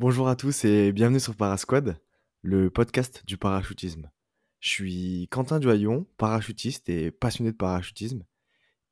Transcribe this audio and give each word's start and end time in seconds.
Bonjour 0.00 0.26
à 0.28 0.34
tous 0.34 0.64
et 0.64 0.90
bienvenue 0.90 1.20
sur 1.20 1.36
Parasquad, 1.36 1.96
le 2.42 2.68
podcast 2.68 3.22
du 3.26 3.38
parachutisme. 3.38 4.10
Je 4.58 4.68
suis 4.68 5.28
Quentin 5.30 5.60
Duhaillon, 5.60 6.08
parachutiste 6.18 6.88
et 6.88 7.12
passionné 7.12 7.52
de 7.52 7.56
parachutisme. 7.56 8.24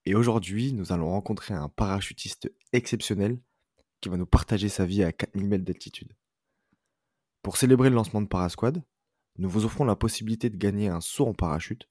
Et 0.04 0.14
aujourd'hui, 0.14 0.72
nous 0.72 0.92
allons 0.92 1.10
rencontrer 1.10 1.54
un 1.54 1.68
parachutiste 1.68 2.52
exceptionnel 2.72 3.40
qui 4.00 4.10
va 4.10 4.16
nous 4.16 4.26
partager 4.26 4.68
sa 4.68 4.86
vie 4.86 5.02
à 5.02 5.10
4000 5.10 5.48
mètres 5.48 5.64
d'altitude. 5.64 6.12
Pour 7.42 7.56
célébrer 7.56 7.90
le 7.90 7.96
lancement 7.96 8.22
de 8.22 8.28
Parasquad, 8.28 8.80
nous 9.38 9.50
vous 9.50 9.64
offrons 9.64 9.84
la 9.84 9.96
possibilité 9.96 10.50
de 10.50 10.56
gagner 10.56 10.86
un 10.86 11.00
saut 11.00 11.26
en 11.26 11.34
parachute. 11.34 11.88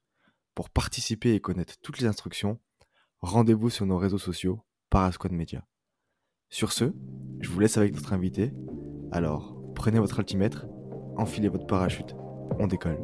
Pour 0.56 0.70
participer 0.70 1.34
et 1.34 1.42
connaître 1.42 1.78
toutes 1.82 2.00
les 2.00 2.08
instructions, 2.08 2.62
rendez-vous 3.20 3.70
sur 3.70 3.86
nos 3.86 3.98
réseaux 3.98 4.18
sociaux 4.18 4.64
Parasquad 4.90 5.34
Media. 5.34 5.68
Sur 6.54 6.74
ce, 6.74 6.92
je 7.40 7.50
vous 7.50 7.62
laisse 7.62 7.78
avec 7.78 7.96
notre 7.96 8.12
invité 8.12 8.52
alors, 9.14 9.56
prenez 9.74 10.00
votre 10.00 10.20
altimètre, 10.20 10.66
enfilez 11.16 11.48
votre 11.48 11.66
parachute, 11.66 12.14
on 12.60 12.68
décolle. 12.68 13.00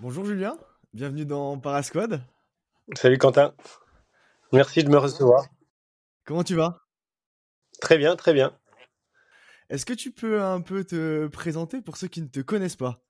Bonjour 0.00 0.24
Julien, 0.24 0.56
bienvenue 0.92 1.24
dans 1.24 1.56
Parasquad. 1.56 2.20
Salut 2.96 3.18
Quentin, 3.18 3.54
merci 4.52 4.82
de 4.82 4.90
me 4.90 4.98
recevoir. 4.98 5.46
Comment 6.24 6.42
tu 6.42 6.56
vas? 6.56 6.89
Très 7.80 7.98
bien, 7.98 8.16
très 8.16 8.32
bien. 8.32 8.56
Est-ce 9.70 9.86
que 9.86 9.92
tu 9.92 10.10
peux 10.10 10.42
un 10.42 10.60
peu 10.60 10.84
te 10.84 11.28
présenter 11.28 11.80
pour 11.80 11.96
ceux 11.96 12.08
qui 12.08 12.22
ne 12.22 12.28
te 12.28 12.40
connaissent 12.40 12.76
pas? 12.76 13.02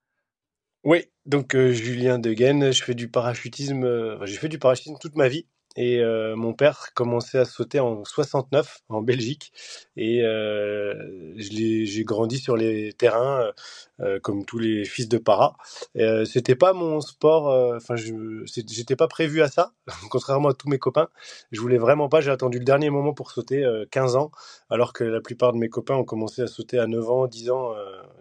Oui, 0.85 1.05
donc 1.27 1.55
euh, 1.55 1.73
Julien 1.73 2.19
Deguen, 2.19 2.73
je 2.73 2.83
fais 2.83 2.95
du 2.95 3.11
parachutisme, 3.11 3.85
euh, 3.85 4.25
j'ai 4.25 4.37
fait 4.37 4.49
du 4.49 4.59
parachutisme 4.59 4.97
toute 4.99 5.17
ma 5.17 5.29
vie. 5.29 5.47
Et 5.77 6.01
euh, 6.01 6.37
mon 6.37 6.55
père 6.55 6.91
commençait 6.95 7.39
à 7.39 7.47
sauter 7.47 7.81
en 7.81 8.05
69 8.05 8.81
en 8.91 9.03
Belgique. 9.03 9.53
Et 9.97 10.23
euh, 10.25 10.95
j'ai 11.37 12.05
grandi 12.05 12.39
sur 12.39 12.57
les 12.57 12.93
terrains 12.95 13.41
euh, 13.43 13.53
euh, 14.01 14.21
comme 14.21 14.45
tous 14.45 14.59
les 14.59 14.85
fils 14.85 15.09
de 15.09 15.19
para. 15.19 15.57
Euh, 15.97 16.25
C'était 16.27 16.57
pas 16.57 16.75
mon 16.75 17.01
sport. 17.01 17.77
Enfin, 17.77 17.97
je 17.97 18.12
j'étais 18.47 18.97
pas 18.97 19.09
prévu 19.09 19.43
à 19.43 19.49
ça, 19.49 19.73
contrairement 20.11 20.51
à 20.51 20.55
tous 20.55 20.69
mes 20.69 20.79
copains. 20.79 21.09
Je 21.53 21.61
voulais 21.61 21.79
vraiment 21.79 22.09
pas. 22.09 22.21
J'ai 22.21 22.31
attendu 22.33 22.59
le 22.59 22.65
dernier 22.67 22.91
moment 22.91 23.15
pour 23.15 23.31
sauter, 23.33 23.65
15 23.91 24.17
ans, 24.17 24.31
alors 24.71 24.93
que 24.93 25.05
la 25.05 25.21
plupart 25.23 25.53
de 25.55 25.59
mes 25.59 25.69
copains 25.71 25.97
ont 25.97 26.05
commencé 26.05 26.43
à 26.43 26.47
sauter 26.49 26.79
à 26.79 26.87
9 26.87 27.11
ans, 27.11 27.27
10 27.27 27.51
ans, 27.51 27.75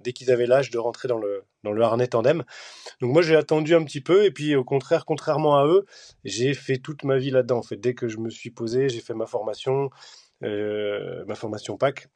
dès 0.03 0.13
qu'ils 0.13 0.31
avaient 0.31 0.47
l'âge 0.47 0.71
de 0.71 0.79
rentrer 0.79 1.07
dans 1.09 1.19
le 1.19 1.43
dans 1.63 1.71
le 1.71 1.81
harnais 1.83 2.07
tandem. 2.07 2.43
Donc 3.01 3.13
moi 3.13 3.21
j'ai 3.21 3.35
attendu 3.35 3.75
un 3.75 3.83
petit 3.83 4.01
peu 4.01 4.25
et 4.25 4.31
puis 4.31 4.55
au 4.55 4.63
contraire, 4.63 5.05
contrairement 5.05 5.57
à 5.57 5.65
eux, 5.65 5.85
j'ai 6.23 6.53
fait 6.53 6.77
toute 6.77 7.03
ma 7.03 7.17
vie 7.17 7.31
là-dedans. 7.31 7.57
En 7.57 7.63
fait, 7.63 7.77
dès 7.77 7.93
que 7.93 8.07
je 8.07 8.17
me 8.17 8.29
suis 8.29 8.51
posé, 8.51 8.89
j'ai 8.89 9.01
fait 9.01 9.13
ma 9.13 9.25
formation, 9.25 9.89
euh, 10.43 11.23
ma 11.27 11.35
formation 11.35 11.77
PAC. 11.77 12.07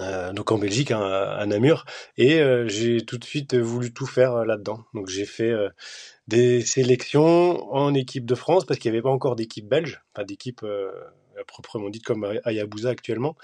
Euh, 0.00 0.32
donc 0.32 0.50
en 0.50 0.58
Belgique, 0.58 0.90
hein, 0.90 1.00
à 1.00 1.46
Namur, 1.46 1.84
et 2.16 2.40
euh, 2.40 2.66
j'ai 2.66 3.06
tout 3.06 3.18
de 3.18 3.24
suite 3.24 3.54
voulu 3.54 3.92
tout 3.92 4.06
faire 4.06 4.34
euh, 4.34 4.44
là-dedans. 4.44 4.84
Donc 4.94 5.06
j'ai 5.08 5.24
fait 5.24 5.50
euh, 5.50 5.68
des 6.26 6.60
sélections 6.62 7.72
en 7.72 7.94
équipe 7.94 8.26
de 8.26 8.34
France 8.34 8.64
parce 8.66 8.80
qu'il 8.80 8.90
n'y 8.90 8.96
avait 8.96 9.02
pas 9.02 9.10
encore 9.10 9.36
d'équipe 9.36 9.68
belge, 9.68 10.02
pas 10.12 10.24
d'équipe 10.24 10.62
euh, 10.64 10.90
proprement 11.44 11.90
dite 11.90 12.04
comme 12.04 12.24
à 12.44 12.52
Yabusa 12.52 12.90
actuellement. 12.90 13.36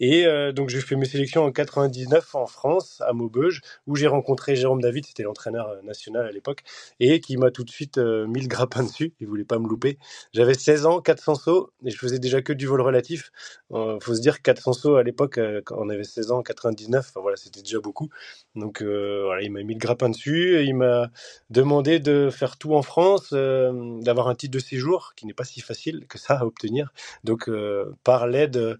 Et 0.00 0.26
euh, 0.26 0.52
donc 0.52 0.68
j'ai 0.68 0.80
fait 0.80 0.96
mes 0.96 1.06
sélections 1.06 1.44
en 1.44 1.52
99 1.52 2.34
en 2.34 2.46
France, 2.46 3.00
à 3.06 3.12
Maubeuge, 3.12 3.60
où 3.86 3.96
j'ai 3.96 4.06
rencontré 4.06 4.56
Jérôme 4.56 4.80
David, 4.80 5.06
c'était 5.06 5.22
l'entraîneur 5.22 5.68
euh, 5.68 5.82
national 5.82 6.26
à 6.26 6.32
l'époque, 6.32 6.62
et 7.00 7.20
qui 7.20 7.36
m'a 7.36 7.50
tout 7.50 7.64
de 7.64 7.70
suite 7.70 7.98
euh, 7.98 8.26
mis 8.26 8.40
le 8.40 8.48
grappin 8.48 8.82
dessus, 8.82 9.14
il 9.20 9.26
voulait 9.26 9.44
pas 9.44 9.58
me 9.58 9.68
louper. 9.68 9.98
J'avais 10.32 10.54
16 10.54 10.86
ans, 10.86 11.00
400 11.00 11.34
sauts, 11.36 11.70
et 11.84 11.90
je 11.90 11.98
faisais 11.98 12.18
déjà 12.18 12.42
que 12.42 12.52
du 12.52 12.66
vol 12.66 12.80
relatif. 12.80 13.30
Euh, 13.72 13.98
faut 14.00 14.14
se 14.14 14.20
dire 14.20 14.42
400 14.42 14.72
sauts 14.72 14.96
à 14.96 15.02
l'époque, 15.02 15.38
quand 15.64 15.76
on 15.78 15.88
avait 15.88 16.04
16 16.04 16.30
ans, 16.30 16.42
99, 16.42 17.06
enfin, 17.08 17.20
voilà, 17.20 17.36
c'était 17.36 17.60
déjà 17.62 17.80
beaucoup. 17.80 18.08
Donc 18.54 18.82
voilà, 18.82 19.42
il 19.42 19.50
m'a 19.52 19.62
mis 19.62 19.74
le 19.74 19.78
grappin 19.78 20.08
dessus, 20.08 20.62
il 20.64 20.74
m'a 20.74 21.10
demandé 21.50 21.98
de 21.98 22.30
faire 22.30 22.56
tout 22.56 22.74
en 22.74 22.82
France, 22.82 23.32
d'avoir 23.32 24.28
un 24.28 24.34
titre 24.34 24.52
de 24.52 24.58
séjour, 24.58 25.12
qui 25.16 25.26
n'est 25.26 25.34
pas 25.34 25.44
si 25.44 25.60
facile 25.60 26.06
que 26.08 26.18
ça 26.18 26.34
à 26.38 26.44
obtenir. 26.44 26.92
Donc 27.24 27.33
euh, 27.48 27.96
par 28.04 28.26
l'aide 28.26 28.76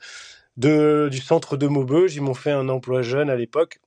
de, 0.56 1.08
du 1.10 1.18
centre 1.18 1.56
de 1.56 1.66
Maubeuge. 1.66 2.14
Ils 2.16 2.22
m'ont 2.22 2.34
fait 2.34 2.52
un 2.52 2.68
emploi 2.68 3.02
jeune 3.02 3.30
à 3.30 3.36
l'époque. 3.36 3.80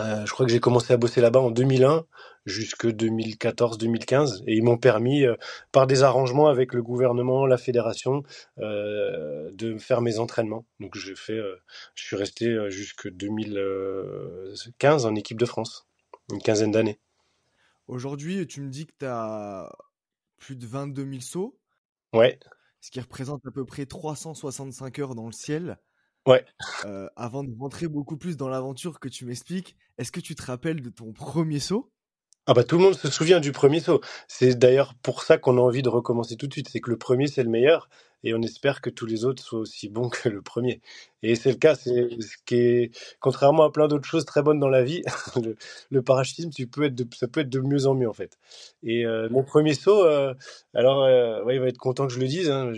Euh, 0.00 0.24
je 0.26 0.32
crois 0.32 0.46
que 0.46 0.52
j'ai 0.52 0.60
commencé 0.60 0.92
à 0.92 0.96
bosser 0.96 1.20
là-bas 1.20 1.40
en 1.40 1.50
2001 1.50 2.04
jusque 2.46 2.86
2014-2015 2.86 4.42
et 4.46 4.54
ils 4.54 4.62
m'ont 4.62 4.76
permis, 4.76 5.24
euh, 5.24 5.34
par 5.72 5.86
des 5.86 6.02
arrangements 6.02 6.48
avec 6.48 6.74
le 6.74 6.82
gouvernement, 6.82 7.46
la 7.46 7.56
fédération, 7.56 8.22
euh, 8.58 9.50
de 9.52 9.78
faire 9.78 10.00
mes 10.00 10.18
entraînements. 10.18 10.66
Donc 10.80 10.96
j'ai 10.96 11.14
fait, 11.14 11.32
euh, 11.32 11.56
je 11.94 12.04
suis 12.04 12.16
resté 12.16 12.70
jusque 12.70 13.08
2015 13.08 15.06
en 15.06 15.14
équipe 15.14 15.38
de 15.38 15.46
France, 15.46 15.86
une 16.32 16.40
quinzaine 16.40 16.72
d'années. 16.72 16.98
Aujourd'hui, 17.86 18.46
tu 18.46 18.60
me 18.60 18.68
dis 18.70 18.86
que 18.86 18.92
tu 18.98 19.06
as 19.06 19.70
plus 20.38 20.56
de 20.56 20.66
22 20.66 21.04
000 21.04 21.20
sauts. 21.20 21.58
Ouais. 22.12 22.38
Ce 22.84 22.90
qui 22.90 23.00
représente 23.00 23.46
à 23.46 23.50
peu 23.50 23.64
près 23.64 23.86
365 23.86 24.98
heures 24.98 25.14
dans 25.14 25.24
le 25.24 25.32
ciel. 25.32 25.78
Ouais. 26.26 26.44
Euh, 26.84 27.08
avant 27.16 27.42
de 27.42 27.50
rentrer 27.58 27.88
beaucoup 27.88 28.18
plus 28.18 28.36
dans 28.36 28.50
l'aventure 28.50 29.00
que 29.00 29.08
tu 29.08 29.24
m'expliques, 29.24 29.74
est-ce 29.96 30.12
que 30.12 30.20
tu 30.20 30.34
te 30.34 30.42
rappelles 30.42 30.82
de 30.82 30.90
ton 30.90 31.14
premier 31.14 31.60
saut? 31.60 31.93
Ah 32.46 32.52
bah 32.52 32.62
tout 32.62 32.76
le 32.76 32.82
monde 32.82 32.94
se 32.94 33.10
souvient 33.10 33.40
du 33.40 33.52
premier 33.52 33.80
saut. 33.80 34.02
C'est 34.28 34.54
d'ailleurs 34.54 34.94
pour 35.02 35.22
ça 35.22 35.38
qu'on 35.38 35.56
a 35.56 35.60
envie 35.62 35.80
de 35.82 35.88
recommencer 35.88 36.36
tout 36.36 36.46
de 36.46 36.52
suite. 36.52 36.68
C'est 36.68 36.80
que 36.80 36.90
le 36.90 36.98
premier 36.98 37.26
c'est 37.26 37.42
le 37.42 37.48
meilleur 37.48 37.88
et 38.22 38.34
on 38.34 38.42
espère 38.42 38.82
que 38.82 38.90
tous 38.90 39.06
les 39.06 39.24
autres 39.24 39.42
soient 39.42 39.60
aussi 39.60 39.88
bons 39.88 40.10
que 40.10 40.28
le 40.28 40.42
premier. 40.42 40.82
Et 41.22 41.36
c'est 41.36 41.50
le 41.50 41.56
cas. 41.56 41.74
C'est 41.74 42.08
ce 42.20 42.36
qui 42.44 42.56
est 42.56 42.90
contrairement 43.18 43.64
à 43.64 43.70
plein 43.72 43.88
d'autres 43.88 44.06
choses 44.06 44.26
très 44.26 44.42
bonnes 44.42 44.58
dans 44.58 44.68
la 44.68 44.82
vie, 44.82 45.02
le, 45.90 46.02
parachutisme, 46.02 46.50
ça 47.14 47.28
peut 47.28 47.40
être 47.40 47.50
de 47.50 47.60
mieux 47.60 47.86
en 47.86 47.94
mieux 47.94 48.08
en 48.08 48.12
fait. 48.12 48.38
Et 48.82 49.06
euh, 49.06 49.28
mon 49.30 49.42
premier 49.42 49.72
saut, 49.72 50.04
euh, 50.04 50.34
alors 50.74 51.02
euh, 51.04 51.42
ouais, 51.44 51.56
il 51.56 51.60
va 51.60 51.68
être 51.68 51.78
content 51.78 52.06
que 52.06 52.12
je 52.12 52.20
le 52.20 52.26
dise. 52.26 52.50
Hein. 52.50 52.72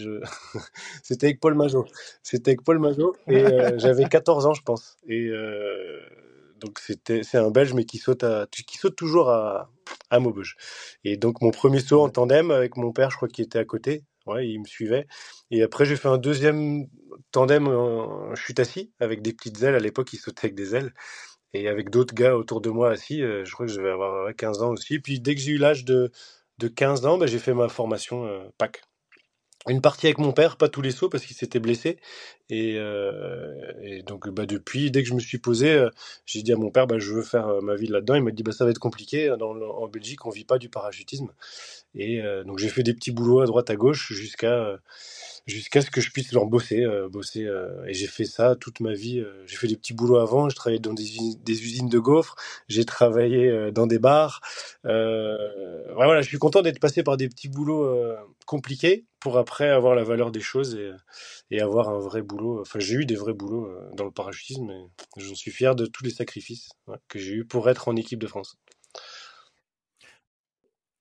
C'était 1.03 1.27
avec 1.27 1.41
Paul 1.41 1.55
Majot. 1.55 1.87
C'était 2.23 2.53
avec 2.53 2.63
Paul 2.63 2.79
Majot 2.79 3.17
et 3.27 3.45
j'avais 3.79 4.05
14 4.05 4.47
ans 4.47 4.55
je 4.55 4.63
pense. 4.63 4.97
Et 5.09 5.29
donc 6.61 6.79
c'était 6.79 7.23
c'est 7.23 7.39
un 7.39 7.51
Belge 7.51 7.75
mais 7.75 7.85
qui 7.85 7.99
saute 7.99 8.25
à, 8.25 8.47
qui 8.51 8.79
saute 8.79 8.97
toujours 8.97 9.31
à 9.31 9.71
à 10.11 10.19
Maubeuge. 10.21 10.57
Et 11.05 11.17
donc 11.17 11.41
mon 11.43 11.51
premier 11.51 11.81
saut 11.81 12.03
en 12.03 12.09
tandem 12.09 12.51
avec 12.51 12.77
mon 12.77 12.93
père, 12.93 13.11
je 13.11 13.17
crois 13.17 13.29
qu'il 13.29 13.45
était 13.45 13.59
à 13.59 13.65
côté. 13.65 14.05
Ouais, 14.27 14.49
il 14.49 14.59
me 14.61 14.67
suivait. 14.67 15.07
Et 15.51 15.63
après 15.63 15.85
j'ai 15.85 15.97
fait 15.97 16.09
un 16.09 16.19
deuxième 16.19 16.87
tandem 17.33 17.69
en 17.69 18.35
chute 18.35 18.61
assis 18.61 18.93
avec 19.01 19.23
des 19.23 19.33
petites 19.33 19.63
ailes. 19.63 19.75
À 19.75 19.79
l'époque, 19.79 20.13
il 20.13 20.19
sautait 20.19 20.47
avec 20.47 20.55
des 20.55 20.75
ailes 20.75 20.93
et 21.55 21.69
avec 21.69 21.91
d'autres 21.91 22.15
gars 22.15 22.37
autour 22.37 22.61
de 22.61 22.71
moi 22.71 22.91
assis. 22.91 23.23
Euh, 23.23 23.45
je 23.45 23.53
crois 23.53 23.67
que 23.67 23.73
je 23.73 23.79
devais 23.79 23.91
avoir 23.91 24.27
ouais, 24.27 24.35
15 24.35 24.63
ans 24.63 24.71
aussi. 24.73 24.99
Puis 25.01 25.21
dès 25.21 25.35
que 25.35 25.41
j'ai 25.41 25.53
eu 25.53 25.59
l'âge 25.59 25.85
de 25.85 26.11
de 26.59 26.69
15 26.69 27.07
ans, 27.07 27.19
bah, 27.19 27.27
j'ai 27.27 27.39
fait 27.39 27.55
ma 27.55 27.69
formation 27.69 28.27
euh, 28.27 28.45
PAC. 28.59 28.83
Une 29.69 29.81
partie 29.81 30.07
avec 30.07 30.19
mon 30.19 30.33
père, 30.33 30.57
pas 30.59 30.69
tous 30.69 30.83
les 30.83 30.93
sauts 30.93 31.09
parce 31.09 31.25
qu'il 31.27 31.37
s'était 31.37 31.61
blessé. 31.61 31.99
Et, 32.51 32.77
euh, 32.79 33.73
et 33.83 34.03
donc 34.03 34.29
bah, 34.31 34.47
depuis, 34.47 34.91
dès 34.93 35.03
que 35.03 35.09
je 35.09 35.15
me 35.15 35.21
suis 35.21 35.39
posé, 35.39 35.73
euh, 35.73 35.91
j'ai 36.27 36.43
dit 36.43 36.53
à 36.53 36.57
mon 36.57 36.71
père, 36.71 36.87
bah, 36.87 36.99
je 37.01 37.13
veux 37.13 37.23
faire 37.23 37.49
euh, 37.49 37.61
ma 37.63 37.75
vie 37.77 37.89
là-dedans. 37.89 38.15
Il 38.17 38.23
m'a 38.25 38.31
dit, 38.33 38.45
bah, 38.45 38.53
ça 38.53 38.65
va 38.65 38.71
être 38.73 38.79
compliqué. 38.79 39.35
Dans, 39.39 39.53
en 39.61 39.89
Belgique, 39.89 40.27
on 40.27 40.31
vit 40.31 40.45
pas 40.45 40.59
du 40.59 40.69
parachutisme. 40.69 41.29
Et 41.97 42.21
euh, 42.21 42.45
donc 42.45 42.59
j'ai 42.59 42.69
fait 42.69 42.83
des 42.83 42.95
petits 42.95 43.11
boulots 43.11 43.41
à 43.41 43.47
droite 43.47 43.71
à 43.71 43.77
gauche 43.77 44.13
jusqu'à 44.13 44.53
euh, 44.53 44.77
jusqu'à 45.47 45.81
ce 45.81 45.91
que 45.91 46.01
je 46.01 46.11
puisse 46.11 46.33
leur 46.33 46.47
bosser, 46.47 46.83
euh, 46.83 47.09
et 47.87 47.95
j'ai 47.95 48.07
fait 48.07 48.25
ça 48.25 48.57
toute 48.57 48.81
ma 48.81 48.93
vie. 48.93 49.25
j'ai 49.47 49.57
fait 49.57 49.69
des 49.69 49.77
petits 49.77 49.95
boulots 49.95 50.19
avant. 50.19 50.49
Je 50.49 50.57
travaillais 50.57 50.81
dans 50.81 50.93
des, 50.93 51.05
usines- 51.05 51.89
de 51.89 51.99
gaufres. 51.99 52.35
J'ai 52.69 52.85
travaillé 52.85 53.71
dans 53.73 53.87
des 53.87 53.99
bars. 53.99 54.41
Voilà, 54.85 56.21
je 56.21 56.29
suis 56.29 56.39
content 56.39 56.63
d'être 56.63 56.81
passé 56.81 57.03
par 57.03 57.17
des 57.17 57.29
petits 57.29 57.49
boulots 57.49 58.17
compliqués 58.45 59.07
pour 59.21 59.39
après 59.39 59.69
avoir 59.71 59.95
la 59.95 60.05
valeur 60.05 60.31
des 60.33 60.41
choses 60.41 60.79
et, 61.51 61.61
avoir 61.61 61.89
un 61.91 61.99
vrai 62.01 62.23
boulot. 62.23 62.61
Enfin, 62.61 62.81
j'ai 62.81 62.95
eu 62.95 63.07
des 63.07 63.17
vrais 63.17 63.33
boulots 63.33 63.71
dans 63.95 64.05
le 64.05 64.11
parachutisme 64.11 64.71
et 64.71 65.21
j'en 65.21 65.35
suis 65.35 65.53
fier 65.53 65.77
de 65.77 65.87
tous 65.87 66.05
les 66.05 66.11
sacrifices 66.11 66.71
que 67.09 67.19
j'ai 67.21 67.35
eu 67.35 67.45
pour 67.45 67.71
être 67.71 67.89
en 67.89 67.97
équipe 67.97 68.19
de 68.19 68.27
France. 68.27 68.59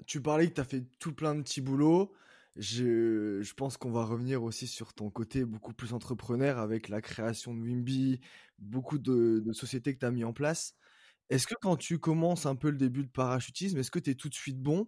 Tu 0.06 0.22
parlais 0.22 0.48
que 0.48 0.54
tu 0.54 0.62
as 0.62 0.66
fait 0.66 0.84
tout 1.00 1.14
plein 1.14 1.36
de 1.36 1.42
petits 1.42 1.62
boulots. 1.62 2.14
Je, 2.56 3.42
je 3.42 3.54
pense 3.54 3.76
qu'on 3.76 3.92
va 3.92 4.06
revenir 4.06 4.44
aussi 4.44 4.68
sur 4.68 4.94
ton 4.94 5.10
côté 5.10 5.44
beaucoup 5.44 5.74
plus 5.74 5.94
entrepreneur 5.94 6.58
avec 6.58 6.88
la 6.88 7.02
création 7.02 7.54
de 7.54 7.60
Wimby, 7.60 8.22
beaucoup 8.60 8.98
de, 8.98 9.44
sociétés 9.52 9.94
que 9.94 10.00
tu 10.00 10.06
as 10.06 10.12
mis 10.12 10.24
en 10.24 10.34
place. 10.34 10.74
Est-ce 11.30 11.48
que 11.48 11.56
quand 11.62 11.76
tu 11.76 12.00
commences 12.00 12.46
un 12.46 12.56
peu 12.56 12.70
le 12.70 12.78
début 12.78 13.04
de 13.04 13.10
parachutisme, 13.10 13.78
est-ce 13.78 13.92
que 13.92 14.00
tu 14.00 14.12
es 14.12 14.16
tout 14.16 14.30
de 14.30 14.36
suite 14.36 14.62
bon? 14.62 14.88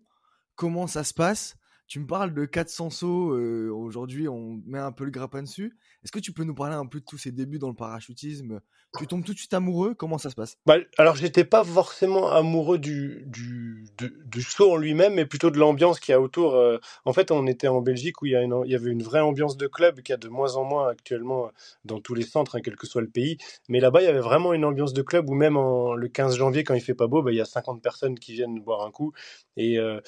Comment 0.55 0.87
ça 0.87 1.03
se 1.03 1.13
passe? 1.13 1.55
Tu 1.87 2.01
me 2.01 2.05
parles 2.05 2.33
de 2.33 2.43
400 2.43 2.89
sauts, 2.89 3.31
euh, 3.31 3.71
aujourd'hui 3.71 4.27
on 4.27 4.61
met 4.65 4.77
un 4.77 4.91
peu 4.91 5.05
le 5.05 5.11
grappin 5.11 5.41
dessus. 5.41 5.77
Est-ce 6.03 6.11
que 6.11 6.19
tu 6.19 6.33
peux 6.33 6.43
nous 6.43 6.53
parler 6.53 6.75
un 6.75 6.85
peu 6.85 6.99
de 6.99 7.05
tous 7.05 7.17
ces 7.17 7.31
débuts 7.31 7.59
dans 7.59 7.69
le 7.69 7.75
parachutisme? 7.75 8.59
Tu 8.97 9.07
tombes 9.07 9.23
tout 9.23 9.33
de 9.33 9.37
suite 9.37 9.53
amoureux 9.53 9.93
Comment 9.93 10.17
ça 10.17 10.29
se 10.29 10.35
passe? 10.35 10.57
Bah, 10.65 10.77
Alors 10.97 11.15
j'étais 11.15 11.45
pas 11.45 11.63
forcément 11.63 12.29
amoureux 12.29 12.77
du, 12.77 13.23
du, 13.27 13.85
du, 14.25 14.41
saut 14.41 14.71
en 14.71 14.75
lui-même, 14.77 15.13
mais 15.13 15.25
plutôt 15.25 15.49
de 15.49 15.57
l'ambiance 15.57 15.99
qu'il 15.99 16.11
y 16.11 16.15
a 16.15 16.19
autour. 16.21 16.55
Euh. 16.55 16.77
en 17.05 17.13
fait, 17.13 17.31
on 17.31 17.47
était 17.47 17.67
en 17.67 17.81
Belgique 17.81 18.21
où 18.21 18.25
il 18.25 18.31
y, 18.31 18.35
a 18.35 18.43
il 18.43 18.71
y 18.71 18.75
avait 18.75 18.89
une 18.89 19.03
vraie 19.03 19.19
ambiance 19.19 19.55
de 19.55 19.67
club 19.67 20.01
qui 20.01 20.11
a 20.11 20.17
de 20.17 20.27
moins 20.27 20.55
en 20.55 20.63
moins 20.65 20.89
actuellement 20.89 21.51
dans 21.85 21.99
tous 21.99 22.15
les 22.15 22.23
centres, 22.23 22.55
hein, 22.55 22.61
quel 22.63 22.75
que 22.75 22.87
soit 22.87 23.01
le 23.01 23.09
pays. 23.09 23.37
Mais 23.69 23.79
là-bas, 23.79 24.01
il 24.01 24.05
y 24.05 24.09
avait 24.09 24.19
vraiment 24.19 24.53
une 24.53 24.65
ambiance 24.65 24.93
de 24.93 25.01
club 25.01 25.29
où 25.29 25.35
même 25.35 25.55
le 25.55 26.07
15 26.07 26.35
janvier, 26.35 26.63
quand 26.63 26.73
il 26.73 26.81
fait 26.81 26.95
pas 26.95 27.07
beau, 27.07 27.21
bah, 27.21 27.31
il 27.31 27.37
y 27.37 27.41
a 27.41 27.45
50 27.45 27.81
personnes 27.81 28.19
qui 28.19 28.33
viennent 28.33 28.59
boire 28.59 28.85
un 28.85 28.91
coup. 28.91 29.13
Et, 29.57 29.79
euh, 29.79 29.99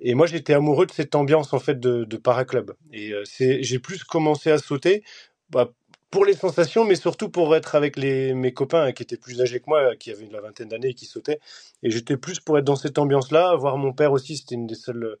et 0.00 0.14
moi, 0.14 0.26
j'étais 0.26 0.54
amoureux 0.54 0.86
de 0.86 0.92
cette 0.92 1.14
ambiance 1.14 1.19
en 1.52 1.58
fait 1.58 1.78
de, 1.80 2.16
paraclub. 2.16 2.72
Et 2.92 3.12
euh, 3.12 3.22
c'est, 3.24 3.62
j'ai 3.62 3.78
plus 3.78 4.04
commencé 4.04 4.50
à 4.50 4.58
sauter 4.58 5.02
bah, 5.50 5.70
pour 6.10 6.24
les 6.24 6.34
sensations, 6.34 6.84
mais 6.84 6.96
surtout 6.96 7.28
pour 7.28 7.54
être 7.54 7.74
avec 7.74 7.96
les, 7.96 8.34
mes 8.34 8.52
copains 8.52 8.84
hein, 8.84 8.92
qui 8.92 9.02
étaient 9.02 9.16
plus 9.16 9.40
âgés 9.40 9.60
que 9.60 9.66
moi, 9.68 9.96
qui 9.96 10.10
avaient 10.10 10.28
la 10.30 10.40
vingtaine 10.40 10.68
d'années 10.68 10.88
et 10.88 10.94
qui 10.94 11.06
sautaient. 11.06 11.40
Et 11.82 11.90
j'étais 11.90 12.16
plus 12.16 12.40
pour 12.40 12.58
être 12.58 12.64
dans 12.64 12.76
cette 12.76 12.98
ambiance-là. 12.98 13.54
Voir 13.56 13.76
mon 13.76 13.92
père 13.92 14.12
aussi, 14.12 14.36
c'était 14.36 14.56
une 14.56 14.66
des 14.66 14.74
seules 14.74 15.16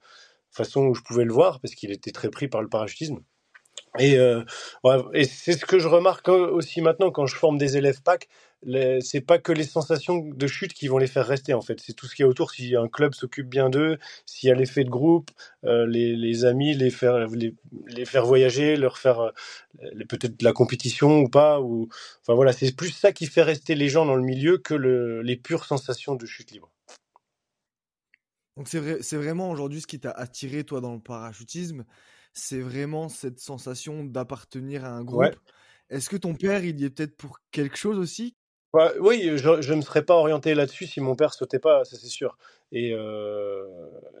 façons 0.50 0.86
où 0.86 0.94
je 0.94 1.02
pouvais 1.02 1.24
le 1.24 1.32
voir 1.32 1.60
parce 1.60 1.74
qu'il 1.74 1.92
était 1.92 2.10
très 2.10 2.28
pris 2.28 2.48
par 2.48 2.62
le 2.62 2.68
parachutisme. 2.68 3.20
Et, 3.98 4.18
euh, 4.18 4.44
et 5.14 5.24
c'est 5.24 5.52
ce 5.54 5.66
que 5.66 5.78
je 5.78 5.88
remarque 5.88 6.28
aussi 6.28 6.80
maintenant 6.80 7.10
quand 7.10 7.26
je 7.26 7.34
forme 7.34 7.58
des 7.58 7.76
élèves 7.76 8.02
PAC 8.02 8.28
c'est 9.00 9.22
pas 9.22 9.38
que 9.38 9.52
les 9.52 9.64
sensations 9.64 10.18
de 10.18 10.46
chute 10.46 10.74
qui 10.74 10.88
vont 10.88 10.98
les 10.98 11.06
faire 11.06 11.26
rester 11.26 11.54
en 11.54 11.62
fait. 11.62 11.80
C'est 11.80 11.94
tout 11.94 12.06
ce 12.06 12.14
qui 12.14 12.22
est 12.22 12.26
autour. 12.26 12.50
Si 12.50 12.76
un 12.76 12.88
club 12.88 13.14
s'occupe 13.14 13.48
bien 13.48 13.70
d'eux, 13.70 13.98
s'il 14.26 14.48
y 14.48 14.52
a 14.52 14.54
l'effet 14.54 14.84
de 14.84 14.90
groupe, 14.90 15.30
euh, 15.64 15.86
les, 15.86 16.14
les, 16.14 16.44
amis, 16.44 16.74
les 16.74 16.90
faire, 16.90 17.26
les, 17.28 17.54
les, 17.86 18.04
faire 18.04 18.26
voyager, 18.26 18.76
leur 18.76 18.98
faire 18.98 19.20
euh, 19.20 19.30
peut-être 20.08 20.38
de 20.38 20.44
la 20.44 20.52
compétition 20.52 21.20
ou 21.20 21.28
pas. 21.28 21.60
Ou 21.60 21.88
enfin 22.20 22.34
voilà, 22.34 22.52
c'est 22.52 22.76
plus 22.76 22.90
ça 22.90 23.12
qui 23.12 23.26
fait 23.26 23.42
rester 23.42 23.74
les 23.74 23.88
gens 23.88 24.04
dans 24.04 24.16
le 24.16 24.22
milieu 24.22 24.58
que 24.58 24.74
le, 24.74 25.22
les 25.22 25.36
pures 25.36 25.64
sensations 25.64 26.14
de 26.14 26.26
chute 26.26 26.50
libre. 26.50 26.70
Donc 28.56 28.68
c'est 28.68 28.80
vrai, 28.80 28.98
c'est 29.00 29.16
vraiment 29.16 29.50
aujourd'hui 29.50 29.80
ce 29.80 29.86
qui 29.86 30.00
t'a 30.00 30.10
attiré 30.10 30.64
toi 30.64 30.82
dans 30.82 30.92
le 30.92 31.00
parachutisme, 31.00 31.86
c'est 32.34 32.60
vraiment 32.60 33.08
cette 33.08 33.38
sensation 33.38 34.04
d'appartenir 34.04 34.84
à 34.84 34.90
un 34.90 35.02
groupe. 35.02 35.34
Est-ce 35.88 36.10
que 36.10 36.16
ton 36.16 36.34
père, 36.34 36.64
il 36.64 36.78
y 36.80 36.84
est 36.84 36.90
peut-être 36.90 37.16
pour 37.16 37.40
quelque 37.50 37.76
chose 37.76 37.98
aussi? 37.98 38.36
Bah, 38.72 38.92
oui, 39.00 39.32
je 39.36 39.48
ne 39.72 39.76
me 39.76 39.82
serais 39.82 40.04
pas 40.04 40.14
orienté 40.14 40.54
là-dessus 40.54 40.86
si 40.86 41.00
mon 41.00 41.16
père 41.16 41.34
sautait 41.34 41.58
pas, 41.58 41.84
ça 41.84 41.96
c'est 41.96 42.06
sûr. 42.08 42.38
Et, 42.72 42.92
euh, 42.94 43.66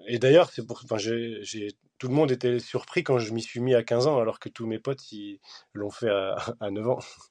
et 0.08 0.18
d'ailleurs, 0.18 0.50
c'est 0.50 0.66
pour, 0.66 0.80
enfin, 0.84 0.96
j'ai, 0.98 1.40
tout 1.98 2.08
le 2.08 2.14
monde 2.14 2.32
était 2.32 2.58
surpris 2.58 3.04
quand 3.04 3.18
je 3.18 3.32
m'y 3.32 3.42
suis 3.42 3.60
mis 3.60 3.74
à 3.76 3.82
15 3.84 4.06
ans, 4.08 4.18
alors 4.18 4.40
que 4.40 4.48
tous 4.48 4.66
mes 4.66 4.78
potes 4.80 5.12
ils 5.12 5.38
l'ont 5.72 5.90
fait 5.90 6.10
à, 6.10 6.34
à 6.60 6.70
9 6.70 6.88
ans. 6.88 6.98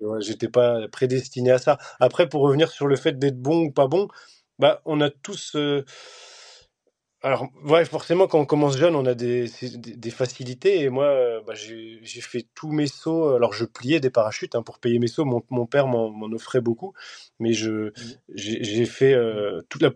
Ouais, 0.00 0.20
J'étais 0.20 0.48
pas 0.48 0.88
prédestiné 0.88 1.50
à 1.50 1.58
ça. 1.58 1.78
Après, 2.00 2.28
pour 2.28 2.42
revenir 2.42 2.70
sur 2.70 2.86
le 2.86 2.96
fait 2.96 3.18
d'être 3.18 3.40
bon 3.40 3.66
ou 3.66 3.70
pas 3.72 3.86
bon, 3.86 4.08
bah, 4.58 4.80
on 4.84 5.00
a 5.00 5.10
tous. 5.10 5.54
euh, 5.56 5.84
alors, 7.24 7.48
ouais, 7.64 7.86
forcément, 7.86 8.26
quand 8.26 8.38
on 8.38 8.44
commence 8.44 8.76
jeune, 8.76 8.94
on 8.94 9.06
a 9.06 9.14
des, 9.14 9.50
des, 9.78 10.10
facilités. 10.10 10.82
Et 10.82 10.90
moi, 10.90 11.06
euh, 11.06 11.40
bah, 11.46 11.54
j'ai 11.54 12.20
fait 12.20 12.46
tous 12.54 12.70
mes 12.70 12.86
sauts. 12.86 13.30
Alors, 13.30 13.54
je 13.54 13.64
pliais 13.64 13.98
des 13.98 14.10
parachutes 14.10 14.54
hein, 14.54 14.62
pour 14.62 14.78
payer 14.78 14.98
mes 14.98 15.06
sauts. 15.06 15.24
Mon, 15.24 15.42
mon 15.48 15.64
père 15.64 15.86
m'en 15.86 16.30
offrait 16.32 16.60
beaucoup. 16.60 16.92
Mais 17.40 17.54
je 17.54 17.70
mmh. 17.70 17.92
j'ai 18.34 18.84
fait 18.84 19.14
euh, 19.14 19.62
toute 19.70 19.80
la, 19.80 19.90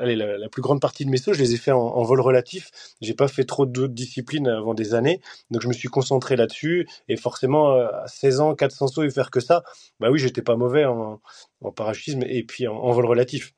allez, 0.00 0.16
la, 0.16 0.50
plus 0.50 0.60
grande 0.60 0.82
partie 0.82 1.06
de 1.06 1.10
mes 1.10 1.16
sauts, 1.16 1.32
je 1.32 1.38
les 1.38 1.54
ai 1.54 1.56
fait 1.56 1.72
en, 1.72 2.02
vol 2.02 2.20
relatif. 2.20 2.70
J'ai 3.00 3.14
pas 3.14 3.28
fait 3.28 3.44
trop 3.44 3.64
d'autres 3.64 3.94
disciplines 3.94 4.46
avant 4.46 4.74
des 4.74 4.92
années. 4.92 5.22
Donc, 5.50 5.62
je 5.62 5.68
me 5.68 5.72
suis 5.72 5.88
concentré 5.88 6.36
là-dessus. 6.36 6.86
Et 7.08 7.16
forcément, 7.16 7.72
euh, 7.72 7.86
à 8.04 8.06
16 8.06 8.40
ans, 8.40 8.54
400 8.54 8.88
sauts 8.88 9.02
et 9.04 9.10
faire 9.10 9.30
que 9.30 9.40
ça, 9.40 9.62
bah 9.98 10.10
oui, 10.10 10.18
j'étais 10.18 10.42
pas 10.42 10.56
mauvais 10.56 10.84
en, 10.84 11.22
en 11.62 11.72
parachutisme 11.72 12.22
et 12.26 12.42
puis 12.42 12.68
en 12.68 12.92
vol 12.92 13.06
relatif. 13.06 13.54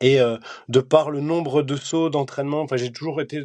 Et 0.00 0.20
euh, 0.20 0.38
de 0.68 0.80
par 0.80 1.10
le 1.10 1.20
nombre 1.20 1.62
de 1.62 1.76
sauts 1.76 2.10
d'entraînement, 2.10 2.60
enfin 2.62 2.76
j'ai 2.76 2.92
toujours 2.92 3.20
été 3.20 3.44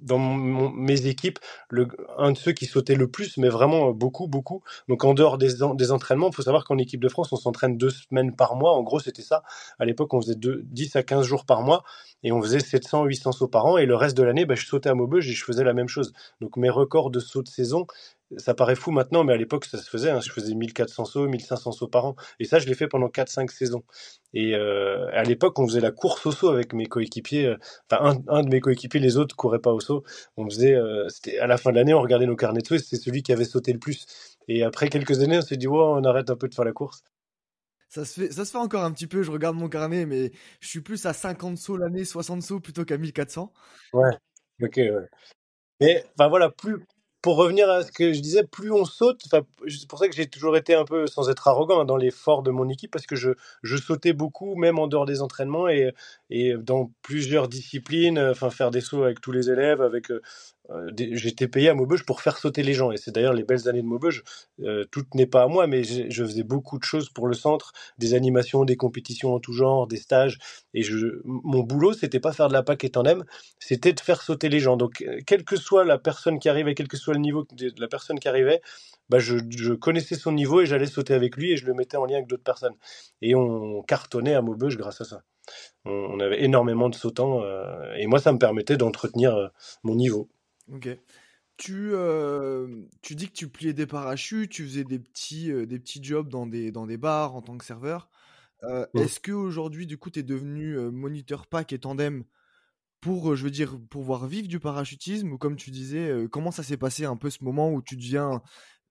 dans 0.00 0.18
mes 0.18 1.06
équipes 1.06 1.40
le, 1.70 1.88
un 2.18 2.30
de 2.32 2.38
ceux 2.38 2.52
qui 2.52 2.66
sautait 2.66 2.94
le 2.94 3.10
plus, 3.10 3.36
mais 3.36 3.48
vraiment 3.48 3.90
beaucoup, 3.90 4.28
beaucoup. 4.28 4.62
Donc 4.88 5.04
en 5.04 5.12
dehors 5.14 5.38
des, 5.38 5.54
des 5.74 5.90
entraînements, 5.92 6.28
il 6.30 6.34
faut 6.34 6.42
savoir 6.42 6.64
qu'en 6.64 6.78
équipe 6.78 7.00
de 7.00 7.08
France, 7.08 7.32
on 7.32 7.36
s'entraîne 7.36 7.76
deux 7.76 7.90
semaines 7.90 8.34
par 8.36 8.54
mois. 8.54 8.72
En 8.74 8.82
gros, 8.82 9.00
c'était 9.00 9.22
ça. 9.22 9.42
À 9.78 9.84
l'époque, 9.84 10.14
on 10.14 10.20
faisait 10.20 10.36
deux, 10.36 10.62
10 10.66 10.94
à 10.96 11.02
15 11.02 11.26
jours 11.26 11.44
par 11.44 11.62
mois 11.62 11.82
et 12.22 12.32
on 12.32 12.40
faisait 12.40 12.60
700, 12.60 13.04
800 13.04 13.32
sauts 13.32 13.48
par 13.48 13.66
an. 13.66 13.76
Et 13.76 13.86
le 13.86 13.96
reste 13.96 14.16
de 14.16 14.22
l'année, 14.22 14.44
bah, 14.46 14.54
je 14.54 14.66
sautais 14.66 14.88
à 14.88 14.94
Maubeuge 14.94 15.28
et 15.28 15.32
je 15.32 15.44
faisais 15.44 15.64
la 15.64 15.72
même 15.74 15.88
chose. 15.88 16.12
Donc 16.40 16.56
mes 16.56 16.70
records 16.70 17.10
de 17.10 17.20
sauts 17.20 17.42
de 17.42 17.48
saison, 17.48 17.86
ça 18.36 18.54
paraît 18.54 18.74
fou 18.74 18.90
maintenant, 18.90 19.24
mais 19.24 19.32
à 19.32 19.36
l'époque, 19.36 19.64
ça 19.64 19.78
se 19.78 19.88
faisait. 19.88 20.10
Hein. 20.10 20.20
Je 20.20 20.30
faisais 20.30 20.54
1400 20.54 21.04
sauts, 21.06 21.28
1500 21.28 21.72
sauts 21.72 21.88
par 21.88 22.04
an. 22.04 22.16
Et 22.40 22.44
ça, 22.44 22.58
je 22.58 22.66
l'ai 22.66 22.74
fait 22.74 22.86
pendant 22.86 23.08
4-5 23.08 23.50
saisons. 23.50 23.84
Et 24.34 24.54
euh, 24.54 25.08
à 25.12 25.22
l'époque, 25.22 25.58
on 25.58 25.66
faisait 25.66 25.80
la 25.80 25.90
course 25.90 26.26
au 26.26 26.32
saut 26.32 26.50
avec 26.50 26.74
mes 26.74 26.86
coéquipiers. 26.86 27.46
Euh, 27.46 27.56
enfin, 27.90 28.20
un, 28.28 28.42
de 28.42 28.48
mes 28.48 28.60
coéquipiers, 28.60 29.00
les 29.00 29.16
autres 29.16 29.34
couraient 29.34 29.60
pas 29.60 29.72
au 29.72 29.80
saut. 29.80 30.04
On 30.36 30.44
faisait, 30.44 30.74
euh, 30.74 31.08
c'était 31.08 31.38
à 31.38 31.46
la 31.46 31.56
fin 31.56 31.70
de 31.70 31.76
l'année, 31.76 31.94
on 31.94 32.02
regardait 32.02 32.26
nos 32.26 32.36
carnets 32.36 32.60
de 32.60 32.66
sauts 32.66 32.74
et 32.74 32.78
c'était 32.78 33.02
celui 33.02 33.22
qui 33.22 33.32
avait 33.32 33.44
sauté 33.44 33.72
le 33.72 33.78
plus. 33.78 34.06
Et 34.46 34.62
après 34.62 34.88
quelques 34.88 35.20
années, 35.22 35.38
on 35.38 35.42
s'est 35.42 35.56
dit, 35.56 35.66
wow, 35.66 35.96
on 35.96 36.04
arrête 36.04 36.28
un 36.28 36.36
peu 36.36 36.48
de 36.48 36.54
faire 36.54 36.64
la 36.64 36.72
course. 36.72 37.02
Ça 37.88 38.04
se, 38.04 38.20
fait, 38.20 38.32
ça 38.32 38.44
se 38.44 38.50
fait 38.50 38.58
encore 38.58 38.84
un 38.84 38.92
petit 38.92 39.06
peu, 39.06 39.22
je 39.22 39.30
regarde 39.30 39.56
mon 39.56 39.70
carnet, 39.70 40.04
mais 40.04 40.30
je 40.60 40.68
suis 40.68 40.82
plus 40.82 41.06
à 41.06 41.14
50 41.14 41.56
sauts 41.56 41.78
l'année, 41.78 42.04
60 42.04 42.42
sauts 42.42 42.60
plutôt 42.60 42.84
qu'à 42.84 42.98
1400. 42.98 43.50
Ouais, 43.94 44.10
ok, 44.62 44.76
ouais. 44.76 45.08
Mais 45.80 46.04
enfin 46.14 46.28
voilà, 46.28 46.50
plus, 46.50 46.84
pour 47.22 47.36
revenir 47.36 47.68
à 47.68 47.82
ce 47.82 47.90
que 47.90 48.12
je 48.12 48.20
disais, 48.20 48.44
plus 48.44 48.70
on 48.70 48.84
saute, 48.84 49.22
c'est 49.68 49.88
pour 49.88 49.98
ça 49.98 50.08
que 50.08 50.14
j'ai 50.14 50.26
toujours 50.26 50.56
été 50.56 50.74
un 50.74 50.84
peu, 50.84 51.06
sans 51.06 51.28
être 51.28 51.48
arrogant, 51.48 51.80
hein, 51.80 51.84
dans 51.84 51.96
l'effort 51.96 52.42
de 52.42 52.50
mon 52.50 52.68
équipe, 52.68 52.90
parce 52.90 53.06
que 53.06 53.16
je, 53.16 53.32
sautais 53.76 54.12
beaucoup, 54.12 54.54
même 54.54 54.78
en 54.78 54.86
dehors 54.86 55.06
des 55.06 55.20
entraînements 55.20 55.68
et, 55.68 55.92
dans 56.58 56.92
plusieurs 57.02 57.48
disciplines, 57.48 58.18
enfin 58.18 58.50
faire 58.50 58.70
des 58.70 58.80
sauts 58.80 59.02
avec 59.02 59.20
tous 59.20 59.32
les 59.32 59.50
élèves, 59.50 59.80
avec 59.82 60.10
euh, 60.10 60.14
euh, 60.16 60.20
j'étais 60.96 61.48
payé 61.48 61.70
à 61.70 61.74
Maubeuge 61.74 62.04
pour 62.04 62.20
faire 62.20 62.36
sauter 62.36 62.62
les 62.62 62.74
gens. 62.74 62.92
Et 62.92 62.96
c'est 62.96 63.10
d'ailleurs 63.10 63.32
les 63.32 63.44
belles 63.44 63.68
années 63.68 63.82
de 63.82 63.86
Maubeuge. 63.86 64.22
Euh, 64.62 64.84
tout 64.90 65.04
n'est 65.14 65.26
pas 65.26 65.42
à 65.42 65.46
moi, 65.46 65.66
mais 65.66 65.82
je 65.84 66.24
faisais 66.24 66.42
beaucoup 66.42 66.78
de 66.78 66.84
choses 66.84 67.08
pour 67.08 67.26
le 67.26 67.34
centre, 67.34 67.72
des 67.98 68.14
animations, 68.14 68.64
des 68.64 68.76
compétitions 68.76 69.34
en 69.34 69.40
tout 69.40 69.52
genre, 69.52 69.86
des 69.86 69.96
stages. 69.96 70.38
Et 70.74 70.82
mon 71.24 71.60
boulot, 71.60 71.92
c'était 71.94 72.20
pas 72.20 72.32
faire 72.32 72.48
de 72.48 72.52
la 72.52 72.62
PAC 72.62 72.84
et 72.84 72.90
tandem, 72.90 73.24
c'était 73.58 73.92
de 73.92 74.00
faire 74.00 74.22
sauter 74.22 74.48
les 74.48 74.60
gens. 74.60 74.76
Donc, 74.76 75.02
euh, 75.02 75.20
quelle 75.26 75.44
que 75.44 75.56
soit 75.56 75.84
la 75.84 75.98
personne 75.98 76.38
qui 76.38 76.48
arrivait, 76.48 76.74
quel 76.74 76.88
que 76.88 76.96
soit 76.96 77.14
le 77.14 77.20
niveau 77.20 77.46
de 77.52 77.72
la 77.78 77.88
personne 77.88 78.18
qui 78.18 78.28
arrivait, 78.28 78.60
bah 79.08 79.18
je, 79.18 79.74
connaissais 79.74 80.16
son 80.16 80.32
niveau 80.32 80.60
et 80.60 80.66
j'allais 80.66 80.86
sauter 80.86 81.14
avec 81.14 81.36
lui 81.36 81.52
et 81.52 81.56
je 81.56 81.66
le 81.66 81.72
mettais 81.74 81.96
en 81.96 82.04
lien 82.04 82.16
avec 82.16 82.26
d'autres 82.28 82.42
personnes. 82.44 82.74
Et 83.22 83.34
on 83.34 83.82
cartonnait 83.82 84.34
à 84.34 84.42
Maubeuge 84.42 84.76
grâce 84.76 85.00
à 85.00 85.04
ça. 85.04 85.22
On, 85.86 86.20
avait 86.20 86.44
énormément 86.44 86.90
de 86.90 86.94
sautants 86.94 87.42
euh, 87.42 87.94
et 87.96 88.06
moi, 88.06 88.18
ça 88.18 88.32
me 88.32 88.38
permettait 88.38 88.76
d'entretenir 88.76 89.50
mon 89.82 89.94
niveau. 89.94 90.28
Ok. 90.72 90.88
Tu, 91.56 91.92
tu 93.02 93.14
dis 93.16 93.26
que 93.26 93.32
tu 93.32 93.48
pliais 93.48 93.72
des 93.72 93.86
parachutes, 93.86 94.50
tu 94.50 94.64
faisais 94.64 94.84
des 94.84 95.00
petits, 95.00 95.52
des 95.66 95.78
petits 95.80 96.02
jobs 96.02 96.28
dans 96.28 96.46
des, 96.46 96.70
dans 96.70 96.86
des 96.86 96.96
bars 96.96 97.34
en 97.34 97.42
tant 97.42 97.58
que 97.58 97.64
serveur. 97.64 98.08
Mmh. 98.62 98.98
Est-ce 98.98 99.18
qu'aujourd'hui, 99.18 99.86
du 99.86 99.98
coup, 99.98 100.10
tu 100.10 100.20
es 100.20 100.22
devenu 100.22 100.76
moniteur 100.90 101.48
pack 101.48 101.72
et 101.72 101.80
tandem 101.80 102.24
pour, 103.00 103.34
je 103.34 103.42
veux 103.42 103.50
dire, 103.50 103.76
pouvoir 103.90 104.28
vivre 104.28 104.46
du 104.46 104.60
parachutisme? 104.60 105.32
Ou 105.32 105.38
comme 105.38 105.56
tu 105.56 105.72
disais, 105.72 106.28
comment 106.30 106.52
ça 106.52 106.62
s'est 106.62 106.76
passé 106.76 107.04
un 107.06 107.16
peu 107.16 107.28
ce 107.28 107.42
moment 107.42 107.72
où 107.72 107.82
tu 107.82 107.96
deviens, 107.96 108.40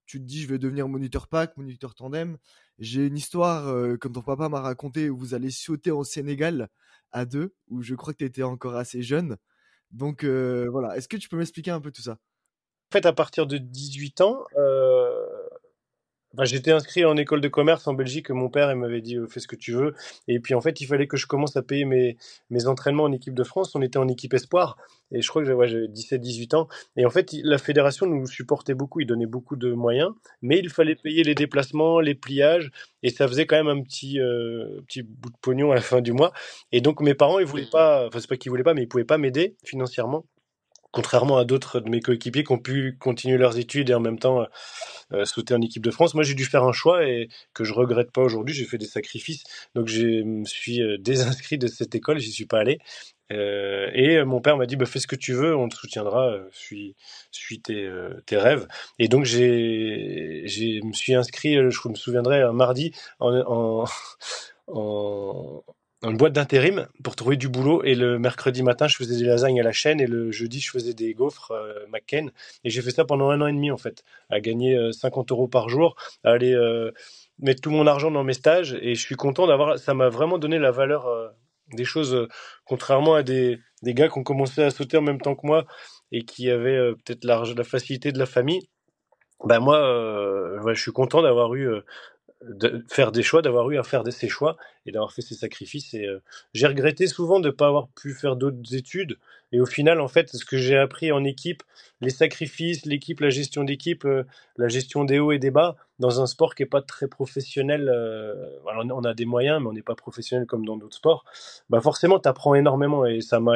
tu 0.05 0.19
te 0.19 0.25
dis, 0.25 0.41
je 0.41 0.47
vais 0.47 0.57
devenir 0.57 0.89
moniteur 0.89 1.27
pack, 1.27 1.55
moniteur 1.55 1.95
tandem? 1.95 2.37
J'ai 2.79 3.07
une 3.07 3.17
histoire, 3.17 3.97
comme 3.99 4.11
ton 4.11 4.21
papa 4.21 4.49
m'a 4.49 4.59
raconté, 4.59 5.09
où 5.09 5.17
vous 5.17 5.33
allez 5.33 5.51
sauter 5.51 5.91
au 5.91 6.03
Sénégal 6.03 6.67
à 7.13 7.25
deux, 7.25 7.55
où 7.69 7.81
je 7.81 7.95
crois 7.95 8.11
que 8.13 8.19
tu 8.19 8.25
étais 8.25 8.43
encore 8.43 8.75
assez 8.75 9.01
jeune. 9.01 9.37
Donc 9.91 10.23
voilà, 10.23 10.97
est-ce 10.97 11.07
que 11.07 11.17
tu 11.17 11.29
peux 11.29 11.37
m'expliquer 11.37 11.71
un 11.71 11.81
peu 11.81 11.91
tout 11.91 12.01
ça? 12.01 12.13
En 12.13 12.93
fait, 12.93 13.05
à 13.05 13.13
partir 13.13 13.47
de 13.47 13.57
18 13.57 14.21
ans, 14.21 14.45
j'étais 16.45 16.71
inscrit 16.71 17.05
en 17.05 17.17
école 17.17 17.41
de 17.41 17.47
commerce 17.47 17.87
en 17.87 17.93
Belgique. 17.93 18.29
Mon 18.29 18.49
père 18.49 18.75
m'avait 18.75 19.01
dit 19.01 19.17
fais 19.29 19.39
ce 19.39 19.47
que 19.47 19.55
tu 19.55 19.73
veux. 19.73 19.93
Et 20.27 20.39
puis 20.39 20.53
en 20.53 20.61
fait, 20.61 20.81
il 20.81 20.85
fallait 20.85 21.07
que 21.07 21.17
je 21.17 21.27
commence 21.27 21.55
à 21.57 21.61
payer 21.61 21.85
mes, 21.85 22.17
mes 22.49 22.67
entraînements 22.67 23.03
en 23.03 23.11
équipe 23.11 23.33
de 23.33 23.43
France. 23.43 23.75
On 23.75 23.81
était 23.81 23.97
en 23.97 24.07
équipe 24.07 24.33
espoir. 24.33 24.77
Et 25.11 25.21
je 25.21 25.29
crois 25.29 25.41
que 25.41 25.47
j'avais 25.47 25.87
17-18 25.87 26.55
ans. 26.55 26.67
Et 26.97 27.05
en 27.05 27.09
fait, 27.09 27.31
la 27.43 27.57
fédération 27.57 28.05
nous 28.05 28.27
supportait 28.27 28.73
beaucoup. 28.73 28.99
Il 28.99 29.07
donnait 29.07 29.25
beaucoup 29.25 29.55
de 29.55 29.71
moyens. 29.71 30.11
Mais 30.41 30.59
il 30.59 30.69
fallait 30.69 30.95
payer 30.95 31.23
les 31.23 31.35
déplacements, 31.35 31.99
les 31.99 32.15
pliages. 32.15 32.71
Et 33.03 33.09
ça 33.09 33.27
faisait 33.27 33.45
quand 33.45 33.55
même 33.55 33.67
un 33.69 33.81
petit, 33.81 34.19
petit 34.87 35.03
bout 35.03 35.29
de 35.29 35.37
pognon 35.41 35.71
à 35.71 35.75
la 35.75 35.81
fin 35.81 36.01
du 36.01 36.11
mois. 36.11 36.33
Et 36.71 36.81
donc 36.81 37.01
mes 37.01 37.13
parents, 37.13 37.39
ils 37.39 37.45
voulaient 37.45 37.69
pas, 37.71 38.07
enfin 38.07 38.19
c'est 38.19 38.29
pas 38.29 38.37
qu'ils 38.37 38.49
voulaient 38.49 38.63
pas, 38.63 38.73
mais 38.73 38.83
ils 38.83 38.87
pouvaient 38.87 39.05
pas 39.05 39.17
m'aider 39.17 39.55
financièrement. 39.63 40.25
Contrairement 40.91 41.37
à 41.37 41.45
d'autres 41.45 41.79
de 41.79 41.89
mes 41.89 41.99
coéquipiers 41.99 42.43
qui 42.43 42.51
ont 42.51 42.59
pu 42.59 42.97
continuer 42.99 43.37
leurs 43.37 43.57
études 43.59 43.89
et 43.89 43.93
en 43.93 43.99
même 43.99 44.19
temps 44.19 44.45
euh, 45.13 45.25
sauter 45.25 45.53
en 45.53 45.61
équipe 45.61 45.83
de 45.83 45.91
France. 45.91 46.13
Moi, 46.13 46.23
j'ai 46.23 46.33
dû 46.33 46.45
faire 46.45 46.63
un 46.63 46.73
choix 46.73 47.07
et 47.07 47.29
que 47.53 47.63
je 47.63 47.73
regrette 47.73 48.11
pas 48.11 48.21
aujourd'hui. 48.21 48.55
J'ai 48.55 48.65
fait 48.65 48.77
des 48.77 48.85
sacrifices, 48.87 49.43
donc 49.75 49.87
je 49.87 50.23
me 50.23 50.45
suis 50.45 50.81
désinscrit 50.99 51.57
de 51.57 51.67
cette 51.67 51.95
école. 51.95 52.19
J'y 52.19 52.31
suis 52.31 52.45
pas 52.45 52.59
allé. 52.59 52.79
Euh, 53.31 53.89
et 53.93 54.23
mon 54.23 54.39
père 54.41 54.57
m'a 54.57 54.65
dit 54.65 54.77
bah, 54.77 54.85
fais 54.85 54.99
ce 54.99 55.07
que 55.07 55.15
tu 55.15 55.33
veux, 55.33 55.55
on 55.55 55.67
te 55.69 55.75
soutiendra, 55.75 56.37
suis, 56.51 56.95
suis 57.31 57.61
tes, 57.61 57.89
tes 58.25 58.37
rêves. 58.37 58.67
Et 58.99 59.07
donc 59.07 59.25
j'ai, 59.25 60.43
j'ai 60.45 60.81
me 60.81 60.93
suis 60.93 61.13
inscrit, 61.15 61.55
je 61.55 61.89
me 61.89 61.95
souviendrai, 61.95 62.41
un 62.41 62.53
mardi 62.53 62.93
en, 63.19 63.33
en, 63.47 63.85
en 64.67 65.63
une 66.03 66.17
boîte 66.17 66.33
d'intérim 66.33 66.87
pour 67.03 67.15
trouver 67.15 67.37
du 67.37 67.49
boulot. 67.49 67.83
Et 67.83 67.95
le 67.95 68.19
mercredi 68.19 68.63
matin, 68.63 68.87
je 68.87 68.95
faisais 68.95 69.17
des 69.17 69.25
lasagnes 69.25 69.59
à 69.59 69.63
la 69.63 69.71
chaîne 69.71 69.99
et 69.99 70.07
le 70.07 70.31
jeudi, 70.31 70.59
je 70.59 70.71
faisais 70.71 70.93
des 70.93 71.13
gaufres 71.13 71.51
euh, 71.51 71.85
McCain. 71.89 72.27
Et 72.63 72.69
j'ai 72.69 72.81
fait 72.81 72.91
ça 72.91 73.05
pendant 73.05 73.29
un 73.29 73.41
an 73.41 73.47
et 73.47 73.53
demi, 73.53 73.71
en 73.71 73.77
fait, 73.77 74.03
à 74.29 74.39
gagner 74.39 74.77
50 74.91 75.31
euros 75.31 75.47
par 75.47 75.69
jour, 75.69 75.95
à 76.23 76.31
aller 76.31 76.55
mettre 77.39 77.61
tout 77.61 77.71
mon 77.71 77.87
argent 77.87 78.11
dans 78.11 78.23
mes 78.23 78.33
stages. 78.33 78.77
Et 78.81 78.95
je 78.95 79.01
suis 79.01 79.15
content 79.15 79.47
d'avoir. 79.47 79.79
Ça 79.79 79.93
m'a 79.93 80.09
vraiment 80.09 80.37
donné 80.37 80.59
la 80.59 80.71
valeur 80.71 81.33
des 81.73 81.85
choses, 81.85 82.13
euh, 82.13 82.27
contrairement 82.65 83.15
à 83.15 83.23
des, 83.23 83.59
des, 83.81 83.93
gars 83.93 84.09
qui 84.09 84.17
ont 84.17 84.23
commencé 84.23 84.63
à 84.63 84.69
sauter 84.69 84.97
en 84.97 85.01
même 85.01 85.21
temps 85.21 85.35
que 85.35 85.45
moi 85.45 85.65
et 86.11 86.23
qui 86.23 86.49
avaient 86.49 86.77
euh, 86.77 86.95
peut-être 86.95 87.23
la, 87.25 87.43
la, 87.55 87.63
facilité 87.63 88.11
de 88.11 88.19
la 88.19 88.25
famille. 88.25 88.67
Ben 89.43 89.59
moi, 89.59 89.77
euh, 89.77 90.73
je 90.73 90.81
suis 90.81 90.91
content 90.91 91.21
d'avoir 91.21 91.53
eu 91.53 91.69
de 92.43 92.85
faire 92.87 93.11
des 93.11 93.23
choix, 93.23 93.41
d'avoir 93.41 93.69
eu 93.71 93.77
à 93.77 93.83
faire 93.83 94.03
de 94.03 94.11
ces 94.11 94.27
choix 94.27 94.57
et 94.85 94.91
d'avoir 94.91 95.11
fait 95.11 95.21
ces 95.21 95.33
sacrifices. 95.33 95.93
Et 95.93 96.05
euh, 96.05 96.21
j'ai 96.53 96.67
regretté 96.67 97.07
souvent 97.07 97.39
de 97.39 97.47
ne 97.47 97.51
pas 97.51 97.67
avoir 97.67 97.87
pu 97.89 98.13
faire 98.13 98.35
d'autres 98.35 98.75
études. 98.75 99.17
Et 99.51 99.59
au 99.59 99.65
final, 99.65 99.99
en 100.01 100.07
fait, 100.07 100.29
ce 100.29 100.45
que 100.45 100.57
j'ai 100.57 100.77
appris 100.77 101.11
en 101.11 101.23
équipe, 101.23 101.63
les 102.01 102.09
sacrifices, 102.09 102.85
l'équipe, 102.85 103.21
la 103.21 103.29
gestion 103.29 103.63
d'équipe, 103.63 104.05
euh, 104.05 104.23
la 104.57 104.67
gestion 104.67 105.03
des 105.03 105.19
hauts 105.19 105.31
et 105.31 105.39
des 105.39 105.51
bas, 105.51 105.77
dans 105.99 106.21
un 106.21 106.27
sport 106.27 106.53
qui 106.53 106.61
n'est 106.63 106.69
pas 106.69 106.81
très 106.81 107.07
professionnel. 107.07 107.89
Euh, 107.93 108.33
alors 108.69 108.85
on 108.91 109.03
a 109.03 109.13
des 109.13 109.25
moyens, 109.25 109.61
mais 109.61 109.67
on 109.67 109.73
n'est 109.73 109.81
pas 109.81 109.95
professionnel 109.95 110.45
comme 110.45 110.65
dans 110.65 110.77
d'autres 110.77 110.97
sports. 110.97 111.25
Bah 111.69 111.81
forcément, 111.81 112.19
tu 112.19 112.29
apprends 112.29 112.53
énormément 112.53 113.05
et 113.05 113.21
ça 113.21 113.39
m'a 113.39 113.55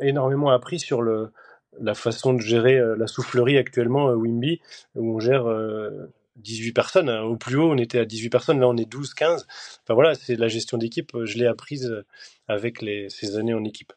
énormément 0.00 0.50
appris 0.50 0.80
sur 0.80 1.02
le, 1.02 1.30
la 1.78 1.94
façon 1.94 2.32
de 2.34 2.40
gérer 2.40 2.80
la 2.96 3.06
soufflerie 3.06 3.58
actuellement 3.58 4.06
Wimby, 4.08 4.60
où 4.96 5.16
on 5.16 5.20
gère 5.20 5.46
18 6.40 6.72
personnes. 6.72 7.08
Hein. 7.08 7.22
Au 7.22 7.36
plus 7.36 7.56
haut, 7.56 7.70
on 7.70 7.78
était 7.78 7.98
à 7.98 8.04
18 8.04 8.30
personnes. 8.30 8.60
Là, 8.60 8.68
on 8.68 8.76
est 8.76 8.88
12, 8.88 9.14
15. 9.14 9.46
Enfin 9.82 9.94
voilà, 9.94 10.14
c'est 10.14 10.36
la 10.36 10.48
gestion 10.48 10.78
d'équipe. 10.78 11.12
Je 11.24 11.38
l'ai 11.38 11.46
apprise 11.46 11.86
euh, 11.86 12.04
avec 12.48 12.84
ces 13.08 13.36
années 13.36 13.54
en 13.54 13.64
équipe. 13.64 13.92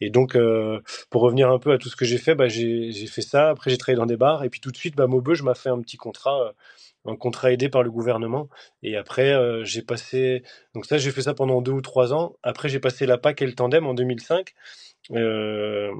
Et 0.00 0.10
donc, 0.10 0.36
euh, 0.36 0.80
pour 1.10 1.22
revenir 1.22 1.50
un 1.50 1.58
peu 1.58 1.72
à 1.72 1.78
tout 1.78 1.88
ce 1.88 1.96
que 1.96 2.04
j'ai 2.04 2.18
fait, 2.18 2.34
bah, 2.34 2.48
j'ai 2.48 3.06
fait 3.06 3.22
ça. 3.22 3.50
Après, 3.50 3.70
j'ai 3.70 3.78
travaillé 3.78 3.98
dans 3.98 4.06
des 4.06 4.16
bars. 4.16 4.44
Et 4.44 4.50
puis 4.50 4.60
tout 4.60 4.70
de 4.70 4.76
suite, 4.76 4.96
bah, 4.96 5.06
Maubeuge 5.06 5.42
m'a 5.42 5.54
fait 5.54 5.70
un 5.70 5.80
petit 5.80 5.96
contrat, 5.96 6.48
euh, 6.48 6.52
un 7.10 7.16
contrat 7.16 7.52
aidé 7.52 7.68
par 7.68 7.82
le 7.82 7.90
gouvernement. 7.90 8.48
Et 8.82 8.96
après, 8.96 9.34
j'ai 9.64 9.82
passé. 9.82 10.42
Donc 10.74 10.86
ça, 10.86 10.98
j'ai 10.98 11.10
fait 11.10 11.22
ça 11.22 11.34
pendant 11.34 11.62
deux 11.62 11.72
ou 11.72 11.82
trois 11.82 12.12
ans. 12.14 12.36
Après, 12.42 12.68
j'ai 12.68 12.80
passé 12.80 13.06
la 13.06 13.18
PAC 13.18 13.42
et 13.42 13.46
le 13.46 13.54
tandem 13.54 13.86
en 13.86 13.94
2005. 13.94 14.54
Euh, 15.12 15.92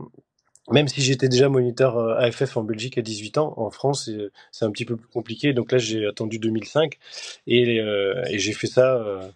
même 0.70 0.88
si 0.88 1.02
j'étais 1.02 1.28
déjà 1.28 1.48
moniteur 1.48 1.98
euh, 1.98 2.16
AFF 2.16 2.56
en 2.56 2.62
Belgique 2.62 2.96
à 2.96 3.02
18 3.02 3.38
ans, 3.38 3.54
en 3.56 3.70
France, 3.70 4.10
c'est 4.50 4.64
un 4.64 4.70
petit 4.70 4.84
peu 4.84 4.96
plus 4.96 5.08
compliqué. 5.08 5.52
Donc 5.52 5.72
là, 5.72 5.78
j'ai 5.78 6.06
attendu 6.06 6.38
2005 6.38 6.98
et, 7.46 7.80
euh, 7.80 8.22
et 8.30 8.38
j'ai 8.38 8.52
fait 8.52 8.66
ça 8.66 8.96
euh, 8.96 9.28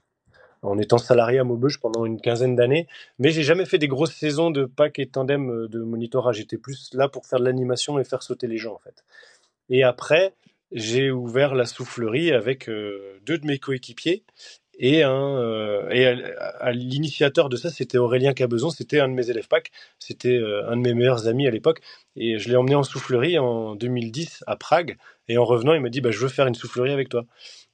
en 0.62 0.78
étant 0.78 0.96
salarié 0.96 1.38
à 1.38 1.44
Maubeuge 1.44 1.80
pendant 1.80 2.06
une 2.06 2.20
quinzaine 2.20 2.56
d'années. 2.56 2.86
Mais 3.18 3.30
j'ai 3.30 3.42
jamais 3.42 3.66
fait 3.66 3.78
des 3.78 3.88
grosses 3.88 4.14
saisons 4.14 4.50
de 4.50 4.64
pack 4.64 4.98
et 4.98 5.06
tandem 5.06 5.68
de 5.68 5.80
monitorat. 5.80 6.32
J'étais 6.32 6.56
plus 6.56 6.90
là 6.94 7.08
pour 7.08 7.26
faire 7.26 7.40
de 7.40 7.44
l'animation 7.44 7.98
et 7.98 8.04
faire 8.04 8.22
sauter 8.22 8.46
les 8.46 8.56
gens, 8.56 8.74
en 8.74 8.78
fait. 8.78 9.04
Et 9.68 9.82
après, 9.82 10.32
j'ai 10.72 11.10
ouvert 11.10 11.54
la 11.54 11.66
soufflerie 11.66 12.32
avec 12.32 12.68
deux 12.68 13.38
de 13.38 13.46
mes 13.46 13.58
coéquipiers 13.58 14.24
et, 14.78 15.04
euh, 15.04 16.34
à, 16.60 16.72
l'initiateur 16.72 17.48
de 17.48 17.56
ça, 17.56 17.68
c'était 17.68 17.98
Aurélien 17.98 18.32
Cabezon, 18.32 18.70
c'était 18.70 19.00
un 19.00 19.08
de 19.08 19.14
mes 19.14 19.28
élèves 19.28 19.48
PAC, 19.48 19.70
c'était 19.98 20.36
euh, 20.36 20.70
un 20.70 20.76
de 20.76 20.82
mes 20.82 20.94
meilleurs 20.94 21.26
amis 21.26 21.48
à 21.48 21.50
l'époque. 21.50 21.80
Et 22.14 22.38
je 22.38 22.48
l'ai 22.48 22.56
emmené 22.56 22.76
en 22.76 22.84
soufflerie 22.84 23.38
en 23.38 23.74
2010 23.74 24.44
à 24.46 24.56
Prague. 24.56 24.96
Et 25.28 25.36
en 25.36 25.44
revenant, 25.44 25.74
il 25.74 25.80
m'a 25.80 25.88
dit 25.88 26.00
bah, 26.00 26.12
Je 26.12 26.18
veux 26.20 26.28
faire 26.28 26.46
une 26.46 26.54
soufflerie 26.54 26.92
avec 26.92 27.08
toi. 27.08 27.24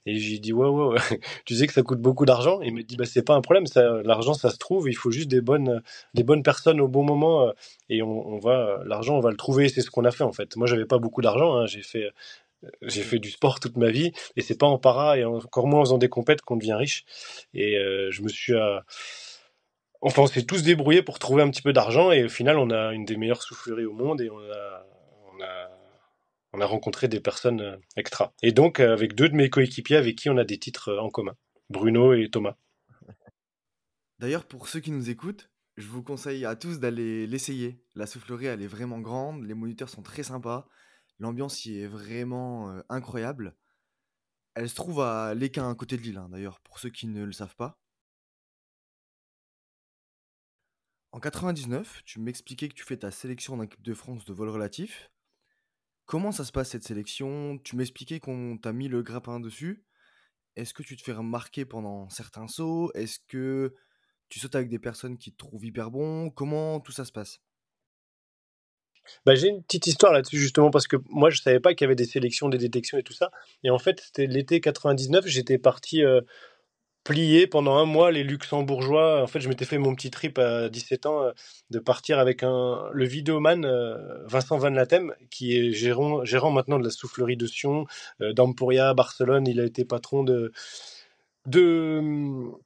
Et 0.07 0.17
j'ai 0.17 0.39
dit 0.39 0.53
ouais, 0.53 0.67
tu 1.45 1.55
sais 1.55 1.67
que 1.67 1.73
ça 1.73 1.83
coûte 1.83 1.99
beaucoup 1.99 2.25
d'argent. 2.25 2.59
Il 2.61 2.73
m'a 2.73 2.81
dit 2.81 2.95
bah, 2.95 3.05
C'est 3.05 3.23
pas 3.23 3.35
un 3.35 3.41
problème, 3.41 3.65
l'argent 4.03 4.33
ça 4.33 4.49
se 4.49 4.57
trouve, 4.57 4.89
il 4.89 4.95
faut 4.95 5.11
juste 5.11 5.29
des 5.29 5.41
bonnes, 5.41 5.81
des 6.15 6.23
bonnes 6.23 6.43
personnes 6.43 6.81
au 6.81 6.87
bon 6.87 7.03
moment. 7.03 7.47
Euh, 7.47 7.51
et 7.89 8.01
on, 8.01 8.27
on 8.27 8.39
va, 8.39 8.79
l'argent, 8.85 9.15
on 9.15 9.21
va 9.21 9.29
le 9.29 9.37
trouver. 9.37 9.69
C'est 9.69 9.81
ce 9.81 9.91
qu'on 9.91 10.05
a 10.05 10.11
fait 10.11 10.23
en 10.23 10.33
fait. 10.33 10.55
Moi, 10.55 10.65
j'avais 10.67 10.85
pas 10.85 10.97
beaucoup 10.97 11.21
d'argent. 11.21 11.55
Hein. 11.55 11.65
J'ai 11.67 11.81
fait 11.81 12.09
j'ai 12.81 13.03
fait 13.03 13.19
du 13.19 13.31
sport 13.31 13.59
toute 13.59 13.77
ma 13.77 13.91
vie 13.91 14.11
et 14.35 14.41
c'est 14.41 14.57
pas 14.57 14.67
en 14.67 14.77
para 14.77 15.17
et 15.17 15.25
encore 15.25 15.67
moins 15.67 15.81
en 15.81 15.85
faisant 15.85 15.97
des 15.97 16.09
compètes 16.09 16.41
qu'on 16.41 16.57
devient 16.57 16.73
riche. 16.73 17.05
Et 17.53 17.77
euh, 17.77 18.09
je 18.11 18.21
me 18.21 18.29
suis, 18.29 18.53
euh, 18.53 18.79
enfin, 20.01 20.23
on 20.23 20.27
s'est 20.27 20.45
tous 20.45 20.63
débrouillés 20.63 21.03
pour 21.03 21.19
trouver 21.19 21.43
un 21.43 21.49
petit 21.49 21.61
peu 21.61 21.73
d'argent 21.73 22.11
et 22.11 22.23
au 22.23 22.29
final, 22.29 22.57
on 22.57 22.69
a 22.69 22.93
une 22.93 23.05
des 23.05 23.17
meilleures 23.17 23.43
souffleries 23.43 23.85
au 23.85 23.93
monde 23.93 24.21
et 24.21 24.29
on 24.29 24.39
a, 24.39 24.85
on 25.33 25.43
a, 25.43 25.69
on 26.53 26.61
a 26.61 26.65
rencontré 26.65 27.07
des 27.07 27.19
personnes 27.19 27.61
euh, 27.61 27.77
extra. 27.97 28.33
Et 28.41 28.51
donc, 28.51 28.79
avec 28.79 29.15
deux 29.15 29.29
de 29.29 29.35
mes 29.35 29.49
coéquipiers 29.49 29.97
avec 29.97 30.15
qui 30.15 30.29
on 30.29 30.37
a 30.37 30.45
des 30.45 30.57
titres 30.57 30.97
en 30.97 31.09
commun, 31.09 31.35
Bruno 31.69 32.13
et 32.13 32.29
Thomas. 32.29 32.55
D'ailleurs, 34.19 34.45
pour 34.45 34.69
ceux 34.69 34.79
qui 34.79 34.91
nous 34.91 35.09
écoutent, 35.09 35.49
je 35.77 35.87
vous 35.87 36.01
conseille 36.01 36.45
à 36.45 36.55
tous 36.55 36.79
d'aller 36.79 37.27
l'essayer. 37.27 37.81
La 37.95 38.05
soufflerie, 38.05 38.45
elle 38.45 38.61
est 38.61 38.67
vraiment 38.67 38.99
grande, 38.99 39.43
les 39.43 39.53
moniteurs 39.53 39.89
sont 39.89 40.01
très 40.01 40.23
sympas. 40.23 40.69
L'ambiance 41.19 41.65
y 41.65 41.79
est 41.79 41.87
vraiment 41.87 42.81
incroyable. 42.89 43.55
Elle 44.55 44.69
se 44.69 44.75
trouve 44.75 45.01
à 45.01 45.33
l'Équin, 45.33 45.69
à 45.69 45.75
côté 45.75 45.97
de 45.97 46.01
Lille, 46.01 46.17
hein, 46.17 46.29
d'ailleurs, 46.29 46.59
pour 46.61 46.79
ceux 46.79 46.89
qui 46.89 47.07
ne 47.07 47.23
le 47.23 47.31
savent 47.31 47.55
pas. 47.55 47.77
En 51.11 51.19
99, 51.19 52.03
tu 52.05 52.19
m'expliquais 52.19 52.67
que 52.67 52.73
tu 52.73 52.83
fais 52.83 52.97
ta 52.97 53.11
sélection 53.11 53.53
en 53.53 53.61
équipe 53.61 53.81
de 53.81 53.93
France 53.93 54.25
de 54.25 54.33
vol 54.33 54.49
relatif. 54.49 55.09
Comment 56.05 56.31
ça 56.31 56.43
se 56.43 56.51
passe 56.51 56.69
cette 56.69 56.83
sélection? 56.83 57.57
Tu 57.59 57.75
m'expliquais 57.75 58.19
qu'on 58.19 58.57
t'a 58.57 58.73
mis 58.73 58.89
le 58.89 59.01
grappin 59.01 59.39
dessus. 59.39 59.85
Est-ce 60.55 60.73
que 60.73 60.83
tu 60.83 60.95
te 60.95 61.01
fais 61.01 61.13
remarquer 61.13 61.65
pendant 61.65 62.09
certains 62.09 62.47
sauts? 62.47 62.91
Est-ce 62.93 63.19
que 63.27 63.73
tu 64.29 64.39
sautes 64.39 64.55
avec 64.55 64.69
des 64.69 64.79
personnes 64.79 65.17
qui 65.17 65.31
te 65.31 65.37
trouvent 65.37 65.65
hyper 65.65 65.91
bon? 65.91 66.29
Comment 66.29 66.79
tout 66.79 66.91
ça 66.91 67.05
se 67.05 67.11
passe? 67.11 67.41
Bah, 69.25 69.35
j'ai 69.35 69.49
une 69.49 69.63
petite 69.63 69.87
histoire 69.87 70.13
là-dessus 70.13 70.37
justement 70.37 70.71
parce 70.71 70.87
que 70.87 70.97
moi 71.09 71.29
je 71.29 71.41
savais 71.41 71.59
pas 71.59 71.73
qu'il 71.73 71.85
y 71.85 71.87
avait 71.87 71.95
des 71.95 72.05
sélections, 72.05 72.49
des 72.49 72.57
détections 72.57 72.97
et 72.97 73.03
tout 73.03 73.13
ça. 73.13 73.31
Et 73.63 73.69
en 73.69 73.79
fait, 73.79 74.01
c'était 74.01 74.27
l'été 74.27 74.61
99, 74.61 75.25
j'étais 75.27 75.57
parti 75.57 76.03
euh, 76.03 76.21
plier 77.03 77.47
pendant 77.47 77.75
un 77.75 77.85
mois 77.85 78.11
les 78.11 78.23
luxembourgeois. 78.23 79.21
En 79.23 79.27
fait, 79.27 79.39
je 79.39 79.49
m'étais 79.49 79.65
fait 79.65 79.77
mon 79.77 79.93
petit 79.95 80.11
trip 80.11 80.39
à 80.39 80.69
17 80.69 81.05
ans 81.05 81.23
euh, 81.23 81.31
de 81.69 81.79
partir 81.79 82.19
avec 82.19 82.41
le 82.41 83.05
vidéoman 83.05 83.65
euh, 83.65 84.25
Vincent 84.27 84.57
Van 84.57 84.69
Latem, 84.69 85.13
qui 85.29 85.57
est 85.57 85.71
gérant, 85.71 86.25
gérant 86.25 86.51
maintenant 86.51 86.79
de 86.79 86.83
la 86.83 86.89
soufflerie 86.89 87.37
de 87.37 87.47
Sion, 87.47 87.85
d'Ampuria, 88.19 88.93
Barcelone. 88.93 89.47
Il 89.47 89.59
a 89.59 89.65
été 89.65 89.85
patron 89.85 90.23
de 90.23 90.51
de, 91.45 92.01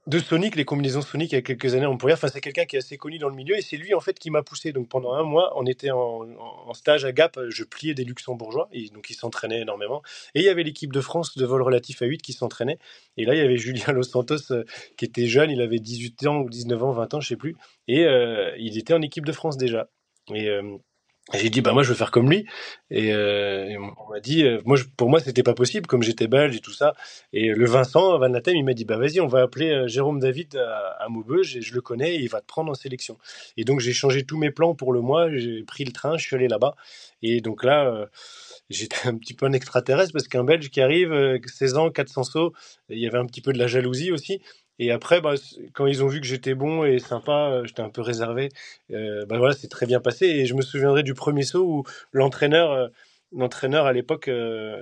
de 0.08 0.20
Sonic, 0.20 0.56
les 0.56 0.64
combinaisons 0.64 1.02
Sonic 1.02 1.32
il 1.32 1.36
y 1.36 1.38
a 1.38 1.42
quelques 1.42 1.76
années 1.76 1.86
en 1.86 1.98
pourrière. 1.98 2.18
Enfin, 2.18 2.30
c'est 2.30 2.42
quelqu'un 2.42 2.66
qui 2.66 2.76
est 2.76 2.80
assez 2.80 2.98
connu 2.98 3.18
dans 3.18 3.30
le 3.30 3.36
milieu 3.36 3.58
et 3.58 3.62
c'est 3.62 3.78
lui 3.78 3.94
en 3.94 4.00
fait 4.00 4.18
qui 4.18 4.30
m'a 4.30 4.42
poussé. 4.42 4.72
Donc 4.72 4.88
pendant 4.88 5.14
un 5.14 5.24
mois, 5.24 5.52
on 5.58 5.66
était 5.66 5.92
en, 5.92 6.74
stage 6.74 7.04
à 7.04 7.12
Gap, 7.12 7.40
je 7.50 7.64
pliais 7.64 7.94
des 7.94 8.04
luxembourgeois 8.04 8.70
et 8.72 8.90
donc 8.90 9.10
ils 9.10 9.16
s'entraînaient 9.16 9.62
énormément. 9.62 10.02
Et 10.36 10.40
il 10.40 10.46
y 10.46 10.50
avait 10.50 10.64
l'équipe 10.64 10.94
de 10.94 11.02
France 11.02 11.38
de 11.38 11.46
vol 11.46 11.62
relatif 11.62 12.02
à 12.02 12.06
8 12.06 12.22
qui 12.22 12.34
s'entraînait. 12.34 12.80
Et 13.18 13.26
là, 13.26 13.36
il 13.36 13.40
y 13.40 13.42
avait 13.42 13.58
Julien 13.58 13.92
Los 13.94 14.04
Santos 14.04 14.52
euh, 14.52 14.64
qui 14.98 15.06
était 15.06 15.28
jeune, 15.28 15.52
il 15.52 15.62
avait 15.62 15.80
18 15.80 16.28
ans 16.28 16.38
ou 16.38 16.50
19 16.50 16.84
ans, 16.84 16.92
20 16.92 17.14
ans, 17.16 17.20
je 17.20 17.28
sais 17.28 17.36
plus. 17.36 17.56
Et 17.88 18.06
euh, 18.06 18.56
il 18.58 18.78
était 18.78 18.94
en 18.94 19.02
équipe 19.02 19.26
de 19.26 19.32
France 19.32 19.58
déjà. 19.58 19.90
Et 20.34 20.48
euh, 20.48 20.78
j'ai 21.34 21.50
dit 21.50 21.62
bah 21.62 21.74
moi 21.74 21.84
je 21.84 21.90
veux 21.90 21.96
faire 21.96 22.12
comme 22.12 22.30
lui. 22.30 22.46
Et, 22.90 23.14
euh, 23.14 23.78
on 23.98 24.12
m'a 24.12 24.20
dit 24.20 24.44
euh, 24.44 24.62
moi 24.66 24.78
pour 24.98 25.10
moi 25.10 25.20
c'était 25.20 25.44
pas 25.44 25.54
possible 25.54 25.86
comme 25.86 26.02
j'étais 26.02 26.28
belge 26.28 26.56
et 26.56 26.60
tout 26.60 26.72
ça. 26.74 26.94
Et 27.34 27.50
le 27.50 27.66
Vincent 27.66 28.18
Van 28.18 28.28
Latem 28.28 28.56
il 28.56 28.64
m'a 28.66 28.74
dit 28.74 28.86
bah 28.86 28.98
vas-y 28.98 29.20
on 29.20 29.28
va 29.28 29.42
appeler 29.42 29.70
euh, 29.72 29.88
Jérôme 29.88 30.20
David 30.20 30.56
à, 30.56 31.04
à 31.04 31.10
Maubeuge 31.10 31.56
et 31.56 31.62
je 31.62 31.74
le 31.74 31.82
connais 31.82 32.16
et 32.16 32.20
il 32.22 32.30
va 32.30 32.42
te 32.42 32.48
prendre 32.48 32.72
en 32.72 32.76
sélection. 32.76 33.18
Et 33.58 33.64
donc 33.64 33.80
j'ai 33.80 33.94
changé 33.94 34.24
tous 34.24 34.38
mes 34.38 34.52
plans 34.52 34.74
pour 34.76 34.92
le 34.94 35.02
mois. 35.02 35.30
J'ai 35.36 35.64
pris 35.64 35.86
le 35.86 35.92
train 35.92 36.18
je 36.18 36.26
suis 36.26 36.36
allé 36.36 36.48
là-bas. 36.48 36.76
Et 37.22 37.42
donc 37.42 37.64
là 37.64 38.10
j'étais 38.70 39.08
un 39.08 39.16
petit 39.18 39.34
peu 39.34 39.46
un 39.46 39.54
extraterrestre 39.54 40.14
parce 40.14 40.28
qu'un 40.28 40.44
Belge 40.44 40.70
qui 40.70 40.82
arrive 40.82 41.40
16 41.46 41.78
ans 41.78 41.90
400 41.92 42.24
sauts 42.24 42.54
il 42.90 43.00
y 43.00 43.08
avait 43.08 43.18
un 43.18 43.26
petit 43.26 43.42
peu 43.42 43.54
de 43.54 43.60
la 43.60 43.68
jalousie 43.68 44.12
aussi 44.12 44.42
et 44.80 44.92
après, 44.92 45.20
bah, 45.22 45.36
quand 45.74 45.86
ils 45.88 46.04
ont 46.04 46.08
vu 46.08 46.22
que 46.22 46.26
j'étais 46.26 46.56
bon 46.56 46.86
et 46.86 47.00
sympa, 47.00 47.52
euh, 47.52 47.66
j'étais 47.66 47.82
un 47.82 47.90
peu 47.90 48.02
réservé. 48.02 48.50
Euh, 48.92 49.26
bah 49.26 49.38
voilà, 49.38 49.54
c'est 49.54 49.68
très 49.68 49.86
bien 49.86 50.00
passé. 50.00 50.26
Et 50.26 50.46
je 50.46 50.56
me 50.56 50.62
souviendrai 50.62 51.04
du 51.04 51.14
premier 51.14 51.44
saut 51.44 51.64
où 51.66 51.84
l'entraîneur, 52.14 52.72
euh, 52.72 52.88
l'entraîneur 53.34 53.86
à 53.86 53.94
l'époque, 53.94 54.30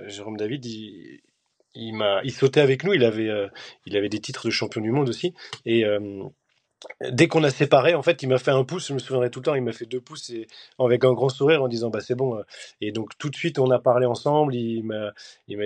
Jérôme 0.06 0.36
David, 0.36 0.64
il, 0.64 1.20
il 1.74 1.94
m'a, 1.94 2.20
il 2.22 2.32
sautait 2.32 2.60
avec 2.60 2.84
nous. 2.84 2.94
Il 2.94 3.04
avait, 3.04 3.28
il 3.86 3.96
avait 3.96 4.08
des 4.08 4.20
titres 4.20 4.46
de 4.46 4.50
champion 4.50 4.80
du 4.80 4.92
monde 4.92 5.08
aussi. 5.08 5.34
Et 5.66 5.84
dès 7.10 7.28
qu'on 7.28 7.44
a 7.44 7.50
séparé, 7.50 7.94
en 7.94 8.02
fait, 8.02 8.22
il 8.22 8.28
m'a 8.28 8.38
fait 8.38 8.50
un 8.50 8.64
pouce, 8.64 8.88
je 8.88 8.94
me 8.94 8.98
souviendrai 8.98 9.30
tout 9.30 9.40
le 9.40 9.44
temps, 9.44 9.54
il 9.54 9.62
m'a 9.62 9.72
fait 9.72 9.86
deux 9.86 10.00
pouces 10.00 10.30
et, 10.30 10.46
avec 10.78 11.04
un 11.04 11.12
grand 11.12 11.28
sourire 11.28 11.62
en 11.62 11.68
disant 11.68 11.90
bah 11.90 12.00
c'est 12.00 12.14
bon. 12.14 12.42
Et 12.80 12.92
donc 12.92 13.16
tout 13.18 13.30
de 13.30 13.36
suite, 13.36 13.58
on 13.58 13.70
a 13.70 13.78
parlé 13.78 14.06
ensemble. 14.06 14.54
Il 14.54 14.84
m'a, 14.84 15.12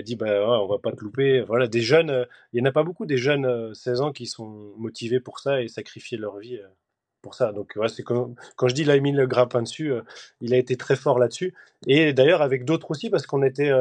dit 0.03 0.17
bah 0.17 0.47
on 0.61 0.67
va 0.67 0.79
pas 0.79 0.93
te 0.93 1.01
louper. 1.01 1.41
Voilà, 1.43 1.67
des 1.67 1.81
jeunes, 1.81 2.27
il 2.53 2.61
y 2.61 2.63
en 2.63 2.67
a 2.67 2.73
pas 2.73 2.83
beaucoup 2.85 3.07
des 3.07 3.19
jeunes 3.19 3.75
16 3.75 4.01
ans 4.01 4.13
qui 4.13 4.27
sont 4.27 4.73
motivés 4.77 5.21
pour 5.21 5.39
ça 5.41 5.63
et 5.63 5.69
sacrifier 5.69 6.19
leur 6.19 6.39
vie 6.39 6.59
pour 7.21 7.35
ça. 7.35 7.53
Donc 7.53 7.79
c'est 7.89 8.03
quand, 8.03 8.35
je 8.67 8.75
dis 8.75 8.83
il 8.83 8.91
a 8.91 8.99
mis 8.99 9.13
le 9.13 9.27
grappin 9.27 9.63
dessus, 9.63 9.93
il 10.41 10.55
a 10.55 10.57
été 10.57 10.77
très 10.77 10.97
fort 10.97 11.19
là-dessus. 11.19 11.55
Et 11.87 12.13
d'ailleurs 12.13 12.43
avec 12.43 12.65
d'autres 12.65 12.91
aussi 12.91 13.11
parce 13.11 13.27
qu'on 13.27 13.43
était 13.43 13.73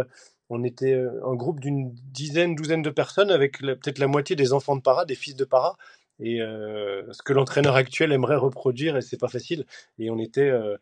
on 0.52 0.66
était 0.66 1.02
un 1.26 1.34
groupe 1.34 1.62
d'une 1.62 1.94
dizaine, 1.94 2.56
douzaine 2.56 2.82
de 2.82 2.90
personnes 2.90 3.32
avec 3.32 3.60
peut-être 3.60 4.00
la 4.00 4.08
moitié 4.08 4.36
des 4.36 4.52
enfants 4.52 4.76
de 4.76 4.82
para, 4.82 5.06
des 5.06 5.16
fils 5.16 5.36
de 5.38 5.46
para, 5.46 5.78
et 6.22 6.40
euh, 6.40 7.12
ce 7.12 7.24
que 7.24 7.34
l'entraîneur 7.34 7.76
actuel 7.76 8.12
aimerait 8.12 8.36
reproduire 8.36 8.96
et 8.96 9.02
c'est 9.02 9.20
pas 9.20 9.28
facile 9.28 9.66
et 9.98 10.12
on 10.12 10.20
était 10.20 10.50
euh, 10.50 10.78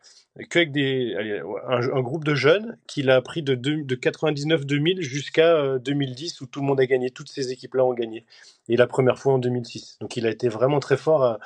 que 0.50 0.58
avec 0.58 0.70
des 0.70 1.40
un, 1.66 2.00
groupe 2.02 2.24
de 2.24 2.34
jeunes 2.34 2.76
qu'il 2.86 3.08
a 3.08 3.22
pris 3.22 3.42
de, 3.42 3.54
de 3.54 3.94
99 3.94 4.66
2000 4.66 5.00
jusqu'à 5.00 5.78
2010 5.78 6.42
euh, 6.42 6.44
où 6.44 6.46
tout 6.46 6.60
le 6.60 6.66
monde 6.66 6.78
a 6.78 6.86
gagné 6.86 7.10
toutes 7.10 7.30
ces 7.30 7.52
équipes 7.52 7.74
là 7.74 7.84
ont 7.86 7.94
gagné. 7.94 8.26
Et 8.68 8.76
la 8.76 8.86
première 8.86 9.18
fois 9.18 9.32
en 9.32 9.38
2006 9.38 9.96
donc 10.00 10.16
il 10.18 10.26
a 10.26 10.30
été 10.30 10.48
vraiment 10.48 10.78
très 10.78 10.98
fort 10.98 11.24
à, 11.24 11.38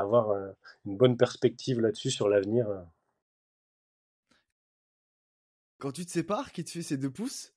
avoir 0.00 0.34
une 0.86 0.96
bonne 0.96 1.18
perspective 1.18 1.80
là-dessus 1.80 2.10
sur 2.10 2.28
l'avenir 2.28 2.66
quand 5.78 5.92
tu 5.92 6.06
te 6.06 6.10
sépares 6.10 6.50
qui 6.52 6.64
te 6.64 6.70
fait 6.70 6.82
ces 6.82 6.96
deux 6.96 7.10
pouces 7.10 7.52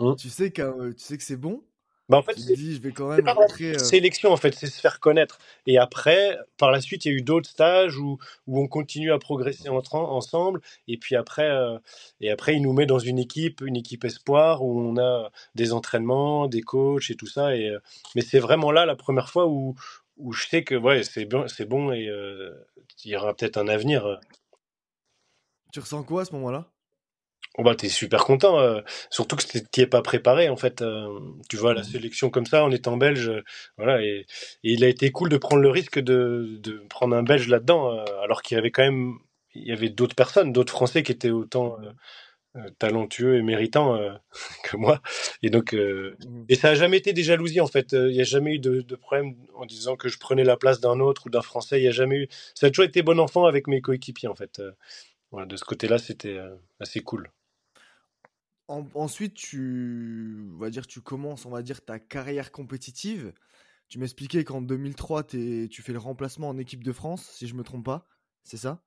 mmh. 0.00 0.14
tu 0.16 0.30
sais 0.30 0.50
que 0.50 0.92
tu 0.92 1.04
sais 1.04 1.18
que 1.18 1.22
c'est 1.22 1.36
bon 1.36 1.62
bah 2.10 2.18
en 2.18 2.22
fait, 2.22 2.38
c'est 2.38 2.56
je 2.56 2.80
vais 2.80 2.90
quand 2.90 3.08
même 3.08 3.26
euh 3.28 3.78
sélection 3.78 4.32
en 4.32 4.36
fait, 4.36 4.52
c'est 4.54 4.66
se 4.66 4.80
faire 4.80 4.98
connaître. 4.98 5.38
Et 5.66 5.78
après, 5.78 6.36
par 6.58 6.72
la 6.72 6.80
suite, 6.80 7.04
il 7.04 7.12
y 7.12 7.14
a 7.14 7.16
eu 7.16 7.22
d'autres 7.22 7.48
stages 7.48 7.96
où, 7.98 8.18
où 8.48 8.60
on 8.60 8.66
continue 8.66 9.12
à 9.12 9.18
progresser 9.18 9.68
ensemble. 9.68 10.60
Et 10.88 10.96
puis 10.96 11.14
après, 11.14 11.48
euh, 11.48 11.78
et 12.20 12.30
après, 12.32 12.56
il 12.56 12.62
nous 12.62 12.72
met 12.72 12.84
dans 12.86 12.98
une 12.98 13.20
équipe, 13.20 13.60
une 13.60 13.76
équipe 13.76 14.04
espoir 14.04 14.64
où 14.64 14.80
on 14.80 14.98
a 14.98 15.30
des 15.54 15.72
entraînements, 15.72 16.48
des 16.48 16.62
coachs 16.62 17.10
et 17.10 17.14
tout 17.14 17.28
ça. 17.28 17.54
Et, 17.56 17.68
euh, 17.68 17.78
mais 18.16 18.22
c'est 18.22 18.40
vraiment 18.40 18.72
là 18.72 18.86
la 18.86 18.96
première 18.96 19.30
fois 19.30 19.46
où, 19.46 19.76
où 20.16 20.32
je 20.32 20.48
sais 20.48 20.64
que 20.64 20.74
ouais, 20.74 21.04
c'est 21.04 21.26
bon, 21.26 21.46
c'est 21.46 21.64
bon 21.64 21.92
et 21.92 22.10
il 23.04 23.10
y 23.12 23.16
aura 23.16 23.34
peut-être 23.34 23.56
un 23.56 23.68
avenir. 23.68 24.18
Tu 25.72 25.78
ressens 25.80 26.02
quoi 26.02 26.22
à 26.22 26.24
ce 26.24 26.32
moment-là? 26.32 26.68
Oh 27.58 27.64
bah 27.64 27.74
t'es 27.74 27.88
super 27.88 28.24
content, 28.24 28.60
euh, 28.60 28.80
surtout 29.10 29.34
que 29.34 29.42
t'y 29.42 29.80
es 29.80 29.86
pas 29.86 30.02
préparé 30.02 30.48
en 30.48 30.56
fait. 30.56 30.82
Euh, 30.82 31.08
tu 31.48 31.56
vois 31.56 31.74
la 31.74 31.80
mmh. 31.80 31.84
sélection 31.84 32.30
comme 32.30 32.46
ça 32.46 32.64
en 32.64 32.70
étant 32.70 32.96
belge, 32.96 33.28
euh, 33.28 33.42
voilà 33.76 34.02
et, 34.02 34.24
il 34.62 34.84
a 34.84 34.88
été 34.88 35.10
cool 35.10 35.28
de 35.28 35.36
prendre 35.36 35.60
le 35.62 35.68
risque 35.68 35.98
de, 35.98 36.58
de 36.62 36.84
prendre 36.88 37.16
un 37.16 37.24
belge 37.24 37.48
là-dedans, 37.48 38.04
alors 38.22 38.42
qu'il 38.42 38.54
y 38.56 38.58
avait 38.58 38.70
quand 38.70 38.84
même 38.84 39.18
il 39.54 39.66
y 39.66 39.72
avait 39.72 39.88
d'autres 39.88 40.14
personnes, 40.14 40.52
d'autres 40.52 40.72
Français 40.72 41.02
qui 41.02 41.10
étaient 41.12 41.30
autant 41.30 41.76
talentueux 42.78 43.36
et 43.36 43.42
méritants 43.42 43.98
que 44.64 44.76
moi. 44.76 45.02
Et 45.42 45.50
donc 45.50 45.72
mmh. 45.72 46.44
et 46.48 46.54
ça 46.54 46.70
a 46.70 46.74
jamais 46.76 46.98
été 46.98 47.12
des 47.12 47.24
jalousies 47.24 47.60
en 47.60 47.66
fait. 47.66 47.92
Il 47.92 48.12
n'y 48.12 48.20
a 48.20 48.24
jamais 48.24 48.54
eu 48.54 48.58
de, 48.60 48.82
de, 48.82 48.96
problème 48.96 49.34
en 49.56 49.66
disant 49.66 49.96
que 49.96 50.08
je 50.08 50.18
prenais 50.18 50.44
la 50.44 50.56
place 50.56 50.80
d'un 50.80 51.00
autre 51.00 51.26
ou 51.26 51.30
d'un 51.30 51.42
Français. 51.42 51.80
Il 51.80 51.84
y 51.84 51.88
a 51.88 51.92
jamais 51.92 52.16
eu. 52.16 52.28
Ça 52.54 52.66
a 52.68 52.70
toujours 52.70 52.84
été 52.84 53.02
bon 53.02 53.18
enfant 53.18 53.46
avec 53.46 53.66
mes 53.66 53.80
coéquipiers 53.80 54.28
en 54.28 54.36
fait. 54.36 54.62
Voilà, 55.32 55.46
de 55.46 55.56
ce 55.56 55.64
côté-là, 55.64 55.98
c'était 55.98 56.38
assez 56.80 57.00
cool 57.00 57.30
ensuite, 58.94 59.34
tu, 59.34 60.48
va 60.58 60.70
dire, 60.70 60.86
tu 60.86 61.00
commences, 61.00 61.46
on 61.46 61.50
va 61.50 61.62
dire, 61.62 61.84
ta 61.84 61.98
carrière 61.98 62.52
compétitive. 62.52 63.32
Tu 63.88 63.98
m'expliquais 63.98 64.44
qu'en 64.44 64.62
2003, 64.62 65.24
tu 65.24 65.82
fais 65.82 65.92
le 65.92 65.98
remplacement 65.98 66.48
en 66.48 66.58
équipe 66.58 66.84
de 66.84 66.92
France, 66.92 67.28
si 67.34 67.48
je 67.48 67.54
me 67.54 67.64
trompe 67.64 67.84
pas, 67.84 68.06
c'est 68.44 68.56
ça? 68.56 68.82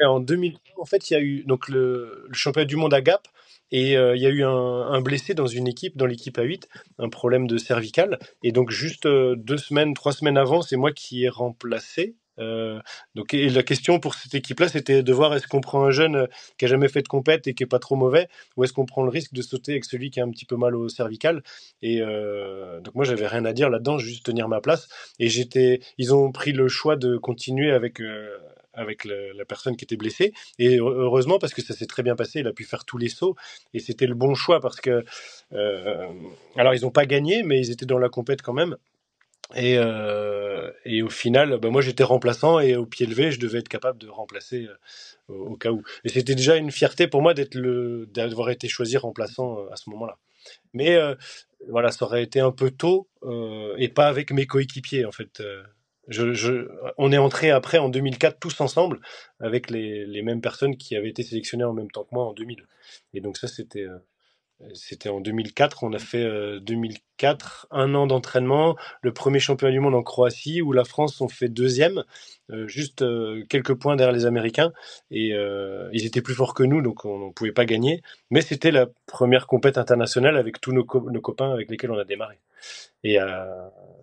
En 0.00 0.20
2003, 0.20 0.82
en 0.82 0.84
fait, 0.84 1.10
il 1.10 1.14
y 1.14 1.16
a 1.16 1.20
eu 1.20 1.44
donc 1.44 1.68
le, 1.68 2.28
championnat 2.32 2.66
du 2.66 2.76
monde 2.76 2.94
à 2.94 3.00
Gap 3.00 3.26
et 3.72 3.96
euh, 3.96 4.14
il 4.16 4.22
y 4.22 4.26
a 4.26 4.30
eu 4.30 4.44
un, 4.44 5.00
blessé 5.00 5.34
dans 5.34 5.46
une 5.46 5.66
équipe, 5.66 5.96
dans 5.96 6.06
l'équipe 6.06 6.38
A8, 6.38 6.64
un 6.98 7.08
problème 7.08 7.46
de 7.46 7.58
cervical. 7.58 8.18
Et 8.42 8.52
donc, 8.52 8.70
juste 8.70 9.06
euh, 9.06 9.34
deux 9.36 9.58
semaines, 9.58 9.94
trois 9.94 10.12
semaines 10.12 10.38
avant, 10.38 10.62
c'est 10.62 10.76
moi 10.76 10.92
qui 10.92 11.24
ai 11.24 11.28
remplacé 11.28 12.16
euh, 12.38 12.80
donc, 13.14 13.34
et 13.34 13.48
la 13.48 13.62
question 13.62 13.98
pour 14.00 14.14
cette 14.14 14.34
équipe-là, 14.34 14.68
c'était 14.68 15.02
de 15.02 15.12
voir 15.12 15.34
est-ce 15.34 15.46
qu'on 15.46 15.60
prend 15.60 15.84
un 15.84 15.90
jeune 15.90 16.16
euh, 16.16 16.26
qui 16.56 16.64
a 16.64 16.68
jamais 16.68 16.88
fait 16.88 17.02
de 17.02 17.08
compète 17.08 17.46
et 17.46 17.54
qui 17.54 17.62
est 17.62 17.66
pas 17.66 17.78
trop 17.78 17.96
mauvais, 17.96 18.28
ou 18.56 18.64
est-ce 18.64 18.72
qu'on 18.72 18.86
prend 18.86 19.02
le 19.02 19.10
risque 19.10 19.32
de 19.32 19.42
sauter 19.42 19.72
avec 19.72 19.84
celui 19.84 20.10
qui 20.10 20.20
a 20.20 20.24
un 20.24 20.30
petit 20.30 20.44
peu 20.44 20.56
mal 20.56 20.74
au 20.76 20.88
cervical? 20.88 21.42
Et 21.82 22.00
euh, 22.00 22.80
donc 22.80 22.94
moi, 22.94 23.04
j'avais 23.04 23.26
rien 23.26 23.44
à 23.44 23.52
dire 23.52 23.70
là-dedans, 23.70 23.98
juste 23.98 24.26
tenir 24.26 24.48
ma 24.48 24.60
place. 24.60 24.88
Et 25.18 25.28
j'étais, 25.28 25.80
ils 25.98 26.14
ont 26.14 26.32
pris 26.32 26.52
le 26.52 26.68
choix 26.68 26.96
de 26.96 27.16
continuer 27.16 27.70
avec. 27.70 28.00
avec 28.74 29.04
la, 29.04 29.44
personne 29.44 29.76
qui 29.76 29.84
était 29.84 29.96
blessée. 29.96 30.32
Et 30.58 30.76
heureusement, 30.78 31.38
parce 31.38 31.52
que 31.52 31.62
ça 31.62 31.74
s'est 31.74 31.86
très 31.86 32.04
bien 32.04 32.14
passé, 32.14 32.40
il 32.40 32.46
a 32.46 32.52
pu 32.52 32.64
faire 32.64 32.84
tous 32.84 32.98
les 32.98 33.08
sauts. 33.08 33.34
Et 33.74 33.80
c'était 33.80 34.06
le 34.06 34.14
bon 34.14 34.34
choix 34.34 34.60
parce 34.60 34.80
que. 34.80 35.04
alors, 36.56 36.74
ils 36.74 36.82
n'ont 36.82 36.90
pas 36.90 37.06
gagné, 37.06 37.42
mais 37.42 37.58
ils 37.60 37.70
étaient 37.72 37.86
dans 37.86 37.98
la 37.98 38.08
compète 38.08 38.42
quand 38.42 38.52
même. 38.52 38.76
Et, 39.54 39.78
euh, 39.78 40.70
et 40.84 41.02
au 41.02 41.08
final, 41.08 41.58
bah 41.58 41.70
moi 41.70 41.80
j'étais 41.80 42.04
remplaçant 42.04 42.60
et 42.60 42.76
au 42.76 42.84
pied 42.84 43.06
levé, 43.06 43.32
je 43.32 43.40
devais 43.40 43.58
être 43.58 43.68
capable 43.68 43.98
de 43.98 44.08
remplacer 44.08 44.66
euh, 45.30 45.34
au, 45.34 45.56
cas 45.56 45.70
où. 45.70 45.82
Et 46.04 46.10
c'était 46.10 46.34
déjà 46.34 46.56
une 46.56 46.70
fierté 46.70 47.08
pour 47.08 47.22
moi 47.22 47.32
d'être 47.32 47.54
le 47.54 48.06
d'avoir 48.12 48.50
été 48.50 48.68
choisi 48.68 48.98
remplaçant 48.98 49.58
euh, 49.58 49.72
à 49.72 49.76
ce 49.76 49.88
moment-là. 49.90 50.18
Mais 50.74 50.98
voilà, 51.68 51.90
ça 51.92 52.04
aurait 52.04 52.22
été 52.22 52.40
un 52.40 52.52
peu 52.52 52.70
tôt 52.70 53.08
et 53.78 53.88
pas 53.88 54.08
avec 54.08 54.32
mes 54.32 54.46
coéquipiers 54.46 55.04
en 55.04 55.12
fait. 55.12 55.42
Je, 56.08 56.68
on 56.96 57.12
est 57.12 57.18
entré 57.18 57.50
après 57.50 57.76
en 57.78 57.90
2004 57.90 58.38
tous 58.38 58.60
ensemble 58.62 59.00
avec 59.40 59.68
les, 59.68 60.06
les, 60.06 60.22
mêmes 60.22 60.40
personnes 60.40 60.76
qui 60.78 60.96
avaient 60.96 61.10
été 61.10 61.22
sélectionnées 61.22 61.64
en 61.64 61.74
même 61.74 61.90
temps 61.90 62.04
que 62.04 62.14
moi 62.14 62.24
en 62.24 62.32
2000. 62.32 62.64
Et 63.12 63.20
donc 63.20 63.36
ça 63.36 63.46
c'était 63.46 63.86
c'était 64.74 65.08
en 65.08 65.20
2004, 65.20 65.84
on 65.84 65.92
a 65.92 65.98
fait 65.98 66.24
2004, 66.60 67.68
euh, 67.72 67.76
un 67.76 67.94
an 67.94 68.06
d'entraînement, 68.06 68.76
le 69.02 69.12
premier 69.12 69.38
championnat 69.38 69.72
du 69.72 69.80
monde 69.80 69.94
en 69.94 70.02
Croatie, 70.02 70.62
où 70.62 70.72
la 70.72 70.84
France 70.84 71.20
ont 71.20 71.28
fait 71.28 71.48
deuxième, 71.48 72.04
euh, 72.50 72.66
juste 72.66 73.02
euh, 73.02 73.44
quelques 73.48 73.74
points 73.74 73.96
derrière 73.96 74.14
les 74.14 74.26
Américains, 74.26 74.72
et 75.10 75.30
ils 75.92 76.06
étaient 76.06 76.22
plus 76.22 76.34
forts 76.34 76.54
que 76.54 76.64
nous, 76.64 76.82
donc 76.82 77.04
on 77.04 77.28
ne 77.28 77.32
pouvait 77.32 77.52
pas 77.52 77.64
gagner, 77.64 78.02
mais 78.30 78.40
c'était 78.40 78.70
la 78.70 78.86
première 79.06 79.46
compète 79.46 79.78
internationale 79.78 80.36
avec 80.36 80.60
tous 80.60 80.72
nos, 80.72 80.84
copains 80.84 81.52
avec 81.52 81.70
lesquels 81.70 81.90
on 81.90 81.98
a 81.98 82.04
démarré. 82.04 82.38
Et 83.04 83.18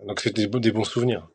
donc 0.07 0.19
c'était 0.21 0.47
des 0.47 0.71
bons 0.71 0.83
souvenirs. 0.83 1.27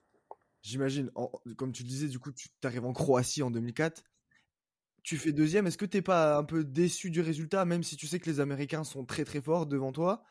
J'imagine, 0.62 1.10
comme 1.56 1.72
tu 1.72 1.84
disais, 1.84 2.08
du 2.08 2.18
coup, 2.18 2.32
tu 2.32 2.48
arrives 2.64 2.84
en 2.84 2.92
Croatie 2.92 3.42
en 3.42 3.50
2004 3.50 4.02
tu 5.02 5.16
fais 5.16 5.32
deuxième. 5.32 5.66
Est-ce 5.66 5.78
que 5.78 5.84
t'es 5.86 6.02
pas 6.02 6.36
un 6.36 6.44
peu 6.44 6.64
déçu 6.64 7.10
du 7.10 7.20
résultat, 7.20 7.64
même 7.64 7.82
si 7.82 7.96
tu 7.96 8.06
sais 8.06 8.20
que 8.20 8.30
les 8.30 8.40
Américains 8.40 8.84
sont 8.84 9.04
très 9.04 9.24
très 9.24 9.40
forts 9.40 9.66
devant 9.66 9.92
toi? 9.92 10.24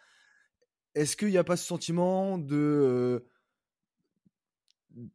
Est-ce 0.95 1.15
qu'il 1.15 1.29
n'y 1.29 1.37
a 1.37 1.43
pas 1.43 1.57
ce 1.57 1.65
sentiment 1.65 2.37
de 2.37 3.25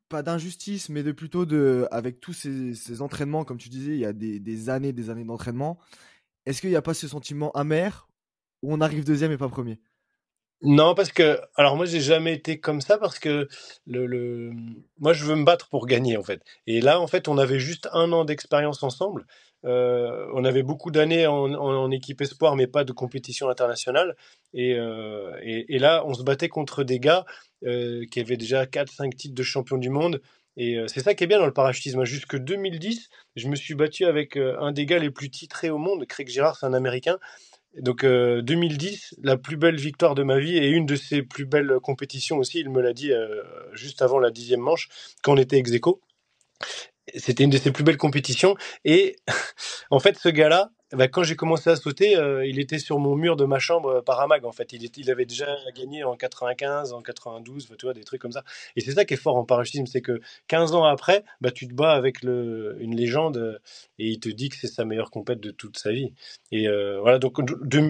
pas 0.09 0.23
d'injustice, 0.23 0.89
mais 0.89 1.03
de 1.03 1.13
plutôt 1.13 1.47
de 1.47 1.87
avec 1.91 2.21
tous 2.21 2.33
ces, 2.33 3.03
entraînements, 3.03 3.45
comme 3.45 3.59
tu 3.59 3.69
disais, 3.69 3.93
il 3.93 3.99
y 3.99 4.07
a 4.07 4.13
des, 4.13 4.41
des 4.41 4.69
années, 4.71 4.93
des 4.93 5.11
années 5.11 5.25
d'entraînement. 5.25 5.79
Est-ce 6.47 6.61
qu'il 6.61 6.71
n'y 6.71 6.77
a 6.77 6.83
pas 6.83 6.95
ce 6.95 7.09
sentiment 7.09 7.51
amer 7.53 8.09
où 8.63 8.73
on 8.73 8.81
arrive 8.81 9.05
deuxième 9.05 9.33
et 9.33 9.37
pas 9.37 9.49
premier? 9.49 9.81
Non, 10.65 10.95
parce 10.95 11.13
que, 11.13 11.39
alors 11.57 11.77
moi, 11.77 11.85
j'ai 11.85 12.01
jamais 12.01 12.33
été 12.33 12.59
comme 12.59 12.81
ça 12.81 12.97
parce 12.97 13.19
que 13.19 13.49
le, 13.87 14.51
moi, 14.99 15.13
je 15.13 15.25
veux 15.25 15.37
me 15.37 15.45
battre 15.45 15.69
pour 15.69 15.87
gagner, 15.87 16.17
en 16.17 16.23
fait. 16.23 16.43
Et 16.67 16.81
là, 16.81 17.01
en 17.01 17.07
fait, 17.07 17.29
on 17.29 17.37
avait 17.37 17.59
juste 17.59 17.89
un 17.93 18.13
an 18.13 18.25
d'expérience 18.25 18.83
ensemble. 18.83 19.27
Euh, 19.67 20.27
on 20.35 20.45
avait 20.45 20.63
beaucoup 20.63 20.91
d'années 20.91 21.27
en, 21.27 21.91
équipe 21.91 22.21
espoir, 22.23 22.57
mais 22.57 22.67
pas 22.67 22.85
de 22.85 22.93
compétition 22.93 23.49
internationale. 23.51 24.17
Et, 24.55 24.75
euh, 24.75 25.37
et, 25.43 25.79
là, 25.79 26.03
on 26.07 26.15
se 26.15 26.23
battait 26.23 26.49
contre 26.49 26.83
des 26.83 26.99
gars 26.99 27.25
euh, 27.65 28.05
qui 28.11 28.21
avaient 28.21 28.37
déjà 28.39 28.65
4-5 28.65 29.15
titres 29.15 29.35
de 29.35 29.43
champion 29.43 29.77
du 29.77 29.91
monde. 29.91 30.21
Et 30.57 30.79
c'est 30.87 31.01
ça 31.01 31.15
qui 31.15 31.25
est 31.25 31.27
bien 31.27 31.41
dans 31.41 31.47
le 31.47 31.53
parachutisme. 31.53 32.05
Jusque 32.05 32.37
2010, 32.37 33.09
je 33.35 33.49
me 33.49 33.57
suis 33.57 33.75
battu 33.75 34.05
avec 34.05 34.37
un 34.37 34.71
des 34.71 34.87
gars 34.87 35.01
les 35.01 35.11
plus 35.11 35.29
titrés 35.29 35.69
au 35.69 35.79
monde. 35.79 36.07
Craig 36.07 36.29
Girard, 36.29 36.57
c'est 36.57 36.67
un 36.67 36.75
Américain. 36.75 37.19
Donc 37.81 38.05
2010, 38.05 39.15
euh, 39.19 39.21
la 39.25 39.37
plus 39.37 39.57
belle 39.57 39.77
victoire 39.77 40.15
de 40.15 40.23
ma 40.23 40.39
vie 40.39 40.57
et 40.57 40.69
une 40.69 40.87
de 40.87 40.97
ses 40.97 41.23
plus 41.23 41.45
belles 41.45 41.79
compétitions 41.83 42.39
aussi. 42.39 42.61
Il 42.61 42.71
me 42.71 42.81
l'a 42.81 42.93
dit 42.93 43.13
euh, 43.13 43.43
juste 43.73 44.03
avant 44.03 44.19
la 44.19 44.31
dixième 44.31 44.61
manche, 44.61 44.89
quand 45.23 45.33
on 45.33 45.37
était 45.37 45.59
ex 45.59 45.71
-aequo. 45.71 45.99
C'était 47.17 47.45
une 47.45 47.51
de 47.51 47.59
ses 47.59 47.71
plus 47.71 47.85
belles 47.85 47.97
compétitions. 47.97 48.57
Et 48.85 49.17
en 49.91 50.01
fait, 50.01 50.19
ce 50.19 50.29
gars-là, 50.29 50.71
bah, 50.95 51.09
quand 51.09 51.23
j'ai 51.25 51.35
commencé 51.35 51.71
à 51.71 51.77
sauter, 51.77 52.17
euh, 52.17 52.47
il 52.47 52.61
était 52.61 52.79
sur 52.79 52.99
mon 52.99 53.17
mur 53.17 53.37
de 53.37 53.45
ma 53.45 53.59
chambre 53.59 53.89
euh, 53.97 54.03
par 54.03 54.21
Amag, 54.21 54.45
en 54.45 54.53
fait. 54.53 54.73
Il, 54.73 55.11
avait 55.11 55.27
déjà 55.27 55.57
gagné 55.77 56.05
en 56.05 56.15
95, 56.17 56.93
en 56.93 57.03
92, 57.03 57.69
tu 57.79 57.87
vois, 57.87 57.95
des 57.95 58.05
trucs 58.05 58.21
comme 58.21 58.33
ça. 58.33 58.45
Et 58.77 58.81
c'est 58.81 58.93
ça 58.93 59.05
qui 59.05 59.15
est 59.15 59.19
fort 59.19 59.37
en 59.37 59.45
parachutisme, 59.45 59.87
c'est 59.87 60.03
que 60.03 60.21
15 60.49 60.75
ans 60.75 60.85
après, 60.85 61.25
bah, 61.41 61.51
tu 61.51 61.67
te 61.67 61.75
bats 61.75 61.93
avec 61.93 62.23
une 62.23 62.95
légende 62.95 63.39
euh, 63.39 63.59
et 63.99 64.09
il 64.09 64.21
te 64.21 64.29
dit 64.29 64.51
que 64.51 64.57
c'est 64.57 64.69
sa 64.69 64.85
meilleure 64.85 65.11
compète 65.11 65.41
de 65.41 65.51
toute 65.51 65.79
sa 65.79 65.91
vie. 65.91 66.13
Et 66.53 66.69
voilà, 67.01 67.19
donc 67.19 67.41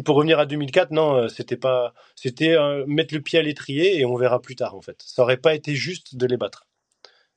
pour 0.04 0.16
revenir 0.16 0.38
à 0.38 0.46
2004, 0.46 0.90
non, 0.90 1.28
c'était 1.28 1.56
pas, 1.56 1.92
c'était 2.14 2.56
mettre 2.86 3.14
le 3.14 3.20
pied 3.20 3.38
à 3.38 3.42
l'étrier 3.42 3.98
et 3.98 4.04
on 4.06 4.16
verra 4.16 4.40
plus 4.40 4.56
tard, 4.56 4.74
en 4.74 4.80
fait. 4.80 5.02
Ça 5.04 5.22
aurait 5.22 5.36
pas 5.36 5.54
été 5.54 5.74
juste 5.74 6.16
de 6.16 6.26
les 6.26 6.36
battre. 6.36 6.66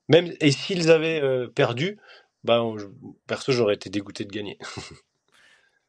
Même, 0.09 0.33
et 0.39 0.51
s'ils 0.51 0.89
avaient 0.89 1.21
euh, 1.21 1.47
perdu, 1.47 1.99
bah, 2.43 2.63
on- 2.63 2.77
je- 2.77 2.87
perso, 3.27 3.51
j'aurais 3.51 3.75
été 3.75 3.89
dégoûté 3.89 4.23
de 4.25 4.31
gagner. 4.31 4.57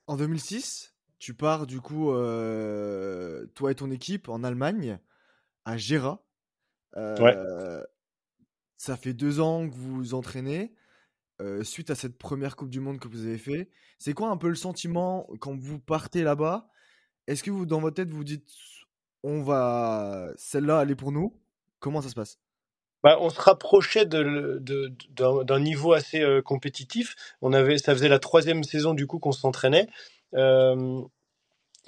En 0.06 0.16
2006, 0.16 0.94
tu 1.18 1.34
pars 1.34 1.66
du 1.66 1.80
coup, 1.80 2.12
euh, 2.12 3.46
toi 3.54 3.70
et 3.70 3.74
ton 3.74 3.90
équipe, 3.90 4.28
en 4.28 4.42
Allemagne, 4.42 4.98
à 5.64 5.76
Gera. 5.76 6.24
Ouais. 6.96 7.34
Euh, 7.36 7.82
ça 8.76 8.96
fait 8.96 9.12
deux 9.12 9.40
ans 9.40 9.68
que 9.68 9.74
vous 9.74 9.94
vous 9.96 10.14
entraînez. 10.14 10.72
euh, 11.40 11.62
suite 11.62 11.90
à 11.90 11.94
cette 11.94 12.18
première 12.18 12.56
Coupe 12.56 12.70
du 12.70 12.80
Monde 12.80 12.98
que 12.98 13.06
vous 13.06 13.24
avez 13.24 13.38
fait, 13.38 13.70
c'est 14.00 14.12
quoi 14.12 14.28
un 14.30 14.36
peu 14.36 14.48
le 14.48 14.56
sentiment 14.56 15.28
quand 15.38 15.56
vous 15.56 15.78
partez 15.78 16.24
là-bas? 16.24 16.68
Est-ce 17.28 17.44
que 17.44 17.52
vous, 17.52 17.64
dans 17.64 17.80
votre 17.80 17.94
tête, 17.94 18.10
vous 18.10 18.24
dites, 18.24 18.48
on 19.22 19.42
va, 19.44 20.32
celle-là, 20.36 20.82
elle 20.82 20.90
est 20.90 20.96
pour 20.96 21.12
nous? 21.12 21.38
Comment 21.78 22.02
ça 22.02 22.08
se 22.08 22.16
passe? 22.16 22.40
Bah, 23.04 23.16
on 23.20 23.30
se 23.30 23.40
rapprochait 23.40 24.06
de, 24.06 24.60
d'un 25.14 25.60
niveau 25.60 25.92
assez 25.92 26.20
euh, 26.20 26.42
compétitif. 26.42 27.14
On 27.42 27.52
avait, 27.52 27.78
ça 27.78 27.94
faisait 27.94 28.08
la 28.08 28.18
troisième 28.18 28.64
saison 28.64 28.94
du 28.94 29.06
coup 29.06 29.18
qu'on 29.20 29.32
s'entraînait. 29.32 29.88
Euh, 30.34 31.02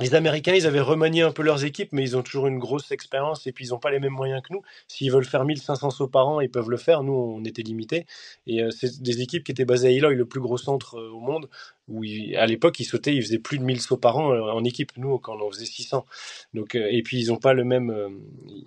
Les 0.01 0.15
Américains, 0.15 0.55
ils 0.55 0.67
avaient 0.67 0.81
remanié 0.81 1.23
un 1.23 1.33
peu 1.33 1.43
leurs 1.43 1.65
équipes, 1.65 1.91
mais 1.93 2.03
ils 2.03 2.17
ont 2.17 2.23
toujours 2.23 2.49
une 2.49 2.59
grosse 2.59 2.91
expérience 2.93 3.47
et 3.47 3.53
puis 3.53 3.67
ils 3.67 3.71
n'ont 3.71 3.79
pas 3.79 3.91
les 3.93 4.01
mêmes 4.01 4.13
moyens 4.15 4.43
que 4.43 4.53
nous. 4.53 4.63
S'ils 4.89 5.13
veulent 5.13 5.25
faire 5.27 5.45
1500 5.45 5.91
sauts 5.91 6.09
par 6.09 6.29
an, 6.29 6.41
ils 6.41 6.51
peuvent 6.51 6.71
le 6.71 6.79
faire. 6.79 7.03
Nous, 7.05 7.13
on 7.15 7.45
était 7.45 7.63
limités. 7.63 8.07
Et 8.47 8.63
euh, 8.63 8.71
c'est 8.73 9.03
des 9.03 9.23
équipes 9.23 9.45
qui 9.45 9.53
étaient 9.53 9.65
basées 9.67 9.89
à 9.89 9.93
Eloy, 9.93 10.15
le 10.17 10.27
plus 10.27 10.41
gros 10.41 10.59
centre 10.59 10.97
euh, 10.99 11.11
au 11.11 11.21
monde, 11.21 11.49
où 11.89 12.03
à 12.37 12.47
l'époque, 12.47 12.81
ils 12.81 12.85
sautaient, 12.85 13.15
ils 13.15 13.23
faisaient 13.23 13.39
plus 13.39 13.59
de 13.59 13.65
1000 13.65 13.81
sauts 13.81 13.99
par 13.99 14.19
an 14.19 14.33
euh, 14.33 14.41
en 14.53 14.65
équipe. 14.65 14.93
Nous, 14.97 15.19
quand 15.19 15.37
on 15.37 15.47
en 15.47 15.51
faisait 15.51 15.67
600. 15.67 16.07
Donc, 16.55 16.75
et 16.77 17.03
puis, 17.03 17.21
ils 17.23 17.29
n'ont 17.29 17.39
pas 17.39 17.55
le 17.55 17.65
même. 17.65 17.91
euh, 17.91 18.09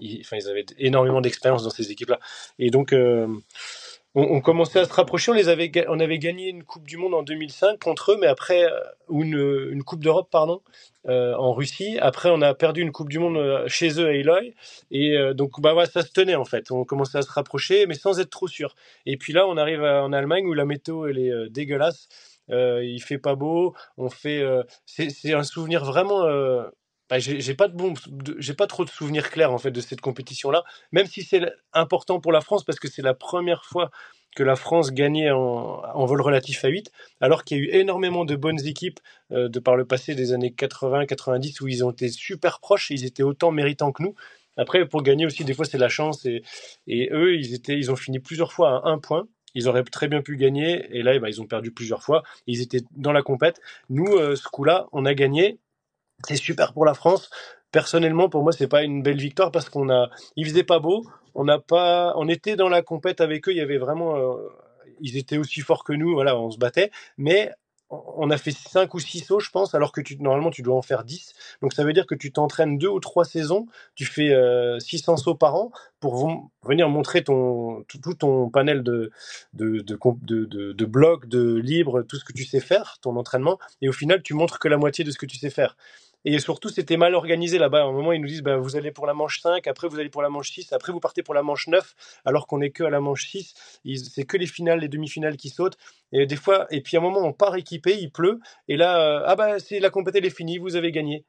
ils, 0.02 0.22
enfin, 0.22 0.38
ils 0.38 0.48
avaient 0.50 0.66
énormément 0.80 1.22
d'expérience 1.22 1.64
dans 1.64 1.70
ces 1.72 1.92
équipes-là. 1.92 2.20
Et 2.60 2.70
donc, 2.72 2.94
on, 4.16 4.24
on 4.24 4.42
commençait 4.42 4.80
à 4.80 4.86
se 4.86 4.94
rapprocher. 4.94 5.32
On 5.32 5.36
les 5.36 5.50
avait, 5.50 5.72
on 5.90 6.00
avait 6.00 6.20
gagné 6.20 6.50
une 6.50 6.64
Coupe 6.64 6.86
du 6.88 6.98
Monde 6.98 7.14
en 7.16 7.24
2005 7.24 7.80
contre 7.80 8.14
eux, 8.14 8.18
mais 8.20 8.28
après, 8.28 8.64
euh, 8.66 8.80
ou 9.10 9.24
une, 9.24 9.70
une 9.72 9.84
Coupe 9.84 10.04
d'Europe, 10.04 10.30
pardon, 10.32 10.62
euh, 11.08 11.36
en 11.36 11.54
Russie. 11.54 11.98
Après, 12.02 12.30
on 12.32 12.42
a 12.42 12.54
perdu 12.54 12.82
une 12.82 12.92
Coupe 12.92 13.10
du 13.10 13.20
Monde 13.20 13.38
euh, 13.38 13.68
chez 13.68 14.00
eux 14.00 14.08
à 14.08 14.14
Eloy. 14.14 14.54
Et 14.92 15.18
euh, 15.18 15.34
donc, 15.34 15.60
bah 15.62 15.76
ouais, 15.76 15.86
ça 15.88 16.04
se 16.04 16.12
tenait 16.12 16.36
en 16.36 16.46
fait. 16.46 16.72
On 16.72 16.86
commençait 16.86 17.18
à 17.20 17.22
se 17.24 17.32
rapprocher, 17.32 17.88
mais 17.88 17.96
sans 17.96 18.20
être 18.20 18.30
trop 18.30 18.48
sûr. 18.48 18.76
Et 19.06 19.18
puis 19.18 19.34
là, 19.34 19.48
on 19.48 19.58
arrive 19.58 19.84
en 19.84 20.14
Allemagne 20.14 20.46
où 20.48 20.54
la 20.54 20.66
météo 20.66 21.08
elle 21.08 21.20
est 21.20 21.32
euh, 21.32 21.50
dégueulasse. 21.50 22.08
Euh, 22.52 22.84
il 22.84 23.02
fait 23.02 23.18
pas 23.20 23.36
beau. 23.36 23.74
On 23.98 24.10
fait. 24.10 24.42
euh, 24.42 24.64
c'est 24.86 25.34
un 25.34 25.44
souvenir 25.44 25.84
vraiment. 25.86 26.26
Euh, 27.14 27.34
bah, 27.34 27.40
j'ai 27.40 27.54
pas 27.54 27.68
de 27.68 27.76
bon, 27.76 27.94
j'ai 28.38 28.54
pas 28.54 28.68
trop 28.68 28.86
de 28.86 28.90
souvenirs 28.90 29.30
clairs 29.30 29.54
en 29.54 29.58
fait 29.58 29.72
de 29.72 29.82
cette 29.82 30.02
compétition-là. 30.02 30.64
Même 30.92 31.06
si 31.06 31.24
c'est 31.24 31.42
important 31.74 32.20
pour 32.20 32.32
la 32.32 32.42
France 32.42 32.64
parce 32.64 32.80
que 32.80 32.88
c'est 32.88 33.02
la 33.02 33.14
première 33.14 33.66
fois 33.66 33.92
que 34.36 34.44
la 34.44 34.56
France 34.56 34.92
gagnait 34.92 35.30
en, 35.30 36.06
vol 36.06 36.22
relatif 36.22 36.66
à 36.66 36.68
8, 36.68 36.92
alors 37.22 37.44
qu'il 37.44 37.58
y 37.58 37.62
a 37.62 37.64
eu 37.64 37.70
énormément 37.70 38.26
de 38.26 38.36
bonnes 38.36 38.66
équipes 38.66 39.00
euh, 39.32 39.48
de 39.48 39.60
par 39.60 39.76
le 39.76 39.86
passé 39.86 40.16
des 40.16 40.34
années 40.34 40.54
80-90 40.58 41.62
où 41.62 41.68
ils 41.68 41.86
ont 41.86 41.92
été 41.92 42.10
super 42.10 42.60
proches 42.60 42.90
ils 42.90 43.06
étaient 43.06 43.24
autant 43.24 43.52
méritants 43.52 43.92
que 43.92 44.02
nous. 44.02 44.16
Après, 44.58 44.88
pour 44.88 45.02
gagner 45.02 45.26
aussi, 45.26 45.44
des 45.46 45.54
fois, 45.54 45.66
c'est 45.66 45.78
la 45.78 45.90
chance. 45.90 46.26
Et, 46.26 47.10
eux, 47.12 47.36
ils, 47.36 47.54
étaient, 47.54 47.78
ils 47.78 47.92
ont 47.92 47.96
fini 47.96 48.20
plusieurs 48.20 48.54
fois 48.54 48.86
à 48.86 48.90
un 48.90 49.00
point. 49.00 49.28
Ils 49.56 49.68
auraient 49.68 49.84
très 49.84 50.08
bien 50.08 50.22
pu 50.22 50.38
gagner. 50.38 50.86
Et 50.96 51.04
là, 51.04 51.16
eh 51.16 51.20
ben, 51.20 51.28
ils 51.28 51.42
ont 51.42 51.48
perdu 51.48 51.72
plusieurs 51.72 52.04
fois. 52.04 52.24
Ils 52.48 52.62
étaient 52.62 52.82
dans 52.92 53.12
la 53.12 53.22
compète. 53.22 53.60
Nous, 53.90 54.06
euh, 54.06 54.36
ce 54.36 54.48
coup-là, 54.48 54.88
on 54.92 55.06
a 55.06 55.14
gagné. 55.14 55.60
C'est 56.28 56.36
super 56.36 56.74
pour 56.74 56.86
la 56.86 56.94
France. 56.94 57.30
Personnellement, 57.72 58.30
pour 58.30 58.44
moi, 58.44 58.52
c'est 58.52 58.68
pas 58.68 58.84
une 58.84 59.02
belle 59.02 59.18
victoire 59.20 59.52
parce 59.52 59.70
qu'on 59.70 59.90
a, 59.90 60.10
il 60.36 60.48
faisait 60.48 60.64
pas 60.64 60.80
beau. 60.80 61.06
On 61.36 61.44
n'a 61.44 61.60
pas, 61.60 62.14
on 62.18 62.28
était 62.30 62.56
dans 62.56 62.70
la 62.70 62.82
compète 62.82 63.20
avec 63.22 63.48
eux. 63.48 63.52
Il 63.52 63.58
y 63.58 63.62
avait 63.62 63.78
vraiment, 63.80 64.16
euh, 64.18 64.50
ils 65.02 65.18
étaient 65.18 65.38
aussi 65.38 65.62
forts 65.62 65.84
que 65.84 65.94
nous. 65.94 66.14
Voilà, 66.14 66.38
on 66.38 66.52
se 66.52 66.58
battait. 66.58 66.92
Mais 67.18 67.52
on 67.90 68.30
a 68.32 68.38
fait 68.38 68.52
5 68.52 68.94
ou 68.94 69.00
6 69.00 69.20
sauts, 69.20 69.40
je 69.40 69.50
pense, 69.52 69.76
alors 69.76 69.92
que 69.92 70.02
tu, 70.02 70.18
normalement 70.18 70.50
tu 70.50 70.62
dois 70.62 70.76
en 70.76 70.82
faire 70.82 71.04
10. 71.04 71.34
Donc 71.62 71.74
ça 71.74 71.84
veut 71.84 71.94
dire 71.94 72.06
que 72.08 72.16
tu 72.16 72.32
t'entraînes 72.32 72.78
deux 72.78 72.88
ou 72.88 73.00
trois 73.00 73.26
saisons, 73.26 73.68
tu 73.96 74.06
fais 74.06 74.32
euh, 74.34 74.80
600 74.80 75.18
sauts 75.18 75.36
par 75.36 75.56
an 75.56 75.72
pour 76.00 76.42
venir 76.64 76.90
montrer 76.90 77.24
ton, 77.24 77.84
tout, 77.84 78.14
ton 78.14 78.50
panel 78.50 78.84
de, 78.84 79.12
de, 79.54 79.80
de, 79.82 79.98
de, 80.46 80.74
de 80.74 80.86
blocs, 80.86 81.28
de 81.28 81.56
libres, 81.56 82.04
tout 82.04 82.18
ce 82.18 82.26
que 82.26 82.34
tu 82.34 82.46
sais 82.46 82.60
faire, 82.60 82.98
ton 83.02 83.16
entraînement. 83.16 83.60
Et 83.82 83.90
au 83.90 83.94
final, 83.94 84.24
tu 84.24 84.34
montres 84.34 84.60
que 84.60 84.68
la 84.68 84.78
moitié 84.78 85.04
de 85.04 85.12
ce 85.12 85.18
que 85.18 85.26
tu 85.26 85.38
sais 85.38 85.50
faire. 85.50 85.78
Et 86.26 86.40
surtout, 86.40 86.70
c'était 86.70 86.98
mal 86.98 87.16
organisé 87.16 87.58
là-bas. 87.58 87.82
À 87.82 87.86
un 87.86 87.92
moment, 87.92 88.12
ils 88.14 88.22
nous 88.22 88.28
disent 88.28 88.44
bah, 88.44 88.58
vous 88.58 88.76
allez 88.76 88.92
pour 88.92 89.06
la 89.06 89.14
manche 89.14 89.42
5, 89.42 89.68
après 89.68 89.88
vous 89.88 90.00
allez 90.00 90.10
pour 90.10 90.22
la 90.22 90.30
manche 90.30 90.52
6, 90.52 90.72
après 90.74 90.92
vous 90.92 91.00
partez 91.00 91.24
pour 91.24 91.34
la 91.34 91.44
manche 91.44 91.68
9, 91.68 91.96
alors 92.26 92.48
qu'on 92.48 92.62
est 92.62 92.72
que 92.72 92.84
à 92.84 92.90
la 92.90 93.00
manche 93.00 93.28
6. 93.30 93.54
C'est 94.14 94.26
que 94.26 94.38
les 94.38 94.48
finales, 94.48 94.80
les 94.80 94.88
demi-finales 94.88 95.38
qui 95.38 95.50
sautent. 95.50 95.78
Et 96.12 96.26
des 96.26 96.36
fois, 96.36 96.68
et 96.72 96.82
puis 96.82 96.98
à 96.98 97.00
un 97.00 97.04
moment, 97.04 97.20
on 97.20 97.34
part 97.34 97.56
équipé, 97.56 97.98
il 98.00 98.12
pleut, 98.12 98.40
et 98.68 98.78
là, 98.78 99.00
euh, 99.00 99.24
ah 99.26 99.36
bah, 99.36 99.58
la 99.72 99.90
compétition 99.90 100.20
elle 100.20 100.26
est 100.26 100.36
finie, 100.36 100.58
vous 100.58 100.76
avez 100.76 100.92
gagné. 100.92 101.26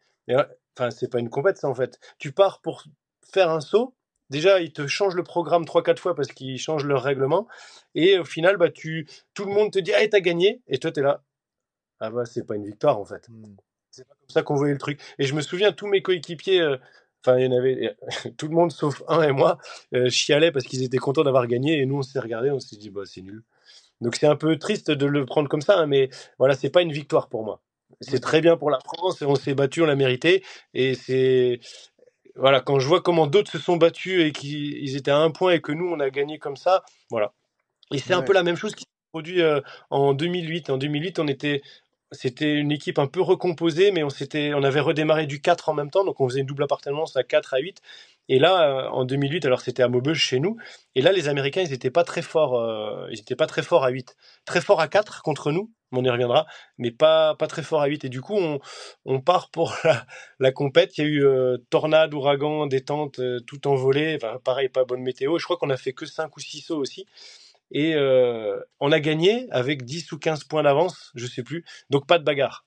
Enfin, 0.76 0.90
c'est 0.90 1.10
pas 1.10 1.18
une 1.18 1.30
compète, 1.30 1.56
ça 1.56 1.68
en 1.68 1.74
fait. 1.74 1.98
Tu 2.18 2.32
pars 2.32 2.60
pour 2.60 2.84
faire 3.32 3.50
un 3.50 3.60
saut. 3.60 3.94
Déjà, 4.30 4.60
ils 4.60 4.72
te 4.72 4.86
changent 4.86 5.14
le 5.14 5.22
programme 5.22 5.64
3-4 5.64 5.98
fois 5.98 6.14
parce 6.14 6.28
qu'ils 6.28 6.58
changent 6.58 6.84
leur 6.86 7.02
règlement. 7.02 7.46
Et 7.94 8.18
au 8.18 8.24
final, 8.24 8.56
bah, 8.56 8.70
tu, 8.70 9.08
tout 9.34 9.44
le 9.44 9.52
monde 9.52 9.70
te 9.72 9.78
dit 9.78 9.92
Ah, 9.92 10.06
t'as 10.08 10.20
gagné. 10.20 10.62
Et 10.66 10.78
toi, 10.78 10.90
t'es 10.92 11.02
là. 11.02 11.22
Ah, 12.00 12.10
bah, 12.10 12.24
c'est 12.24 12.46
pas 12.46 12.56
une 12.56 12.64
victoire 12.64 12.98
en 12.98 13.04
fait. 13.04 13.28
Mmh. 13.28 13.56
C'est 13.94 14.08
pas 14.08 14.14
comme 14.14 14.28
ça 14.28 14.42
qu'on 14.42 14.56
voyait 14.56 14.72
le 14.72 14.78
truc. 14.78 15.00
Et 15.18 15.24
je 15.24 15.34
me 15.34 15.40
souviens, 15.40 15.70
tous 15.70 15.86
mes 15.86 16.02
coéquipiers, 16.02 16.60
euh, 16.60 16.76
enfin, 17.24 17.38
il 17.38 17.44
y 17.44 17.48
en 17.48 17.56
avait, 17.56 17.96
tout 18.36 18.48
le 18.48 18.54
monde 18.54 18.72
sauf 18.72 19.02
un 19.06 19.22
et 19.22 19.32
moi, 19.32 19.58
euh, 19.94 20.10
chialaient 20.10 20.50
parce 20.50 20.64
qu'ils 20.64 20.82
étaient 20.82 20.98
contents 20.98 21.22
d'avoir 21.22 21.46
gagné. 21.46 21.78
Et 21.80 21.86
nous, 21.86 21.98
on 21.98 22.02
s'est 22.02 22.18
regardé, 22.18 22.50
on 22.50 22.58
s'est 22.58 22.76
dit, 22.76 22.90
bah, 22.90 23.02
c'est 23.04 23.22
nul. 23.22 23.44
Donc 24.00 24.16
c'est 24.16 24.26
un 24.26 24.34
peu 24.36 24.58
triste 24.58 24.90
de 24.90 25.06
le 25.06 25.24
prendre 25.24 25.48
comme 25.48 25.60
ça, 25.60 25.78
hein, 25.78 25.86
mais 25.86 26.10
voilà, 26.38 26.56
c'est 26.56 26.70
pas 26.70 26.82
une 26.82 26.92
victoire 26.92 27.28
pour 27.28 27.44
moi. 27.44 27.62
C'est 28.00 28.20
très 28.20 28.40
bien 28.40 28.56
pour 28.56 28.70
la 28.70 28.80
France, 28.80 29.22
et 29.22 29.24
on 29.24 29.36
s'est 29.36 29.54
battu, 29.54 29.82
on 29.82 29.86
l'a 29.86 29.94
mérité. 29.94 30.44
Et 30.74 30.94
c'est. 30.94 31.60
Voilà, 32.34 32.60
quand 32.60 32.80
je 32.80 32.88
vois 32.88 33.00
comment 33.00 33.28
d'autres 33.28 33.52
se 33.52 33.58
sont 33.58 33.76
battus 33.76 34.24
et 34.24 34.32
qu'ils 34.32 34.96
étaient 34.96 35.12
à 35.12 35.18
un 35.18 35.30
point 35.30 35.52
et 35.52 35.60
que 35.60 35.70
nous, 35.70 35.86
on 35.86 36.00
a 36.00 36.10
gagné 36.10 36.40
comme 36.40 36.56
ça, 36.56 36.82
voilà. 37.08 37.32
Et 37.92 37.98
c'est 37.98 38.10
ouais. 38.10 38.14
un 38.16 38.22
peu 38.22 38.32
la 38.32 38.42
même 38.42 38.56
chose 38.56 38.74
qui 38.74 38.82
s'est 38.82 39.10
produit 39.12 39.40
euh, 39.40 39.60
en 39.90 40.14
2008. 40.14 40.70
En 40.70 40.76
2008, 40.76 41.20
on 41.20 41.28
était 41.28 41.62
c'était 42.14 42.54
une 42.54 42.72
équipe 42.72 42.98
un 42.98 43.06
peu 43.06 43.20
recomposée, 43.20 43.90
mais 43.90 44.02
on, 44.02 44.08
on 44.08 44.62
avait 44.62 44.80
redémarré 44.80 45.26
du 45.26 45.40
4 45.40 45.68
en 45.68 45.74
même 45.74 45.90
temps, 45.90 46.04
donc 46.04 46.20
on 46.20 46.28
faisait 46.28 46.40
une 46.40 46.46
double 46.46 46.64
appartenance 46.64 47.16
à 47.16 47.24
4 47.24 47.54
à 47.54 47.58
8. 47.58 47.80
Et 48.30 48.38
là, 48.38 48.90
en 48.90 49.04
2008, 49.04 49.44
alors 49.44 49.60
c'était 49.60 49.82
à 49.82 49.88
Maubeuge 49.88 50.18
chez 50.18 50.40
nous, 50.40 50.56
et 50.94 51.02
là, 51.02 51.12
les 51.12 51.28
Américains, 51.28 51.62
ils 51.62 51.70
n'étaient 51.70 51.90
pas 51.90 52.04
très 52.04 52.22
forts, 52.22 52.58
euh, 52.58 53.08
ils 53.10 53.36
pas 53.36 53.46
très 53.46 53.62
forts 53.62 53.84
à 53.84 53.90
8. 53.90 54.16
Très 54.46 54.60
forts 54.62 54.80
à 54.80 54.88
4 54.88 55.22
contre 55.22 55.52
nous, 55.52 55.70
on 55.92 56.04
y 56.04 56.10
reviendra, 56.10 56.46
mais 56.78 56.90
pas, 56.90 57.34
pas 57.34 57.46
très 57.46 57.62
fort 57.62 57.82
à 57.82 57.86
8. 57.86 58.04
Et 58.04 58.08
du 58.08 58.20
coup, 58.20 58.36
on, 59.04 59.20
part 59.20 59.50
pour 59.50 59.76
la, 59.84 60.06
la 60.38 60.52
compète. 60.52 60.96
Il 60.98 61.04
y 61.04 61.04
a 61.04 61.10
eu 61.10 61.24
euh, 61.24 61.58
tornade, 61.70 62.14
ouragan, 62.14 62.66
détente, 62.66 63.18
euh, 63.18 63.40
tout 63.46 63.66
envolé. 63.68 64.16
Enfin, 64.16 64.38
pareil, 64.42 64.68
pas 64.68 64.84
bonne 64.84 65.02
météo. 65.02 65.38
Je 65.38 65.44
crois 65.44 65.56
qu'on 65.56 65.70
a 65.70 65.76
fait 65.76 65.92
que 65.92 66.06
5 66.06 66.34
ou 66.36 66.40
6 66.40 66.60
sauts 66.60 66.78
aussi 66.78 67.06
et 67.70 67.94
euh, 67.94 68.60
on 68.80 68.92
a 68.92 69.00
gagné 69.00 69.48
avec 69.50 69.84
10 69.84 70.12
ou 70.12 70.18
15 70.18 70.44
points 70.44 70.62
d'avance, 70.62 71.12
je 71.14 71.26
sais 71.26 71.42
plus. 71.42 71.64
Donc 71.90 72.06
pas 72.06 72.18
de 72.18 72.24
bagarre. 72.24 72.66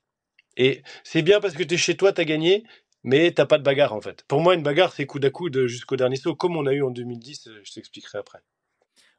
Et 0.58 0.84
c'est 1.04 1.22
bien 1.22 1.40
parce 1.40 1.54
que 1.54 1.64
tu 1.64 1.76
es 1.76 1.78
chez 1.78 1.98
toi, 1.98 2.14
tu 2.14 2.22
as 2.22 2.26
gagné, 2.26 2.64
mais 3.04 3.32
t'as 3.32 3.46
pas 3.46 3.58
de 3.58 3.64
bagarre 3.64 3.94
en 3.94 4.02
fait. 4.02 4.24
Pour 4.28 4.42
moi, 4.42 4.56
une 4.56 4.64
bagarre, 4.64 4.94
c'est 4.94 5.06
coude 5.06 5.26
à 5.26 5.30
coude 5.30 5.68
jusqu'au 5.68 5.96
dernier 5.96 6.18
saut, 6.18 6.36
comme 6.36 6.58
on 6.58 6.66
a 6.66 6.74
eu 6.74 6.84
en 6.84 6.92
2010, 6.92 7.50
je 7.64 7.74
t'expliquerai 7.74 8.18
après. 8.20 8.40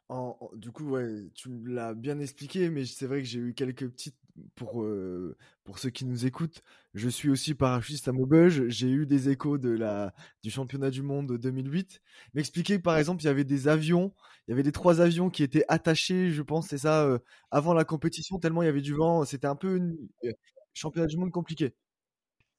En, 0.08 0.36
en, 0.40 0.50
du 0.56 0.70
coup, 0.70 0.90
ouais, 0.90 1.28
tu 1.34 1.50
l'as 1.66 1.94
bien 1.94 2.18
expliqué, 2.18 2.70
mais 2.70 2.84
c'est 2.86 3.06
vrai 3.06 3.18
que 3.20 3.28
j'ai 3.28 3.40
eu 3.40 3.54
quelques 3.54 3.88
petites 3.88 4.16
pour 4.54 4.82
euh, 4.82 5.36
pour 5.64 5.78
ceux 5.78 5.90
qui 5.90 6.04
nous 6.04 6.24
écoutent. 6.26 6.62
Je 6.94 7.08
suis 7.08 7.28
aussi 7.28 7.54
parachutiste 7.54 8.08
à 8.08 8.12
Maubeuge. 8.12 8.68
J'ai 8.68 8.88
eu 8.88 9.04
des 9.06 9.28
échos 9.28 9.58
de 9.58 9.70
la 9.70 10.14
du 10.42 10.50
championnat 10.50 10.90
du 10.90 11.02
monde 11.02 11.36
2008. 11.38 12.00
M'expliquer 12.34 12.78
par 12.78 12.96
exemple, 12.96 13.22
il 13.22 13.26
y 13.26 13.28
avait 13.28 13.44
des 13.44 13.68
avions, 13.68 14.14
il 14.46 14.52
y 14.52 14.54
avait 14.54 14.62
des 14.62 14.72
trois 14.72 15.00
avions 15.00 15.28
qui 15.30 15.42
étaient 15.42 15.64
attachés, 15.68 16.30
je 16.30 16.42
pense, 16.42 16.68
c'est 16.68 16.78
ça, 16.78 17.04
euh, 17.04 17.18
avant 17.50 17.74
la 17.74 17.84
compétition 17.84 18.38
tellement 18.38 18.62
il 18.62 18.66
y 18.66 18.68
avait 18.68 18.80
du 18.80 18.94
vent. 18.94 19.24
C'était 19.24 19.46
un 19.48 19.56
peu 19.56 19.76
une 19.76 19.96
euh, 20.24 20.32
championnat 20.74 21.06
du 21.08 21.16
monde 21.18 21.32
compliqué. 21.32 21.74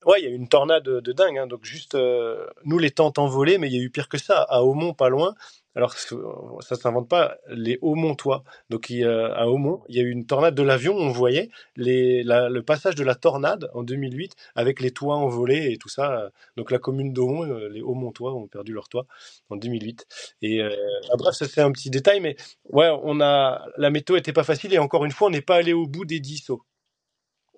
Ouais, 0.05 0.21
il 0.21 0.23
y 0.23 0.27
a 0.27 0.31
eu 0.31 0.35
une 0.35 0.47
tornade 0.47 0.83
de, 0.83 0.99
de 1.01 1.11
dingue. 1.11 1.37
Hein. 1.37 1.47
Donc 1.47 1.65
juste, 1.65 1.95
euh, 1.95 2.47
nous 2.63 2.77
les 2.79 2.91
tentes 2.91 3.19
envolées, 3.19 3.57
mais 3.57 3.67
il 3.67 3.75
y 3.75 3.79
a 3.79 3.83
eu 3.83 3.89
pire 3.89 4.07
que 4.07 4.17
ça. 4.17 4.43
À 4.49 4.63
Aumont, 4.63 4.93
pas 4.93 5.09
loin. 5.09 5.35
Alors 5.75 5.93
ça 5.93 6.75
s'invente 6.75 7.07
pas. 7.07 7.37
Les 7.49 7.77
Aumontois. 7.81 8.43
Donc 8.69 8.91
euh, 8.91 9.33
à 9.35 9.47
Aumont, 9.47 9.81
il 9.87 9.95
y 9.95 9.99
a 9.99 10.03
eu 10.03 10.09
une 10.09 10.25
tornade 10.25 10.55
de 10.55 10.63
l'avion. 10.63 10.95
On 10.95 11.11
voyait 11.11 11.49
le 11.75 12.59
passage 12.61 12.95
de 12.95 13.03
la 13.03 13.15
tornade 13.15 13.69
en 13.73 13.83
2008 13.83 14.35
avec 14.55 14.79
les 14.79 14.91
toits 14.91 15.15
envolés 15.15 15.71
et 15.71 15.77
tout 15.77 15.89
ça. 15.89 16.31
Donc 16.57 16.71
la 16.71 16.79
commune 16.79 17.13
d'Aumont, 17.13 17.43
euh, 17.43 17.69
les 17.69 17.81
Aumontois 17.81 18.33
ont 18.33 18.47
perdu 18.47 18.73
leur 18.73 18.89
toit 18.89 19.05
en 19.49 19.55
2008. 19.57 20.05
Et 20.41 20.61
euh, 20.61 20.75
ah, 21.11 21.15
bref, 21.17 21.35
c'est 21.35 21.61
un 21.61 21.71
petit 21.71 21.89
détail, 21.89 22.19
mais 22.19 22.35
ouais, 22.69 22.89
on 23.03 23.21
a 23.21 23.65
la 23.77 23.89
météo 23.89 24.15
était 24.17 24.33
pas 24.33 24.43
facile 24.43 24.73
et 24.73 24.79
encore 24.79 25.05
une 25.05 25.11
fois, 25.11 25.27
on 25.27 25.31
n'est 25.31 25.41
pas 25.41 25.55
allé 25.57 25.73
au 25.73 25.85
bout 25.87 26.05
des 26.05 26.19
10 26.19 26.37
sauts. 26.39 26.63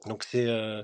Donc 0.08 0.24
c'est 0.24 0.48
euh, 0.48 0.84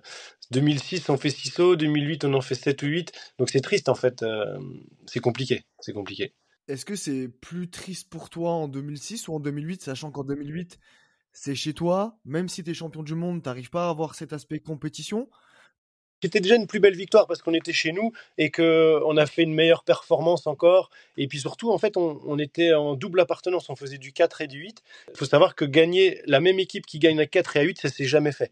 2006 0.51 1.09
on 1.09 1.17
fait 1.17 1.29
6 1.31 1.49
sauts, 1.49 1.75
2008 1.75 2.25
on 2.25 2.33
en 2.33 2.41
fait 2.41 2.55
7 2.55 2.83
ou 2.83 2.87
8. 2.87 3.11
Donc 3.39 3.49
c'est 3.49 3.61
triste 3.61 3.89
en 3.89 3.95
fait, 3.95 4.21
euh, 4.23 4.59
c'est 5.07 5.19
compliqué, 5.19 5.63
c'est 5.79 5.93
compliqué. 5.93 6.33
Est-ce 6.67 6.85
que 6.85 6.95
c'est 6.95 7.27
plus 7.27 7.69
triste 7.69 8.09
pour 8.09 8.29
toi 8.29 8.51
en 8.51 8.67
2006 8.67 9.27
ou 9.27 9.35
en 9.35 9.39
2008, 9.39 9.81
sachant 9.81 10.11
qu'en 10.11 10.23
2008, 10.23 10.79
c'est 11.31 11.55
chez 11.55 11.73
toi, 11.73 12.17
même 12.25 12.49
si 12.49 12.63
tu 12.63 12.71
es 12.71 12.73
champion 12.73 13.03
du 13.03 13.15
monde, 13.15 13.43
t'arrives 13.43 13.69
pas 13.69 13.87
à 13.87 13.89
avoir 13.89 14.15
cet 14.15 14.33
aspect 14.33 14.59
compétition? 14.59 15.29
C'était 16.21 16.39
déjà 16.39 16.55
une 16.55 16.65
plus 16.65 16.79
belle 16.79 16.95
victoire 16.95 17.27
parce 17.27 17.43
qu'on 17.43 17.53
était 17.53 17.73
chez 17.73 17.91
nous 17.91 18.11
et 18.39 18.49
qu'on 18.49 19.17
a 19.17 19.25
fait 19.27 19.43
une 19.43 19.53
meilleure 19.53 19.83
performance 19.83 20.47
encore. 20.47 20.89
Et 21.15 21.27
puis 21.27 21.39
surtout, 21.39 21.71
en 21.71 21.77
fait, 21.77 21.95
on, 21.95 22.39
était 22.39 22.73
en 22.73 22.95
double 22.95 23.19
appartenance. 23.19 23.69
On 23.69 23.75
faisait 23.75 23.99
du 23.99 24.13
4 24.13 24.41
et 24.41 24.47
du 24.47 24.61
8. 24.61 24.81
Il 25.09 25.17
faut 25.17 25.25
savoir 25.25 25.53
que 25.53 25.63
gagner 25.63 26.21
la 26.25 26.39
même 26.39 26.57
équipe 26.57 26.87
qui 26.87 26.97
gagne 26.97 27.19
à 27.19 27.27
4 27.27 27.57
et 27.57 27.59
à 27.59 27.63
8, 27.63 27.81
ça 27.81 27.89
s'est 27.89 28.05
jamais 28.05 28.31
fait. 28.31 28.51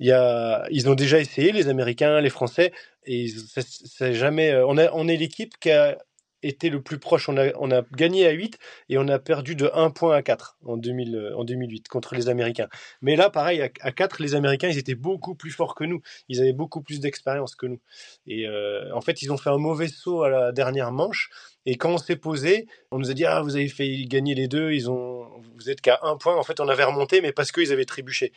Ils 0.00 0.88
ont 0.88 0.94
déjà 0.94 1.20
essayé, 1.20 1.52
les 1.52 1.68
Américains, 1.68 2.22
les 2.22 2.30
Français, 2.30 2.72
et 3.04 3.28
ça, 3.28 4.12
jamais. 4.12 4.52
Euh, 4.52 4.66
on, 4.66 4.78
on 4.78 5.08
est 5.08 5.16
l'équipe 5.16 5.58
qui 5.58 5.70
a 5.70 5.98
été 6.42 6.70
le 6.70 6.82
plus 6.82 6.98
proche. 6.98 7.28
On 7.28 7.36
a, 7.36 7.52
on 7.58 7.70
a 7.70 7.82
gagné 7.92 8.26
à 8.26 8.30
8 8.30 8.58
et 8.88 8.98
on 8.98 9.08
a 9.08 9.18
perdu 9.18 9.54
de 9.54 9.70
1 9.72 9.90
point 9.90 10.14
à 10.14 10.22
4 10.22 10.58
en, 10.64 10.76
2000, 10.76 11.16
euh, 11.16 11.36
en 11.36 11.44
2008 11.44 11.88
contre 11.88 12.14
les 12.14 12.28
Américains. 12.28 12.68
Mais 13.02 13.16
là, 13.16 13.30
pareil, 13.30 13.60
à, 13.60 13.92
4, 13.92 14.22
les 14.22 14.34
Américains, 14.34 14.68
ils 14.68 14.78
étaient 14.78 14.94
beaucoup 14.94 15.34
plus 15.34 15.50
forts 15.50 15.74
que 15.74 15.84
nous. 15.84 16.00
Ils 16.28 16.40
avaient 16.40 16.52
beaucoup 16.52 16.82
plus 16.82 17.00
d'expérience 17.00 17.54
que 17.54 17.66
nous. 17.66 17.80
Et 18.26 18.46
euh, 18.46 18.94
en 18.94 19.00
fait, 19.00 19.22
ils 19.22 19.32
ont 19.32 19.36
fait 19.36 19.50
un 19.50 19.58
mauvais 19.58 19.88
saut 19.88 20.22
à 20.22 20.30
la 20.30 20.52
dernière 20.52 20.92
manche. 20.92 21.30
Et 21.64 21.76
quand 21.76 21.90
on 21.90 21.98
s'est 21.98 22.16
posé, 22.16 22.66
on 22.90 22.98
nous 22.98 23.10
a 23.10 23.14
dit 23.14 23.24
Ah, 23.24 23.42
vous 23.42 23.56
avez 23.56 23.68
fait 23.68 24.04
gagner 24.04 24.34
les 24.34 24.48
deux, 24.48 24.72
ils 24.72 24.90
ont, 24.90 25.28
vous 25.56 25.70
êtes 25.70 25.80
qu'à 25.80 25.98
un 26.02 26.16
point. 26.16 26.36
En 26.36 26.42
fait, 26.42 26.60
on 26.60 26.68
avait 26.68 26.84
remonté, 26.84 27.20
mais 27.20 27.32
parce 27.32 27.50
qu'ils 27.50 27.72
avaient 27.72 27.84
trébuché. 27.84 28.32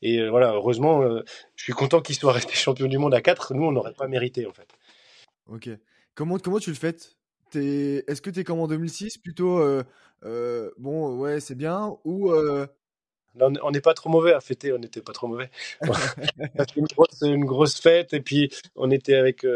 Et 0.00 0.18
euh, 0.18 0.30
voilà, 0.30 0.52
heureusement, 0.52 1.02
je 1.54 1.62
suis 1.62 1.72
content 1.72 2.00
qu'ils 2.00 2.16
soient 2.16 2.32
restés 2.40 2.54
champions 2.54 2.88
du 2.88 2.98
monde 2.98 3.14
à 3.14 3.20
4. 3.20 3.54
Nous, 3.54 3.64
on 3.64 3.72
n'aurait 3.72 3.94
pas 3.94 4.08
mérité, 4.08 4.46
en 4.46 4.52
fait. 4.52 4.68
Ok. 5.48 5.68
Comment, 6.14 6.38
comment 6.38 6.58
tu 6.58 6.70
le 6.70 6.76
fais 6.76 6.94
est-ce 7.56 8.20
que 8.20 8.30
tu 8.30 8.40
es 8.40 8.44
comme 8.44 8.60
en 8.60 8.68
2006, 8.68 9.18
plutôt 9.18 9.58
euh, 9.58 9.82
euh, 10.24 10.70
bon, 10.78 11.16
ouais, 11.18 11.40
c'est 11.40 11.54
bien, 11.54 11.96
ou 12.04 12.30
euh 12.30 12.66
on 13.40 13.70
n'est 13.70 13.80
pas 13.80 13.94
trop 13.94 14.10
mauvais 14.10 14.34
à 14.34 14.40
fêter, 14.40 14.74
on 14.74 14.78
n'était 14.78 15.00
pas 15.00 15.14
trop 15.14 15.26
mauvais. 15.26 15.48
une, 16.76 16.84
grosse, 16.84 17.22
une 17.22 17.46
grosse 17.46 17.80
fête, 17.80 18.12
et 18.12 18.20
puis 18.20 18.50
on 18.76 18.90
était 18.90 19.14
avec, 19.14 19.46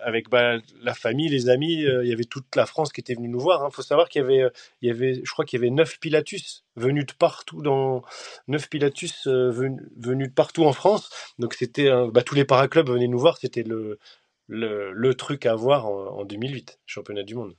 avec 0.00 0.30
bah, 0.30 0.58
la 0.80 0.94
famille, 0.94 1.28
les 1.28 1.48
amis, 1.48 1.82
il 1.82 2.06
y 2.06 2.12
avait 2.12 2.22
toute 2.22 2.54
la 2.54 2.64
France 2.64 2.92
qui 2.92 3.00
était 3.00 3.14
venue 3.14 3.26
nous 3.26 3.40
voir. 3.40 3.62
Il 3.62 3.66
hein. 3.66 3.70
faut 3.72 3.82
savoir 3.82 4.08
qu'il 4.08 4.22
y 4.22 4.24
avait, 4.24 4.48
il 4.82 4.88
y 4.88 4.92
avait, 4.92 5.20
je 5.24 5.32
crois 5.32 5.44
qu'il 5.44 5.58
y 5.58 5.62
avait 5.64 5.74
neuf 5.74 5.98
Pilatus 5.98 6.64
venus 6.76 7.06
de 7.06 7.12
partout, 7.12 7.60
dans 7.60 8.04
neuf 8.46 8.70
Pilatus 8.70 9.26
venus, 9.26 9.82
venus 9.96 10.28
de 10.28 10.34
partout 10.34 10.64
en 10.64 10.72
France. 10.72 11.10
Donc 11.40 11.54
c'était, 11.54 11.90
bah, 12.12 12.22
tous 12.22 12.36
les 12.36 12.44
paraclubs 12.44 12.88
venaient 12.88 13.08
nous 13.08 13.18
voir, 13.18 13.36
c'était 13.38 13.64
le, 13.64 13.98
le, 14.48 15.12
truc 15.12 15.46
à 15.46 15.54
voir 15.54 15.86
en, 15.86 16.24
2008, 16.24 16.80
championnat 16.86 17.22
du 17.22 17.34
monde. 17.34 17.56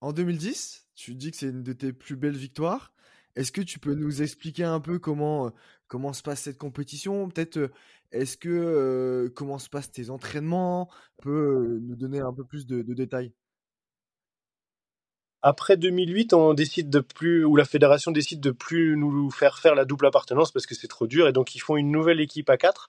En 0.00 0.12
2010, 0.12 0.86
tu 0.94 1.14
dis 1.14 1.30
que 1.30 1.36
c'est 1.36 1.48
une 1.48 1.62
de 1.62 1.72
tes 1.72 1.92
plus 1.92 2.16
belles 2.16 2.36
victoires. 2.36 2.92
Est-ce 3.36 3.52
que 3.52 3.60
tu 3.60 3.78
peux 3.78 3.94
nous 3.94 4.22
expliquer 4.22 4.64
un 4.64 4.80
peu 4.80 4.98
comment, 4.98 5.52
comment 5.88 6.12
se 6.12 6.22
passe 6.22 6.42
cette 6.42 6.58
compétition? 6.58 7.28
Peut-être, 7.28 7.56
euh, 7.56 7.72
est-ce 8.12 8.36
que 8.36 8.48
euh, 8.48 9.28
comment 9.34 9.58
se 9.58 9.68
passent 9.68 9.90
tes 9.90 10.10
entraînements? 10.10 10.88
Euh, 11.26 11.80
nous 11.82 11.96
donner 11.96 12.20
un 12.20 12.32
peu 12.32 12.44
plus 12.44 12.66
de, 12.66 12.82
de 12.82 12.94
détails? 12.94 13.32
Après 15.42 15.76
2008, 15.76 16.32
on 16.32 16.54
décide 16.54 16.88
de 16.88 17.00
plus, 17.00 17.44
ou 17.44 17.56
la 17.56 17.66
fédération 17.66 18.12
décide 18.12 18.40
de 18.40 18.50
plus 18.50 18.96
nous 18.96 19.30
faire 19.30 19.58
faire 19.58 19.74
la 19.74 19.84
double 19.84 20.06
appartenance 20.06 20.52
parce 20.52 20.64
que 20.64 20.74
c'est 20.74 20.88
trop 20.88 21.06
dur, 21.06 21.28
et 21.28 21.32
donc 21.32 21.54
ils 21.54 21.58
font 21.58 21.76
une 21.76 21.90
nouvelle 21.90 22.20
équipe 22.20 22.48
à 22.48 22.56
4 22.56 22.88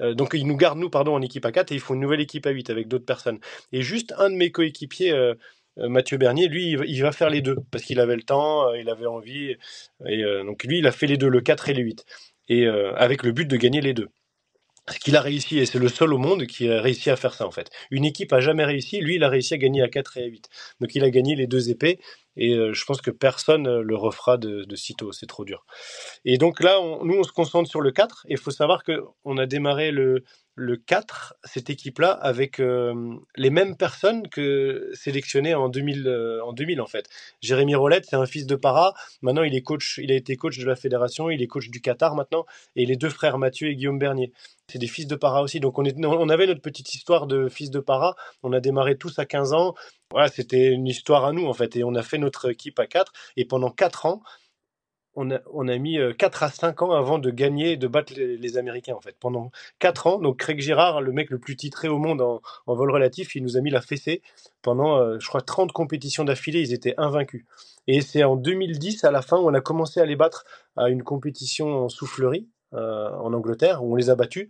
euh, 0.00 0.14
donc 0.14 0.30
ils 0.34 0.46
nous 0.46 0.56
gardent 0.56 0.78
nous 0.78 0.90
pardon 0.90 1.14
en 1.14 1.22
équipe 1.22 1.44
à 1.44 1.52
4 1.52 1.72
et 1.72 1.74
ils 1.76 1.80
font 1.80 1.94
une 1.94 2.00
nouvelle 2.00 2.20
équipe 2.20 2.46
à 2.46 2.50
8 2.50 2.70
avec 2.70 2.88
d'autres 2.88 3.04
personnes. 3.04 3.38
Et 3.72 3.82
juste 3.82 4.14
un 4.18 4.30
de 4.30 4.34
mes 4.34 4.50
coéquipiers 4.50 5.12
euh, 5.12 5.34
euh, 5.78 5.88
Mathieu 5.88 6.18
Bernier, 6.18 6.48
lui, 6.48 6.76
il 6.86 7.02
va 7.02 7.12
faire 7.12 7.30
les 7.30 7.42
deux 7.42 7.56
parce 7.70 7.84
qu'il 7.84 8.00
avait 8.00 8.16
le 8.16 8.22
temps, 8.22 8.72
il 8.74 8.88
avait 8.90 9.06
envie. 9.06 9.56
Et 10.06 10.22
donc 10.44 10.64
lui, 10.64 10.78
il 10.78 10.86
a 10.86 10.92
fait 10.92 11.06
les 11.06 11.16
deux, 11.16 11.28
le 11.28 11.40
4 11.40 11.68
et 11.68 11.74
le 11.74 11.82
8. 11.82 12.04
Et 12.48 12.66
avec 12.66 13.22
le 13.22 13.32
but 13.32 13.46
de 13.46 13.56
gagner 13.56 13.80
les 13.80 13.94
deux. 13.94 14.08
Ce 14.88 14.98
qu'il 14.98 15.14
a 15.14 15.20
réussi, 15.20 15.58
et 15.58 15.66
c'est 15.66 15.78
le 15.78 15.88
seul 15.88 16.12
au 16.12 16.18
monde 16.18 16.46
qui 16.46 16.68
a 16.68 16.80
réussi 16.80 17.10
à 17.10 17.16
faire 17.16 17.34
ça 17.34 17.46
en 17.46 17.52
fait. 17.52 17.70
Une 17.92 18.04
équipe 18.04 18.32
a 18.32 18.40
jamais 18.40 18.64
réussi, 18.64 19.00
lui 19.00 19.16
il 19.16 19.24
a 19.24 19.28
réussi 19.28 19.54
à 19.54 19.58
gagner 19.58 19.82
à 19.82 19.88
4 19.88 20.16
et 20.16 20.24
à 20.24 20.26
8. 20.26 20.48
Donc 20.80 20.94
il 20.96 21.04
a 21.04 21.10
gagné 21.10 21.36
les 21.36 21.46
deux 21.46 21.70
épées, 21.70 22.00
et 22.36 22.54
je 22.72 22.84
pense 22.84 23.00
que 23.00 23.10
personne 23.10 23.80
le 23.80 23.96
refera 23.96 24.38
de, 24.38 24.64
de 24.64 24.76
sitôt, 24.76 25.12
c'est 25.12 25.26
trop 25.26 25.44
dur. 25.44 25.64
Et 26.24 26.38
donc 26.38 26.60
là, 26.60 26.78
nous 27.02 27.16
on 27.18 27.24
se 27.24 27.32
concentre 27.32 27.68
sur 27.68 27.80
le 27.80 27.90
4, 27.90 28.26
et 28.28 28.32
il 28.32 28.38
faut 28.38 28.50
savoir 28.50 28.82
qu'on 28.84 29.36
a 29.36 29.46
démarré 29.46 29.90
le, 29.90 30.24
le 30.60 30.76
4, 30.76 31.34
cette 31.44 31.70
équipe-là, 31.70 32.10
avec 32.10 32.60
euh, 32.60 33.14
les 33.36 33.50
mêmes 33.50 33.76
personnes 33.76 34.28
que 34.28 34.90
sélectionnées 34.92 35.54
en 35.54 35.68
2000, 35.68 36.06
euh, 36.06 36.44
en 36.44 36.52
2000 36.52 36.80
en 36.80 36.86
fait. 36.86 37.06
Jérémy 37.40 37.74
Rolette, 37.74 38.04
c'est 38.08 38.16
un 38.16 38.26
fils 38.26 38.46
de 38.46 38.56
para. 38.56 38.94
Maintenant, 39.22 39.42
il 39.42 39.54
est 39.54 39.62
coach, 39.62 39.98
il 40.02 40.12
a 40.12 40.14
été 40.14 40.36
coach 40.36 40.58
de 40.58 40.66
la 40.66 40.76
fédération, 40.76 41.30
il 41.30 41.42
est 41.42 41.46
coach 41.46 41.70
du 41.70 41.80
Qatar 41.80 42.14
maintenant, 42.14 42.44
et 42.76 42.84
les 42.84 42.96
deux 42.96 43.08
frères 43.08 43.38
Mathieu 43.38 43.68
et 43.68 43.74
Guillaume 43.74 43.98
Bernier. 43.98 44.32
C'est 44.68 44.78
des 44.78 44.86
fils 44.86 45.06
de 45.06 45.16
para 45.16 45.42
aussi. 45.42 45.58
Donc 45.58 45.78
on, 45.78 45.84
est, 45.84 45.96
on 46.04 46.28
avait 46.28 46.46
notre 46.46 46.62
petite 46.62 46.94
histoire 46.94 47.26
de 47.26 47.48
fils 47.48 47.70
de 47.70 47.80
para. 47.80 48.14
On 48.42 48.52
a 48.52 48.60
démarré 48.60 48.96
tous 48.96 49.18
à 49.18 49.24
15 49.24 49.52
ans. 49.52 49.74
Voilà, 50.12 50.28
c'était 50.28 50.68
une 50.68 50.86
histoire 50.86 51.24
à 51.24 51.32
nous 51.32 51.46
en 51.46 51.54
fait. 51.54 51.74
Et 51.76 51.82
on 51.82 51.94
a 51.94 52.02
fait 52.02 52.18
notre 52.20 52.50
équipe 52.50 52.78
à 52.78 52.86
4. 52.86 53.12
Et 53.36 53.44
pendant 53.44 53.70
4 53.70 54.06
ans, 54.06 54.22
on 55.14 55.68
a, 55.68 55.78
mis 55.78 55.98
4 56.18 56.42
euh, 56.42 56.46
à 56.46 56.50
5 56.50 56.82
ans 56.82 56.92
avant 56.92 57.18
de 57.18 57.30
gagner, 57.30 57.76
de 57.76 57.88
battre 57.88 58.12
les, 58.16 58.56
Américains, 58.56 58.94
en 58.94 59.00
fait. 59.00 59.16
Pendant 59.18 59.50
4 59.80 60.06
ans, 60.06 60.18
donc 60.18 60.38
Craig 60.38 60.60
Girard, 60.60 61.00
le 61.00 61.12
mec 61.12 61.30
le 61.30 61.38
plus 61.38 61.56
titré 61.56 61.88
au 61.88 61.98
monde 61.98 62.20
en, 62.20 62.40
vol 62.66 62.90
relatif, 62.90 63.34
il 63.34 63.42
nous 63.42 63.56
a 63.56 63.60
mis 63.60 63.70
la 63.70 63.80
fessée. 63.80 64.22
Pendant, 64.62 64.98
euh, 64.98 65.18
je 65.18 65.26
crois, 65.28 65.40
30 65.40 65.72
compétitions 65.72 66.24
d'affilée, 66.24 66.60
ils 66.60 66.72
étaient 66.72 66.94
invaincus. 66.96 67.44
Et 67.86 68.00
c'est 68.02 68.24
en 68.24 68.36
2010, 68.36 69.04
à 69.04 69.10
la 69.10 69.22
fin, 69.22 69.36
où 69.38 69.48
on 69.48 69.54
a 69.54 69.60
commencé 69.60 70.00
à 70.00 70.06
les 70.06 70.16
battre 70.16 70.44
à 70.76 70.88
une 70.88 71.02
compétition 71.02 71.84
en 71.84 71.88
soufflerie, 71.88 72.48
euh, 72.74 73.10
en 73.10 73.32
Angleterre, 73.32 73.82
où 73.82 73.92
on 73.92 73.96
les 73.96 74.10
a 74.10 74.14
battus. 74.14 74.48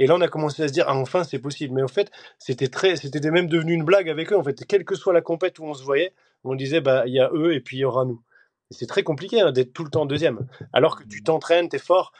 Et 0.00 0.08
là, 0.08 0.16
on 0.16 0.20
a 0.20 0.28
commencé 0.28 0.64
à 0.64 0.68
se 0.68 0.72
dire, 0.72 0.86
ah, 0.88 0.96
enfin, 0.96 1.22
c'est 1.22 1.38
possible. 1.38 1.74
Mais 1.74 1.82
en 1.82 1.88
fait, 1.88 2.10
c'était 2.40 2.68
très, 2.68 2.96
c'était 2.96 3.30
même 3.30 3.46
devenu 3.46 3.74
une 3.74 3.84
blague 3.84 4.08
avec 4.10 4.32
eux. 4.32 4.36
En 4.36 4.42
fait, 4.42 4.66
quelle 4.66 4.84
que 4.84 4.96
soit 4.96 5.12
la 5.12 5.20
compète 5.20 5.60
où 5.60 5.64
on 5.64 5.74
se 5.74 5.84
voyait, 5.84 6.12
on 6.42 6.56
disait, 6.56 6.80
bah, 6.80 7.04
il 7.06 7.14
y 7.14 7.20
a 7.20 7.30
eux 7.32 7.54
et 7.54 7.60
puis 7.60 7.76
il 7.76 7.80
y 7.80 7.84
aura 7.84 8.04
nous 8.04 8.20
c'est 8.70 8.86
très 8.86 9.02
compliqué 9.02 9.40
hein, 9.40 9.52
d'être 9.52 9.72
tout 9.72 9.84
le 9.84 9.90
temps 9.90 10.06
deuxième. 10.06 10.46
Alors 10.72 10.96
que 10.96 11.04
tu 11.04 11.22
t'entraînes, 11.22 11.68
tu 11.68 11.76
es 11.76 11.78
fort. 11.78 12.12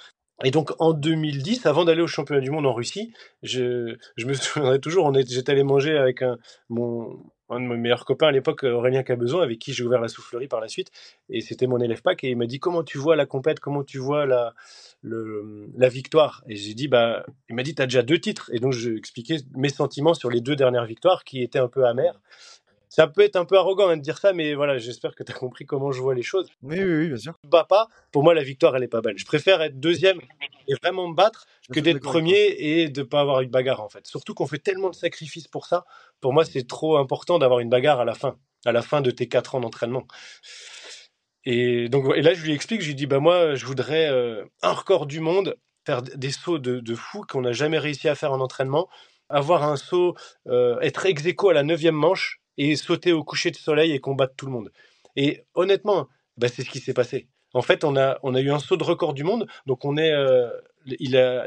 Et 0.42 0.50
donc 0.50 0.72
en 0.78 0.92
2010, 0.92 1.66
avant 1.66 1.84
d'aller 1.84 2.02
au 2.02 2.06
championnat 2.06 2.40
du 2.40 2.50
monde 2.50 2.66
en 2.66 2.72
Russie, 2.72 3.12
je, 3.42 3.96
je 4.16 4.26
me 4.26 4.34
souviendrai 4.34 4.80
toujours, 4.80 5.12
j'étais 5.14 5.52
allé 5.52 5.62
manger 5.62 5.96
avec 5.96 6.22
un, 6.22 6.38
mon, 6.68 7.18
un 7.50 7.60
de 7.60 7.66
mes 7.66 7.76
meilleurs 7.76 8.04
copains 8.04 8.28
à 8.28 8.30
l'époque, 8.32 8.64
Aurélien 8.64 9.02
Cabezon, 9.02 9.40
avec 9.40 9.58
qui 9.58 9.72
j'ai 9.72 9.84
ouvert 9.84 10.00
la 10.00 10.08
soufflerie 10.08 10.48
par 10.48 10.60
la 10.60 10.68
suite. 10.68 10.90
Et 11.28 11.40
c'était 11.40 11.66
mon 11.66 11.78
élève 11.80 12.02
PAC. 12.02 12.24
Et 12.24 12.30
il 12.30 12.36
m'a 12.36 12.46
dit 12.46 12.58
Comment 12.58 12.82
tu 12.82 12.98
vois 12.98 13.16
la 13.16 13.26
compète? 13.26 13.60
Comment 13.60 13.84
tu 13.84 13.98
vois 13.98 14.26
la, 14.26 14.54
la 15.02 15.88
victoire? 15.88 16.42
Et 16.48 16.56
j'ai 16.56 16.74
dit 16.74 16.88
bah, 16.88 17.24
Il 17.48 17.54
m'a 17.54 17.62
dit 17.62 17.74
Tu 17.74 17.82
as 17.82 17.86
déjà 17.86 18.02
deux 18.02 18.18
titres. 18.18 18.50
Et 18.52 18.58
donc, 18.58 18.72
je 18.72 18.90
expliquais 18.90 19.38
mes 19.54 19.68
sentiments 19.68 20.14
sur 20.14 20.30
les 20.30 20.40
deux 20.40 20.56
dernières 20.56 20.86
victoires 20.86 21.24
qui 21.24 21.42
étaient 21.42 21.58
un 21.58 21.68
peu 21.68 21.84
amères 21.86 22.20
ça 22.90 23.06
peut 23.06 23.22
être 23.22 23.36
un 23.36 23.44
peu 23.44 23.56
arrogant 23.56 23.88
hein, 23.88 23.96
de 23.96 24.02
dire 24.02 24.18
ça, 24.18 24.32
mais 24.32 24.54
voilà, 24.54 24.76
j'espère 24.78 25.14
que 25.14 25.22
tu 25.22 25.30
as 25.30 25.34
compris 25.34 25.64
comment 25.64 25.92
je 25.92 26.02
vois 26.02 26.12
les 26.12 26.24
choses. 26.24 26.50
Oui, 26.60 26.76
oui, 26.76 26.94
oui 26.98 27.06
bien 27.06 27.16
sûr. 27.16 27.34
Bats 27.44 27.64
pas, 27.64 27.86
pour 28.10 28.24
moi, 28.24 28.34
la 28.34 28.42
victoire, 28.42 28.76
elle 28.76 28.82
est 28.82 28.88
pas 28.88 29.00
belle. 29.00 29.16
Je 29.16 29.24
préfère 29.24 29.62
être 29.62 29.78
deuxième 29.78 30.20
et 30.66 30.74
vraiment 30.82 31.08
me 31.08 31.14
battre 31.14 31.46
que 31.72 31.78
d'être 31.78 32.00
premier 32.00 32.56
et 32.58 32.88
de 32.88 33.02
pas 33.04 33.20
avoir 33.20 33.42
une 33.42 33.50
bagarre, 33.50 33.80
en 33.80 33.88
fait. 33.88 34.08
Surtout 34.08 34.34
qu'on 34.34 34.48
fait 34.48 34.58
tellement 34.58 34.90
de 34.90 34.96
sacrifices 34.96 35.46
pour 35.46 35.66
ça. 35.66 35.84
Pour 36.20 36.32
moi, 36.32 36.44
c'est 36.44 36.66
trop 36.66 36.96
important 36.96 37.38
d'avoir 37.38 37.60
une 37.60 37.70
bagarre 37.70 38.00
à 38.00 38.04
la 38.04 38.14
fin, 38.14 38.36
à 38.66 38.72
la 38.72 38.82
fin 38.82 39.00
de 39.00 39.12
tes 39.12 39.28
quatre 39.28 39.54
ans 39.54 39.60
d'entraînement. 39.60 40.04
Et 41.44 41.88
donc, 41.88 42.12
et 42.16 42.22
là, 42.22 42.34
je 42.34 42.42
lui 42.42 42.52
explique, 42.52 42.82
je 42.82 42.88
lui 42.88 42.96
dis, 42.96 43.06
bah 43.06 43.20
moi, 43.20 43.54
je 43.54 43.66
voudrais 43.66 44.10
euh, 44.10 44.44
un 44.62 44.72
record 44.72 45.06
du 45.06 45.20
monde, 45.20 45.56
faire 45.86 46.02
des 46.02 46.32
sauts 46.32 46.58
de, 46.58 46.80
de 46.80 46.94
fou 46.96 47.22
qu'on 47.28 47.42
n'a 47.42 47.52
jamais 47.52 47.78
réussi 47.78 48.08
à 48.08 48.16
faire 48.16 48.32
en 48.32 48.40
entraînement, 48.40 48.88
avoir 49.28 49.62
un 49.62 49.76
saut, 49.76 50.16
euh, 50.48 50.78
être 50.80 51.06
ex 51.06 51.22
à 51.24 51.52
la 51.52 51.62
neuvième 51.62 51.94
manche, 51.94 52.39
et 52.60 52.76
sauter 52.76 53.12
au 53.12 53.24
coucher 53.24 53.50
de 53.50 53.56
soleil 53.56 53.92
et 53.92 54.00
combattre 54.00 54.34
tout 54.36 54.44
le 54.44 54.52
monde. 54.52 54.70
Et 55.16 55.46
honnêtement, 55.54 56.08
bah, 56.36 56.48
c'est 56.48 56.62
ce 56.62 56.68
qui 56.68 56.78
s'est 56.78 56.92
passé. 56.92 57.26
En 57.54 57.62
fait, 57.62 57.84
on 57.84 57.96
a, 57.96 58.18
eu 58.22 58.50
un 58.50 58.58
saut 58.58 58.76
de 58.76 58.84
record 58.84 59.14
du 59.14 59.24
monde. 59.24 59.46
Donc, 59.64 59.82
euh, 59.86 60.50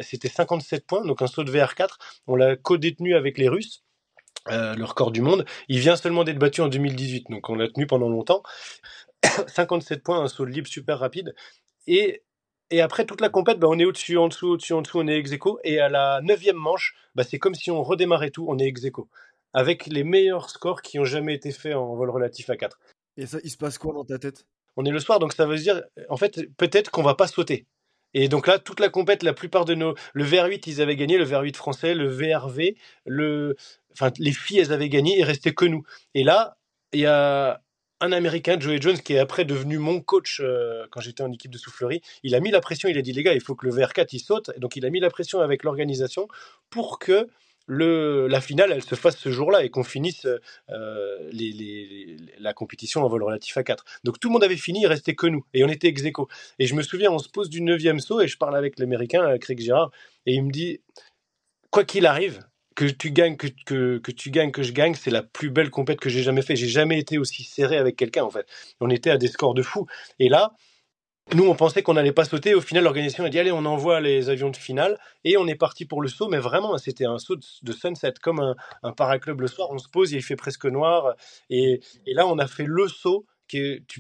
c'était 0.02 0.28
57 0.28 0.88
points, 0.88 1.06
donc 1.06 1.22
un 1.22 1.28
saut 1.28 1.44
de 1.44 1.52
VR4. 1.52 1.98
On 2.26 2.36
l'a 2.36 2.56
co-détenu 2.56 3.16
avec 3.16 3.38
les 3.38 3.48
Russes, 3.48 3.84
euh, 4.50 4.74
le 4.74 4.84
record 4.86 5.12
du 5.12 5.22
monde. 5.22 5.46
Il 5.70 5.80
vient 5.80 5.96
seulement 5.96 6.24
d'être 6.24 6.40
battu 6.40 6.62
en 6.62 6.68
2018, 6.68 7.28
donc 7.30 7.48
on 7.48 7.56
l'a 7.56 7.68
tenu 7.68 7.86
pendant 7.86 8.10
longtemps. 8.10 8.42
57 9.48 10.02
points, 10.02 10.20
un 10.20 10.28
saut 10.28 10.46
de 10.46 10.52
libre 10.52 10.68
super 10.68 10.98
rapide. 10.98 11.36
Et, 11.86 12.24
et 12.72 12.82
après 12.82 13.06
toute 13.06 13.22
la 13.22 13.30
compète, 13.30 13.60
bah, 13.60 13.68
on 13.70 13.78
est 13.78 13.86
au-dessus, 13.86 14.18
en 14.18 14.30
dessous, 14.30 14.48
au-dessus, 14.48 14.74
en 14.74 14.82
dessous, 14.82 15.00
on 15.00 15.08
est 15.08 15.18
ex 15.20 15.30
-aequo. 15.32 15.60
Et 15.64 15.80
à 15.80 15.90
la 15.90 16.22
neuvième 16.24 16.58
manche, 16.58 16.96
bah, 17.14 17.24
c'est 17.24 17.38
comme 17.38 17.54
si 17.54 17.70
on 17.70 17.84
redémarrait 17.84 18.32
tout, 18.32 18.48
on 18.50 18.58
est 18.58 18.66
ex 18.66 18.82
-aequo 18.82 19.08
avec 19.54 19.88
les 19.88 20.04
meilleurs 20.04 20.50
scores 20.50 20.82
qui 20.82 21.00
ont 21.00 21.06
jamais 21.06 21.36
été 21.36 21.52
faits 21.52 21.76
en 21.76 21.96
vol 21.96 22.10
relatif 22.10 22.50
à 22.50 22.58
4. 22.58 22.80
Et 23.18 23.28
ça, 23.28 23.38
il 23.44 23.50
se 23.50 23.58
passe 23.58 23.78
quoi 23.78 23.94
dans 23.94 24.06
ta 24.06 24.18
tête? 24.20 24.46
On 24.76 24.86
est 24.86 24.92
le 24.92 25.00
soir, 25.00 25.20
donc 25.20 25.34
ça 25.34 25.46
veut 25.46 25.58
dire, 25.58 25.84
en 26.10 26.18
fait, 26.18 26.42
peut-être 26.58 26.90
qu'on 26.90 27.04
va 27.04 27.16
pas 27.16 27.28
sauter. 27.28 27.68
Et 28.16 28.28
donc 28.28 28.48
là, 28.48 28.60
toute 28.60 28.80
la 28.80 28.90
compète, 28.90 29.24
la 29.24 29.34
plupart 29.34 29.66
de 29.66 29.76
nos, 29.76 29.96
le 30.14 30.24
VR8, 30.24 30.64
ils 30.68 30.82
avaient 30.82 30.96
gagné, 30.96 31.18
le 31.18 31.26
VR8 31.26 31.56
français, 31.56 31.96
le 31.96 32.08
VRV, 32.08 32.76
le, 33.06 33.56
enfin, 33.92 34.12
les 34.18 34.32
filles, 34.32 34.60
elles 34.60 34.74
avaient 34.74 34.90
gagné, 34.90 35.18
il 35.18 35.24
restait 35.24 35.54
que 35.54 35.66
nous. 35.66 35.84
Et 36.14 36.24
là, 36.24 36.58
il 36.92 37.02
y 37.02 37.06
a 37.06 37.62
un 38.02 38.12
Américain, 38.12 38.60
Joey 38.60 38.82
Jones, 38.82 38.98
qui 39.00 39.14
est 39.14 39.20
après 39.20 39.46
devenu 39.46 39.78
mon 39.78 40.02
coach 40.02 40.42
euh, 40.44 40.86
quand 40.92 41.00
j'étais 41.00 41.24
en 41.24 41.32
équipe 41.32 41.52
de 41.52 41.58
soufflerie. 41.58 42.02
Il 42.22 42.36
a 42.36 42.40
mis 42.40 42.52
la 42.52 42.60
pression, 42.60 42.90
il 42.90 42.98
a 42.98 43.02
dit 43.02 43.14
les 43.14 43.24
gars, 43.24 43.34
il 43.34 43.42
faut 43.42 43.56
que 43.56 43.66
le 43.66 43.72
VR4 43.72 44.08
il 44.12 44.20
saute. 44.20 44.52
Donc 44.58 44.76
il 44.76 44.86
a 44.86 44.90
mis 44.90 45.00
la 45.00 45.10
pression 45.10 45.40
avec 45.40 45.64
l'organisation 45.64 46.28
pour 46.70 47.00
que 47.00 47.28
la 47.68 48.42
finale, 48.42 48.72
elle 48.72 48.84
se 48.84 48.96
fasse 48.96 49.18
ce 49.18 49.30
jour-là 49.32 49.64
et 49.64 49.70
qu'on 49.70 49.84
finisse 49.84 50.26
euh, 50.70 51.32
la 52.40 52.54
compétition 52.54 53.04
en 53.04 53.08
vol 53.08 53.24
relatif 53.24 53.56
à 53.58 53.64
4. 53.64 53.84
Donc 54.04 54.20
tout 54.20 54.30
le 54.30 54.34
monde 54.34 54.44
avait 54.44 54.58
fini, 54.58 54.82
il 54.82 54.88
restait 54.88 55.16
que 55.16 55.28
nous. 55.28 55.46
Et 55.54 55.64
on 55.64 55.70
était 55.70 55.88
ex 55.88 56.04
-aequo. 56.04 56.28
Et 56.60 56.68
je 56.68 56.76
me 56.76 56.82
souviens, 56.82 57.12
on 57.12 57.20
se 57.20 57.30
pose 57.30 57.50
du 57.50 57.62
9 57.62 58.00
saut 58.00 58.22
et 58.22 58.28
je 58.28 58.38
parle 58.38 58.56
avec 58.56 58.80
l'américain, 58.80 59.24
euh, 59.24 59.38
Craig 59.38 59.60
Girard, 59.60 59.92
et 60.26 60.34
il 60.34 60.44
me 60.44 60.52
dit, 60.52 60.82
quoi 61.70 61.84
qu'il 61.84 62.06
arrive, 62.06 62.46
que 62.76 62.86
tu 62.86 63.12
gagnes, 63.12 63.38
que, 63.38 63.48
tu 64.12 64.32
gagnes, 64.32 64.52
que 64.52 64.64
je 64.64 64.72
gagne, 64.72 64.96
c'est 64.96 65.12
la 65.12 65.24
plus 65.24 65.50
belle 65.50 65.70
compète 65.70 66.00
que 66.00 66.10
j'ai 66.10 66.24
jamais 66.24 66.42
fait. 66.42 66.56
J'ai 66.56 66.68
jamais 66.68 67.00
été 67.00 67.18
aussi 67.18 67.44
serré 67.44 67.78
avec 67.78 67.96
quelqu'un, 67.96 68.24
en 68.24 68.32
fait. 68.32 68.48
On 68.80 68.90
était 68.90 69.10
à 69.12 69.18
des 69.18 69.28
scores 69.28 69.54
de 69.54 69.62
fou. 69.62 69.86
Et 70.20 70.30
là, 70.30 70.54
nous, 71.32 71.46
on 71.46 71.56
pensait 71.56 71.82
qu'on 71.82 71.94
n'allait 71.94 72.12
pas 72.12 72.26
sauter. 72.26 72.54
Au 72.54 72.62
final, 72.62 72.84
l'organisation 72.84 73.24
a 73.24 73.30
dit 73.30 73.40
allez, 73.40 73.52
on 73.52 73.66
envoie 73.66 74.02
les 74.02 74.30
avions 74.30 74.50
de 74.50 74.58
finale 74.58 75.00
et 75.24 75.38
on 75.38 75.48
est 75.48 75.56
parti 75.56 75.86
pour 75.86 76.02
le 76.02 76.10
saut. 76.10 76.28
Mais 76.28 76.38
vraiment, 76.38 76.78
c'était 76.78 77.06
un 77.06 77.18
saut 77.18 77.38
de 77.38 77.72
sunset, 77.72 78.14
comme 78.22 78.40
un, 78.40 78.56
un 78.84 78.92
paraclub 78.92 79.40
le 79.40 79.48
soir. 79.48 79.70
On 79.72 79.78
se 79.78 79.88
pose, 79.88 80.12
il 80.12 80.22
fait 80.22 80.36
presque 80.36 80.66
noir. 80.66 81.16
Et, 81.50 81.80
là, 82.06 82.28
on 82.28 82.38
a 82.38 82.48
fait 82.48 82.66
le 82.66 82.88
saut. 82.88 83.26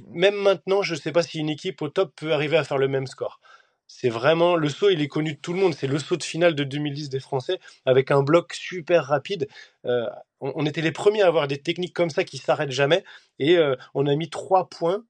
Même 0.09 0.35
maintenant, 0.35 0.81
je 0.81 0.95
ne 0.95 0.99
sais 0.99 1.11
pas 1.11 1.23
si 1.23 1.39
une 1.39 1.49
équipe 1.49 1.81
au 1.81 1.89
top 1.89 2.13
peut 2.15 2.33
arriver 2.33 2.57
à 2.57 2.63
faire 2.63 2.77
le 2.77 2.87
même 2.87 3.07
score. 3.07 3.39
C'est 3.87 4.09
vraiment 4.09 4.55
le 4.55 4.69
saut, 4.69 4.89
il 4.89 5.01
est 5.01 5.07
connu 5.07 5.33
de 5.33 5.39
tout 5.39 5.53
le 5.53 5.59
monde. 5.59 5.75
C'est 5.75 5.87
le 5.87 5.99
saut 5.99 6.17
de 6.17 6.23
finale 6.23 6.55
de 6.55 6.63
2010 6.63 7.09
des 7.09 7.19
Français 7.19 7.59
avec 7.85 8.11
un 8.11 8.21
bloc 8.23 8.53
super 8.53 9.05
rapide. 9.05 9.47
Euh, 9.85 10.07
on, 10.39 10.53
on, 10.55 10.65
était 10.65 10.81
les 10.81 10.91
premiers 10.91 11.21
à 11.21 11.27
avoir 11.27 11.47
des 11.47 11.59
techniques 11.61 11.93
comme 11.93 12.09
ça 12.09 12.23
qui 12.23 12.37
s'arrêtent 12.37 12.71
jamais. 12.71 13.03
Et 13.39 13.57
euh, 13.57 13.75
on 13.93 14.07
a 14.07 14.15
mis 14.15 14.29
trois 14.29 14.69
points 14.69 15.03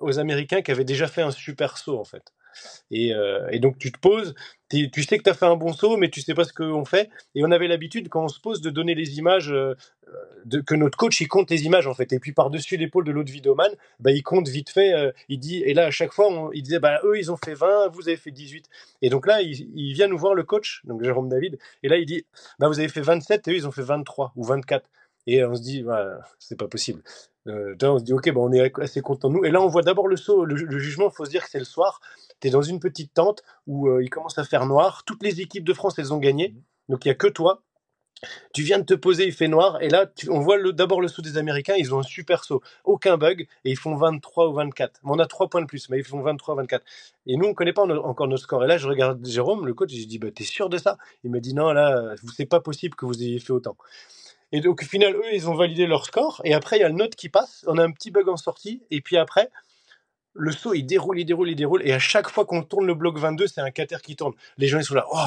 aux 0.00 0.18
Américains 0.18 0.62
qui 0.62 0.70
avaient 0.70 0.84
déjà 0.84 1.06
fait 1.06 1.22
un 1.22 1.30
super 1.30 1.78
saut 1.78 1.98
en 1.98 2.04
fait. 2.04 2.32
Et, 2.90 3.14
euh, 3.14 3.58
donc 3.58 3.78
tu 3.78 3.92
te 3.92 3.98
poses, 3.98 4.34
tu 4.70 5.02
sais 5.02 5.18
que 5.18 5.22
tu 5.22 5.30
as 5.30 5.34
fait 5.34 5.46
un 5.46 5.56
bon 5.56 5.72
saut, 5.72 5.96
mais 5.96 6.08
tu 6.08 6.20
sais 6.20 6.34
pas 6.34 6.44
ce 6.44 6.52
qu'on 6.52 6.84
fait. 6.84 7.10
Et 7.34 7.44
on 7.44 7.50
avait 7.50 7.68
l'habitude 7.68 8.08
quand 8.08 8.24
on 8.24 8.28
se 8.28 8.40
pose 8.40 8.60
de 8.60 8.70
donner 8.70 8.94
les 8.94 9.18
images, 9.18 9.52
euh, 9.52 9.74
que 10.66 10.74
notre 10.74 10.96
coach 10.96 11.20
il 11.20 11.28
compte 11.28 11.50
les 11.50 11.64
images 11.64 11.86
en 11.86 11.94
fait. 11.94 12.12
Et 12.12 12.18
puis 12.18 12.32
par 12.32 12.50
dessus 12.50 12.76
l'épaule 12.76 13.04
de 13.04 13.12
l'autre 13.12 13.32
vidéoman, 13.32 13.70
bah 14.00 14.12
il 14.12 14.22
compte 14.22 14.48
vite 14.48 14.70
fait. 14.70 14.94
Euh, 14.94 15.12
il 15.28 15.38
dit 15.38 15.62
et 15.62 15.74
là 15.74 15.86
à 15.86 15.90
chaque 15.90 16.12
fois 16.12 16.30
on, 16.30 16.52
il 16.52 16.62
disait 16.62 16.78
bah 16.78 17.00
eux 17.04 17.18
ils 17.18 17.30
ont 17.32 17.36
fait 17.36 17.54
20, 17.54 17.88
vous 17.88 18.08
avez 18.08 18.16
fait 18.16 18.30
18. 18.30 18.66
Et 19.02 19.08
donc 19.08 19.26
là 19.26 19.42
il, 19.42 19.68
il 19.74 19.92
vient 19.94 20.08
nous 20.08 20.18
voir 20.18 20.34
le 20.34 20.44
coach, 20.44 20.82
donc 20.84 21.02
Jérôme 21.02 21.28
David, 21.28 21.58
et 21.82 21.88
là 21.88 21.96
il 21.96 22.06
dit 22.06 22.24
bah 22.58 22.68
vous 22.68 22.78
avez 22.78 22.88
fait 22.88 23.00
27 23.00 23.48
et 23.48 23.50
eux 23.52 23.56
ils 23.56 23.66
ont 23.66 23.72
fait 23.72 23.82
23 23.82 24.32
ou 24.36 24.44
24. 24.44 24.88
Et 25.26 25.44
on 25.44 25.54
se 25.54 25.62
dit, 25.62 25.82
voilà, 25.82 26.20
c'est 26.38 26.56
pas 26.58 26.68
possible. 26.68 27.02
Euh, 27.48 27.74
on 27.82 27.98
se 27.98 28.04
dit, 28.04 28.12
ok, 28.12 28.30
bon, 28.32 28.48
on 28.48 28.52
est 28.52 28.72
assez 28.80 29.00
content 29.00 29.28
de 29.28 29.34
nous. 29.34 29.44
Et 29.44 29.50
là, 29.50 29.60
on 29.62 29.68
voit 29.68 29.82
d'abord 29.82 30.08
le 30.08 30.16
saut, 30.16 30.44
le, 30.44 30.54
le 30.56 30.78
jugement, 30.78 31.08
il 31.10 31.14
faut 31.14 31.24
se 31.24 31.30
dire 31.30 31.44
que 31.44 31.50
c'est 31.50 31.58
le 31.58 31.64
soir. 31.64 32.00
Tu 32.40 32.48
es 32.48 32.50
dans 32.50 32.62
une 32.62 32.80
petite 32.80 33.14
tente 33.14 33.42
où 33.66 33.88
euh, 33.88 34.02
il 34.02 34.10
commence 34.10 34.38
à 34.38 34.44
faire 34.44 34.66
noir. 34.66 35.04
Toutes 35.04 35.22
les 35.22 35.40
équipes 35.40 35.64
de 35.64 35.74
France, 35.74 35.98
elles 35.98 36.12
ont 36.12 36.18
gagné. 36.18 36.54
Donc, 36.88 37.04
il 37.04 37.08
n'y 37.08 37.12
a 37.12 37.16
que 37.16 37.28
toi. 37.28 37.62
Tu 38.54 38.62
viens 38.62 38.78
de 38.78 38.84
te 38.84 38.94
poser, 38.94 39.26
il 39.26 39.32
fait 39.32 39.48
noir, 39.48 39.82
et 39.82 39.88
là, 39.90 40.06
tu, 40.06 40.30
on 40.30 40.40
voit 40.40 40.56
d'abord 40.72 41.00
le 41.02 41.08
saut 41.08 41.20
des 41.20 41.36
Américains, 41.36 41.74
ils 41.76 41.94
ont 41.94 41.98
un 41.98 42.02
super 42.02 42.44
saut, 42.44 42.62
aucun 42.84 43.18
bug, 43.18 43.42
et 43.64 43.70
ils 43.70 43.76
font 43.76 43.94
23 43.94 44.48
ou 44.48 44.54
24. 44.54 45.00
Mais 45.04 45.10
on 45.12 45.18
a 45.18 45.26
3 45.26 45.48
points 45.48 45.60
de 45.60 45.66
plus, 45.66 45.90
mais 45.90 45.98
ils 45.98 46.04
font 46.04 46.22
23 46.22 46.54
ou 46.54 46.56
24. 46.58 46.84
Et 47.26 47.36
nous, 47.36 47.44
on 47.44 47.48
ne 47.50 47.54
connaît 47.54 47.74
pas 47.74 47.82
encore 47.82 48.26
notre 48.28 48.42
score. 48.42 48.64
Et 48.64 48.66
là, 48.66 48.78
je 48.78 48.88
regarde 48.88 49.24
Jérôme, 49.26 49.66
le 49.66 49.74
coach, 49.74 49.92
et 49.92 50.00
je 50.00 50.06
dis, 50.06 50.18
bah, 50.18 50.28
t'es 50.34 50.44
sûr 50.44 50.68
de 50.70 50.78
ça? 50.78 50.96
Il 51.24 51.30
me 51.30 51.40
dit, 51.40 51.54
non, 51.54 51.72
là, 51.72 52.14
c'est 52.34 52.46
pas 52.46 52.60
possible 52.60 52.94
que 52.94 53.04
vous 53.04 53.22
ayez 53.22 53.38
fait 53.38 53.52
autant. 53.52 53.76
Et 54.52 54.60
donc, 54.60 54.82
au 54.82 54.86
final, 54.86 55.14
eux, 55.14 55.34
ils 55.34 55.48
ont 55.48 55.54
validé 55.54 55.86
leur 55.86 56.06
score. 56.06 56.40
Et 56.44 56.54
après, 56.54 56.76
il 56.76 56.80
y 56.80 56.84
a 56.84 56.88
le 56.88 56.94
note 56.94 57.16
qui 57.16 57.28
passe. 57.28 57.64
On 57.66 57.78
a 57.78 57.84
un 57.84 57.90
petit 57.90 58.10
bug 58.10 58.28
en 58.28 58.36
sortie. 58.36 58.82
Et 58.90 59.00
puis 59.00 59.16
après, 59.16 59.50
le 60.34 60.52
saut, 60.52 60.74
il 60.74 60.84
déroule, 60.84 61.18
il 61.18 61.24
déroule, 61.24 61.50
il 61.50 61.56
déroule. 61.56 61.82
Et 61.84 61.92
à 61.92 61.98
chaque 61.98 62.30
fois 62.30 62.44
qu'on 62.44 62.62
tourne 62.62 62.86
le 62.86 62.94
bloc 62.94 63.18
22, 63.18 63.46
c'est 63.46 63.60
un 63.60 63.70
cater 63.70 63.96
qui 64.02 64.16
tourne. 64.16 64.34
Les 64.58 64.68
gens, 64.68 64.78
ils 64.78 64.84
sont 64.84 64.94
là. 64.94 65.06
Oh, 65.10 65.18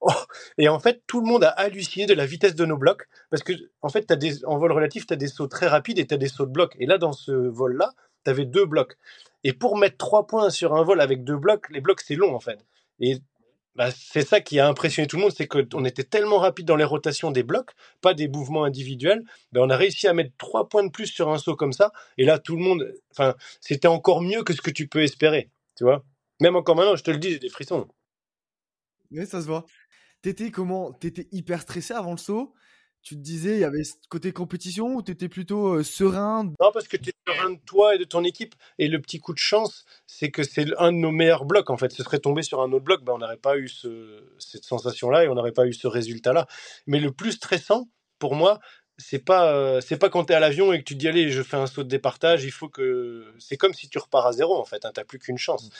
oh. 0.00 0.12
Et 0.58 0.68
en 0.68 0.80
fait, 0.80 1.02
tout 1.06 1.20
le 1.20 1.26
monde 1.26 1.44
a 1.44 1.50
halluciné 1.50 2.06
de 2.06 2.14
la 2.14 2.26
vitesse 2.26 2.54
de 2.54 2.64
nos 2.64 2.76
blocs. 2.76 3.08
Parce 3.30 3.42
que, 3.42 3.52
en 3.82 3.88
fait, 3.88 4.10
as 4.10 4.16
des, 4.16 4.44
en 4.44 4.58
vol 4.58 4.72
relatif, 4.72 5.06
tu 5.06 5.12
as 5.12 5.16
des 5.16 5.28
sauts 5.28 5.46
très 5.48 5.68
rapides 5.68 5.98
et 5.98 6.06
tu 6.06 6.14
as 6.14 6.18
des 6.18 6.28
sauts 6.28 6.46
de 6.46 6.52
bloc. 6.52 6.74
Et 6.78 6.86
là, 6.86 6.98
dans 6.98 7.12
ce 7.12 7.32
vol-là, 7.32 7.92
tu 8.24 8.30
avais 8.30 8.44
deux 8.44 8.66
blocs. 8.66 8.96
Et 9.44 9.52
pour 9.52 9.76
mettre 9.76 9.98
trois 9.98 10.26
points 10.26 10.50
sur 10.50 10.74
un 10.74 10.82
vol 10.82 11.00
avec 11.00 11.22
deux 11.22 11.36
blocs, 11.36 11.68
les 11.70 11.80
blocs, 11.80 12.00
c'est 12.00 12.16
long, 12.16 12.34
en 12.34 12.40
fait. 12.40 12.58
Et 12.98 13.18
bah, 13.76 13.90
c'est 13.90 14.26
ça 14.26 14.40
qui 14.40 14.58
a 14.60 14.68
impressionné 14.68 15.06
tout 15.08 15.16
le 15.16 15.22
monde, 15.22 15.32
c'est 15.36 15.48
qu'on 15.48 15.84
était 15.84 16.04
tellement 16.04 16.38
rapide 16.38 16.66
dans 16.66 16.76
les 16.76 16.84
rotations 16.84 17.30
des 17.30 17.42
blocs, 17.42 17.72
pas 18.00 18.14
des 18.14 18.28
mouvements 18.28 18.64
individuels, 18.64 19.24
ben 19.52 19.62
on 19.62 19.70
a 19.70 19.76
réussi 19.76 20.06
à 20.08 20.14
mettre 20.14 20.32
trois 20.38 20.68
points 20.68 20.84
de 20.84 20.90
plus 20.90 21.06
sur 21.06 21.30
un 21.30 21.38
saut 21.38 21.56
comme 21.56 21.72
ça, 21.72 21.92
et 22.18 22.24
là 22.24 22.38
tout 22.38 22.56
le 22.56 22.62
monde, 22.62 22.92
enfin, 23.12 23.34
c'était 23.60 23.88
encore 23.88 24.22
mieux 24.22 24.42
que 24.44 24.52
ce 24.54 24.62
que 24.62 24.70
tu 24.70 24.88
peux 24.88 25.02
espérer, 25.02 25.50
tu 25.76 25.84
vois. 25.84 26.04
Même 26.40 26.56
encore 26.56 26.76
maintenant, 26.76 26.96
je 26.96 27.02
te 27.04 27.10
le 27.10 27.18
dis, 27.18 27.30
j'ai 27.32 27.38
des 27.38 27.48
frissons. 27.48 27.88
Oui, 29.10 29.26
ça 29.26 29.40
se 29.40 29.46
voit. 29.46 29.64
T'étais 30.22 30.50
comment? 30.50 30.92
T'étais 30.92 31.28
hyper 31.32 31.62
stressé 31.62 31.94
avant 31.94 32.12
le 32.12 32.18
saut? 32.18 32.54
Tu 33.04 33.16
te 33.16 33.20
disais, 33.20 33.56
il 33.56 33.60
y 33.60 33.64
avait 33.64 33.84
ce 33.84 33.94
côté 34.08 34.32
compétition 34.32 34.94
ou 34.94 35.02
tu 35.02 35.12
étais 35.12 35.28
plutôt 35.28 35.74
euh, 35.74 35.82
serein 35.84 36.44
Non, 36.44 36.70
parce 36.72 36.88
que 36.88 36.96
tu 36.96 37.10
es 37.10 37.12
serein 37.28 37.50
de 37.50 37.60
toi 37.66 37.94
et 37.94 37.98
de 37.98 38.04
ton 38.04 38.24
équipe. 38.24 38.54
Et 38.78 38.88
le 38.88 38.98
petit 38.98 39.20
coup 39.20 39.34
de 39.34 39.38
chance, 39.38 39.84
c'est 40.06 40.30
que 40.30 40.42
c'est 40.42 40.66
un 40.78 40.90
de 40.90 40.96
nos 40.96 41.10
meilleurs 41.10 41.44
blocs. 41.44 41.68
En 41.68 41.76
fait, 41.76 41.92
ce 41.92 42.02
serait 42.02 42.18
tombé 42.18 42.42
sur 42.42 42.62
un 42.62 42.72
autre 42.72 42.84
bloc, 42.84 43.04
ben, 43.04 43.12
on 43.12 43.18
n'aurait 43.18 43.36
pas 43.36 43.58
eu 43.58 43.68
ce, 43.68 44.24
cette 44.38 44.64
sensation-là 44.64 45.24
et 45.24 45.28
on 45.28 45.34
n'aurait 45.34 45.52
pas 45.52 45.66
eu 45.66 45.74
ce 45.74 45.86
résultat-là. 45.86 46.46
Mais 46.86 46.98
le 46.98 47.12
plus 47.12 47.32
stressant, 47.32 47.88
pour 48.18 48.34
moi, 48.34 48.58
c'est 48.98 49.18
pas 49.24 49.52
euh, 49.54 49.80
c'est 49.80 49.96
pas 49.98 50.08
quand 50.08 50.26
tu 50.26 50.32
es 50.32 50.36
à 50.36 50.40
l'avion 50.40 50.72
et 50.72 50.78
que 50.78 50.84
tu 50.84 50.94
te 50.94 50.98
dis 51.00 51.08
allez 51.08 51.30
je 51.30 51.42
fais 51.42 51.56
un 51.56 51.66
saut 51.66 51.82
de 51.82 51.88
départage 51.88 52.44
il 52.44 52.52
faut 52.52 52.68
que 52.68 53.24
c'est 53.38 53.56
comme 53.56 53.74
si 53.74 53.88
tu 53.88 53.98
repars 53.98 54.26
à 54.26 54.32
zéro 54.32 54.56
en 54.56 54.64
fait 54.64 54.84
hein, 54.84 54.92
t'as 54.94 55.04
plus 55.04 55.18
qu'une 55.18 55.38
chance. 55.38 55.70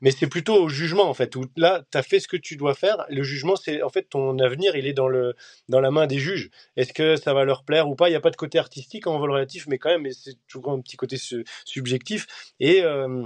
Mais 0.00 0.10
c'est 0.10 0.26
plutôt 0.26 0.54
au 0.64 0.68
jugement 0.68 1.08
en 1.08 1.14
fait 1.14 1.36
où 1.36 1.44
là 1.56 1.82
tu 1.90 1.98
as 1.98 2.02
fait 2.02 2.20
ce 2.20 2.28
que 2.28 2.36
tu 2.36 2.56
dois 2.56 2.74
faire. 2.74 3.04
Le 3.10 3.22
jugement 3.22 3.56
c'est 3.56 3.82
en 3.82 3.90
fait 3.90 4.04
ton 4.08 4.38
avenir 4.38 4.76
il 4.76 4.86
est 4.86 4.92
dans 4.94 5.08
le 5.08 5.34
dans 5.68 5.80
la 5.80 5.90
main 5.90 6.06
des 6.06 6.18
juges. 6.18 6.50
Est-ce 6.76 6.92
que 6.92 7.16
ça 7.16 7.34
va 7.34 7.44
leur 7.44 7.64
plaire 7.64 7.88
ou 7.88 7.94
pas? 7.94 8.08
Il 8.08 8.12
y 8.12 8.16
a 8.16 8.20
pas 8.20 8.30
de 8.30 8.36
côté 8.36 8.58
artistique 8.58 9.06
en 9.06 9.18
vol 9.18 9.30
relatif 9.32 9.66
mais 9.68 9.78
quand 9.78 9.90
même 9.90 10.10
c'est 10.12 10.36
toujours 10.48 10.72
un 10.72 10.80
petit 10.80 10.96
côté 10.96 11.16
su 11.18 11.44
subjectif. 11.64 12.26
Et 12.60 12.82
euh, 12.84 13.24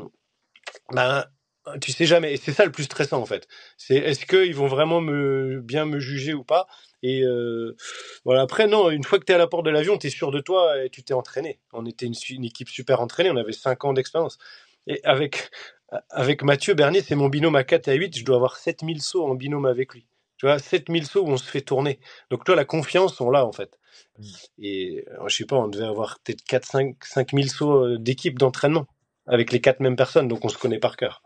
ben 0.92 1.24
tu 1.80 1.92
sais 1.92 2.06
jamais. 2.06 2.34
Et 2.34 2.36
c'est 2.36 2.52
ça 2.52 2.64
le 2.64 2.72
plus 2.72 2.84
stressant 2.84 3.20
en 3.20 3.26
fait. 3.26 3.48
C'est 3.78 3.96
est-ce 3.96 4.26
qu'ils 4.26 4.54
vont 4.54 4.66
vraiment 4.66 5.00
me 5.00 5.60
bien 5.62 5.86
me 5.86 5.98
juger 5.98 6.34
ou 6.34 6.44
pas? 6.44 6.66
Et 7.04 7.22
euh, 7.22 7.76
voilà. 8.24 8.40
Après 8.40 8.66
non 8.66 8.90
une 8.90 9.04
fois 9.04 9.18
que 9.18 9.24
tu 9.24 9.32
es 9.32 9.34
à 9.34 9.38
la 9.38 9.46
porte 9.46 9.66
de 9.66 9.70
l'avion 9.70 9.98
tu 9.98 10.06
es 10.06 10.10
sûr 10.10 10.30
de 10.30 10.40
toi 10.40 10.82
et 10.82 10.88
tu 10.88 11.02
t'es 11.02 11.12
entraîné. 11.12 11.60
On 11.74 11.84
était 11.84 12.06
une, 12.06 12.14
une, 12.30 12.44
équipe 12.44 12.70
super 12.70 13.02
entraînée 13.02 13.30
on 13.30 13.36
avait 13.36 13.52
5 13.52 13.84
ans 13.84 13.92
d'expérience. 13.92 14.38
Et 14.86 15.04
avec 15.04 15.50
avec 16.10 16.42
Mathieu 16.42 16.72
Bernier 16.72 17.02
c'est 17.02 17.14
mon 17.14 17.28
binôme 17.28 17.56
à 17.56 17.64
4 17.64 17.88
et 17.88 17.90
à 17.90 17.94
8 17.94 18.18
je 18.18 18.24
dois 18.24 18.36
avoir 18.36 18.56
7000 18.56 19.02
sauts 19.02 19.26
en 19.26 19.34
binôme 19.34 19.66
avec 19.66 19.92
lui. 19.92 20.06
Tu 20.38 20.46
vois 20.46 20.58
7000 20.58 21.06
sauts 21.06 21.24
où 21.24 21.28
on 21.28 21.36
se 21.36 21.48
fait 21.48 21.60
tourner. 21.60 22.00
Donc 22.30 22.44
toi 22.44 22.56
la 22.56 22.64
confiance 22.64 23.20
on 23.20 23.28
l'a 23.28 23.44
en 23.44 23.52
fait. 23.52 23.78
Et 24.58 25.04
je 25.26 25.36
sais 25.36 25.44
pas 25.44 25.56
on 25.56 25.68
devait 25.68 25.84
avoir 25.84 26.20
peut-être 26.20 26.42
4 26.44 26.64
5 26.64 27.04
5000 27.04 27.50
sauts 27.50 27.98
d'équipe 27.98 28.38
d'entraînement 28.38 28.86
avec 29.26 29.52
les 29.52 29.60
quatre 29.60 29.80
mêmes 29.80 29.96
personnes. 29.96 30.26
Donc 30.26 30.42
on 30.42 30.48
se 30.48 30.56
connaît 30.56 30.78
par 30.78 30.96
cœur. 30.96 31.22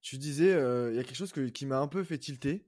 Tu 0.00 0.16
disais, 0.16 0.46
il 0.46 0.50
euh, 0.50 0.94
y 0.94 0.98
a 0.98 1.04
quelque 1.04 1.16
chose 1.16 1.32
que, 1.32 1.48
qui 1.48 1.66
m'a 1.66 1.78
un 1.78 1.88
peu 1.88 2.02
fait 2.02 2.18
tilter. 2.18 2.62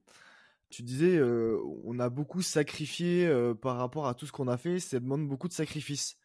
Tu 0.70 0.82
disais, 0.82 1.16
euh, 1.16 1.58
on 1.84 1.98
a 1.98 2.08
beaucoup 2.08 2.42
sacrifié 2.42 3.26
euh, 3.26 3.54
par 3.54 3.76
rapport 3.76 4.06
à 4.06 4.14
tout 4.14 4.26
ce 4.26 4.32
qu'on 4.32 4.48
a 4.48 4.56
fait, 4.56 4.78
ça 4.78 5.00
demande 5.00 5.26
beaucoup 5.28 5.48
de 5.48 5.52
sacrifices. 5.52 6.16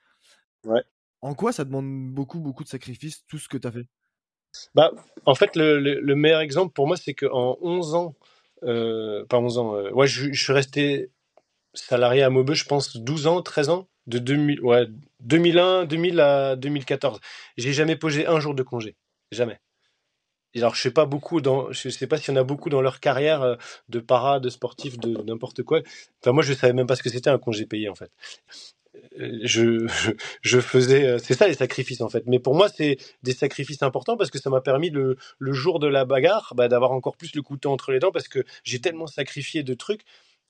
Ouais. 0.64 0.84
En 1.22 1.34
quoi 1.34 1.52
ça 1.52 1.66
demande 1.66 2.14
beaucoup, 2.14 2.40
beaucoup 2.40 2.64
de 2.64 2.70
sacrifices, 2.70 3.26
tout 3.28 3.40
ce 3.40 3.50
que 3.50 3.58
tu 3.58 3.68
as 3.68 3.72
fait? 3.72 3.88
Bah, 4.76 4.92
En 5.26 5.36
fait, 5.36 5.56
le, 5.56 5.80
le, 5.80 6.00
le, 6.00 6.16
meilleur 6.16 6.42
exemple 6.42 6.74
pour 6.74 6.88
moi, 6.88 6.96
c'est 6.96 7.16
qu'en 7.16 7.58
11 7.62 7.96
ans, 7.96 8.16
pas 8.62 9.38
11 9.38 9.58
ans, 9.58 9.82
ouais, 9.92 10.08
je, 10.08 10.32
je, 10.32 10.44
suis 10.44 10.54
resté 10.54 11.12
salarié 11.74 12.24
à 12.24 12.30
Maubeuge, 12.30 12.64
je 12.64 12.66
pense, 12.66 12.96
12 12.98 13.28
ans, 13.28 13.42
13 13.42 13.70
ans, 13.70 13.90
de 14.08 14.20
2000, 14.20 14.62
ouais, 14.62 14.88
2001, 15.22 15.86
2000 15.86 16.20
à 16.20 16.56
2014. 16.56 17.20
J'ai 17.58 17.74
jamais 17.74 17.96
posé 17.96 18.28
un 18.28 18.40
jour 18.40 18.54
de 18.54 18.64
congé. 18.64 18.96
Jamais 19.32 19.60
alors 20.62 20.76
je 20.76 20.82
sais 20.82 20.92
pas 20.92 21.06
beaucoup 21.06 21.42
je 21.72 21.90
sais 21.90 22.08
pas 22.08 22.18
s'il 22.18 22.34
y 22.34 22.38
en 22.38 22.40
a 22.40 22.44
beaucoup 22.44 22.70
dans 22.70 22.82
leur 22.82 23.00
carrière 23.00 23.42
euh, 23.42 23.56
de 23.90 24.00
para, 24.00 24.40
de 24.40 24.50
sportifs, 24.50 24.98
de 24.98 25.22
n'importe 25.24 25.64
quoi. 25.64 25.82
Enfin 26.22 26.32
moi 26.32 26.44
je 26.44 26.54
savais 26.54 26.74
même 26.74 26.88
pas 26.88 26.96
ce 26.96 27.04
que 27.04 27.10
c'était 27.10 27.30
un 27.30 27.38
congé 27.38 27.66
payé 27.66 27.90
en 27.90 27.96
fait. 27.96 28.12
Euh, 29.20 29.40
je, 29.44 30.60
faisais, 30.60 31.08
euh, 31.08 31.18
c'est 31.18 31.34
ça 31.34 31.48
les 31.48 31.54
sacrifices 31.54 32.02
en 32.02 32.10
fait. 32.10 32.24
Mais 32.28 32.40
pour 32.40 32.56
moi 32.56 32.70
c'est 32.70 32.98
des 33.24 33.34
sacrifices 33.34 33.84
importants 33.84 34.18
parce 34.18 34.32
que 34.32 34.40
ça 34.40 34.50
m'a 34.50 34.62
permis 34.62 34.90
le, 34.90 35.18
le 35.40 35.54
jour 35.54 35.80
de 35.80 35.88
la 35.88 36.06
bagarre 36.06 36.54
bah, 36.56 36.68
d'avoir 36.68 36.92
encore 36.92 37.18
plus 37.18 37.36
le 37.36 37.42
couteau 37.42 37.72
entre 37.72 37.92
les 37.92 38.00
dents 38.00 38.12
parce 38.12 38.28
que 38.28 38.44
j'ai 38.64 38.80
tellement 38.80 39.08
sacrifié 39.08 39.64
de 39.64 39.74
trucs 39.74 40.02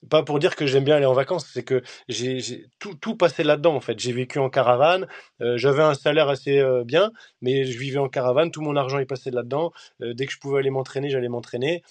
pas 0.10 0.24
pour 0.24 0.39
dire 0.39 0.56
que 0.56 0.66
j'aime 0.66 0.84
bien 0.84 0.95
aller 0.95 1.06
en 1.06 1.14
vacances, 1.14 1.49
c'est 1.51 1.64
que 1.64 1.82
j'ai 2.08 2.68
tout, 2.80 2.95
tout 2.95 3.16
passé 3.16 3.43
là-dedans 3.43 3.76
en 3.76 3.80
fait. 3.80 3.99
J'ai 3.99 4.12
vécu 4.12 4.39
en 4.39 4.49
caravane, 4.49 5.08
euh, 5.41 5.58
j'avais 5.58 5.84
un 5.84 5.93
salaire 5.93 6.30
assez 6.30 6.60
euh, 6.60 6.84
bien, 6.84 7.12
mais 7.41 7.66
je 7.66 7.78
vivais 7.78 7.99
en 7.99 8.10
caravane, 8.10 8.51
tout 8.51 8.62
mon 8.62 8.76
argent 8.76 8.99
est 8.99 9.06
passé 9.06 9.32
là-dedans. 9.32 9.72
Euh, 10.01 10.14
dès 10.14 10.26
que 10.26 10.32
je 10.32 10.39
pouvais 10.39 10.60
aller 10.60 10.70
m'entraîner, 10.70 11.10
j'allais 11.10 11.30
m'entraîner. 11.30 11.84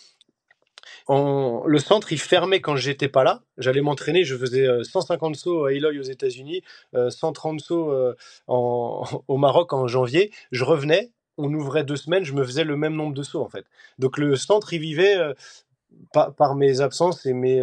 le 1.08 1.78
centre, 1.78 2.12
il 2.12 2.18
fermait 2.18 2.60
quand 2.60 2.76
j'étais 2.76 3.08
pas 3.08 3.24
là. 3.24 3.42
J'allais 3.58 3.80
m'entraîner, 3.80 4.24
je 4.24 4.36
faisais 4.36 4.66
150 4.82 5.36
sauts 5.36 5.64
à 5.66 5.72
Eloy 5.72 5.98
aux 5.98 6.02
États-Unis, 6.02 6.62
130 6.94 7.60
sauts 7.60 7.92
au 8.48 9.36
Maroc 9.36 9.72
en 9.72 9.86
janvier. 9.86 10.30
Je 10.52 10.64
revenais, 10.64 11.10
on 11.36 11.52
ouvrait 11.52 11.84
deux 11.84 11.96
semaines, 11.96 12.24
je 12.24 12.32
me 12.32 12.44
faisais 12.44 12.64
le 12.64 12.76
même 12.76 12.94
nombre 12.94 13.14
de 13.14 13.22
sauts 13.22 13.42
en 13.42 13.48
fait. 13.48 13.64
Donc 13.98 14.18
le 14.18 14.36
centre, 14.36 14.72
il 14.72 14.80
vivait 14.80 15.16
par, 16.12 16.54
mes 16.54 16.80
absences 16.80 17.26
et 17.26 17.32
mes, 17.32 17.60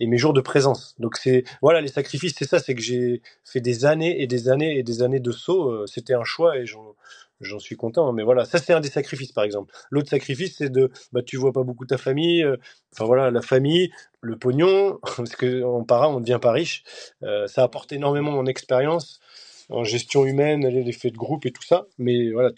et 0.00 0.06
mes 0.06 0.18
jours 0.18 0.32
de 0.32 0.40
présence. 0.40 0.94
Donc 0.98 1.16
c'est 1.16 1.44
voilà 1.62 1.80
les 1.80 1.88
sacrifices, 1.88 2.34
c'est 2.38 2.48
ça, 2.48 2.58
c'est 2.58 2.74
que 2.74 2.82
j'ai 2.82 3.22
fait 3.44 3.60
des 3.60 3.84
années 3.84 4.22
et 4.22 4.26
des 4.26 4.48
années 4.48 4.78
et 4.78 4.82
des 4.82 5.02
années 5.02 5.20
de 5.20 5.32
sauts. 5.32 5.86
C'était 5.86 6.14
un 6.14 6.24
choix 6.24 6.56
et 6.58 6.66
j'en 6.66 6.94
j'en 7.40 7.58
suis 7.58 7.76
content. 7.76 8.12
Mais 8.12 8.22
voilà, 8.22 8.44
ça 8.44 8.58
c'est 8.58 8.72
un 8.72 8.80
des 8.80 8.90
sacrifices 8.90 9.32
par 9.32 9.44
exemple. 9.44 9.72
L'autre 9.90 10.08
sacrifice 10.08 10.56
c'est 10.58 10.70
de, 10.70 10.90
bah 11.12 11.22
tu 11.22 11.36
vois 11.36 11.52
pas 11.52 11.62
beaucoup 11.62 11.86
ta 11.86 11.98
famille. 11.98 12.42
Euh, 12.42 12.56
enfin 12.92 13.04
voilà, 13.04 13.30
la 13.30 13.42
famille, 13.42 13.90
le 14.20 14.36
pognon, 14.36 14.98
parce 15.16 15.36
que 15.36 15.62
en 15.62 15.84
para 15.84 16.08
on 16.08 16.20
ne 16.20 16.20
devient 16.20 16.40
pas 16.40 16.52
riche. 16.52 16.84
Euh, 17.22 17.46
ça 17.46 17.62
apporte 17.62 17.92
énormément 17.92 18.32
mon 18.32 18.46
expérience 18.46 19.20
en 19.68 19.84
gestion 19.84 20.24
humaine, 20.24 20.66
les 20.66 20.88
effets 20.88 21.10
de 21.10 21.16
groupe 21.16 21.46
et 21.46 21.52
tout 21.52 21.62
ça. 21.62 21.86
Mais 21.98 22.30
voilà, 22.30 22.50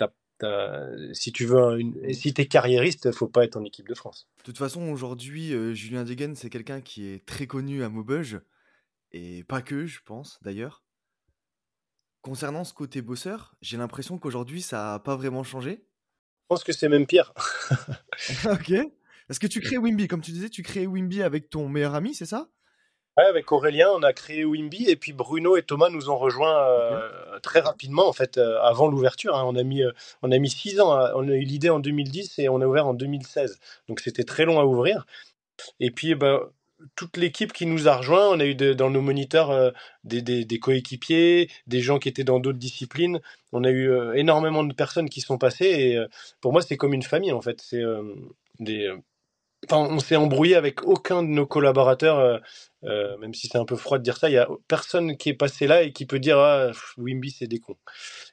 si 1.12 1.32
tu 1.32 1.47
veux, 1.47 1.80
une, 1.80 2.12
si 2.12 2.32
t'es 2.34 2.47
carriériste, 2.47 3.12
faut 3.12 3.28
pas 3.28 3.45
être 3.45 3.57
en 3.57 3.64
équipe 3.64 3.89
de 3.89 3.95
France. 3.95 4.28
De 4.39 4.43
toute 4.45 4.59
façon, 4.59 4.89
aujourd'hui, 4.91 5.53
euh, 5.53 5.74
Julien 5.74 6.05
Degen, 6.05 6.34
c'est 6.34 6.51
quelqu'un 6.51 6.80
qui 6.80 7.07
est 7.07 7.24
très 7.26 7.47
connu 7.47 7.82
à 7.82 7.89
Maubeuge 7.89 8.41
et 9.12 9.45
pas 9.45 9.62
que, 9.62 9.86
je 9.86 10.01
pense 10.05 10.39
d'ailleurs. 10.43 10.82
Concernant 12.22 12.64
ce 12.64 12.74
côté 12.74 13.01
bosseur, 13.01 13.55
j'ai 13.62 13.76
l'impression 13.76 14.18
qu'aujourd'hui, 14.18 14.62
ça 14.62 14.93
n'a 14.93 14.99
pas 14.99 15.16
vraiment 15.16 15.45
changé. 15.45 15.84
Je 16.43 16.47
pense 16.49 16.64
que 16.64 16.72
c'est 16.72 16.89
même 16.89 17.07
pire. 17.07 17.32
ok. 18.51 18.72
Parce 19.26 19.39
que 19.39 19.47
tu 19.47 19.61
crées 19.61 19.78
Wimby, 19.78 20.09
comme 20.09 20.22
tu 20.22 20.32
disais, 20.32 20.49
tu 20.49 20.62
crées 20.62 20.86
Wimby 20.86 21.22
avec 21.22 21.51
ton 21.51 21.68
meilleur 21.68 21.95
ami, 21.95 22.14
c'est 22.14 22.26
ça? 22.26 22.49
Ouais, 23.18 23.24
avec 23.24 23.50
Aurélien, 23.52 23.88
on 23.94 24.02
a 24.02 24.12
créé 24.12 24.44
Wimby 24.44 24.88
et 24.88 24.96
puis 24.96 25.12
Bruno 25.12 25.56
et 25.56 25.62
Thomas 25.62 25.90
nous 25.90 26.08
ont 26.08 26.16
rejoints 26.16 26.56
euh, 26.56 27.38
très 27.40 27.60
rapidement, 27.60 28.08
en 28.08 28.12
fait, 28.12 28.38
euh, 28.38 28.60
avant 28.62 28.88
l'ouverture. 28.88 29.36
Hein. 29.36 29.44
On, 29.46 29.56
a 29.56 29.62
mis, 29.64 29.82
euh, 29.82 29.90
on 30.22 30.30
a 30.32 30.38
mis 30.38 30.50
six 30.50 30.80
ans. 30.80 30.96
on 31.16 31.28
a 31.28 31.32
eu 31.34 31.42
l'idée 31.42 31.68
en 31.70 31.80
2010 31.80 32.38
et 32.38 32.48
on 32.48 32.60
a 32.60 32.66
ouvert 32.66 32.86
en 32.86 32.94
2016. 32.94 33.58
Donc 33.88 34.00
c'était 34.00 34.24
très 34.24 34.44
long 34.44 34.60
à 34.60 34.64
ouvrir. 34.64 35.04
Et 35.80 35.90
puis, 35.90 36.14
ben, 36.14 36.40
toute 36.94 37.16
l'équipe 37.16 37.52
qui 37.52 37.66
nous 37.66 37.88
a 37.88 37.96
rejoint, 37.96 38.28
on 38.28 38.40
a 38.40 38.44
eu 38.44 38.54
dans 38.54 38.90
nos 38.90 39.00
moniteurs 39.00 39.50
euh, 39.50 39.70
des, 40.04 40.58
coéquipiers, 40.60 41.50
des 41.66 41.80
gens 41.80 41.98
qui 41.98 42.08
étaient 42.08 42.24
dans 42.24 42.40
d'autres 42.40 42.58
disciplines. 42.58 43.20
On 43.52 43.64
a 43.64 43.70
eu 43.70 43.90
euh, 43.90 44.14
énormément 44.14 44.64
de 44.64 44.72
personnes 44.74 45.08
qui 45.08 45.20
sont 45.20 45.38
passées 45.38 45.66
et 45.66 45.96
euh, 45.96 46.06
pour 46.40 46.52
moi 46.52 46.62
c'est 46.62 46.76
comme 46.76 46.94
une 46.94 47.02
famille 47.02 47.32
en 47.32 47.40
fait. 47.40 47.60
C'est 47.60 47.82
des 48.60 48.90
Enfin, 49.64 49.78
on 49.78 49.98
s'est 49.98 50.16
embrouillé 50.16 50.54
avec 50.54 50.84
aucun 50.84 51.22
de 51.22 51.28
nos 51.28 51.46
collaborateurs, 51.46 52.40
même 52.82 53.34
si 53.34 53.48
c'est 53.48 53.59
un 53.59 53.64
peu 53.64 53.74
froid 53.76 53.98
de 53.98 54.04
dire 54.04 54.16
ça. 54.16 54.28
Il 54.28 54.34
y 54.34 54.38
a 54.38 54.48
personne 54.68 55.16
qui 55.16 55.30
est 55.30 55.34
passé 55.34 55.66
là 55.66 55.82
et 55.82 55.92
qui 55.92 56.06
peut 56.06 56.20
dire 56.20 56.38
ah, 56.38 56.70
Wimby 56.96 57.30
c'est 57.30 57.48
des 57.48 57.59
cons. 57.59 57.76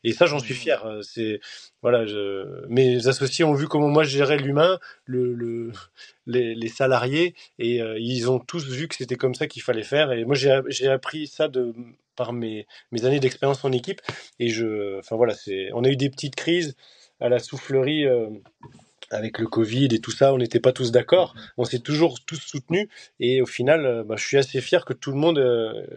Et 0.04 0.14
ça, 0.14 0.28
j'en 0.28 0.38
suis 0.38 0.54
fier. 0.54 0.86
C'est 1.02 1.40
voilà, 1.82 2.06
je... 2.06 2.66
mes 2.68 3.08
associés 3.08 3.46
ont 3.46 3.54
vu 3.54 3.68
comment 3.68 3.90
moi 3.90 4.04
je 4.04 4.10
gérais 4.10 4.38
l'humain, 4.38 4.80
le, 5.06 5.34
le, 5.34 5.72
les, 6.26 6.68
salariés, 6.68 7.36
et 7.60 7.82
euh, 7.82 8.00
ils 8.00 8.30
ont 8.30 8.40
tous 8.40 8.68
vu 8.68 8.88
que 8.88 8.96
c'était 8.96 9.18
comme 9.18 9.36
ça 9.36 9.48
qu'il 9.48 9.62
fallait 9.62 9.84
faire. 9.84 10.12
Et 10.12 10.26
moi, 10.26 10.36
j'ai 10.36 10.88
appris 10.88 11.28
ça 11.28 11.48
de, 11.48 11.74
par 12.16 12.34
mes, 12.34 12.66
mes 12.92 13.06
années 13.06 13.20
d'expérience 13.20 13.64
en 13.66 13.72
équipe. 13.72 14.02
Et 14.40 14.50
je, 14.50 15.00
enfin 15.00 15.16
voilà, 15.16 15.36
c'est, 15.36 15.70
on 15.74 15.84
a 15.84 15.90
eu 15.90 15.96
des 15.96 16.10
petites 16.10 16.36
crises 16.36 16.76
à 17.20 17.30
la 17.30 17.40
soufflerie. 17.40 18.06
Euh, 18.06 18.30
avec 19.12 19.40
le 19.40 19.48
Covid 19.48 19.90
et 19.92 20.00
tout 20.00 20.12
ça, 20.12 20.34
on 20.34 20.38
n'était 20.38 20.60
pas 20.60 20.72
tous 20.72 20.92
d'accord. 20.92 21.36
On 21.58 21.66
s'est 21.66 21.80
toujours 21.80 22.24
tous 22.26 22.42
soutenus 22.42 22.88
et 23.20 23.42
au 23.42 23.46
final, 23.46 23.86
euh, 23.86 24.04
bah, 24.04 24.16
je 24.18 24.26
suis 24.26 24.38
assez 24.38 24.62
fier 24.62 24.86
que 24.86 24.94
tout 24.94 25.12
le 25.12 25.18
monde 25.18 25.42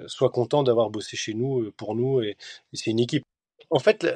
soit 0.06 0.30
content 0.30 0.62
d'avoir 0.62 0.90
bossé 0.90 1.16
chez 1.16 1.34
nous 1.34 1.70
pour 1.76 1.94
nous 1.94 2.20
et 2.22 2.36
c'est 2.72 2.90
une 2.90 3.00
équipe 3.00 3.24
en 3.70 3.78
fait, 3.80 4.06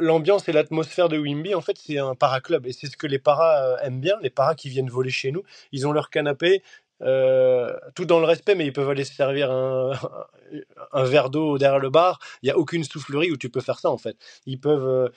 l'ambiance 0.00 0.48
et 0.48 0.52
l'atmosphère 0.52 1.10
de 1.10 1.18
Wimby, 1.18 1.54
en 1.54 1.60
fait, 1.60 1.76
c'est 1.76 1.98
un 1.98 2.14
para-club. 2.14 2.66
Et 2.66 2.72
c'est 2.72 2.86
ce 2.86 2.96
que 2.96 3.06
les 3.06 3.18
paras 3.18 3.62
euh, 3.62 3.76
aiment 3.82 4.00
bien, 4.00 4.16
les 4.22 4.30
paras 4.30 4.54
qui 4.54 4.70
viennent 4.70 4.88
voler 4.88 5.10
chez 5.10 5.30
nous. 5.30 5.42
Ils 5.72 5.86
ont 5.86 5.92
leur 5.92 6.08
canapé, 6.08 6.62
euh, 7.02 7.72
tout 7.94 8.04
dans 8.04 8.20
le 8.20 8.26
respect, 8.26 8.54
mais 8.54 8.66
ils 8.66 8.72
peuvent 8.72 8.88
aller 8.88 9.04
se 9.04 9.14
servir 9.14 9.50
un, 9.50 11.04
verre 11.04 11.30
d'eau 11.30 11.58
derrière 11.58 11.80
le 11.80 11.90
bar. 11.90 12.18
Il 12.42 12.46
n'y 12.46 12.52
a 12.52 12.58
aucune 12.58 12.84
soufflerie 12.84 13.30
où 13.30 13.36
tu 13.36 13.50
peux 13.50 13.60
faire 13.60 13.78
ça, 13.78 13.90
en 13.90 13.98
fait. 13.98 14.16
Ils 14.46 14.60
peuvent, 14.60 14.86
euh, 14.86 15.08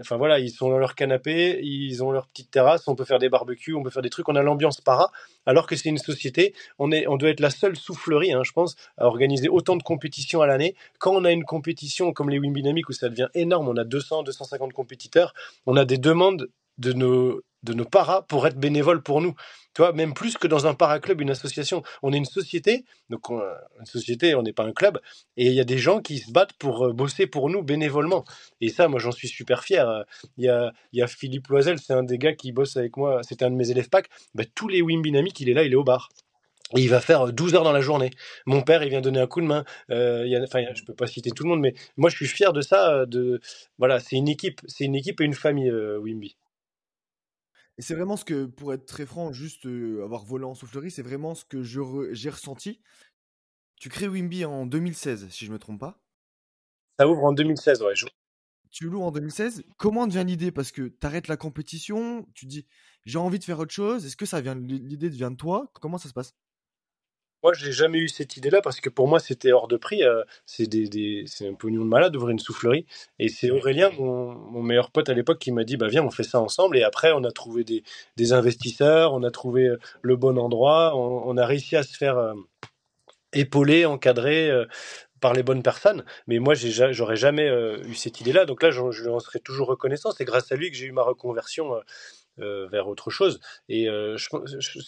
enfin 0.00 0.16
voilà, 0.16 0.38
ils 0.38 0.50
sont 0.50 0.70
dans 0.70 0.78
leur 0.78 0.94
canapé, 0.94 1.60
ils 1.62 2.02
ont 2.02 2.10
leur 2.10 2.26
petite 2.28 2.50
terrasse, 2.50 2.88
on 2.88 2.94
peut 2.94 3.04
faire 3.04 3.18
des 3.18 3.28
barbecues, 3.28 3.74
on 3.74 3.82
peut 3.82 3.90
faire 3.90 4.02
des 4.02 4.10
trucs, 4.10 4.28
on 4.28 4.36
a 4.36 4.42
l'ambiance 4.42 4.80
para, 4.80 5.10
alors 5.46 5.66
que 5.66 5.76
c'est 5.76 5.88
une 5.88 5.98
société, 5.98 6.54
on, 6.78 6.90
est, 6.90 7.06
on 7.06 7.16
doit 7.16 7.30
être 7.30 7.40
la 7.40 7.50
seule 7.50 7.76
soufflerie, 7.76 8.32
hein, 8.32 8.42
je 8.44 8.52
pense, 8.52 8.76
à 8.96 9.06
organiser 9.06 9.48
autant 9.48 9.76
de 9.76 9.82
compétitions 9.82 10.40
à 10.40 10.46
l'année. 10.46 10.74
Quand 10.98 11.14
on 11.14 11.24
a 11.24 11.32
une 11.32 11.44
compétition 11.44 12.12
comme 12.12 12.30
les 12.30 12.38
Wimbinamic 12.38 12.88
où 12.88 12.92
ça 12.92 13.08
devient 13.08 13.28
énorme, 13.34 13.68
on 13.68 13.76
a 13.76 13.84
200, 13.84 14.22
250 14.22 14.72
compétiteurs, 14.72 15.34
on 15.66 15.76
a 15.76 15.84
des 15.84 15.98
demandes 15.98 16.48
de 16.78 16.92
nos, 16.92 17.42
de 17.62 17.72
nos 17.72 17.84
paras 17.84 18.22
pour 18.22 18.46
être 18.46 18.58
bénévoles 18.58 19.02
pour 19.02 19.20
nous. 19.20 19.34
Tu 19.74 19.82
vois, 19.82 19.92
même 19.92 20.14
plus 20.14 20.36
que 20.36 20.46
dans 20.46 20.66
un 20.66 20.74
paraclub, 20.74 21.20
une 21.20 21.30
association. 21.30 21.82
On 22.02 22.12
est 22.12 22.16
une 22.16 22.24
société, 22.24 22.84
donc 23.10 23.30
une 23.30 23.86
société, 23.86 24.34
on 24.34 24.42
n'est 24.42 24.52
pas 24.52 24.64
un 24.64 24.72
club, 24.72 25.00
et 25.36 25.46
il 25.46 25.52
y 25.52 25.60
a 25.60 25.64
des 25.64 25.78
gens 25.78 26.00
qui 26.00 26.18
se 26.18 26.32
battent 26.32 26.54
pour 26.54 26.86
euh, 26.86 26.92
bosser 26.92 27.26
pour 27.26 27.48
nous 27.50 27.62
bénévolement. 27.62 28.24
Et 28.60 28.70
ça, 28.70 28.88
moi, 28.88 28.98
j'en 28.98 29.12
suis 29.12 29.28
super 29.28 29.62
fier. 29.62 30.04
Il 30.36 30.44
y 30.44 30.48
a, 30.48 30.72
y 30.92 31.02
a 31.02 31.06
Philippe 31.06 31.48
Loisel, 31.48 31.78
c'est 31.78 31.92
un 31.92 32.02
des 32.02 32.18
gars 32.18 32.34
qui 32.34 32.52
bosse 32.52 32.76
avec 32.76 32.96
moi, 32.96 33.22
c'était 33.22 33.44
un 33.44 33.50
de 33.50 33.56
mes 33.56 33.70
élèves 33.70 33.88
PAC. 33.88 34.08
Bah, 34.34 34.44
tous 34.54 34.68
les 34.68 34.82
Wimbinamiques, 34.82 35.40
il 35.40 35.48
est 35.48 35.54
là, 35.54 35.64
il 35.64 35.72
est 35.72 35.76
au 35.76 35.84
bar. 35.84 36.08
Il 36.76 36.90
va 36.90 37.00
faire 37.00 37.32
12 37.32 37.54
heures 37.54 37.64
dans 37.64 37.72
la 37.72 37.80
journée. 37.80 38.10
Mon 38.44 38.60
père, 38.60 38.82
il 38.82 38.90
vient 38.90 39.00
donner 39.00 39.20
un 39.20 39.26
coup 39.26 39.40
de 39.40 39.46
main. 39.46 39.64
Euh, 39.90 40.26
y 40.26 40.36
a, 40.36 40.42
enfin, 40.42 40.64
je 40.74 40.84
peux 40.84 40.94
pas 40.94 41.06
citer 41.06 41.30
tout 41.30 41.44
le 41.44 41.48
monde, 41.48 41.60
mais 41.60 41.74
moi, 41.96 42.10
je 42.10 42.16
suis 42.16 42.26
fier 42.26 42.52
de 42.52 42.60
ça. 42.60 43.06
De 43.06 43.40
voilà, 43.78 44.00
c'est 44.00 44.16
une 44.16 44.28
équipe, 44.28 44.60
c'est 44.66 44.84
une 44.84 44.94
équipe 44.94 45.20
et 45.20 45.24
une 45.24 45.34
famille, 45.34 45.70
euh, 45.70 45.98
Wimby. 45.98 46.36
Et 47.78 47.82
c'est 47.82 47.94
vraiment 47.94 48.16
ce 48.16 48.24
que, 48.24 48.44
pour 48.44 48.74
être 48.74 48.86
très 48.86 49.06
franc, 49.06 49.32
juste 49.32 49.64
avoir 49.64 50.24
volé 50.24 50.44
en 50.44 50.54
soufflerie, 50.54 50.90
c'est 50.90 51.02
vraiment 51.02 51.34
ce 51.34 51.44
que 51.44 51.62
j'ai 51.62 52.30
ressenti. 52.30 52.80
Tu 53.76 53.88
crées 53.88 54.08
Wimby 54.08 54.44
en 54.44 54.66
2016, 54.66 55.28
si 55.30 55.46
je 55.46 55.52
me 55.52 55.58
trompe 55.58 55.78
pas. 55.78 56.02
Ça 56.98 57.08
ouvre 57.08 57.22
en 57.24 57.32
2016, 57.32 57.82
ouais. 57.82 57.94
Tu 58.70 58.90
loues 58.90 59.02
en 59.02 59.12
2016. 59.12 59.62
Comment 59.76 60.08
vient 60.08 60.24
l'idée? 60.24 60.50
Parce 60.50 60.72
que 60.72 60.88
tu 60.88 61.06
arrêtes 61.06 61.28
la 61.28 61.36
compétition, 61.36 62.26
tu 62.34 62.46
dis 62.46 62.66
j'ai 63.04 63.18
envie 63.18 63.38
de 63.38 63.44
faire 63.44 63.60
autre 63.60 63.72
chose. 63.72 64.04
Est-ce 64.04 64.16
que 64.16 64.26
ça 64.26 64.40
vient 64.40 64.56
l'idée 64.56 65.08
vient 65.08 65.30
de 65.30 65.36
toi? 65.36 65.70
Comment 65.80 65.98
ça 65.98 66.08
se 66.08 66.14
passe? 66.14 66.34
Moi, 67.42 67.52
j'ai 67.52 67.72
jamais 67.72 67.98
eu 67.98 68.08
cette 68.08 68.36
idée-là 68.36 68.60
parce 68.62 68.80
que 68.80 68.88
pour 68.88 69.06
moi, 69.08 69.20
c'était 69.20 69.52
hors 69.52 69.68
de 69.68 69.76
prix. 69.76 70.02
Euh, 70.02 70.22
c'est 70.44 70.66
des, 70.66 71.24
un 71.42 71.54
pognon 71.54 71.84
de 71.84 71.88
malade 71.88 72.12
d'ouvrir 72.12 72.30
une 72.30 72.38
soufflerie. 72.38 72.86
Et 73.18 73.28
c'est 73.28 73.50
Aurélien, 73.50 73.90
mon, 73.98 74.62
meilleur 74.62 74.90
pote 74.90 75.08
à 75.08 75.14
l'époque, 75.14 75.38
qui 75.38 75.52
m'a 75.52 75.64
dit 75.64 75.76
bah 75.76 75.88
viens, 75.88 76.02
on 76.04 76.10
fait 76.10 76.24
ça 76.24 76.40
ensemble. 76.40 76.76
Et 76.76 76.82
après, 76.82 77.12
on 77.12 77.24
a 77.24 77.30
trouvé 77.30 77.64
des, 77.64 78.32
investisseurs, 78.32 79.14
on 79.14 79.22
a 79.22 79.30
trouvé 79.30 79.68
euh, 79.68 79.78
le 80.02 80.16
bon 80.16 80.38
endroit, 80.38 80.96
on, 80.96 81.36
a 81.36 81.46
réussi 81.46 81.76
à 81.76 81.82
se 81.82 81.96
faire 81.96 82.18
euh, 82.18 82.34
épauler, 83.32 83.86
encadrer. 83.86 84.50
par 85.20 85.32
les 85.32 85.42
bonnes 85.42 85.64
personnes, 85.64 86.04
mais 86.28 86.38
moi 86.38 86.54
j'aurais 86.54 87.16
jamais 87.16 87.48
eu 87.84 87.94
cette 87.94 88.20
idée-là, 88.20 88.44
donc 88.44 88.62
là 88.62 88.70
je, 88.70 88.80
lui 89.02 89.08
en 89.08 89.18
serais 89.18 89.40
toujours 89.40 89.66
reconnaissant. 89.66 90.12
C'est 90.12 90.24
grâce 90.24 90.52
à 90.52 90.56
lui 90.56 90.70
que 90.70 90.76
j'ai 90.76 90.86
eu 90.86 90.92
ma 90.92 91.02
reconversion 91.02 91.74
euh, 92.40 92.68
vers 92.68 92.88
autre 92.88 93.10
chose. 93.10 93.40
Et 93.68 93.88
euh, 93.88 94.16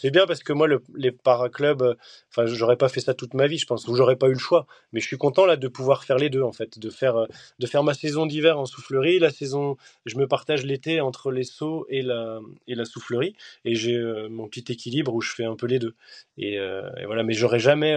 c'est 0.01 0.11
bien 0.11 0.26
parce 0.26 0.42
que 0.42 0.53
moi, 0.53 0.66
le, 0.66 0.82
les 0.94 1.11
paraclubs, 1.11 1.82
euh, 1.82 1.94
enfin, 2.30 2.46
j'aurais 2.46 2.76
pas 2.76 2.88
fait 2.88 3.01
ça 3.01 3.14
toute 3.14 3.34
ma 3.34 3.46
vie, 3.46 3.59
je 3.59 3.66
pense, 3.66 3.86
ou 3.88 3.94
j'aurais 3.94 4.16
pas 4.16 4.28
eu 4.28 4.32
le 4.32 4.38
choix. 4.38 4.66
Mais 4.92 5.01
je 5.01 5.07
suis 5.07 5.18
content 5.18 5.46
là 5.46 5.57
de 5.57 5.68
pouvoir 5.68 6.05
faire 6.05 6.16
les 6.16 6.30
deux, 6.30 6.42
en 6.42 6.53
fait, 6.53 6.78
de 6.78 6.90
faire, 6.90 7.26
de 7.59 7.66
faire 7.66 7.82
ma 7.82 7.94
saison 7.94 8.26
d'hiver 8.26 8.59
en 8.59 8.66
soufflerie, 8.66 9.18
la 9.18 9.30
saison, 9.30 9.76
je 10.07 10.16
me 10.16 10.26
partage 10.26 10.64
l'été 10.64 11.01
entre 11.01 11.30
les 11.30 11.44
sauts 11.44 11.86
et 11.88 12.03
la, 12.03 12.40
et 12.66 12.74
la 12.74 12.84
soufflerie, 12.84 13.34
et 13.64 13.74
j'ai 13.74 14.01
mon 14.28 14.48
petit 14.48 14.72
équilibre 14.72 15.14
où 15.14 15.20
je 15.20 15.32
fais 15.32 15.44
un 15.44 15.57
peu 15.57 15.66
les 15.66 15.78
deux. 15.78 15.94
Et, 16.36 16.55
et 16.55 17.07
voilà, 17.07 17.22
mais 17.22 17.34
j'aurais 17.34 17.61
jamais 17.61 17.96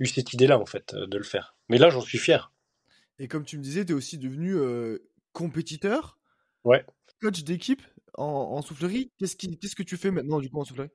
eu 0.00 0.06
cette 0.06 0.32
idée-là, 0.32 0.58
en 0.58 0.66
fait, 0.66 0.94
de 0.94 1.18
le 1.18 1.24
faire. 1.24 1.54
Mais 1.68 1.78
là, 1.78 1.90
j'en 1.90 2.00
suis 2.00 2.18
fier. 2.18 2.52
Et 3.18 3.28
comme 3.28 3.44
tu 3.44 3.58
me 3.58 3.62
disais, 3.62 3.84
tu 3.84 3.92
es 3.92 3.94
aussi 3.94 4.18
devenu 4.18 4.56
compétiteur. 5.32 6.18
Ouais. 6.64 6.84
Coach 7.20 7.44
d'équipe 7.44 7.82
en, 8.18 8.62
soufflerie. 8.62 9.12
Qu'est-ce, 9.18 9.36
qui, 9.36 9.58
qu'est-ce 9.58 9.76
que 9.76 9.82
tu 9.82 9.96
fais 9.96 10.10
maintenant 10.10 10.40
du 10.40 10.50
coup 10.50 10.60
en 10.60 10.64
soufflerie? 10.64 10.90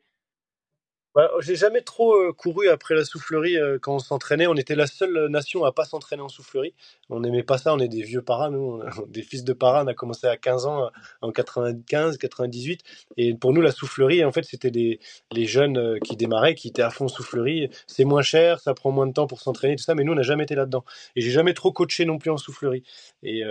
Bah, 1.16 1.32
j'ai 1.40 1.56
jamais 1.56 1.82
trop 1.82 2.14
euh, 2.14 2.34
couru 2.34 2.70
après 2.70 2.94
la 2.94 3.04
soufflerie 3.04 3.58
euh, 3.58 3.80
quand 3.82 3.96
on 3.96 4.00
s'entraînait. 4.00 4.46
On 4.46 4.54
était 4.54 4.76
la 4.76 4.86
seule 4.86 5.28
nation 5.30 5.66
à 5.66 5.72
pas 5.72 5.84
s'entraîner 5.84 6.22
en 6.22 6.30
soufflerie. 6.30 6.76
On 7.10 7.20
n'aimait 7.22 7.42
pas 7.42 7.58
ça. 7.58 7.74
On 7.74 7.80
est 7.80 7.88
des 7.88 8.04
vieux 8.04 8.22
paras, 8.22 8.52
nous, 8.52 8.80
des 9.08 9.24
fils 9.24 9.44
de 9.44 9.54
paras. 9.54 9.84
On 9.84 9.88
a 9.88 9.96
commencé 9.96 10.28
à 10.28 10.38
15 10.38 10.68
ans 10.68 10.84
euh, 10.86 10.90
en 11.22 11.32
95, 11.32 12.20
98. 12.20 12.82
Et 13.18 13.34
pour 13.34 13.54
nous, 13.54 13.62
la 13.62 13.72
soufflerie, 13.72 14.24
en 14.24 14.32
fait, 14.32 14.44
c'était 14.44 14.70
des 14.70 15.00
les 15.32 15.46
jeunes 15.48 16.00
qui 16.02 16.16
démarraient, 16.16 16.54
qui 16.54 16.68
étaient 16.68 16.84
à 16.84 16.92
fond 16.92 17.08
soufflerie. 17.08 17.70
C'est 17.88 18.06
moins 18.06 18.22
cher, 18.22 18.60
ça 18.60 18.76
prend 18.76 18.92
moins 18.92 19.08
de 19.08 19.14
temps 19.14 19.26
pour 19.26 19.42
s'entraîner, 19.42 19.76
tout 19.78 19.84
ça. 19.84 19.96
Mais 19.96 20.04
nous, 20.04 20.12
on 20.12 20.16
n'a 20.16 20.22
jamais 20.22 20.44
été 20.44 20.54
là-dedans. 20.54 20.86
Et 21.16 21.22
j'ai 21.22 21.32
jamais 21.32 21.56
trop 21.56 21.72
coaché 21.72 22.06
non 22.06 22.20
plus 22.20 22.30
en 22.30 22.38
soufflerie. 22.38 22.84
Et, 23.24 23.44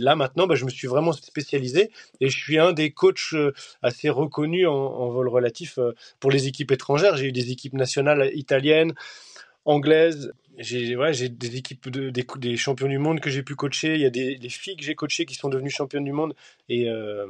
là, 0.00 0.16
maintenant, 0.16 0.46
bah, 0.46 0.54
je 0.54 0.64
me 0.64 0.70
suis 0.70 0.88
vraiment 0.88 1.12
spécialisé. 1.12 1.90
Et 2.20 2.30
je 2.30 2.38
suis 2.38 2.58
un 2.58 2.72
des 2.72 2.92
coachs 2.92 3.34
assez 3.82 4.08
reconnus 4.08 4.66
en, 4.68 5.10
vol 5.10 5.28
relatif. 5.28 5.78
pour 6.18 6.30
les 6.30 6.46
équipes 6.46 6.72
étrangères. 6.78 7.16
J'ai 7.16 7.26
eu 7.26 7.32
des 7.32 7.50
équipes 7.50 7.74
nationales 7.74 8.30
italiennes, 8.34 8.94
anglaises. 9.64 10.32
J'ai 10.58 11.28
des 11.28 11.56
équipes 11.56 11.88
de, 11.88 12.10
des, 12.10 12.56
champions 12.56 12.88
du 12.88 12.98
monde 12.98 13.20
que 13.20 13.30
j'ai 13.30 13.42
pu 13.42 13.54
coacher. 13.54 13.94
Il 13.94 14.00
y 14.00 14.06
a 14.06 14.10
des, 14.10 14.38
filles 14.48 14.76
que 14.76 14.84
j'ai 14.84 14.94
coachées 14.94 15.26
qui 15.26 15.34
sont 15.34 15.48
devenues 15.48 15.70
championnes 15.70 16.04
du 16.04 16.12
monde. 16.12 16.34
Et 16.68 16.88
euh, 16.88 17.26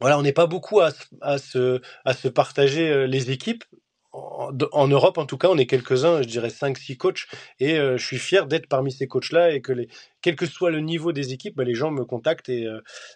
voilà, 0.00 0.18
on 0.18 0.22
n'est 0.22 0.32
pas 0.32 0.46
beaucoup 0.46 0.80
à, 0.80 0.90
se- 1.38 2.28
partager 2.28 2.90
euh, 2.90 3.06
les 3.06 3.30
équipes. 3.30 3.64
En, 4.12 4.88
Europe, 4.88 5.16
en 5.16 5.24
tout 5.24 5.38
cas, 5.38 5.48
on 5.48 5.56
est 5.56 5.64
quelques-uns, 5.66 6.20
je 6.20 6.28
dirais 6.28 6.50
cinq, 6.50 6.76
six 6.76 6.98
coachs, 6.98 7.26
et 7.60 7.78
euh, 7.78 7.96
je 7.96 8.04
suis 8.04 8.18
fier 8.18 8.46
d'être 8.46 8.66
parmi 8.66 8.92
ces 8.92 9.08
coachs-là 9.08 9.52
et 9.52 9.62
que 9.62 9.72
quel 10.20 10.36
que 10.36 10.44
soit 10.44 10.70
le 10.70 10.80
niveau 10.80 11.12
des 11.12 11.32
équipes, 11.32 11.56
bah, 11.56 11.64
les 11.64 11.74
gens 11.74 11.90
me 11.90 12.04
contactent 12.04 12.50
et, 12.50 12.68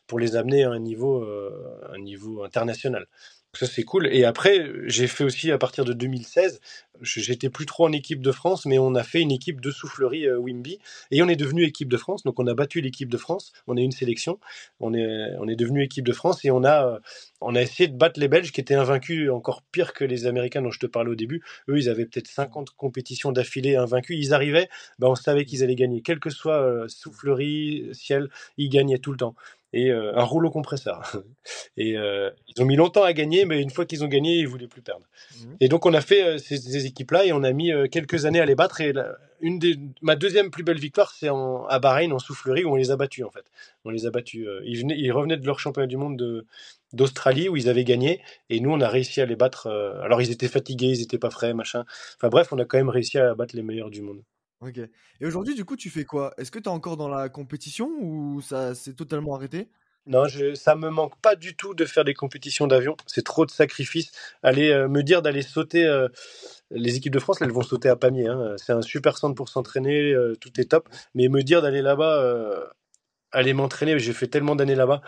pour 0.06 0.18
les 0.18 0.36
amener 0.36 0.64
à 0.64 0.70
un 0.70 0.78
niveau 0.78 1.26
international. 2.42 3.06
Ça, 3.58 3.66
c'est 3.66 3.84
cool. 3.84 4.06
Et 4.12 4.24
après, 4.24 4.70
j'ai 4.86 5.06
fait 5.06 5.24
aussi, 5.24 5.50
à 5.50 5.56
partir 5.56 5.86
de 5.86 5.94
2016, 5.94 6.60
je- 7.00 7.20
j'étais 7.20 7.48
plus 7.48 7.64
trop 7.64 7.86
en 7.86 7.92
équipe 7.92 8.20
de 8.20 8.32
France, 8.32 8.66
mais 8.66 8.78
on 8.78 8.94
a 8.94 9.02
fait 9.02 9.20
une 9.22 9.32
équipe 9.32 9.60
de 9.62 9.70
soufflerie 9.70 10.26
euh, 10.26 10.38
Wimby. 10.38 10.78
Et 11.10 11.22
on 11.22 11.28
est 11.28 11.36
devenu 11.36 11.64
équipe 11.64 11.88
de 11.88 11.96
France. 11.96 12.22
Donc, 12.24 12.38
on 12.38 12.46
a 12.46 12.54
battu 12.54 12.82
l'équipe 12.82 13.08
de 13.08 13.16
France. 13.16 13.52
On 13.66 13.76
est 13.78 13.82
une 13.82 13.92
sélection. 13.92 14.38
On 14.80 14.92
est, 14.92 15.30
on 15.38 15.48
est 15.48 15.56
devenu 15.56 15.82
équipe 15.82 16.04
de 16.06 16.12
France 16.12 16.44
et 16.44 16.50
on 16.50 16.64
a, 16.64 16.86
euh, 16.96 16.98
on 17.40 17.54
a 17.54 17.62
essayé 17.62 17.88
de 17.88 17.96
battre 17.96 18.20
les 18.20 18.28
Belges 18.28 18.52
qui 18.52 18.60
étaient 18.60 18.74
invaincus, 18.74 19.30
encore 19.30 19.62
pire 19.72 19.94
que 19.94 20.04
les 20.04 20.26
Américains 20.26 20.60
dont 20.62 20.70
je 20.70 20.78
te 20.80 20.86
parlais 20.86 21.10
au 21.10 21.14
début. 21.14 21.42
Eux, 21.68 21.78
ils 21.78 21.88
avaient 21.88 22.06
peut-être 22.06 22.28
50 22.28 22.70
compétitions 22.76 23.32
d'affilée 23.32 23.76
invaincus. 23.76 24.18
Ils 24.20 24.34
arrivaient, 24.34 24.68
ben, 24.98 25.08
on 25.08 25.14
savait 25.14 25.44
qu'ils 25.46 25.62
allaient 25.64 25.74
gagner. 25.76 26.02
Quelle 26.02 26.20
que 26.20 26.30
soit 26.30 26.60
euh, 26.60 26.88
soufflerie, 26.88 27.88
ciel, 27.92 28.28
ils 28.58 28.68
gagnaient 28.68 28.98
tout 28.98 29.12
le 29.12 29.18
temps. 29.18 29.34
Et 29.72 29.90
euh, 29.90 30.16
un 30.16 30.22
rouleau 30.22 30.50
compresseur. 30.50 31.02
Et 31.76 31.96
euh, 31.98 32.30
ils 32.48 32.62
ont 32.62 32.64
mis 32.64 32.76
longtemps 32.76 33.02
à 33.02 33.12
gagner, 33.12 33.44
mais 33.44 33.60
une 33.60 33.70
fois 33.70 33.84
qu'ils 33.84 34.04
ont 34.04 34.08
gagné, 34.08 34.36
ils 34.38 34.48
voulaient 34.48 34.68
plus 34.68 34.80
perdre. 34.80 35.06
Mhm. 35.42 35.56
Et 35.60 35.68
donc 35.68 35.84
on 35.86 35.92
a 35.92 36.00
fait 36.00 36.22
euh, 36.24 36.38
ces, 36.38 36.56
ces 36.56 36.86
équipes-là 36.86 37.26
et 37.26 37.32
on 37.32 37.42
a 37.42 37.52
mis 37.52 37.72
quelques 37.90 38.24
années 38.24 38.40
à 38.40 38.46
les 38.46 38.54
battre. 38.54 38.80
Et 38.80 38.92
la- 38.92 39.16
une 39.40 39.58
des, 39.58 39.76
ma 40.00 40.16
deuxième 40.16 40.50
plus 40.50 40.62
belle 40.62 40.78
victoire, 40.78 41.10
c'est 41.12 41.28
en, 41.28 41.66
à 41.66 41.78
Bahreïn 41.78 42.12
en 42.12 42.18
soufflerie 42.18 42.64
où 42.64 42.70
on 42.70 42.76
les 42.76 42.90
a 42.90 42.96
battus 42.96 43.24
en 43.26 43.30
fait. 43.30 43.44
On 43.84 43.90
les 43.90 44.06
a 44.06 44.10
battus. 44.10 44.46
ils, 44.64 44.78
venaient, 44.80 44.96
ils 44.98 45.12
revenaient 45.12 45.36
de 45.36 45.44
leur 45.44 45.58
championnat 45.60 45.86
du 45.88 45.96
monde 45.98 46.16
de- 46.16 46.46
d'Australie 46.94 47.48
où 47.50 47.56
ils 47.56 47.68
avaient 47.68 47.84
gagné 47.84 48.22
et 48.48 48.60
nous 48.60 48.70
on 48.70 48.80
a 48.80 48.88
réussi 48.88 49.20
à 49.20 49.26
les 49.26 49.36
battre. 49.36 49.66
alors 50.02 50.22
ils 50.22 50.30
étaient 50.30 50.48
fatigués, 50.48 50.86
ils 50.86 51.02
étaient 51.02 51.18
pas 51.18 51.30
frais, 51.30 51.52
machin. 51.52 51.84
Enfin 52.16 52.28
bref, 52.28 52.48
on 52.52 52.58
a 52.58 52.64
quand 52.64 52.78
même 52.78 52.88
réussi 52.88 53.18
à 53.18 53.34
battre 53.34 53.54
les 53.56 53.62
meilleurs 53.62 53.90
du 53.90 54.00
monde. 54.00 54.22
Ok. 54.60 54.78
Et 54.78 55.26
aujourd'hui, 55.26 55.54
du 55.54 55.64
coup, 55.64 55.76
tu 55.76 55.90
fais 55.90 56.04
quoi? 56.04 56.32
Est-ce 56.38 56.50
que 56.50 56.58
tu 56.58 56.64
es 56.64 56.72
encore 56.72 56.96
dans 56.96 57.08
la 57.08 57.28
compétition 57.28 57.90
ou 58.00 58.40
ça 58.40 58.74
s'est 58.74 58.94
totalement 58.94 59.34
arrêté? 59.34 59.68
Non, 60.06 60.26
je, 60.28 60.54
ça 60.54 60.76
me 60.76 60.88
manque 60.88 61.20
pas 61.20 61.34
du 61.34 61.56
tout 61.56 61.74
de 61.74 61.84
faire 61.84 62.04
des 62.04 62.14
compétitions 62.14 62.68
d'avion. 62.68 62.96
C'est 63.06 63.24
trop 63.24 63.44
de 63.44 63.50
sacrifices. 63.50 64.12
Aller 64.44 64.70
euh, 64.70 64.88
me 64.88 65.02
dire 65.02 65.20
d'aller 65.20 65.42
sauter. 65.42 65.84
euh, 65.84 66.08
les 66.70 66.96
équipes 66.96 67.12
de 67.12 67.18
France, 67.18 67.42
elles 67.42 67.50
vont 67.50 67.62
sauter 67.62 67.88
à 67.88 67.96
Pamiers. 67.96 68.28
hein. 68.28 68.54
C'est 68.56 68.72
un 68.72 68.82
super 68.82 69.18
centre 69.18 69.34
pour 69.34 69.48
s'entraîner. 69.48 70.12
euh, 70.12 70.36
tout 70.40 70.60
est 70.60 70.66
top. 70.70 70.88
Mais 71.14 71.26
me 71.28 71.42
dire 71.42 71.60
d'aller 71.60 71.82
là-bas, 71.82 72.22
aller 73.36 73.52
m'entraîner. 73.52 73.98
J'ai 73.98 74.12
fait 74.12 74.26
tellement 74.26 74.56
d'années 74.56 74.74
là-bas. 74.74 75.02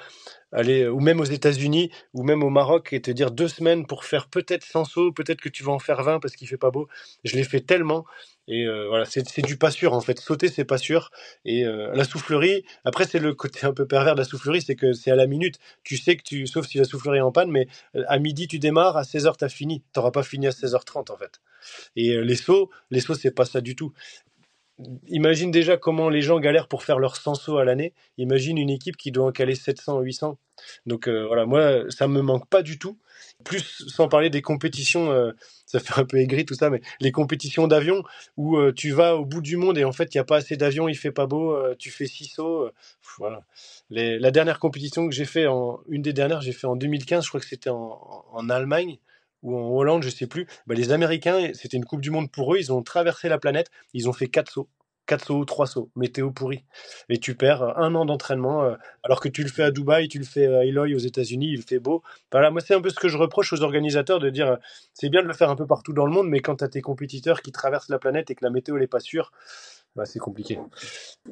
Aller 0.53 0.87
ou 0.89 1.01
même 1.01 1.21
aux 1.21 1.25
États-Unis 1.25 1.91
ou 2.15 2.23
même 2.23 2.43
au 2.43 2.49
Maroc 2.49 2.93
et 2.93 3.03
te 3.03 3.11
dire 3.11 3.31
deux 3.31 3.49
semaines 3.49 3.87
pour 3.87 4.05
faire 4.05 4.29
peut-être 4.29 4.65
100 4.65 4.85
sauts, 4.85 5.13
peut-être 5.13 5.41
que 5.43 5.51
tu 5.51 5.63
vas 5.63 5.73
en 5.73 5.79
faire 5.79 6.03
20 6.03 6.21
parce 6.21 6.37
qu'il 6.37 6.49
fait 6.49 6.57
pas 6.57 6.71
beau. 6.71 6.89
Je 7.25 7.37
l'ai 7.37 7.45
fait 7.45 7.61
tellement. 7.61 8.07
Et 8.49 8.65
euh, 8.65 8.89
voilà, 8.89 9.05
c'est 9.05 9.43
du 9.43 9.59
pas 9.59 9.71
sûr 9.71 9.93
en 9.93 10.01
fait. 10.01 10.19
Sauter, 10.19 10.49
c'est 10.49 10.65
pas 10.65 10.79
sûr. 10.79 11.11
Et 11.45 11.67
euh, 11.67 11.91
la 11.95 12.05
soufflerie, 12.05 12.65
après, 12.85 13.05
c'est 13.05 13.19
le 13.19 13.35
côté 13.35 13.67
un 13.67 13.75
peu 13.75 13.87
pervers 13.87 14.15
de 14.15 14.21
la 14.21 14.25
soufflerie, 14.25 14.63
c'est 14.63 14.75
que 14.75 14.95
c'est 14.95 15.11
à 15.11 15.17
la 15.17 15.27
minute. 15.27 15.59
Tu 15.85 15.99
sais 15.99 16.17
que 16.17 16.23
tu, 16.23 16.47
sauf 16.47 16.67
si 16.67 16.79
la 16.79 16.85
soufflerie 16.85 17.19
est 17.19 17.23
en 17.23 17.33
panne, 17.33 17.51
mais 17.51 17.69
euh, 17.95 18.05
à 18.09 18.19
midi, 18.19 18.49
tu 18.49 18.59
démarres, 18.59 18.97
à 18.97 19.03
16h, 19.03 19.37
tu 19.37 19.45
as 19.45 19.51
fini. 19.51 19.83
Tu 19.95 20.01
pas 20.11 20.23
fini 20.23 20.47
à 20.47 20.51
16h30 20.51 21.13
en 21.13 21.17
fait. 21.19 21.41
Et 21.97 22.13
euh, 22.13 22.21
les 22.23 22.37
sauts, 22.37 22.71
les 22.91 23.01
sauts, 23.01 23.15
c'est 23.15 23.31
pas 23.31 23.45
ça 23.45 23.61
du 23.61 23.77
tout. 23.77 23.93
Imagine 25.09 25.51
déjà 25.51 25.77
comment 25.77 26.09
les 26.09 26.23
gens 26.23 26.39
galèrent 26.39 26.69
pour 26.69 26.85
faire 26.85 26.99
leurs 26.99 27.17
100 27.17 27.35
sauts 27.35 27.59
à 27.59 27.65
l'année. 27.65 27.95
Imagine 28.17 28.59
une 28.59 28.71
équipe 28.71 28.97
qui 28.97 29.11
doit 29.11 29.27
en 29.27 29.33
caler 29.33 29.57
700 29.57 29.99
ou 29.99 30.03
800. 30.03 30.39
Donc 30.87 31.09
euh, 31.09 31.27
voilà, 31.27 31.47
moi, 31.47 31.91
ça 31.91 32.07
me 32.07 32.21
manque 32.21 32.49
pas 32.49 32.63
du 32.63 32.79
tout. 32.79 32.97
Plus, 33.45 33.85
sans 33.89 34.09
parler 34.09 34.31
des 34.31 34.43
compétitions, 34.43 35.11
euh, 35.11 35.33
ça 35.67 35.81
fait 35.81 35.99
un 35.99 36.05
peu 36.05 36.19
aigri 36.19 36.45
tout 36.45 36.55
ça, 36.55 36.71
mais 36.71 36.81
les 37.01 37.11
compétitions 37.11 37.67
d'avion 37.67 38.05
où 38.37 38.57
euh, 38.57 38.73
tu 38.73 38.93
vas 38.93 39.17
au 39.17 39.25
bout 39.25 39.41
du 39.41 39.57
monde 39.57 39.79
et 39.79 39.85
en 39.85 39.93
fait, 39.93 40.15
il 40.15 40.17
n'y 40.17 40.21
a 40.21 40.25
pas 40.25 40.37
assez 40.37 40.57
d'avions, 40.57 40.89
il 40.89 40.97
fait 40.97 41.13
pas 41.13 41.27
beau, 41.27 41.57
tu 41.77 41.91
fais 41.91 42.07
6 42.07 42.27
sauts. 42.27 42.71
voilà. 43.19 43.43
La 43.91 44.31
dernière 44.31 44.61
compétition 44.61 45.09
que 45.09 45.15
j'ai 45.15 45.25
fait, 45.25 45.47
en, 45.49 45.81
une 45.89 46.03
des 46.03 46.13
dernières, 46.13 46.41
j'ai 46.41 46.53
fait 46.53 46.69
en 46.69 46.77
2015, 46.77 47.25
je 47.25 47.29
crois 47.29 47.41
que 47.41 47.47
c'était 47.47 47.71
en 47.71 48.49
Allemagne 48.49 48.99
ou 49.43 49.57
en 49.57 49.69
Hollande, 49.71 50.03
je 50.03 50.11
sais 50.11 50.27
plus. 50.27 50.47
Bah, 50.67 50.75
les 50.75 50.93
Américains, 50.93 51.51
c'était 51.55 51.77
une 51.77 51.85
Coupe 51.85 52.01
du 52.01 52.11
Monde 52.11 52.31
pour 52.31 52.55
eux, 52.55 52.59
ils 52.59 52.73
ont 52.73 52.83
traversé 52.83 53.29
la 53.29 53.39
planète, 53.39 53.71
ils 53.95 54.09
ont 54.09 54.13
fait 54.13 54.29
4 54.29 54.51
sauts. 54.51 54.69
4 55.07 55.25
sauts 55.25 55.39
ou 55.39 55.45
3 55.45 55.67
sauts, 55.67 55.91
météo 55.97 56.31
pourri. 56.31 56.65
Et 57.09 57.19
tu 57.19 57.35
perds 57.35 57.79
un 57.79 57.95
an 57.95 58.05
d'entraînement, 58.05 58.63
euh, 58.65 58.75
alors 59.03 59.21
que 59.21 59.29
tu 59.29 59.43
le 59.43 59.49
fais 59.49 59.63
à 59.63 59.71
Dubaï, 59.71 60.07
tu 60.09 60.19
le 60.19 60.25
fais 60.25 60.47
à 60.47 60.65
Eloy 60.65 60.95
aux 60.95 60.99
États-Unis, 60.99 61.51
il 61.51 61.63
fait 61.63 61.79
beau. 61.79 62.03
Voilà, 62.31 62.51
moi, 62.51 62.61
c'est 62.61 62.75
un 62.75 62.81
peu 62.81 62.91
ce 62.91 63.01
que 63.01 63.09
je 63.09 63.17
reproche 63.17 63.53
aux 63.53 63.63
organisateurs 63.63 64.21
de 64.21 64.29
dire 64.31 64.49
euh, 64.49 64.57
c'est 64.93 65.09
bien 65.09 65.23
de 65.23 65.27
le 65.29 65.35
faire 65.35 65.51
un 65.51 65.57
peu 65.57 65.67
partout 65.67 65.95
dans 65.95 66.05
le 66.05 66.13
monde, 66.13 66.29
mais 66.29 66.41
quand 66.41 66.57
tu 66.57 66.65
as 66.65 66.69
tes 66.69 66.83
compétiteurs 66.83 67.41
qui 67.41 67.53
traversent 67.53 67.89
la 67.89 67.99
planète 67.99 68.31
et 68.31 68.35
que 68.35 68.45
la 68.45 68.51
météo 68.51 68.79
n'est 68.79 68.87
pas 68.87 69.01
sûre, 69.01 69.33
bah, 69.97 70.05
c'est 70.05 70.19
compliqué. 70.19 70.59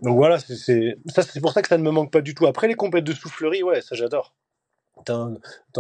Donc 0.03 0.17
voilà, 0.17 0.39
c'est 0.39 0.97
pour 1.41 1.53
ça 1.53 1.63
que 1.63 1.69
ça 1.69 1.79
ne 1.79 1.83
me 1.83 1.91
manque 1.91 2.11
pas 2.11 2.23
du 2.23 2.35
tout. 2.35 2.47
Après, 2.47 2.69
les 2.69 2.75
compètes 2.75 3.05
de 3.05 3.13
soufflerie, 3.13 3.63
ouais, 3.63 3.83
ça 3.83 3.95
j'adore. 3.95 4.35
T'en, 5.05 5.39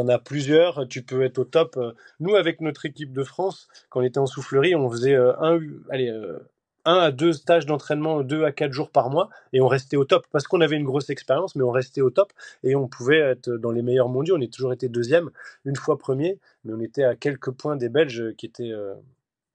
as 0.08 0.18
plusieurs, 0.18 0.86
tu 0.88 1.02
peux 1.02 1.24
être 1.24 1.38
au 1.38 1.44
top. 1.44 1.78
Nous, 2.20 2.34
avec 2.36 2.60
notre 2.60 2.86
équipe 2.86 3.12
de 3.12 3.24
France, 3.24 3.68
quand 3.88 4.00
on 4.00 4.02
était 4.04 4.18
en 4.18 4.26
soufflerie, 4.26 4.74
on 4.74 4.90
faisait 4.90 5.14
euh, 5.14 5.32
un, 5.40 5.58
allez, 5.90 6.10
euh, 6.10 6.38
un 6.84 6.98
à 6.98 7.10
deux 7.10 7.32
stages 7.32 7.66
d'entraînement, 7.66 8.22
deux 8.22 8.44
à 8.44 8.52
quatre 8.52 8.72
jours 8.72 8.90
par 8.90 9.10
mois, 9.10 9.30
et 9.52 9.60
on 9.60 9.68
restait 9.68 9.96
au 9.96 10.04
top 10.04 10.26
parce 10.30 10.46
qu'on 10.46 10.60
avait 10.60 10.76
une 10.76 10.84
grosse 10.84 11.10
expérience, 11.10 11.56
mais 11.56 11.62
on 11.62 11.70
restait 11.70 12.02
au 12.02 12.10
top 12.10 12.32
et 12.62 12.76
on 12.76 12.88
pouvait 12.88 13.18
être 13.18 13.50
dans 13.50 13.70
les 13.70 13.82
meilleurs 13.82 14.08
mondiaux. 14.08 14.36
On 14.36 14.40
est 14.40 14.52
toujours 14.52 14.72
été 14.72 14.88
deuxième, 14.88 15.30
une 15.64 15.76
fois 15.76 15.98
premier, 15.98 16.38
mais 16.64 16.74
on 16.74 16.80
était 16.80 17.04
à 17.04 17.16
quelques 17.16 17.50
points 17.50 17.76
des 17.76 17.88
Belges 17.88 18.34
qui 18.36 18.46
étaient 18.46 18.70
euh, 18.70 18.94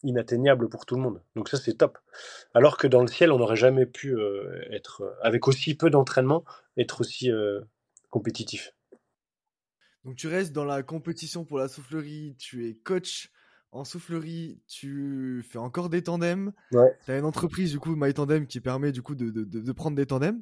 inatteignables 0.04 0.70
pour 0.70 0.86
tout 0.86 0.96
le 0.96 1.02
monde. 1.02 1.22
Donc 1.36 1.50
ça, 1.50 1.58
c'est 1.58 1.74
top. 1.74 2.00
Alors 2.56 2.78
que 2.78 2.88
dans 2.88 3.02
le 3.02 3.08
ciel, 3.08 3.32
on 3.32 3.38
n'aurait 3.38 3.56
jamais 3.56 3.86
pu 3.86 4.18
être, 4.72 5.04
avec 5.22 5.48
aussi 5.48 5.76
peu 5.76 5.92
d'entraînement, 5.92 6.44
être 6.76 7.02
aussi 7.02 7.30
compétitif. 8.10 8.74
Donc 10.06 10.16
tu 10.16 10.28
restes 10.28 10.52
dans 10.54 10.66
la 10.66 10.84
compétition 10.84 11.46
pour 11.46 11.60
la 11.60 11.68
soufflerie, 11.68 12.36
tu 12.40 12.68
es 12.68 12.74
coach 12.74 13.30
en 13.72 13.86
soufflerie, 13.86 14.60
tu 14.68 15.46
fais 15.50 15.58
encore 15.58 15.90
des 15.90 16.04
tandems. 16.04 16.52
Ouais. 16.72 16.94
Tu 17.06 17.12
as 17.12 17.18
une 17.18 17.26
entreprise 17.26 17.72
du 17.72 17.80
coup, 17.80 17.96
My 17.96 18.14
Tandem, 18.14 18.46
qui 18.46 18.60
permet 18.60 18.92
du 18.92 19.02
coup 19.02 19.16
de, 19.16 19.30
de- 19.30 19.72
prendre 19.72 19.96
des 19.96 20.06
tandems. 20.06 20.42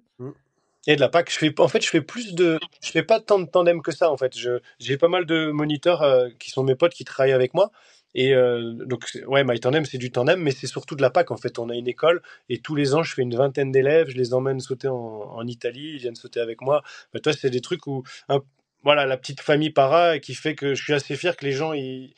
Et 0.87 0.95
de 0.95 1.01
la 1.01 1.09
PAC, 1.09 1.29
je 1.31 1.37
fais, 1.37 1.59
en 1.59 1.67
fait, 1.67 1.83
je 1.83 1.89
fais 1.89 2.01
plus 2.01 2.33
de, 2.33 2.57
je 2.81 2.89
fais 2.89 3.03
pas 3.03 3.19
tant 3.19 3.37
de 3.37 3.45
tandem 3.45 3.81
que 3.81 3.91
ça, 3.91 4.09
en 4.11 4.17
fait. 4.17 4.33
J'ai 4.79 4.97
pas 4.97 5.09
mal 5.09 5.25
de 5.25 5.51
moniteurs 5.51 6.01
euh, 6.01 6.29
qui 6.39 6.49
sont 6.49 6.63
mes 6.63 6.75
potes 6.75 6.93
qui 6.93 7.03
travaillent 7.05 7.33
avec 7.33 7.53
moi. 7.53 7.71
Et 8.15 8.33
euh, 8.33 8.73
donc, 8.85 9.05
ouais, 9.27 9.43
My 9.43 9.59
Tandem, 9.59 9.85
c'est 9.85 9.99
du 9.99 10.11
tandem, 10.11 10.41
mais 10.41 10.49
c'est 10.51 10.65
surtout 10.65 10.95
de 10.95 11.01
la 11.03 11.11
PAC, 11.11 11.29
en 11.29 11.37
fait. 11.37 11.59
On 11.59 11.69
a 11.69 11.75
une 11.75 11.87
école 11.87 12.23
et 12.47 12.59
tous 12.59 12.73
les 12.73 12.95
ans, 12.95 13.03
je 13.03 13.13
fais 13.13 13.21
une 13.21 13.35
vingtaine 13.35 13.71
d'élèves, 13.71 14.09
je 14.09 14.17
les 14.17 14.33
emmène 14.33 14.59
sauter 14.61 14.87
en, 14.87 14.95
en 14.95 15.45
Italie, 15.45 15.91
ils 15.93 15.97
viennent 15.99 16.15
sauter 16.15 16.39
avec 16.39 16.61
moi. 16.61 16.81
Bah, 17.13 17.19
toi, 17.19 17.33
c'est 17.33 17.51
des 17.51 17.61
trucs 17.61 17.85
où, 17.85 18.03
un- 18.29 18.41
voilà, 18.83 19.05
la 19.05 19.17
petite 19.17 19.41
famille 19.41 19.71
para 19.71 20.19
qui 20.19 20.35
fait 20.35 20.55
que 20.55 20.75
je 20.75 20.83
suis 20.83 20.93
assez 20.93 21.15
fier 21.15 21.35
que 21.37 21.45
les 21.45 21.51
gens, 21.53 21.73
ils, 21.73 22.13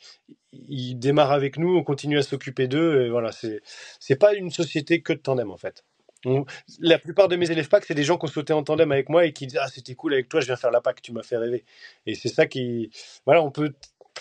ils 0.52 0.94
démarrent 0.96 1.32
avec 1.32 1.58
nous, 1.58 1.76
on 1.76 1.84
continue 1.84 2.18
à 2.18 2.22
s'occuper 2.22 2.68
d'eux. 2.68 3.06
Et 3.06 3.10
voilà, 3.10 3.32
c'est, 3.32 3.62
c'est 4.00 4.16
pas 4.16 4.34
une 4.34 4.50
société 4.50 5.02
que 5.02 5.12
de 5.12 5.18
tandem, 5.18 5.50
en 5.50 5.56
fait. 5.56 5.84
La 6.80 6.98
plupart 6.98 7.28
de 7.28 7.36
mes 7.36 7.50
élèves 7.50 7.68
PAC, 7.68 7.84
c'est 7.86 7.94
des 7.94 8.04
gens 8.04 8.18
qui 8.18 8.26
ont 8.26 8.28
sauté 8.28 8.52
en 8.52 8.62
tandem 8.62 8.92
avec 8.92 9.08
moi 9.08 9.26
et 9.26 9.32
qui 9.32 9.46
disent 9.46 9.58
Ah, 9.60 9.68
c'était 9.68 9.94
cool 9.96 10.14
avec 10.14 10.28
toi, 10.28 10.40
je 10.40 10.46
viens 10.46 10.56
faire 10.56 10.70
la 10.70 10.80
PAC, 10.80 11.02
tu 11.02 11.12
m'as 11.12 11.22
fait 11.24 11.36
rêver. 11.36 11.64
Et 12.06 12.14
c'est 12.14 12.28
ça 12.28 12.46
qui. 12.46 12.90
Voilà, 13.26 13.42
on 13.42 13.50
peut 13.50 13.74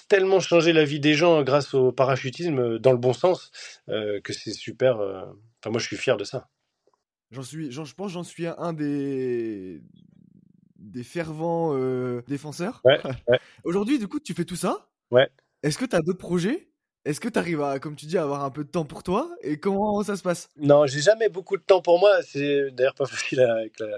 tellement 0.09 0.39
changer 0.39 0.73
la 0.73 0.83
vie 0.85 0.99
des 0.99 1.13
gens 1.13 1.43
grâce 1.43 1.73
au 1.75 1.91
parachutisme 1.91 2.79
dans 2.79 2.91
le 2.91 2.97
bon 2.97 3.13
sens 3.13 3.51
euh, 3.89 4.19
que 4.21 4.33
c'est 4.33 4.53
super. 4.53 4.99
euh, 4.99 5.23
Enfin, 5.61 5.71
moi, 5.71 5.79
je 5.79 5.85
suis 5.87 5.97
fier 5.97 6.17
de 6.17 6.23
ça. 6.23 6.49
J'en 7.31 7.43
suis, 7.43 7.71
je 7.71 7.81
pense 7.95 8.11
j'en 8.13 8.23
suis 8.23 8.47
un 8.47 8.73
des, 8.73 9.81
des 10.91 11.03
fervents 11.03 11.71
euh, 11.73 12.21
défenseurs. 12.27 12.81
Ouais, 12.85 12.99
ouais. 13.27 13.39
Aujourd'hui, 13.63 13.99
du 13.99 14.07
coup, 14.07 14.19
tu 14.19 14.33
fais 14.33 14.45
tout 14.45 14.55
ça? 14.55 14.87
Ouais. 15.11 15.29
Est-ce 15.63 15.77
que 15.77 15.85
tu 15.85 15.95
as 15.95 16.01
d'autres 16.01 16.19
projets? 16.19 16.67
Est-ce 17.03 17.19
que 17.19 17.29
tu 17.29 17.39
arrives 17.39 17.61
à, 17.63 17.79
comme 17.79 17.95
tu 17.95 18.05
dis, 18.05 18.17
à 18.19 18.23
avoir 18.23 18.43
un 18.43 18.51
peu 18.51 18.63
de 18.63 18.69
temps 18.69 18.85
pour 18.85 19.01
toi? 19.01 19.31
Et 19.41 19.57
comment 19.57 20.03
ça 20.03 20.15
se 20.15 20.21
passe? 20.21 20.49
Non, 20.57 20.85
j'ai 20.85 21.01
jamais 21.01 21.29
beaucoup 21.29 21.57
de 21.57 21.63
temps 21.63 21.81
pour 21.81 21.99
moi. 21.99 22.21
C'est 22.21 22.69
d'ailleurs 22.71 22.93
pas 22.93 23.05
facile 23.07 23.41
à, 23.41 23.57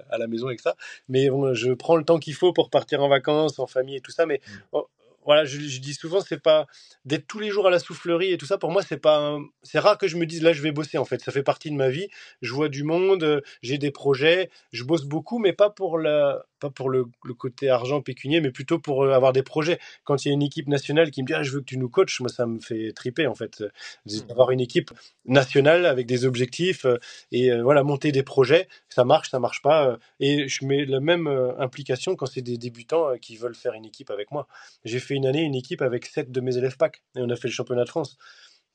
à 0.09 0.17
la 0.17 0.27
maison 0.27 0.47
avec 0.47 0.61
ça. 0.61 0.75
Mais 1.09 1.29
bon, 1.29 1.53
je 1.53 1.73
prends 1.73 1.97
le 1.97 2.05
temps 2.05 2.17
qu'il 2.19 2.33
faut 2.33 2.53
pour 2.53 2.69
partir 2.69 3.03
en 3.03 3.09
vacances, 3.09 3.59
en 3.59 3.67
famille 3.67 3.97
et 3.97 4.01
tout 4.01 4.11
ça. 4.11 4.25
Mais 4.25 4.39
Mm. 4.47 4.51
oh, 4.73 4.87
voilà, 5.25 5.45
je, 5.45 5.57
je 5.59 5.79
dis 5.79 5.93
souvent, 5.93 6.19
c'est 6.19 6.41
pas 6.41 6.65
d'être 7.05 7.27
tous 7.27 7.39
les 7.39 7.49
jours 7.49 7.65
à 7.67 7.69
la 7.69 7.79
soufflerie 7.79 8.31
et 8.33 8.37
tout 8.37 8.45
ça. 8.45 8.57
Pour 8.57 8.71
moi, 8.71 8.81
c'est 8.81 8.97
pas. 8.97 9.17
un- 9.19 9.45
C'est 9.63 9.79
rare 9.79 9.97
que 9.97 10.07
je 10.07 10.17
me 10.17 10.25
dise 10.25 10.41
là, 10.41 10.51
je 10.53 10.61
vais 10.61 10.71
bosser. 10.73 10.97
En 10.97 11.05
fait, 11.05 11.21
ça 11.21 11.31
fait 11.31 11.43
partie 11.43 11.71
de 11.71 11.75
ma 11.75 11.89
vie. 11.89 12.07
Je 12.41 12.53
vois 12.53 12.67
du 12.69 12.83
monde, 12.83 13.23
euh, 13.23 13.41
j'ai 13.61 13.77
des 13.77 13.91
projets, 13.91 14.49
je 14.73 14.83
bosse 14.85 15.03
beaucoup, 15.05 15.39
mais 15.39 15.51
pas 15.53 15.69
pour 15.69 15.97
la, 15.97 16.45
pas 16.63 16.71
pour 16.71 16.89
le, 16.89 17.05
le 17.25 17.33
côté 17.33 17.69
argent 17.69 18.01
pécunier, 18.01 18.41
mais 18.41 18.51
plutôt 18.51 18.79
pour 18.79 19.03
euh, 19.03 19.13
avoir 19.13 19.33
des 19.33 19.43
projets. 19.43 19.79
Quand 20.05 20.25
il 20.25 20.29
y 20.29 20.31
a 20.31 20.33
une 20.33 20.41
équipe 20.43 20.67
nationale 20.67 21.11
qui 21.11 21.21
me 21.23 21.27
dit, 21.27 21.33
ah, 21.33 21.43
je 21.43 21.51
veux 21.51 21.59
que 21.61 21.65
tu 21.65 21.77
nous 21.77 21.89
coaches, 21.89 22.19
moi, 22.21 22.29
ça 22.29 22.45
me 22.47 22.59
fait 22.59 22.93
triper 22.93 23.27
en 23.27 23.35
fait, 23.35 23.63
Mm. 24.05 24.27
d'avoir 24.27 24.51
une 24.51 24.59
équipe 24.59 24.91
nationale 25.25 25.85
avec 25.85 26.07
des 26.07 26.25
objectifs 26.25 26.85
euh, 26.85 26.97
et 27.31 27.51
euh, 27.51 27.63
voilà, 27.63 27.83
monter 27.83 28.11
des 28.11 28.23
projets. 28.23 28.67
Ça 28.89 29.05
marche, 29.05 29.29
ça 29.31 29.39
marche 29.39 29.61
pas. 29.61 29.87
euh, 29.89 29.97
et 30.19 30.47
je 30.47 30.65
mets 30.65 30.85
la 30.85 30.99
même 30.99 31.27
euh, 31.27 31.57
implication 31.59 32.15
quand 32.15 32.25
c'est 32.25 32.41
des 32.41 32.57
débutants 32.57 33.09
euh, 33.11 33.17
qui 33.17 33.37
veulent 33.37 33.55
faire 33.55 33.73
une 33.73 33.85
équipe 33.85 34.09
avec 34.11 34.31
moi. 34.31 34.47
J'ai 34.85 34.99
fait 34.99 35.15
une 35.15 35.25
année 35.25 35.41
une 35.43 35.55
équipe 35.55 35.81
avec 35.81 36.05
sept 36.05 36.31
de 36.31 36.41
mes 36.41 36.57
élèves 36.57 36.77
PAC 36.77 37.01
et 37.15 37.21
on 37.21 37.29
a 37.29 37.35
fait 37.35 37.47
le 37.47 37.53
championnat 37.53 37.83
de 37.85 37.89
France. 37.89 38.17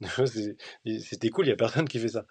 C'était 1.00 1.30
cool, 1.30 1.46
il 1.46 1.50
y 1.50 1.52
a 1.52 1.56
personne 1.56 1.88
qui 1.88 1.98
fait 1.98 2.08
ça. 2.08 2.24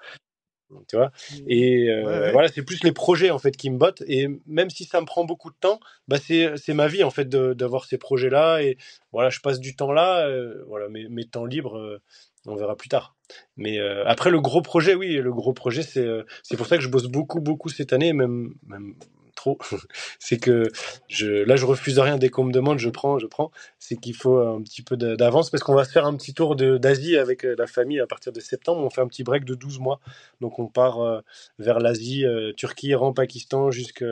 Tu 0.87 0.97
vois? 0.97 1.11
Et 1.47 1.89
euh, 1.89 2.03
Ouais, 2.03 2.19
ouais. 2.19 2.31
voilà, 2.31 2.47
c'est 2.49 2.63
plus 2.63 2.83
les 2.83 2.91
projets 2.91 3.31
en 3.31 3.39
fait 3.39 3.55
qui 3.55 3.69
me 3.69 3.77
bottent. 3.77 4.03
Et 4.07 4.27
même 4.45 4.69
si 4.69 4.83
ça 4.83 4.99
me 5.01 5.05
prend 5.05 5.23
beaucoup 5.25 5.49
de 5.49 5.55
temps, 5.59 5.79
bah 6.07 6.17
c'est 6.21 6.57
c'est 6.57 6.73
ma 6.73 6.87
vie 6.87 7.03
en 7.03 7.09
fait 7.11 7.29
d'avoir 7.29 7.85
ces 7.85 7.97
projets-là. 7.97 8.61
Et 8.63 8.77
voilà, 9.11 9.29
je 9.29 9.39
passe 9.39 9.59
du 9.59 9.75
temps 9.75 9.91
là. 9.93 10.27
euh, 10.27 10.63
voilà, 10.67 10.89
mes, 10.89 11.07
mes 11.09 11.25
temps 11.25 11.45
libres, 11.45 11.77
euh, 11.77 12.01
on 12.45 12.55
verra 12.55 12.75
plus 12.75 12.89
tard. 12.89 13.15
Mais 13.57 13.79
après 14.05 14.29
le 14.29 14.39
gros 14.41 14.61
projet, 14.61 14.95
oui, 14.95 15.15
le 15.15 15.33
gros 15.33 15.53
projet, 15.53 15.83
c'est 15.83 16.07
c'est 16.43 16.55
pour 16.57 16.65
ça 16.67 16.77
que 16.77 16.83
je 16.83 16.89
bosse 16.89 17.07
beaucoup 17.07 17.41
beaucoup 17.41 17.69
cette 17.69 17.91
année, 17.93 18.13
même 18.13 18.53
même 18.65 18.95
trop. 19.37 19.57
c'est 20.19 20.37
que 20.37 20.69
je 21.07 21.27
là 21.27 21.55
je 21.55 21.65
refuse 21.65 21.97
rien 21.99 22.17
dès 22.17 22.29
qu'on 22.29 22.43
me 22.43 22.51
demande, 22.51 22.79
je 22.79 22.89
prends, 22.89 23.19
je 23.19 23.27
prends. 23.27 23.51
C'est 23.79 23.95
qu'il 23.95 24.15
faut 24.15 24.39
un 24.39 24.61
petit 24.61 24.81
peu 24.81 24.97
d'a- 24.97 25.15
d'avance 25.15 25.49
parce 25.49 25.63
qu'on 25.63 25.75
va 25.75 25.85
se 25.85 25.91
faire 25.91 26.05
un 26.05 26.15
petit 26.17 26.33
tour 26.33 26.57
d'Asie 26.57 27.17
avec 27.17 27.45
euh, 27.45 27.55
la 27.57 27.67
famille 27.67 28.01
à 28.01 28.07
partir 28.07 28.33
de 28.33 28.39
septembre. 28.41 28.81
On 28.83 28.89
fait 28.89 29.01
un 29.01 29.07
petit 29.07 29.23
break 29.23 29.45
de 29.45 29.55
12 29.55 29.79
mois. 29.79 30.01
Donc 30.41 30.59
on 30.59 30.67
part 30.67 31.01
euh, 31.01 31.21
vers 31.59 31.79
l'Asie, 31.79 32.25
euh, 32.25 32.51
Turquie, 32.53 32.89
Iran, 32.89 33.13
Pakistan, 33.13 33.71
jusque, 33.71 34.03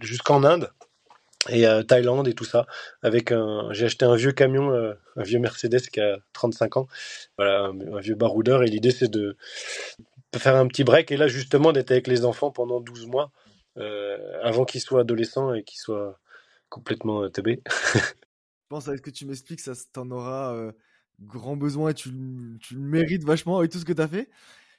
jusqu'en 0.00 0.44
Inde 0.44 0.70
et 1.48 1.64
Thaïlande 1.88 2.28
et 2.28 2.34
tout 2.34 2.44
ça. 2.44 2.66
Avec 3.02 3.32
un, 3.32 3.68
j'ai 3.72 3.86
acheté 3.86 4.04
un 4.04 4.16
vieux 4.16 4.32
camion, 4.32 4.72
un 5.16 5.22
vieux 5.22 5.38
Mercedes 5.38 5.80
qui 5.92 6.00
a 6.00 6.18
35 6.32 6.76
ans, 6.78 6.86
voilà, 7.38 7.66
un, 7.66 7.94
un 7.96 8.00
vieux 8.00 8.14
baroudeur. 8.14 8.62
Et 8.62 8.66
l'idée 8.66 8.90
c'est 8.90 9.10
de 9.10 9.36
faire 10.38 10.56
un 10.56 10.66
petit 10.66 10.84
break 10.84 11.10
et 11.10 11.16
là 11.16 11.28
justement 11.28 11.72
d'être 11.72 11.90
avec 11.90 12.06
les 12.06 12.24
enfants 12.24 12.50
pendant 12.50 12.80
12 12.80 13.06
mois 13.06 13.32
avant 13.76 14.64
qu'ils 14.64 14.80
soient 14.80 15.00
adolescents 15.02 15.54
et 15.54 15.62
qu'ils 15.64 15.78
soient 15.78 16.18
complètement 16.68 17.22
euh, 17.24 17.28
teubés. 17.28 17.62
Je 17.94 18.68
pense 18.76 18.86
avec 18.88 18.98
ce 18.98 19.02
que 19.02 19.10
tu 19.10 19.26
m'expliques, 19.26 19.60
ça 19.60 19.72
t'en 19.92 20.10
aura 20.10 20.54
euh, 20.54 20.72
grand 21.20 21.56
besoin 21.56 21.90
et 21.90 21.94
tu, 21.94 22.10
le- 22.10 22.56
tu 22.58 22.74
le 22.74 22.80
mérites 22.80 23.24
vachement 23.24 23.58
avec 23.58 23.70
tout 23.72 23.78
ce 23.78 23.84
que 23.84 23.92
tu 23.92 24.00
as 24.02 24.08
fait. 24.08 24.30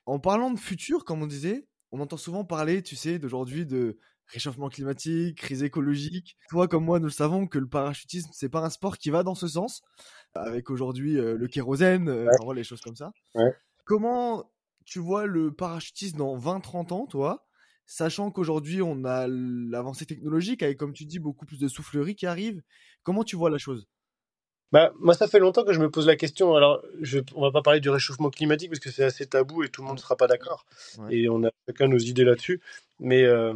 En 0.06 0.18
parlant 0.20 0.52
de 0.52 0.60
futur, 0.60 1.04
comme 1.06 1.22
on 1.22 1.28
disait, 1.28 1.68
on 1.92 2.00
entend 2.00 2.18
souvent 2.18 2.46
parler, 2.46 2.82
tu 2.82 2.96
sais, 2.96 3.20
d'aujourd'hui 3.20 3.66
de 3.66 3.98
réchauffement 4.28 4.70
climatique, 4.70 5.38
crise 5.40 5.62
écologique. 5.62 6.38
Toi 6.50 6.70
comme 6.70 6.86
moi, 6.86 7.00
nous 7.00 7.08
le 7.08 7.12
savons 7.12 7.48
que 7.48 7.60
le 7.60 7.68
parachutisme, 7.68 8.30
c'est 8.34 8.48
pas 8.48 8.62
un 8.64 8.70
sport 8.70 8.98
qui 8.98 9.10
va 9.10 9.24
dans 9.24 9.36
ce 9.36 9.48
sens. 9.50 9.82
Avec 10.34 10.70
aujourd'hui 10.70 11.18
euh, 11.18 11.36
le 11.36 11.48
kérosène, 11.48 12.08
euh, 12.08 12.28
Ouais. 12.46 12.56
les 12.56 12.64
choses 12.64 12.80
comme 12.80 12.96
ça. 12.96 13.12
Ouais. 13.36 13.54
Comment 13.84 14.50
tu 14.86 15.00
vois 15.00 15.26
le 15.26 15.54
parachutisme 15.54 16.18
dans 16.18 16.38
20-30 16.38 16.94
ans, 16.94 17.06
toi 17.08 17.46
Sachant 17.86 18.32
qu'aujourd'hui, 18.32 18.82
on 18.82 19.04
a 19.04 19.28
l'avancée 19.28 20.06
technologique 20.06 20.64
avec, 20.64 20.78
comme 20.78 20.94
tu 20.94 21.06
dis, 21.06 21.20
beaucoup 21.20 21.46
plus 21.46 21.60
de 21.60 21.68
soufflerie 21.68 22.16
qui 22.16 22.26
arrive. 22.26 22.62
Comment 23.04 23.24
tu 23.24 23.36
vois 23.36 23.50
la 23.50 23.58
chose? 23.58 23.88
Bah, 24.72 24.94
moi, 25.00 25.14
ça 25.14 25.28
fait 25.28 25.40
longtemps 25.40 25.66
que 25.66 25.74
je 25.74 25.80
me 25.80 25.92
pose 25.92 26.08
la 26.08 26.16
question. 26.16 26.56
Alors, 26.56 26.82
je, 27.02 27.20
on 27.36 27.42
va 27.42 27.52
pas 27.52 27.62
parler 27.62 27.82
du 27.82 27.90
réchauffement 27.90 28.30
climatique 28.30 28.70
parce 28.70 28.80
que 28.80 28.90
c'est 28.90 29.04
assez 29.04 29.26
tabou 29.26 29.64
et 29.64 29.70
tout 29.70 29.82
le 29.82 29.88
monde 29.88 29.98
ne 29.98 30.02
sera 30.02 30.16
pas 30.16 30.28
d'accord. 30.28 30.66
Ouais. 30.98 31.16
Et 31.16 31.30
on 31.30 31.44
a 31.44 31.50
chacun 31.68 31.88
nos 31.88 31.98
idées 31.98 32.24
là-dessus. 32.24 32.62
Mais 33.00 33.24
euh, 33.24 33.54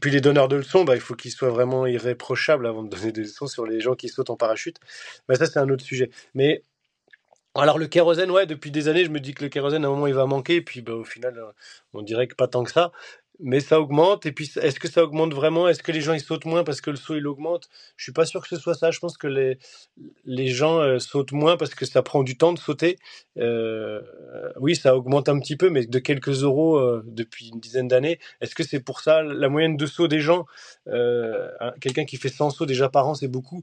puis 0.00 0.10
les 0.10 0.20
donneurs 0.20 0.48
de 0.48 0.56
leçons, 0.56 0.82
bah, 0.84 0.96
il 0.96 1.00
faut 1.00 1.14
qu'ils 1.14 1.30
soient 1.30 1.50
vraiment 1.50 1.86
irréprochables 1.86 2.66
avant 2.66 2.82
de 2.82 2.88
donner 2.88 3.12
des 3.12 3.22
leçons 3.22 3.46
sur 3.46 3.66
les 3.66 3.80
gens 3.80 3.94
qui 3.94 4.08
sautent 4.08 4.30
en 4.30 4.36
parachute. 4.36 4.78
Bah, 5.28 5.36
ça, 5.36 5.46
c'est 5.46 5.60
un 5.60 5.68
autre 5.68 5.84
sujet. 5.84 6.10
Mais 6.34 6.64
alors, 7.54 7.78
le 7.78 7.86
kérosène, 7.86 8.30
ouais, 8.30 8.46
depuis 8.46 8.70
des 8.72 8.88
années, 8.88 9.04
je 9.04 9.10
me 9.10 9.20
dis 9.20 9.34
que 9.34 9.44
le 9.44 9.50
kérosène, 9.50 9.84
à 9.84 9.88
un 9.88 9.90
moment, 9.90 10.06
il 10.08 10.14
va 10.14 10.26
manquer. 10.26 10.56
Et 10.56 10.62
puis, 10.62 10.80
bah, 10.80 10.94
au 10.94 11.04
final, 11.04 11.40
on 11.92 12.02
dirait 12.02 12.26
que 12.26 12.34
pas 12.34 12.48
tant 12.48 12.64
que 12.64 12.72
ça. 12.72 12.90
Mais 13.40 13.60
ça 13.60 13.80
augmente. 13.80 14.26
Et 14.26 14.32
puis, 14.32 14.50
est-ce 14.60 14.80
que 14.80 14.88
ça 14.88 15.04
augmente 15.04 15.32
vraiment? 15.32 15.68
Est-ce 15.68 15.82
que 15.82 15.92
les 15.92 16.00
gens, 16.00 16.12
ils 16.12 16.20
sautent 16.20 16.44
moins 16.44 16.64
parce 16.64 16.80
que 16.80 16.90
le 16.90 16.96
saut, 16.96 17.14
il 17.16 17.26
augmente? 17.26 17.68
Je 17.96 18.02
suis 18.04 18.12
pas 18.12 18.26
sûr 18.26 18.42
que 18.42 18.48
ce 18.48 18.56
soit 18.56 18.74
ça. 18.74 18.90
Je 18.90 18.98
pense 18.98 19.16
que 19.16 19.28
les, 19.28 19.58
les 20.24 20.48
gens 20.48 20.80
euh, 20.80 20.98
sautent 20.98 21.32
moins 21.32 21.56
parce 21.56 21.74
que 21.74 21.86
ça 21.86 22.02
prend 22.02 22.24
du 22.24 22.36
temps 22.36 22.52
de 22.52 22.58
sauter. 22.58 22.98
Euh, 23.38 24.02
oui, 24.60 24.76
ça 24.76 24.96
augmente 24.96 25.28
un 25.28 25.38
petit 25.38 25.56
peu, 25.56 25.70
mais 25.70 25.86
de 25.86 25.98
quelques 26.00 26.42
euros 26.42 26.78
euh, 26.78 27.02
depuis 27.06 27.50
une 27.50 27.60
dizaine 27.60 27.88
d'années. 27.88 28.18
Est-ce 28.40 28.54
que 28.56 28.64
c'est 28.64 28.80
pour 28.80 29.00
ça 29.00 29.22
la 29.22 29.48
moyenne 29.48 29.76
de 29.76 29.86
sauts 29.86 30.08
des 30.08 30.20
gens? 30.20 30.46
Un- 31.60 31.72
Quelqu'un 31.80 32.04
qui 32.04 32.16
fait 32.16 32.28
100 32.28 32.50
sauts 32.50 32.66
déjà 32.66 32.88
par 32.88 33.06
an, 33.08 33.14
c'est 33.14 33.28
beaucoup. 33.28 33.62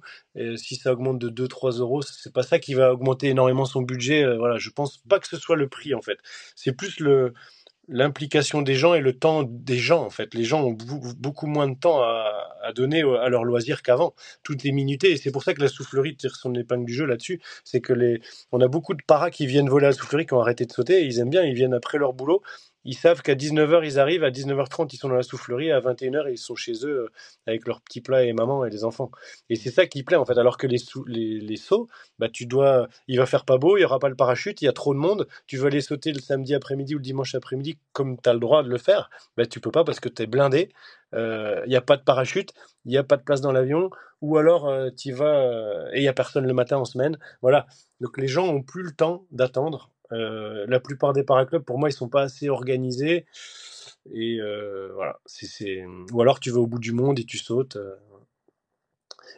Si 0.57 0.76
ça 0.76 0.93
augmente 0.93 1.19
de 1.19 1.30
2-3 1.30 1.71
euros, 1.80 2.01
c'est 2.01 2.34
pas 2.34 2.43
ça 2.43 2.59
qui 2.59 2.73
va 2.73 2.93
augmenter 2.93 3.28
énormément 3.30 3.65
son 3.65 3.82
budget. 3.82 4.26
Voilà, 4.38 4.57
je 4.57 4.69
pense 4.69 4.99
pas 5.09 5.19
que 5.19 5.28
ce 5.28 5.38
soit 5.38 5.55
le 5.55 5.67
prix 5.67 5.93
en 5.93 6.01
fait. 6.01 6.17
C'est 6.55 6.73
plus 6.73 6.99
le 6.99 7.34
l'implication 7.88 8.61
des 8.61 8.75
gens 8.75 8.93
et 8.93 9.01
le 9.01 9.17
temps 9.17 9.43
des 9.43 9.77
gens 9.77 10.03
en 10.03 10.09
fait. 10.09 10.33
Les 10.33 10.43
gens 10.43 10.63
ont 10.63 10.77
beaucoup 11.17 11.47
moins 11.47 11.67
de 11.67 11.75
temps 11.75 12.01
à, 12.01 12.71
donner 12.75 13.01
à 13.01 13.29
leurs 13.29 13.43
loisirs 13.43 13.83
qu'avant. 13.83 14.15
Tout 14.43 14.67
est 14.67 14.71
minuté 14.71 15.11
et 15.11 15.17
c'est 15.17 15.31
pour 15.31 15.43
ça 15.43 15.53
que 15.53 15.61
la 15.61 15.67
soufflerie 15.67 16.15
tire 16.15 16.36
son 16.36 16.53
épingle 16.55 16.86
du 16.86 16.93
jeu 16.93 17.05
là-dessus. 17.05 17.41
C'est 17.63 17.81
que 17.81 17.93
les, 17.93 18.21
on 18.51 18.59
a 18.61 18.67
beaucoup 18.67 18.93
de 18.93 19.03
paras 19.05 19.29
qui 19.29 19.45
viennent 19.45 19.69
voler 19.69 19.86
à 19.86 19.89
la 19.89 19.95
soufflerie, 19.95 20.25
qui 20.25 20.33
ont 20.33 20.41
arrêté 20.41 20.65
de 20.65 20.71
sauter 20.71 21.05
ils 21.05 21.19
aiment 21.19 21.29
bien, 21.29 21.43
ils 21.43 21.53
viennent 21.55 21.73
après 21.73 21.97
leur 21.97 22.13
boulot. 22.13 22.41
Ils 22.86 22.95
savent 22.95 23.21
qu'à 23.21 23.36
19h 23.36 23.83
ils 23.83 23.99
arrivent, 23.99 24.23
à 24.23 24.29
19h30 24.29 24.89
ils 24.93 24.97
sont 24.97 25.09
dans 25.09 25.15
la 25.15 25.23
soufflerie, 25.23 25.71
à 25.71 25.79
21h 25.79 26.31
ils 26.31 26.38
sont 26.38 26.55
chez 26.55 26.73
eux 26.86 27.05
euh, 27.05 27.11
avec 27.47 27.67
leurs 27.67 27.81
petits 27.81 28.01
plats 28.01 28.23
et 28.23 28.33
maman 28.33 28.63
et 28.65 28.69
les 28.69 28.83
enfants. 28.83 29.11
Et 29.49 29.55
c'est 29.55 29.71
ça 29.71 29.88
qui 29.88 30.03
plaît 30.03 30.17
en 30.17 30.25
fait. 30.25 30.38
Alors 30.38 30.57
que 30.57 30.67
les, 30.67 30.77
les, 31.07 31.57
sauts, 31.57 31.88
bah 32.19 32.29
tu 32.29 32.45
dois, 32.45 32.88
il 33.07 33.17
va 33.17 33.25
faire 33.25 33.45
pas 33.45 33.57
beau, 33.57 33.77
il 33.77 33.81
y 33.81 33.86
aura 33.86 33.99
pas 33.99 34.09
le 34.09 34.15
parachute, 34.15 34.61
il 34.61 34.65
y 34.65 34.67
a 34.67 34.73
trop 34.73 34.93
de 34.93 34.99
monde. 34.99 35.27
Tu 35.47 35.57
veux 35.57 35.67
aller 35.67 35.81
sauter 35.81 36.13
le 36.13 36.19
samedi 36.19 36.53
après-midi 36.53 36.95
ou 36.95 36.99
le 36.99 37.03
dimanche 37.03 37.36
après-midi 37.36 37.77
comme 37.91 38.19
tu 38.21 38.29
as 38.29 38.33
le 38.33 38.39
droit 38.39 38.63
de 38.63 38.69
le 38.69 38.77
faire, 38.77 39.09
bah 39.38 39.45
tu 39.45 39.59
peux 39.59 39.71
pas 39.71 39.83
parce 39.83 39.99
que 39.99 40.09
tu 40.09 40.23
es 40.23 40.27
blindé. 40.27 40.69
Euh, 41.13 41.61
Il 41.65 41.69
n'y 41.69 41.75
a 41.75 41.81
pas 41.81 41.97
de 41.97 42.03
parachute, 42.03 42.53
il 42.86 42.91
n'y 42.91 42.97
a 42.97 43.03
pas 43.03 43.17
de 43.17 43.23
place 43.23 43.41
dans 43.41 43.51
l'avion, 43.51 43.89
ou 44.21 44.38
alors 44.38 44.71
tu 44.97 45.09
y 45.09 45.11
vas 45.11 45.25
euh, 45.25 45.89
et 45.93 45.99
il 45.99 46.01
n'y 46.01 46.07
a 46.07 46.13
personne 46.13 46.45
le 46.45 46.53
matin 46.53 46.77
en 46.77 46.86
semaine. 46.86 47.17
Voilà. 47.41 47.67
Donc 48.01 48.17
les 48.17 48.27
gens 48.27 48.47
ont 48.47 48.61
plus 48.63 48.83
le 48.83 48.91
temps 48.91 49.25
d'attendre. 49.31 49.91
Euh, 50.11 50.65
la 50.67 50.79
plupart 50.79 51.13
des 51.13 51.23
paraclubs, 51.23 51.63
pour 51.63 51.79
moi, 51.79 51.89
ils 51.89 51.93
sont 51.93 52.09
pas 52.09 52.23
assez 52.23 52.49
organisés. 52.49 53.25
Et 54.13 54.39
euh, 54.39 54.91
voilà. 54.95 55.19
C'est. 55.25 55.85
Ou 56.13 56.21
alors 56.21 56.39
tu 56.39 56.51
vas 56.51 56.59
au 56.59 56.67
bout 56.67 56.79
du 56.79 56.91
monde 56.91 57.19
et 57.19 57.25
tu 57.25 57.37
sautes. 57.37 57.77
euh, 57.77 57.95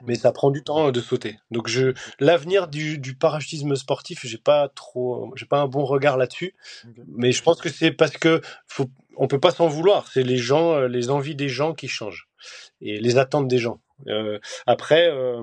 mais 0.06 0.16
ça 0.16 0.32
prend 0.32 0.52
du 0.52 0.64
temps 0.64 0.92
de 0.92 1.02
sauter. 1.02 1.40
Donc 1.52 1.68
je, 1.68 1.94
l'avenir 2.20 2.68
du, 2.68 2.98
du 3.00 3.16
parachutisme 3.16 3.76
sportif, 3.76 4.26
j'ai 4.26 4.38
pas 4.38 4.70
trop, 4.70 5.34
j'ai 5.36 5.46
pas 5.46 5.60
un 5.60 5.68
bon 5.68 5.86
regard 5.86 6.18
là-dessus. 6.18 6.54
Mais 7.08 7.32
je 7.32 7.42
pense 7.42 7.60
que 7.62 7.70
c'est 7.70 7.92
parce 7.92 8.18
que 8.18 8.42
faut, 8.68 8.90
on 9.16 9.28
peut 9.28 9.40
pas 9.40 9.52
s'en 9.52 9.68
vouloir. 9.68 10.08
C'est 10.12 10.24
les 10.24 10.38
gens, 10.38 10.82
les 10.82 11.10
envies 11.10 11.36
des 11.36 11.50
gens 11.50 11.74
qui 11.74 11.88
changent 11.88 12.30
et 12.82 13.00
les 13.00 13.18
attentes 13.18 13.48
des 13.48 13.58
gens. 13.58 13.80
Euh, 14.08 14.40
après, 14.68 15.10
euh, 15.10 15.42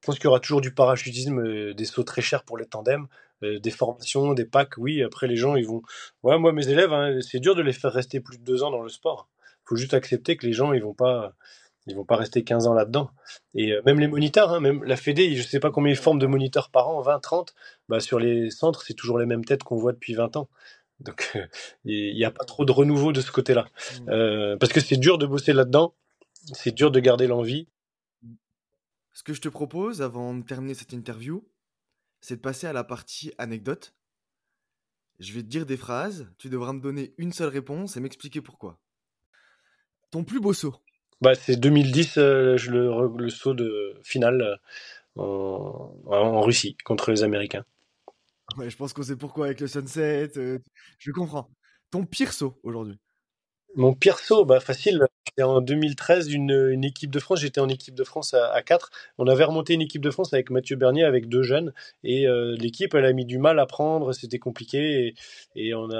je 0.00 0.06
pense 0.06 0.16
qu'il 0.16 0.24
y 0.24 0.28
aura 0.28 0.40
toujours 0.40 0.60
du 0.60 0.72
parachutisme, 0.72 1.74
des 1.74 1.84
sauts 1.84 2.04
très 2.04 2.22
chers 2.22 2.44
pour 2.44 2.56
les 2.58 2.66
tandems, 2.66 3.08
euh, 3.42 3.58
des 3.58 3.70
formations, 3.70 4.34
des 4.34 4.44
packs. 4.44 4.76
Oui, 4.78 5.02
après 5.02 5.26
les 5.26 5.36
gens, 5.36 5.56
ils 5.56 5.66
vont. 5.66 5.82
Ouais, 6.22 6.38
moi 6.38 6.52
mes 6.52 6.68
élèves, 6.68 6.92
hein, 6.92 7.18
c'est 7.20 7.40
dur 7.40 7.54
de 7.54 7.62
les 7.62 7.72
faire 7.72 7.92
rester 7.92 8.20
plus 8.20 8.38
de 8.38 8.44
deux 8.44 8.62
ans 8.62 8.70
dans 8.70 8.82
le 8.82 8.88
sport. 8.88 9.28
Faut 9.64 9.76
juste 9.76 9.94
accepter 9.94 10.36
que 10.36 10.46
les 10.46 10.52
gens, 10.52 10.72
ils 10.72 10.82
vont 10.82 10.94
pas, 10.94 11.34
ils 11.86 11.94
vont 11.94 12.04
pas 12.04 12.16
rester 12.16 12.42
15 12.42 12.66
ans 12.66 12.74
là-dedans. 12.74 13.10
Et 13.54 13.72
euh, 13.72 13.82
même 13.86 14.00
les 14.00 14.08
moniteurs, 14.08 14.52
hein, 14.52 14.60
même 14.60 14.82
la 14.84 14.96
Fédé, 14.96 15.34
je 15.34 15.42
sais 15.42 15.60
pas 15.60 15.70
combien 15.70 15.92
ils 15.92 15.96
forment 15.96 16.18
de 16.18 16.26
moniteurs 16.26 16.70
par 16.70 16.88
an, 16.88 17.00
20, 17.00 17.20
30. 17.20 17.54
Bah 17.88 18.00
sur 18.00 18.18
les 18.18 18.50
centres, 18.50 18.82
c'est 18.82 18.94
toujours 18.94 19.18
les 19.18 19.26
mêmes 19.26 19.44
têtes 19.44 19.62
qu'on 19.62 19.76
voit 19.76 19.92
depuis 19.92 20.14
20 20.14 20.36
ans. 20.36 20.48
Donc 21.00 21.32
euh, 21.36 21.46
il 21.84 22.14
n'y 22.14 22.24
a 22.24 22.30
pas 22.30 22.44
trop 22.44 22.64
de 22.64 22.72
renouveau 22.72 23.12
de 23.12 23.20
ce 23.20 23.30
côté-là. 23.30 23.66
Mm. 24.00 24.10
Euh, 24.10 24.56
parce 24.56 24.72
que 24.72 24.80
c'est 24.80 24.96
dur 24.96 25.18
de 25.18 25.26
bosser 25.26 25.52
là-dedans, 25.52 25.94
c'est 26.52 26.74
dur 26.74 26.90
de 26.90 27.00
garder 27.00 27.26
l'envie. 27.26 27.68
Ce 29.12 29.22
que 29.22 29.32
je 29.32 29.40
te 29.40 29.48
propose 29.48 30.02
avant 30.02 30.34
de 30.34 30.42
terminer 30.42 30.74
cette 30.74 30.92
interview, 30.92 31.46
c'est 32.20 32.36
de 32.36 32.40
passer 32.40 32.66
à 32.66 32.72
la 32.72 32.84
partie 32.84 33.32
anecdote. 33.38 33.94
Je 35.18 35.32
vais 35.32 35.42
te 35.42 35.48
dire 35.48 35.66
des 35.66 35.76
phrases, 35.76 36.30
tu 36.38 36.48
devras 36.48 36.72
me 36.72 36.80
donner 36.80 37.14
une 37.18 37.32
seule 37.32 37.48
réponse 37.48 37.96
et 37.96 38.00
m'expliquer 38.00 38.40
pourquoi. 38.40 38.78
Ton 40.10 40.24
plus 40.24 40.40
beau 40.40 40.52
saut 40.52 40.76
Bah, 41.20 41.34
c'est 41.34 41.56
2010, 41.56 42.18
euh, 42.18 42.56
le, 42.68 43.16
le 43.16 43.28
saut 43.30 43.54
de 43.54 43.98
finale 44.02 44.42
euh, 44.42 45.22
en, 45.22 45.94
en 46.06 46.40
Russie 46.42 46.76
contre 46.84 47.10
les 47.10 47.22
Américains. 47.22 47.64
Ouais, 48.56 48.70
je 48.70 48.76
pense 48.76 48.92
qu'on 48.92 49.02
sait 49.02 49.16
pourquoi 49.16 49.46
avec 49.46 49.60
le 49.60 49.66
sunset. 49.66 50.30
euh, 50.38 50.58
je 50.98 51.10
comprends. 51.10 51.50
Ton 51.90 52.04
pire 52.06 52.32
saut 52.32 52.58
aujourd'hui. 52.62 52.98
Mon 53.74 53.92
pire 53.92 54.18
saut, 54.18 54.44
bah 54.44 54.60
facile. 54.60 55.06
C'était 55.26 55.42
en 55.42 55.60
2013, 55.60 56.32
une, 56.32 56.84
équipe 56.84 57.10
de 57.10 57.18
France. 57.18 57.40
J'étais 57.40 57.60
en 57.60 57.68
équipe 57.68 57.94
de 57.94 58.04
France 58.04 58.32
à, 58.32 58.50
à 58.52 58.62
4. 58.62 58.90
On 59.18 59.26
avait 59.26 59.44
remonté 59.44 59.74
une 59.74 59.82
équipe 59.82 60.02
de 60.02 60.10
France 60.10 60.32
avec 60.32 60.50
Mathieu 60.50 60.76
Bernier, 60.76 61.04
avec 61.04 61.28
deux 61.28 61.42
jeunes. 61.42 61.74
Et 62.04 62.26
euh, 62.26 62.56
l'équipe, 62.58 62.94
elle 62.94 63.04
a 63.04 63.12
mis 63.12 63.26
du 63.26 63.38
mal 63.38 63.58
à 63.58 63.66
prendre. 63.66 64.12
C'était 64.12 64.38
compliqué. 64.38 65.14
Et, 65.56 65.74
on, 65.74 65.90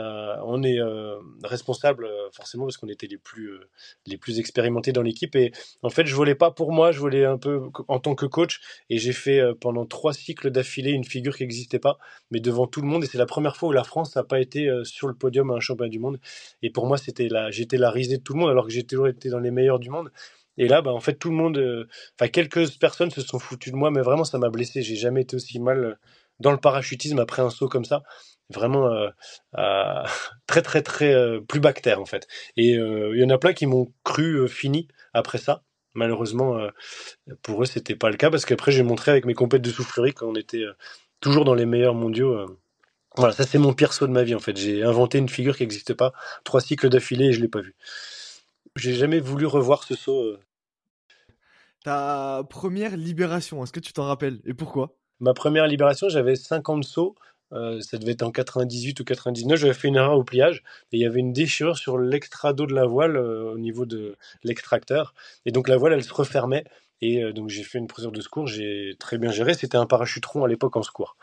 est 0.63 0.81
euh, 0.81 1.19
responsable, 1.45 2.07
euh, 2.07 2.31
forcément, 2.33 2.65
parce 2.65 2.77
qu'on 2.77 2.89
était 2.89 3.09
les 3.09 3.19
plus, 3.19 3.59
les 4.07 4.17
plus 4.17 4.39
expérimentés 4.39 4.93
dans 4.93 5.03
l'équipe. 5.03 5.35
Et 5.37 5.53
en 5.83 5.91
fait, 5.91 6.07
je 6.07 6.15
volais 6.15 6.35
pas 6.35 6.51
pour 6.51 6.73
moi, 6.73 6.93
je 6.93 7.01
volais 7.01 7.25
un 7.25 7.37
peu 7.37 7.61
en 7.89 7.99
tant 7.99 8.15
que 8.15 8.27
coach. 8.27 8.61
Et 8.91 8.99
j'ai 8.99 9.13
fait 9.13 9.43
pendant 9.61 9.85
trois 9.87 10.15
cycles 10.15 10.51
d'affilée 10.51 10.93
une 10.93 11.05
figure 11.05 11.37
qui 11.37 11.43
n'existait 11.43 11.81
pas, 11.81 11.99
mais 12.31 12.41
devant 12.41 12.67
tout 12.67 12.81
le 12.81 12.89
monde. 12.89 13.05
Et 13.05 13.07
c'est 13.07 13.19
la 13.19 13.27
première 13.27 13.57
fois 13.57 13.69
où 13.71 13.73
la 13.73 13.85
France 13.85 14.17
n'a 14.17 14.23
pas 14.25 14.41
été 14.41 14.71
sur 14.85 15.09
le 15.09 15.15
podium 15.15 15.51
à 15.51 15.55
un 15.55 15.61
championnat 15.61 15.91
du 15.91 15.99
monde. 15.99 16.19
Et 16.63 16.71
pour 16.71 16.87
moi, 16.87 16.97
c'était 16.97 17.29
la, 17.29 17.51
j'étais 17.57 17.79
la 17.79 17.91
risée 17.91 18.19
de 18.19 18.23
tout 18.23 18.35
le 18.35 18.41
monde, 18.41 18.51
alors 18.51 18.67
que 18.67 18.73
j'ai 18.73 18.85
toujours 18.85 19.09
été 19.09 19.29
dans 19.31 19.41
les 19.41 19.51
meilleurs 19.51 19.79
du 19.79 19.91
monde. 19.91 20.11
Et 20.59 20.69
là, 20.69 20.83
bah, 20.83 20.93
en 20.93 21.01
fait, 21.01 21.15
tout 21.15 21.31
le 21.31 21.37
monde, 21.37 21.59
euh, 21.59 21.87
enfin, 22.19 22.29
quelques 22.29 22.79
personnes 22.79 23.11
se 23.11 23.21
sont 23.21 23.39
foutues 23.39 23.71
de 23.71 23.77
moi, 23.77 23.91
mais 23.91 24.01
vraiment, 24.01 24.25
ça 24.25 24.39
m'a 24.39 24.49
blessé. 24.51 24.83
J'ai 24.83 24.97
jamais 24.97 25.23
été 25.23 25.37
aussi 25.37 25.59
mal 25.61 25.85
euh, 25.85 25.95
dans 26.41 26.51
le 26.51 26.59
parachutisme 26.59 27.19
après 27.19 27.43
un 27.43 27.51
saut 27.51 27.69
comme 27.69 27.85
ça. 27.85 28.03
Vraiment, 28.51 28.89
euh, 28.89 29.11
très, 30.47 30.63
très, 30.63 30.83
très 30.83 31.41
plus 31.49 31.61
bactère, 31.61 32.01
en 32.01 32.07
fait. 32.07 32.27
Et 32.57 32.71
il 32.71 33.19
y 33.19 33.25
en 33.25 33.31
a 33.31 33.39
plein 33.39 33.53
qui 33.53 33.67
m'ont 33.67 33.93
cru 34.05 34.49
fini 34.49 34.89
après 35.13 35.39
ça. 35.39 35.63
Malheureusement, 35.95 36.59
pour 37.43 37.63
eux, 37.63 37.67
c'était 37.67 37.97
pas 37.97 38.11
le 38.11 38.17
cas, 38.17 38.31
parce 38.31 38.45
qu'après, 38.45 38.71
j'ai 38.71 38.83
montré 38.83 39.11
avec 39.11 39.25
mes 39.25 39.35
compètes 39.35 39.63
de 39.63 39.71
soufflerie 39.71 40.13
qu'on 40.13 40.35
était 40.37 40.65
toujours 41.21 41.45
dans 41.45 41.55
les 41.55 41.67
meilleurs 41.67 41.95
mondiaux. 41.95 42.47
Voilà, 43.17 43.33
ça, 43.35 43.45
c'est 43.47 43.59
mon 43.59 43.73
pire 43.75 43.93
saut 43.93 44.07
de 44.07 44.13
ma 44.13 44.23
vie, 44.25 44.35
en 44.35 44.41
fait. 44.41 44.57
J'ai 44.57 44.83
inventé 44.85 45.19
une 45.19 45.29
figure 45.29 45.57
qui 45.57 45.63
n'existe 45.63 45.95
pas, 45.95 46.13
trois 46.45 46.61
cycles 46.61 46.89
d'affilée, 46.89 47.27
et 47.27 47.33
je 47.33 47.41
l'ai 47.41 47.49
pas 47.49 47.61
vu. 47.61 47.75
J'ai 48.77 48.95
jamais 48.95 49.21
voulu 49.21 49.47
revoir 49.47 49.85
ce 49.85 49.95
saut. 49.97 50.23
euh. 50.23 50.41
Ta 51.85 52.45
première 52.51 52.97
libération, 52.99 53.63
est-ce 53.65 53.73
que 53.73 53.81
tu 53.81 53.93
t'en 53.95 54.05
rappelles? 54.07 54.41
Et 54.45 54.55
pourquoi? 54.55 54.97
Ma 55.21 55.35
première 55.35 55.67
libération, 55.67 56.09
j'avais 56.09 56.37
50 56.37 56.85
sauts. 56.85 57.15
euh, 57.53 57.81
ça 57.81 57.99
devait 57.99 58.13
être 58.13 58.23
en 58.23 58.31
98 58.33 59.01
ou 59.01 59.05
99. 59.05 59.59
J'avais 59.61 59.75
fait 59.75 59.89
une 59.89 59.97
erreur 59.97 60.19
au 60.19 60.25
pliage 60.25 60.63
et 60.93 60.97
il 60.99 61.01
y 61.01 61.07
avait 61.07 61.21
une 61.21 61.33
déchirure 61.33 61.79
sur 61.79 61.99
l'extrado 61.99 62.67
de 62.67 62.75
la 62.75 62.87
voile 62.87 63.17
euh, 63.17 63.53
au 63.53 63.59
niveau 63.59 63.87
de 63.87 64.17
l'extracteur. 64.45 65.15
Et 65.47 65.53
donc 65.53 65.69
la 65.69 65.77
voile, 65.77 65.93
elle 65.95 66.05
se 66.05 66.13
refermait. 66.15 66.65
Et 67.03 67.33
donc 67.35 67.51
j'ai 67.51 67.63
fait 67.63 67.79
une 67.79 67.87
procédure 67.89 68.13
de 68.13 68.21
secours. 68.23 68.47
J'ai 68.47 68.97
très 68.99 69.19
bien 69.19 69.31
géré. 69.31 69.55
C'était 69.55 69.77
un 69.77 69.87
parachute 69.87 70.25
rond 70.27 70.45
à 70.45 70.49
l'époque 70.49 70.77
en 70.77 70.83
secours. 70.83 71.17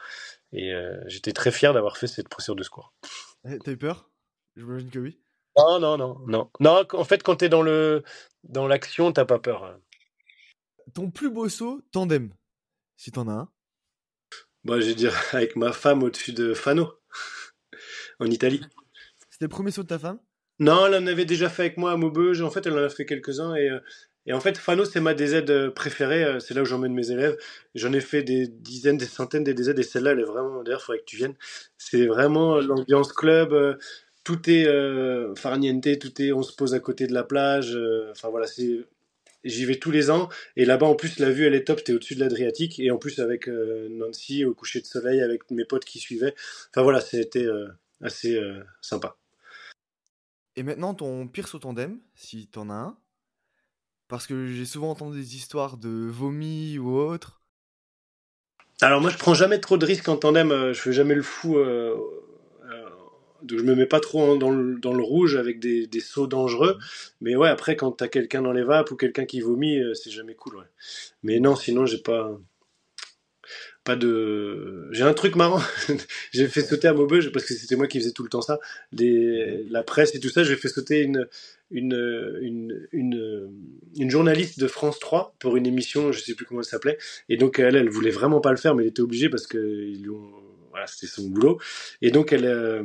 Et 0.54 0.72
euh, 0.74 1.02
j'étais 1.08 1.34
très 1.34 1.52
fier 1.52 1.74
d'avoir 1.74 1.98
fait 1.98 2.08
cette 2.08 2.30
procédure 2.30 2.56
de 2.56 2.64
secours. 2.64 2.94
Eh, 3.46 3.58
T'as 3.60 3.72
eu 3.72 3.78
peur? 3.78 4.10
J'imagine 4.56 4.90
que 4.90 5.00
oui. 5.00 5.20
Non, 5.58 5.80
non, 5.80 5.98
non, 5.98 6.20
non. 6.28 6.50
Non, 6.60 6.86
en 6.94 7.04
fait, 7.04 7.22
quand 7.24 7.36
t'es 7.38 7.50
dans 7.50 7.62
le 7.62 8.04
dans 8.44 8.68
l'action, 8.68 9.12
t'as 9.12 9.26
pas 9.26 9.40
peur. 9.40 9.64
hein. 9.66 9.80
Ton 10.94 11.10
plus 11.12 11.30
beau 11.32 11.50
saut, 11.50 11.82
tandem, 11.92 12.34
si 12.98 13.12
t'en 13.12 13.28
as 13.28 13.34
un. 13.34 13.50
Bah, 14.64 14.80
je 14.80 14.88
vais 14.88 14.96
dire 14.96 15.14
avec 15.34 15.56
ma 15.56 15.72
femme 15.74 16.04
au-dessus 16.04 16.34
de 16.34 16.54
Fano, 16.54 16.94
en 18.20 18.26
Italie. 18.28 18.62
C'était 19.30 19.46
le 19.46 19.50
premier 19.50 19.72
saut 19.72 19.84
de 19.84 19.88
ta 19.88 20.00
femme? 20.00 20.20
Non, 20.60 20.86
elle 20.86 20.96
en 20.96 21.08
avait 21.08 21.26
déjà 21.26 21.50
fait 21.50 21.64
avec 21.64 21.78
moi 21.78 21.92
à 21.92 21.98
Maubeuge. 21.98 22.42
En 22.42 22.52
fait, 22.52 22.66
elle 22.68 22.74
en 22.74 22.84
a 22.84 22.90
fait 22.90 23.06
quelques-uns. 23.06 23.56
Et, 23.56 23.70
euh, 23.70 23.80
et 24.26 24.34
en 24.34 24.40
fait, 24.40 24.58
Fano, 24.58 24.86
c'est 24.86 25.02
ma 25.02 25.14
DZ 25.14 25.50
euh, 25.50 25.72
préférée. 25.72 26.24
euh, 26.24 26.40
C'est 26.40 26.54
là 26.54 26.62
où 26.62 26.66
j'emmène 26.66 26.94
mes 26.94 27.12
élèves. 27.12 27.38
J'en 27.76 27.94
ai 27.94 28.02
fait 28.02 28.24
des 28.24 28.48
dizaines, 28.48 28.98
des 28.98 29.06
centaines 29.06 29.44
des 29.44 29.54
DZ. 29.54 29.70
Et 29.78 29.84
celle-là, 29.84 30.12
elle 30.12 30.22
est 30.22 30.24
vraiment. 30.24 30.64
D'ailleurs, 30.64 30.82
il 30.82 30.86
faudrait 30.86 31.00
que 31.00 31.06
tu 31.06 31.18
viennes. 31.18 31.36
C'est 31.78 32.06
vraiment 32.08 32.60
l'ambiance 32.62 33.14
club. 33.14 33.54
euh, 33.54 33.76
Tout 34.24 34.50
est 34.50 34.66
euh, 34.68 35.36
farniente. 35.36 36.00
Tout 36.00 36.22
est. 36.22 36.32
On 36.34 36.44
se 36.44 36.56
pose 36.56 36.74
à 36.74 36.80
côté 36.80 37.08
de 37.08 37.14
la 37.14 37.24
plage. 37.24 37.78
Enfin, 38.12 38.30
voilà, 38.30 38.48
c'est. 38.48 38.86
J'y 39.46 39.66
vais 39.66 39.78
tous 39.78 39.92
les 39.92 40.10
ans. 40.12 40.30
Et 40.58 40.66
là-bas, 40.66 40.88
en 40.88 40.96
plus, 40.96 41.20
la 41.20 41.32
vue, 41.32 41.46
elle 41.48 41.56
est 41.56 41.66
top. 41.66 41.84
T'es 41.84 41.94
au-dessus 41.94 42.16
de 42.16 42.22
l'Adriatique. 42.22 42.80
Et 42.80 42.92
en 42.92 42.98
plus, 42.98 43.20
avec 43.20 43.48
Nancy, 43.48 44.46
au 44.46 44.54
coucher 44.56 44.82
de 44.82 44.86
soleil, 44.88 45.22
avec 45.22 45.50
mes 45.52 45.66
potes 45.66 45.86
qui 45.86 46.00
suivaient. 46.00 46.36
Enfin, 46.72 46.84
voilà, 46.84 47.02
c'était 47.02 47.48
assez 48.02 48.40
sympa. 48.82 49.18
Et 50.56 50.64
maintenant, 50.64 50.94
ton 50.94 51.28
pire 51.28 51.48
saut 51.48 51.60
tandem, 51.60 52.00
si 52.16 52.48
t'en 52.48 52.70
as 52.70 52.74
un. 52.74 52.98
Parce 54.08 54.28
que 54.28 54.48
j'ai 54.48 54.66
souvent 54.66 54.92
entendu 54.92 55.20
des 55.20 55.36
histoires 55.36 55.78
de 55.78 55.90
vomi 55.90 56.78
ou 56.78 56.98
autre. 56.98 57.42
Alors 58.82 59.02
moi 59.02 59.10
je 59.10 59.18
prends 59.18 59.34
jamais 59.34 59.60
trop 59.60 59.78
de 59.78 59.86
risques 59.86 60.10
en 60.10 60.18
tandem, 60.18 60.52
euh, 60.52 60.74
je 60.74 60.82
fais 60.82 60.94
jamais 60.94 61.16
le 61.16 61.22
fou, 61.22 61.58
euh, 61.58 61.96
euh, 62.66 62.90
donc 63.42 63.60
je 63.60 63.64
me 63.64 63.76
mets 63.76 63.86
pas 63.86 64.00
trop 64.00 64.36
dans 64.36 64.52
le, 64.52 65.04
rouge 65.04 65.38
avec 65.38 65.60
des, 65.60 65.88
sauts 66.00 66.28
dangereux. 66.28 66.78
Mais 67.22 67.36
ouais 67.36 67.50
après 67.50 67.76
quand 67.76 67.92
t'as 67.92 68.08
quelqu'un 68.08 68.42
dans 68.42 68.52
les 68.52 68.64
vapes 68.64 68.92
ou 68.92 68.96
quelqu'un 68.96 69.26
qui 69.26 69.40
vomit, 69.40 69.80
c'est 69.94 70.12
jamais 70.12 70.36
cool. 70.36 70.58
Ouais. 70.58 70.66
Mais 71.22 71.40
non 71.40 71.56
sinon 71.56 71.86
j'ai 71.86 72.00
pas 72.00 72.38
pas 73.84 73.96
de. 73.96 74.88
J'ai 74.92 75.04
un 75.04 75.14
truc 75.14 75.36
marrant. 75.36 75.62
j'ai 76.32 76.48
fait 76.48 76.62
sauter 76.62 76.88
à 76.88 76.94
Maubeuge 76.94 77.32
parce 77.32 77.46
que 77.46 77.54
c'était 77.54 77.76
moi 77.76 77.88
qui 77.88 78.00
faisais 78.00 78.12
tout 78.12 78.24
le 78.24 78.30
temps 78.30 78.42
ça. 78.42 78.60
Des... 78.92 79.66
La 79.70 79.84
presse 79.84 80.16
et 80.16 80.20
tout 80.20 80.30
ça, 80.30 80.44
j'ai 80.44 80.56
fait 80.56 80.70
sauter 80.70 81.02
une 81.02 81.28
une, 81.72 82.88
une 82.92 83.52
une 83.98 84.10
journaliste 84.10 84.60
de 84.60 84.68
France 84.68 85.00
3 85.00 85.36
pour 85.40 85.58
une 85.58 85.66
émission, 85.66 86.12
je 86.12 86.20
sais 86.20 86.36
plus 86.36 86.46
comment 86.46 86.62
elle 86.62 86.66
s'appelait. 86.66 86.98
Et 87.30 87.38
donc 87.38 87.60
elle, 87.60 87.76
elle 87.76 87.90
voulait 87.90 88.12
vraiment 88.12 88.42
pas 88.42 88.52
le 88.52 88.58
faire, 88.58 88.76
mais 88.76 88.84
elle 88.84 88.90
était 88.90 89.02
obligée 89.02 89.30
parce 89.30 89.48
que 89.48 89.58
ils 89.58 90.04
lui 90.04 90.10
ont... 90.10 90.32
voilà, 90.70 90.88
c'était 90.88 91.08
son 91.08 91.28
boulot. 91.28 91.60
Et 92.02 92.12
donc 92.12 92.32
elle, 92.32 92.46
euh, 92.46 92.84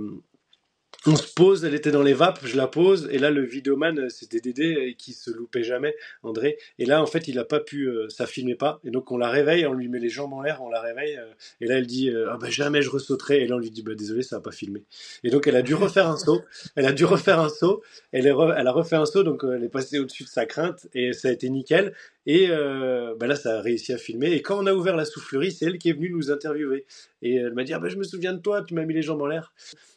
on 1.09 1.17
se 1.17 1.33
pose, 1.33 1.65
elle 1.65 1.75
était 1.75 1.91
dans 1.91 2.03
les 2.03 2.13
vapes, 2.13 2.41
je 2.45 2.57
la 2.57 2.67
pose, 2.67 3.09
et 3.11 3.19
là 3.19 3.31
le 3.31 3.43
vidéoman 3.43 3.99
euh, 3.99 4.09
c'était 4.11 4.41
Dédé 4.41 4.75
euh, 4.75 4.93
qui 4.97 5.15
se 5.15 5.31
loupait 5.31 5.63
jamais, 5.63 5.95
André. 6.23 6.59
Et 6.79 6.85
là 6.85 7.03
en 7.03 7.07
fait 7.07 7.29
il 7.29 7.39
a 7.39 7.45
pas 7.45 7.61
pu, 7.61 7.89
euh, 7.89 8.09
ça 8.11 8.27
filmait 8.27 8.55
pas, 8.55 8.79
et 8.85 8.91
donc 8.91 9.11
on 9.11 9.17
la 9.17 9.31
réveille, 9.31 9.67
on 9.67 9.73
lui 9.73 9.89
met 9.89 10.01
les 10.01 10.11
jambes 10.11 10.35
en 10.35 10.43
l'air, 10.43 10.61
on 10.61 10.69
la 10.69 10.83
réveille, 10.83 11.17
euh, 11.17 11.33
et 11.63 11.67
là 11.67 11.79
elle 11.79 11.87
dit 11.87 12.13
ah 12.31 12.37
bah 12.39 12.51
jamais 12.51 12.83
je 12.83 12.91
ressauterai, 12.91 13.43
et 13.43 13.47
là 13.47 13.57
on 13.57 13.59
lui 13.59 13.71
dit 13.71 13.83
bah 13.83 13.95
désolé 13.95 14.23
ça 14.23 14.37
a 14.37 14.41
pas 14.41 14.53
filmé. 14.53 14.85
Et 15.25 15.31
donc 15.31 15.47
elle 15.47 15.57
a 15.57 15.63
dû 15.63 15.75
refaire 15.75 16.09
un 16.09 16.19
saut, 16.19 16.43
elle 16.77 16.85
a 16.85 16.93
dû 16.93 17.07
refaire 17.07 17.41
un 17.41 17.49
saut, 17.49 17.83
elle, 18.13 18.29
a 18.29 18.73
refait 18.73 18.97
un 18.97 19.07
saut, 19.07 19.23
donc 19.23 19.45
elle 19.45 19.65
est 19.65 19.71
passée 19.71 19.99
au-dessus 19.99 20.25
de 20.25 20.29
sa 20.29 20.45
crainte, 20.45 20.89
et 20.93 21.15
ça 21.15 21.29
a 21.29 21.31
été 21.33 21.49
nickel. 21.49 21.95
Et 22.29 22.51
euh, 22.51 23.14
bah 23.18 23.26
là, 23.26 23.37
ça 23.37 23.57
a 23.57 23.61
réussi 23.62 23.91
à 23.95 23.97
filmer. 23.97 24.33
Et 24.33 24.43
quand 24.43 24.62
on 24.62 24.66
a 24.66 24.74
ouvert 24.74 24.95
la 24.95 25.07
soufflerie, 25.07 25.51
c'est 25.51 25.64
elle 25.64 25.79
qui 25.79 25.89
est 25.89 25.95
venue 25.95 26.11
nous 26.11 26.31
interviewer. 26.31 26.85
Et 27.22 27.37
elle 27.37 27.55
m'a 27.55 27.64
dit 27.64 27.72
Ah 27.72 27.79
ben, 27.79 27.89
je 27.89 27.97
me 27.97 28.03
souviens 28.03 28.35
de 28.35 28.39
toi, 28.39 28.62
tu 28.62 28.74
m'as 28.74 28.85
mis 28.85 28.93
les 28.93 29.01
jambes 29.01 29.22
en 29.22 29.26
l'air. 29.26 29.55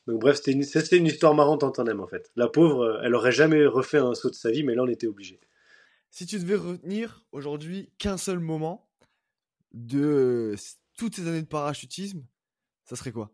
Donc, 0.07 0.21
bref, 0.21 0.37
c'était 0.37 0.53
une, 0.53 0.63
ça, 0.63 0.79
c'était 0.79 0.95
une 0.95 1.07
histoire 1.07 1.35
marrante 1.35 1.61
en 1.63 1.71
tandem, 1.71 1.99
en 1.99 2.07
fait. 2.07 2.31
La 2.37 2.47
pauvre, 2.47 2.83
euh, 2.83 3.01
elle 3.03 3.15
aurait 3.15 3.33
jamais 3.33 3.65
refait 3.65 3.97
un 3.97 4.13
saut 4.13 4.29
de 4.29 4.35
sa 4.35 4.49
vie, 4.49 4.63
mais 4.63 4.75
là, 4.75 4.83
on 4.83 4.87
était 4.87 5.07
obligé. 5.07 5.41
Si 6.09 6.25
tu 6.25 6.39
devais 6.39 6.55
retenir 6.55 7.25
aujourd'hui 7.33 7.89
qu'un 7.97 8.15
seul 8.15 8.39
moment 8.39 8.89
de 9.73 10.01
euh, 10.01 10.55
toutes 10.97 11.17
ces 11.17 11.27
années 11.27 11.41
de 11.41 11.47
parachutisme, 11.47 12.23
ça 12.85 12.95
serait 12.95 13.11
quoi? 13.11 13.29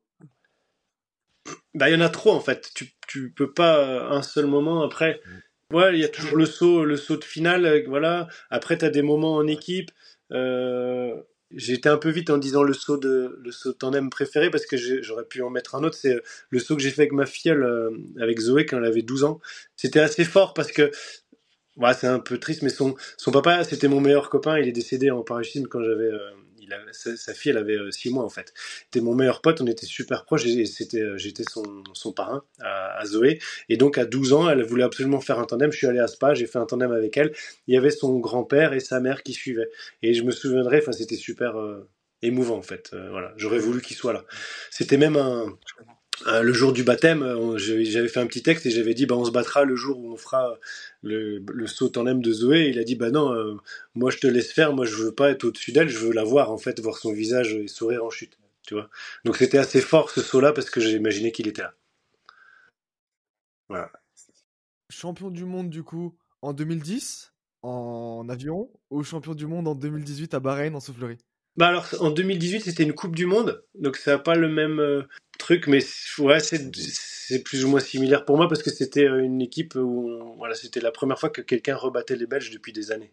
Bah, 1.75 1.87
il 1.87 1.93
y 1.93 1.95
en 1.95 2.01
a 2.01 2.09
trop, 2.09 2.31
en 2.31 2.41
fait. 2.41 2.71
Tu, 2.73 2.93
tu 3.07 3.31
peux 3.31 3.53
pas 3.53 3.77
euh, 3.77 4.09
un 4.09 4.23
seul 4.23 4.47
moment 4.47 4.81
après. 4.81 5.21
Ouais, 5.73 5.93
il 5.95 5.99
y 5.99 6.05
a 6.05 6.07
toujours 6.09 6.37
le 6.37 6.45
saut, 6.45 6.85
le 6.85 6.95
saut 6.95 7.17
de 7.17 7.25
finale, 7.25 7.65
euh, 7.65 7.83
voilà. 7.87 8.27
Après, 8.49 8.77
tu 8.77 8.85
as 8.85 8.89
des 8.89 9.01
moments 9.01 9.35
en 9.35 9.47
équipe. 9.47 9.91
Euh, 10.31 11.13
j'ai 11.51 11.73
été 11.73 11.89
un 11.89 11.97
peu 11.97 12.09
vite 12.09 12.29
en 12.29 12.37
disant 12.37 12.63
le 12.63 12.73
saut 12.73 12.97
de 12.97 13.37
le 13.41 13.51
saut 13.51 13.71
de 13.71 13.77
tandem 13.77 14.09
préféré 14.09 14.49
parce 14.49 14.65
que 14.65 14.77
j'aurais 14.77 15.25
pu 15.25 15.41
en 15.41 15.49
mettre 15.49 15.75
un 15.75 15.83
autre. 15.83 15.95
C'est 15.97 16.21
le 16.49 16.59
saut 16.59 16.75
que 16.77 16.81
j'ai 16.81 16.89
fait 16.91 17.01
avec 17.01 17.11
ma 17.13 17.25
filleule, 17.25 17.63
euh, 17.63 17.91
avec 18.21 18.39
Zoé, 18.39 18.65
quand 18.65 18.77
elle 18.77 18.85
avait 18.85 19.01
12 19.01 19.25
ans. 19.25 19.39
C'était 19.75 19.99
assez 19.99 20.23
fort 20.25 20.53
parce 20.53 20.71
que, 20.71 20.89
ouais, 21.77 21.93
c'est 21.93 22.07
un 22.07 22.19
peu 22.19 22.37
triste, 22.39 22.63
mais 22.63 22.69
son, 22.69 22.95
son 23.17 23.31
papa, 23.31 23.63
c'était 23.65 23.87
mon 23.89 24.01
meilleur 24.01 24.29
copain. 24.29 24.59
Il 24.59 24.67
est 24.67 24.71
décédé 24.73 25.11
en 25.11 25.23
parachutisme 25.23 25.67
quand 25.67 25.83
j'avais, 25.83 26.05
euh, 26.05 26.31
sa, 26.91 27.33
fille, 27.33 27.51
elle 27.51 27.57
avait 27.57 27.77
6 27.91 28.11
mois 28.11 28.23
en 28.23 28.29
fait. 28.29 28.53
C'était 28.85 29.01
mon 29.01 29.15
meilleur 29.15 29.41
pote, 29.41 29.61
on 29.61 29.67
était 29.67 29.85
super 29.85 30.25
proches 30.25 30.45
et 30.45 30.65
c'était, 30.65 31.01
euh, 31.01 31.17
j'étais 31.17 31.43
son, 31.43 32.11
parrain 32.13 32.43
à, 32.61 33.05
Zoé. 33.05 33.39
Et 33.69 33.77
donc 33.77 33.97
à 33.97 34.05
12 34.05 34.33
ans, 34.33 34.49
elle 34.49 34.63
voulait 34.63 34.83
absolument 34.83 35.21
faire 35.21 35.39
un 35.39 35.45
tandem. 35.45 35.71
Je 35.71 35.77
suis 35.77 35.87
allé 35.87 35.99
à 35.99 36.07
Spa, 36.07 36.33
j'ai 36.33 36.47
fait 36.47 36.59
un 36.59 36.65
tandem 36.65 36.91
avec 36.91 37.17
elle. 37.17 37.33
Il 37.67 37.73
y 37.73 37.77
avait 37.77 37.91
son 37.91 38.19
grand-père 38.19 38.73
et 38.73 38.79
sa 38.79 38.99
mère 38.99 39.23
qui 39.23 39.33
suivaient. 39.33 39.69
Et 40.01 40.13
je 40.13 40.23
me 40.23 40.31
souviendrai, 40.31 40.79
enfin 40.79 40.91
c'était 40.91 41.15
super 41.15 41.59
euh, 41.59 41.89
émouvant 42.21 42.57
en 42.57 42.61
fait. 42.61 42.91
Euh, 42.93 43.09
voilà, 43.11 43.33
j'aurais 43.37 43.59
voulu 43.59 43.81
qu'il 43.81 43.95
soit 43.95 44.13
là. 44.13 44.25
C'était 44.71 44.97
même 44.97 45.17
un, 45.17 45.57
un- 46.25 46.41
le 46.41 46.53
jour 46.53 46.73
du 46.73 46.83
baptême, 46.83 47.21
euh, 47.23 47.57
j'avais 47.57 48.07
fait 48.07 48.19
un 48.19 48.27
petit 48.27 48.43
texte 48.43 48.65
et 48.65 48.71
j'avais 48.71 48.93
dit 48.93 49.05
bah 49.05 49.15
on 49.15 49.25
se 49.25 49.31
battra 49.31 49.63
le 49.65 49.75
jour 49.75 49.99
où 49.99 50.11
on 50.11 50.17
fera 50.17 50.57
le, 51.03 51.39
le 51.39 51.67
saut 51.67 51.89
tandem 51.89 52.21
de 52.21 52.31
Zoé. 52.31 52.67
Il 52.69 52.79
a 52.79 52.83
dit 52.83 52.95
bah 52.95 53.11
non, 53.11 53.33
euh, 53.33 53.55
moi 53.95 54.11
je 54.11 54.17
te 54.17 54.27
laisse 54.27 54.51
faire, 54.51 54.73
moi 54.73 54.85
je 54.85 54.95
veux 54.95 55.11
pas 55.13 55.29
être 55.31 55.43
au-dessus 55.45 55.71
d'elle, 55.71 55.89
je 55.89 55.99
veux 55.99 56.11
la 56.13 56.23
voir 56.23 56.51
en 56.51 56.57
fait, 56.57 56.79
voir 56.79 56.97
son 56.97 57.11
visage 57.13 57.53
et 57.53 57.67
sourire 57.67 58.03
en 58.05 58.09
chute. 58.09 58.37
Tu 58.65 58.73
vois. 58.73 58.89
Donc 59.25 59.37
c'était 59.37 59.57
assez 59.59 59.81
fort 59.81 60.09
ce 60.09 60.21
saut-là 60.21 60.51
parce 60.53 60.69
que 60.69 60.81
j'ai 60.81 60.91
imaginé 60.93 61.31
qu'il 61.31 61.47
était 61.47 61.61
là. 61.61 61.73
Voilà. 63.69 63.91
Champion 64.89 65.31
du 65.31 65.45
monde 65.45 65.69
du 65.69 65.83
coup 65.83 66.17
en 66.41 66.53
2010 66.53 67.33
en 67.61 68.27
avion 68.29 68.69
ou 68.89 69.03
champion 69.03 69.33
du 69.35 69.47
monde 69.47 69.67
en 69.67 69.75
2018 69.75 70.33
à 70.33 70.39
Bahreïn 70.41 70.75
en 70.75 70.79
soufflerie? 70.81 71.17
Bah 71.57 71.69
alors 71.69 71.87
en 72.01 72.11
2018 72.11 72.61
c'était 72.61 72.83
une 72.83 72.93
Coupe 72.93 73.15
du 73.15 73.25
Monde, 73.25 73.63
donc 73.73 73.97
ça 73.97 74.11
n'a 74.11 74.19
pas 74.19 74.35
le 74.35 74.47
même 74.47 74.79
euh, 74.79 75.01
truc, 75.39 75.65
mais 75.65 75.79
ouais 76.19 76.39
c'est 76.39 77.43
plus 77.43 77.65
ou 77.65 77.67
moins 77.67 77.79
similaire 77.79 78.25
pour 78.25 78.37
moi 78.37 78.47
parce 78.47 78.61
que 78.61 78.69
c'était 78.69 79.05
euh, 79.07 79.23
une 79.23 79.41
équipe 79.41 79.73
où 79.73 80.35
voilà 80.37 80.53
c'était 80.53 80.79
la 80.79 80.91
première 80.91 81.19
fois 81.19 81.31
que 81.31 81.41
quelqu'un 81.41 81.75
rebattait 81.75 82.15
les 82.15 82.27
Belges 82.27 82.51
depuis 82.51 82.73
des 82.73 82.91
années. 82.91 83.11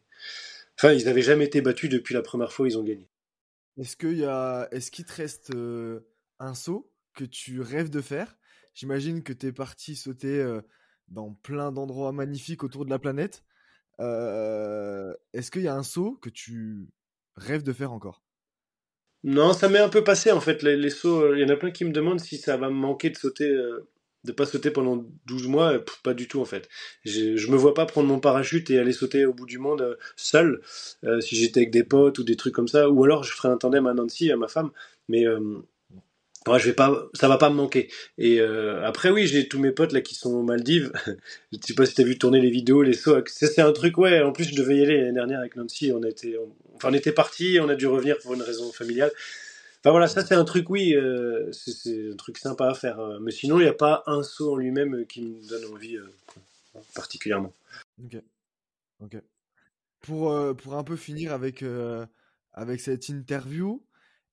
Enfin 0.78 0.92
ils 0.92 1.06
n'avaient 1.06 1.22
jamais 1.22 1.46
été 1.46 1.62
battus 1.62 1.88
depuis 1.88 2.12
la 2.12 2.20
première 2.20 2.52
fois 2.52 2.68
ils 2.68 2.76
ont 2.76 2.82
gagné. 2.82 3.08
Est-ce 3.78 3.96
qu'il 3.96 4.18
y 4.18 4.26
a 4.26 4.68
est-ce 4.72 4.90
qu'il 4.90 5.06
te 5.06 5.14
reste 5.14 5.54
euh, 5.54 6.00
un 6.38 6.54
saut 6.54 6.92
que 7.14 7.24
tu 7.24 7.62
rêves 7.62 7.88
de 7.88 8.02
faire? 8.02 8.36
J'imagine 8.74 9.22
que 9.22 9.32
tu 9.32 9.46
es 9.46 9.52
parti 9.52 9.96
sauter 9.96 10.44
dans 11.08 11.32
plein 11.32 11.72
d'endroits 11.72 12.12
magnifiques 12.12 12.64
autour 12.64 12.84
de 12.84 12.90
la 12.90 12.98
planète. 12.98 13.44
Est-ce 14.00 15.50
qu'il 15.50 15.62
y 15.62 15.68
a 15.68 15.76
un 15.76 15.84
saut 15.84 16.18
que 16.20 16.28
tu 16.28 16.88
rêves 17.36 17.62
de 17.62 17.72
faire 17.72 17.92
encore? 17.92 18.23
Non, 19.24 19.54
ça 19.54 19.70
m'est 19.70 19.78
un 19.78 19.88
peu 19.88 20.04
passé 20.04 20.30
en 20.32 20.40
fait. 20.40 20.62
Les, 20.62 20.90
sauts, 20.90 21.34
il 21.34 21.40
y 21.40 21.44
en 21.44 21.48
a 21.48 21.56
plein 21.56 21.70
qui 21.70 21.84
me 21.86 21.92
demandent 21.92 22.20
si 22.20 22.36
ça 22.36 22.58
va 22.58 22.68
me 22.68 22.74
manquer 22.74 23.08
de 23.08 23.16
sauter, 23.16 23.48
euh, 23.48 23.88
de 24.24 24.32
pas 24.32 24.44
sauter 24.44 24.70
pendant 24.70 25.02
12 25.26 25.48
mois. 25.48 25.72
pas 26.02 26.12
du 26.12 26.28
tout 26.28 26.42
en 26.42 26.44
fait. 26.44 26.68
Je 27.04 27.50
me 27.50 27.56
vois 27.56 27.72
pas 27.72 27.86
prendre 27.86 28.06
mon 28.08 28.20
parachute 28.20 28.70
et 28.70 28.78
aller 28.78 28.92
sauter 28.92 29.24
au 29.24 29.32
bout 29.32 29.46
du 29.46 29.58
monde 29.58 29.80
euh, 29.80 29.96
seul. 30.16 30.60
Euh, 31.04 31.22
si 31.22 31.36
j'étais 31.36 31.60
avec 31.60 31.70
des 31.70 31.84
potes 31.84 32.18
ou 32.18 32.24
des 32.24 32.36
trucs 32.36 32.54
comme 32.54 32.68
ça, 32.68 32.90
ou 32.90 33.02
alors 33.04 33.24
je 33.24 33.32
ferais 33.32 33.48
un 33.48 33.56
tandem 33.56 33.86
à 33.86 33.94
Nancy, 33.94 34.30
à 34.30 34.36
ma 34.36 34.48
femme. 34.48 34.70
Mais 35.08 35.24
Ouais, 36.46 36.58
je 36.58 36.66
vais 36.66 36.74
pas, 36.74 37.08
ça 37.14 37.26
va 37.26 37.38
pas 37.38 37.48
me 37.48 37.54
manquer. 37.54 37.88
Et 38.18 38.38
euh, 38.38 38.84
après, 38.84 39.08
oui, 39.08 39.26
j'ai 39.26 39.48
tous 39.48 39.58
mes 39.58 39.72
potes 39.72 39.92
là 39.92 40.02
qui 40.02 40.14
sont 40.14 40.30
aux 40.30 40.42
Maldives. 40.42 40.92
je 41.52 41.58
sais 41.64 41.74
pas 41.74 41.86
si 41.86 41.94
t'as 41.94 42.04
vu 42.04 42.18
tourner 42.18 42.40
les 42.40 42.50
vidéos, 42.50 42.82
les 42.82 42.92
sauts. 42.92 43.22
C'est 43.26 43.60
un 43.60 43.72
truc, 43.72 43.96
ouais. 43.96 44.20
En 44.20 44.32
plus, 44.32 44.44
je 44.44 44.54
devais 44.54 44.76
y 44.76 44.82
aller 44.82 44.98
l'année 44.98 45.12
dernière 45.14 45.40
avec 45.40 45.56
Nancy. 45.56 45.90
On 45.92 46.02
était, 46.02 46.36
enfin, 46.74 46.90
on 46.90 46.94
était 46.94 47.12
parti. 47.12 47.58
On 47.62 47.68
a 47.70 47.74
dû 47.74 47.86
revenir 47.86 48.18
pour 48.18 48.34
une 48.34 48.42
raison 48.42 48.70
familiale. 48.72 49.10
Enfin 49.80 49.90
voilà, 49.90 50.06
ça 50.06 50.24
c'est 50.24 50.34
un 50.34 50.44
truc, 50.44 50.70
oui, 50.70 50.94
euh, 50.94 51.50
c'est 51.52 52.10
un 52.12 52.16
truc 52.16 52.38
sympa 52.38 52.68
à 52.68 52.74
faire. 52.74 53.00
Euh. 53.00 53.18
Mais 53.20 53.32
sinon, 53.32 53.58
il 53.58 53.64
n'y 53.64 53.68
a 53.68 53.74
pas 53.74 54.02
un 54.06 54.22
saut 54.22 54.52
en 54.52 54.56
lui-même 54.56 55.06
qui 55.06 55.22
me 55.22 55.48
donne 55.48 55.64
envie 55.72 55.98
particulièrement. 56.94 57.54
Ok. 58.02 58.16
Ok. 59.02 59.16
Pour, 60.00 60.54
pour 60.56 60.74
un 60.74 60.84
peu 60.84 60.96
finir 60.96 61.32
avec, 61.32 61.64
avec 62.52 62.80
cette 62.80 63.08
interview, 63.08 63.82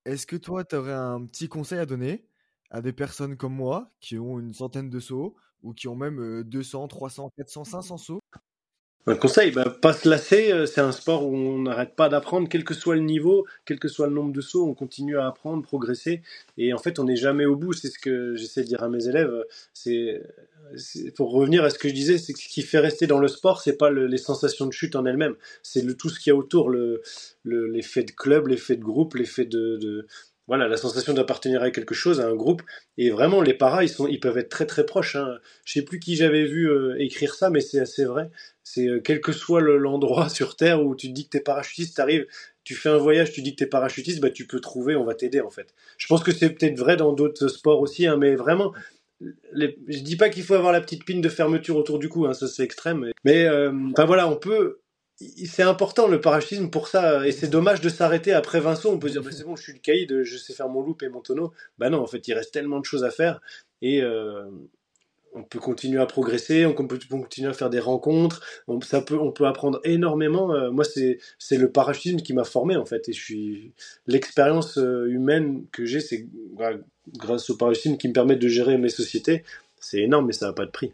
est-ce 0.06 0.26
que 0.28 0.36
toi, 0.36 0.64
tu 0.66 0.76
aurais 0.76 0.94
un 0.94 1.26
petit 1.26 1.48
conseil 1.50 1.80
à 1.80 1.86
donner 1.86 2.28
à 2.70 2.82
des 2.82 2.94
personnes 2.94 3.38
comme 3.38 3.54
moi 3.56 3.94
qui 4.00 4.18
ont 4.18 4.40
une 4.40 4.54
centaine 4.54 4.90
de 4.90 5.00
sauts 5.00 5.36
ou 5.64 5.74
qui 5.74 5.88
ont 5.88 5.96
même 5.96 6.44
200, 6.44 6.88
300, 6.88 7.32
400, 7.38 7.64
500 7.66 7.98
sauts? 7.98 8.22
Un 9.08 9.16
conseil, 9.16 9.52
bah, 9.52 9.66
pas 9.82 9.94
se 9.94 10.08
lasser, 10.08 10.52
euh, 10.52 10.66
c'est 10.68 10.82
un 10.82 10.92
sport 10.92 11.26
où 11.28 11.36
on 11.36 11.64
n'arrête 11.64 11.96
pas 11.96 12.08
d'apprendre, 12.08 12.48
quel 12.48 12.64
que 12.64 12.76
soit 12.76 12.96
le 12.96 13.02
niveau, 13.02 13.48
quel 13.66 13.80
que 13.80 13.88
soit 13.88 14.08
le 14.08 14.14
nombre 14.14 14.32
de 14.32 14.42
sauts, 14.42 14.68
on 14.68 14.76
continue 14.76 15.18
à 15.18 15.28
apprendre, 15.28 15.64
progresser, 15.64 16.22
et 16.58 16.72
en 16.74 16.78
fait 16.78 17.00
on 17.00 17.06
n'est 17.06 17.16
jamais 17.16 17.46
au 17.46 17.56
bout, 17.56 17.74
c'est 17.74 17.90
ce 17.90 17.98
que 17.98 18.36
j'essaie 18.36 18.62
de 18.62 18.68
dire 18.68 18.84
à 18.84 18.90
mes 18.90 19.08
élèves, 19.08 19.34
c'est 19.74 20.22
pour 21.16 21.32
revenir 21.32 21.64
à 21.64 21.72
ce 21.72 21.80
que 21.80 21.90
je 21.90 21.94
disais, 21.94 22.20
c'est 22.20 22.38
ce 22.38 22.48
qui 22.48 22.62
fait 22.62 22.78
rester 22.78 23.08
dans 23.08 23.20
le 23.20 23.28
sport, 23.28 23.62
c'est 23.62 23.76
pas 23.76 23.90
les 23.90 24.18
sensations 24.18 24.68
de 24.68 24.72
chute 24.72 24.96
en 24.96 25.06
elles-mêmes, 25.06 25.36
c'est 25.64 25.82
le, 25.82 25.96
tout 25.98 26.10
ce 26.10 26.20
qu'il 26.20 26.30
y 26.30 26.34
a 26.34 26.38
autour, 26.38 26.70
l'effet 27.44 28.04
de 28.04 28.12
club, 28.12 28.48
l'effet 28.48 28.76
de 28.76 28.84
groupe, 28.84 29.16
l'effet 29.16 29.46
de, 29.46 30.06
voilà, 30.48 30.68
la 30.68 30.78
sensation 30.78 31.14
d'appartenir 31.14 31.62
à 31.62 31.72
quelque 31.72 31.94
chose, 31.94 32.20
à 32.20 32.28
un 32.28 32.36
groupe. 32.36 32.62
Et 32.98 33.10
vraiment, 33.10 33.42
les 33.42 33.54
paras, 33.54 33.84
ils, 33.84 34.20
peuvent 34.20 34.38
être 34.38 34.50
très 34.50 34.66
très 34.66 34.86
proches. 34.86 35.16
Hein. 35.16 35.40
Je 35.66 35.74
sais 35.74 35.82
plus 35.84 36.00
qui 36.00 36.16
j'avais 36.16 36.46
vu 36.46 36.70
euh, 36.70 36.96
écrire 37.00 37.36
ça, 37.36 37.50
mais 37.50 37.62
c'est 37.62 37.80
assez 37.80 38.06
vrai. 38.06 38.30
C'est 38.64 38.88
euh, 38.88 39.00
quel 39.00 39.22
que 39.22 39.32
soit 39.32 39.62
l'endroit 39.62 40.30
sur 40.30 40.56
Terre 40.56 40.84
où 40.84 40.96
tu 40.96 41.08
te 41.08 41.14
dis 41.14 41.26
que 41.26 41.30
t'es 41.30 41.40
parachutiste, 41.40 41.98
t'arrives, 41.98 42.26
tu 42.64 42.76
fais 42.76 42.90
un 42.90 42.98
voyage, 42.98 43.32
tu 43.32 43.42
dis 43.42 43.56
que 43.56 43.64
t'es 43.64 43.70
parachutiste, 43.70 44.20
bah 44.20 44.30
tu 44.30 44.46
peux 44.46 44.60
trouver, 44.60 44.96
on 44.96 45.04
va 45.04 45.16
t'aider 45.16 45.42
en 45.42 45.50
fait. 45.50 45.74
Je 45.98 46.08
pense 46.08 46.24
que 46.24 46.32
c'est 46.32 46.50
peut-être 46.50 46.78
vrai 46.78 46.96
dans 46.96 47.14
d'autres 47.14 47.48
sports 47.48 47.82
aussi, 47.82 48.06
hein, 48.06 48.18
mais 48.18 48.36
vraiment, 48.36 48.74
les, 49.54 49.78
je 49.88 50.00
dis 50.00 50.16
pas 50.16 50.30
qu'il 50.30 50.44
faut 50.44 50.54
avoir 50.54 50.72
la 50.72 50.82
petite 50.82 51.06
pine 51.06 51.22
de 51.22 51.30
fermeture 51.30 51.76
autour 51.76 52.00
du 52.00 52.10
cou, 52.10 52.26
hein, 52.26 52.34
ça 52.34 52.48
c'est 52.48 52.64
extrême. 52.64 53.12
Mais 53.24 53.46
euh, 53.46 53.72
enfin 53.92 54.06
voilà, 54.06 54.28
on 54.28 54.36
peut 54.36 54.80
c'est 55.18 55.64
important 55.64 56.08
le 56.08 56.20
parachutisme 56.20 56.70
pour 56.70 56.88
ça, 56.88 57.28
et 57.28 57.32
c'est 57.32 57.48
dommage 57.50 57.82
de 57.82 57.90
s'arrêter 57.90 58.34
après 58.34 58.60
20 58.60 58.76
sauts. 58.76 58.92
On 58.92 59.00
peut 59.00 59.08
se 59.08 59.14
dire, 59.14 59.24
bah, 59.24 59.30
c'est 59.32 59.44
bon, 59.44 59.56
je 59.56 59.64
suis 59.64 59.74
le 59.74 59.80
caïd, 59.80 60.24
je 60.24 60.38
sais 60.38 60.54
faire 60.54 60.70
mon 60.70 60.82
loop 60.82 61.04
et 61.04 61.10
mon 61.10 61.22
tonneau. 61.22 61.54
Bah 61.78 61.90
non, 61.90 62.02
en 62.02 62.08
fait, 62.08 62.28
il 62.28 62.34
reste 62.34 62.54
tellement 62.54 62.80
de 62.80 62.86
choses 62.86 63.04
à 63.04 63.12
faire, 63.12 63.42
et 63.82 64.02
euh, 64.02 64.50
on 65.34 65.44
peut 65.44 65.60
continuer 65.60 66.02
à 66.02 66.06
progresser, 66.06 66.66
on 66.66 66.74
peut 66.74 67.00
continuer 67.10 67.50
à 67.50 67.54
faire 67.54 67.70
des 67.70 67.80
rencontres, 67.80 68.42
on, 68.68 68.82
ça 68.82 69.02
peut, 69.02 69.18
on 69.18 69.32
peut 69.32 69.46
apprendre 69.46 69.80
énormément. 69.84 70.54
Euh, 70.54 70.72
moi, 70.72 70.84
c'est, 70.84 71.20
le 71.52 71.72
parachutisme 71.72 72.18
qui 72.18 72.34
m'a 72.34 72.44
formé, 72.44 72.76
en 72.76 72.86
fait, 72.86 73.08
et 73.10 73.14
je 73.14 73.22
suis, 73.22 73.74
l'expérience 74.08 74.78
euh, 74.78 75.08
humaine 75.08 75.66
que 75.72 75.86
j'ai, 75.86 76.02
c'est 76.02 76.28
grâce 77.18 77.50
au 77.50 77.58
parachutisme 77.58 77.98
qui 77.98 78.08
me 78.08 78.14
permet 78.14 78.36
de 78.36 78.48
gérer 78.48 78.78
mes 78.78 78.90
sociétés. 78.90 79.44
C'est 79.80 80.00
énorme, 80.00 80.28
mais 80.28 80.34
ça 80.34 80.48
n'a 80.48 80.54
pas 80.54 80.66
de 80.66 80.72
prix. 80.72 80.92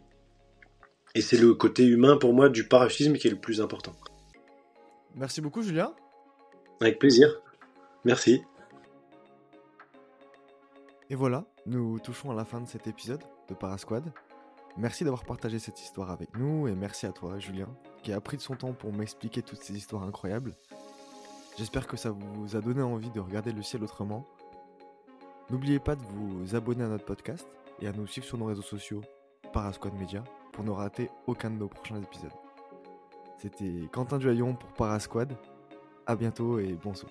Et 1.14 1.20
c'est 1.20 1.36
le 1.36 1.54
côté 1.54 1.84
humain 1.84 2.16
pour 2.16 2.32
moi 2.32 2.48
du 2.48 2.66
parachutisme 2.68 3.14
qui 3.14 3.26
est 3.26 3.30
le 3.30 3.36
plus 3.36 3.60
important. 3.60 3.94
Merci 5.18 5.40
beaucoup, 5.40 5.62
Julien. 5.62 5.92
Avec 6.80 7.00
plaisir. 7.00 7.28
Merci. 8.04 8.44
Et 11.10 11.16
voilà, 11.16 11.44
nous 11.66 11.98
touchons 11.98 12.30
à 12.30 12.34
la 12.34 12.44
fin 12.44 12.60
de 12.60 12.68
cet 12.68 12.86
épisode 12.86 13.22
de 13.48 13.54
Parasquad. 13.54 14.04
Merci 14.76 15.02
d'avoir 15.02 15.24
partagé 15.24 15.58
cette 15.58 15.80
histoire 15.80 16.12
avec 16.12 16.36
nous 16.38 16.68
et 16.68 16.74
merci 16.76 17.06
à 17.06 17.12
toi, 17.12 17.40
Julien, 17.40 17.66
qui 18.04 18.12
a 18.12 18.20
pris 18.20 18.36
de 18.36 18.42
son 18.42 18.54
temps 18.54 18.72
pour 18.72 18.92
m'expliquer 18.92 19.42
toutes 19.42 19.62
ces 19.62 19.76
histoires 19.76 20.04
incroyables. 20.04 20.54
J'espère 21.56 21.88
que 21.88 21.96
ça 21.96 22.10
vous 22.10 22.54
a 22.54 22.60
donné 22.60 22.82
envie 22.82 23.10
de 23.10 23.18
regarder 23.18 23.50
le 23.50 23.62
ciel 23.62 23.82
autrement. 23.82 24.24
N'oubliez 25.50 25.80
pas 25.80 25.96
de 25.96 26.02
vous 26.02 26.54
abonner 26.54 26.84
à 26.84 26.88
notre 26.88 27.06
podcast 27.06 27.48
et 27.80 27.88
à 27.88 27.92
nous 27.92 28.06
suivre 28.06 28.26
sur 28.26 28.38
nos 28.38 28.46
réseaux 28.46 28.62
sociaux 28.62 29.00
Parasquad 29.52 29.94
Media 29.94 30.22
pour 30.52 30.62
ne 30.62 30.70
rater 30.70 31.10
aucun 31.26 31.50
de 31.50 31.56
nos 31.56 31.68
prochains 31.68 32.00
épisodes. 32.00 32.47
C'était 33.38 33.88
Quentin 33.92 34.18
Duhaillon 34.18 34.54
pour 34.54 34.68
Parasquad. 34.70 35.32
A 36.06 36.16
bientôt 36.16 36.58
et 36.58 36.72
bon 36.72 36.92
saut. 36.92 37.06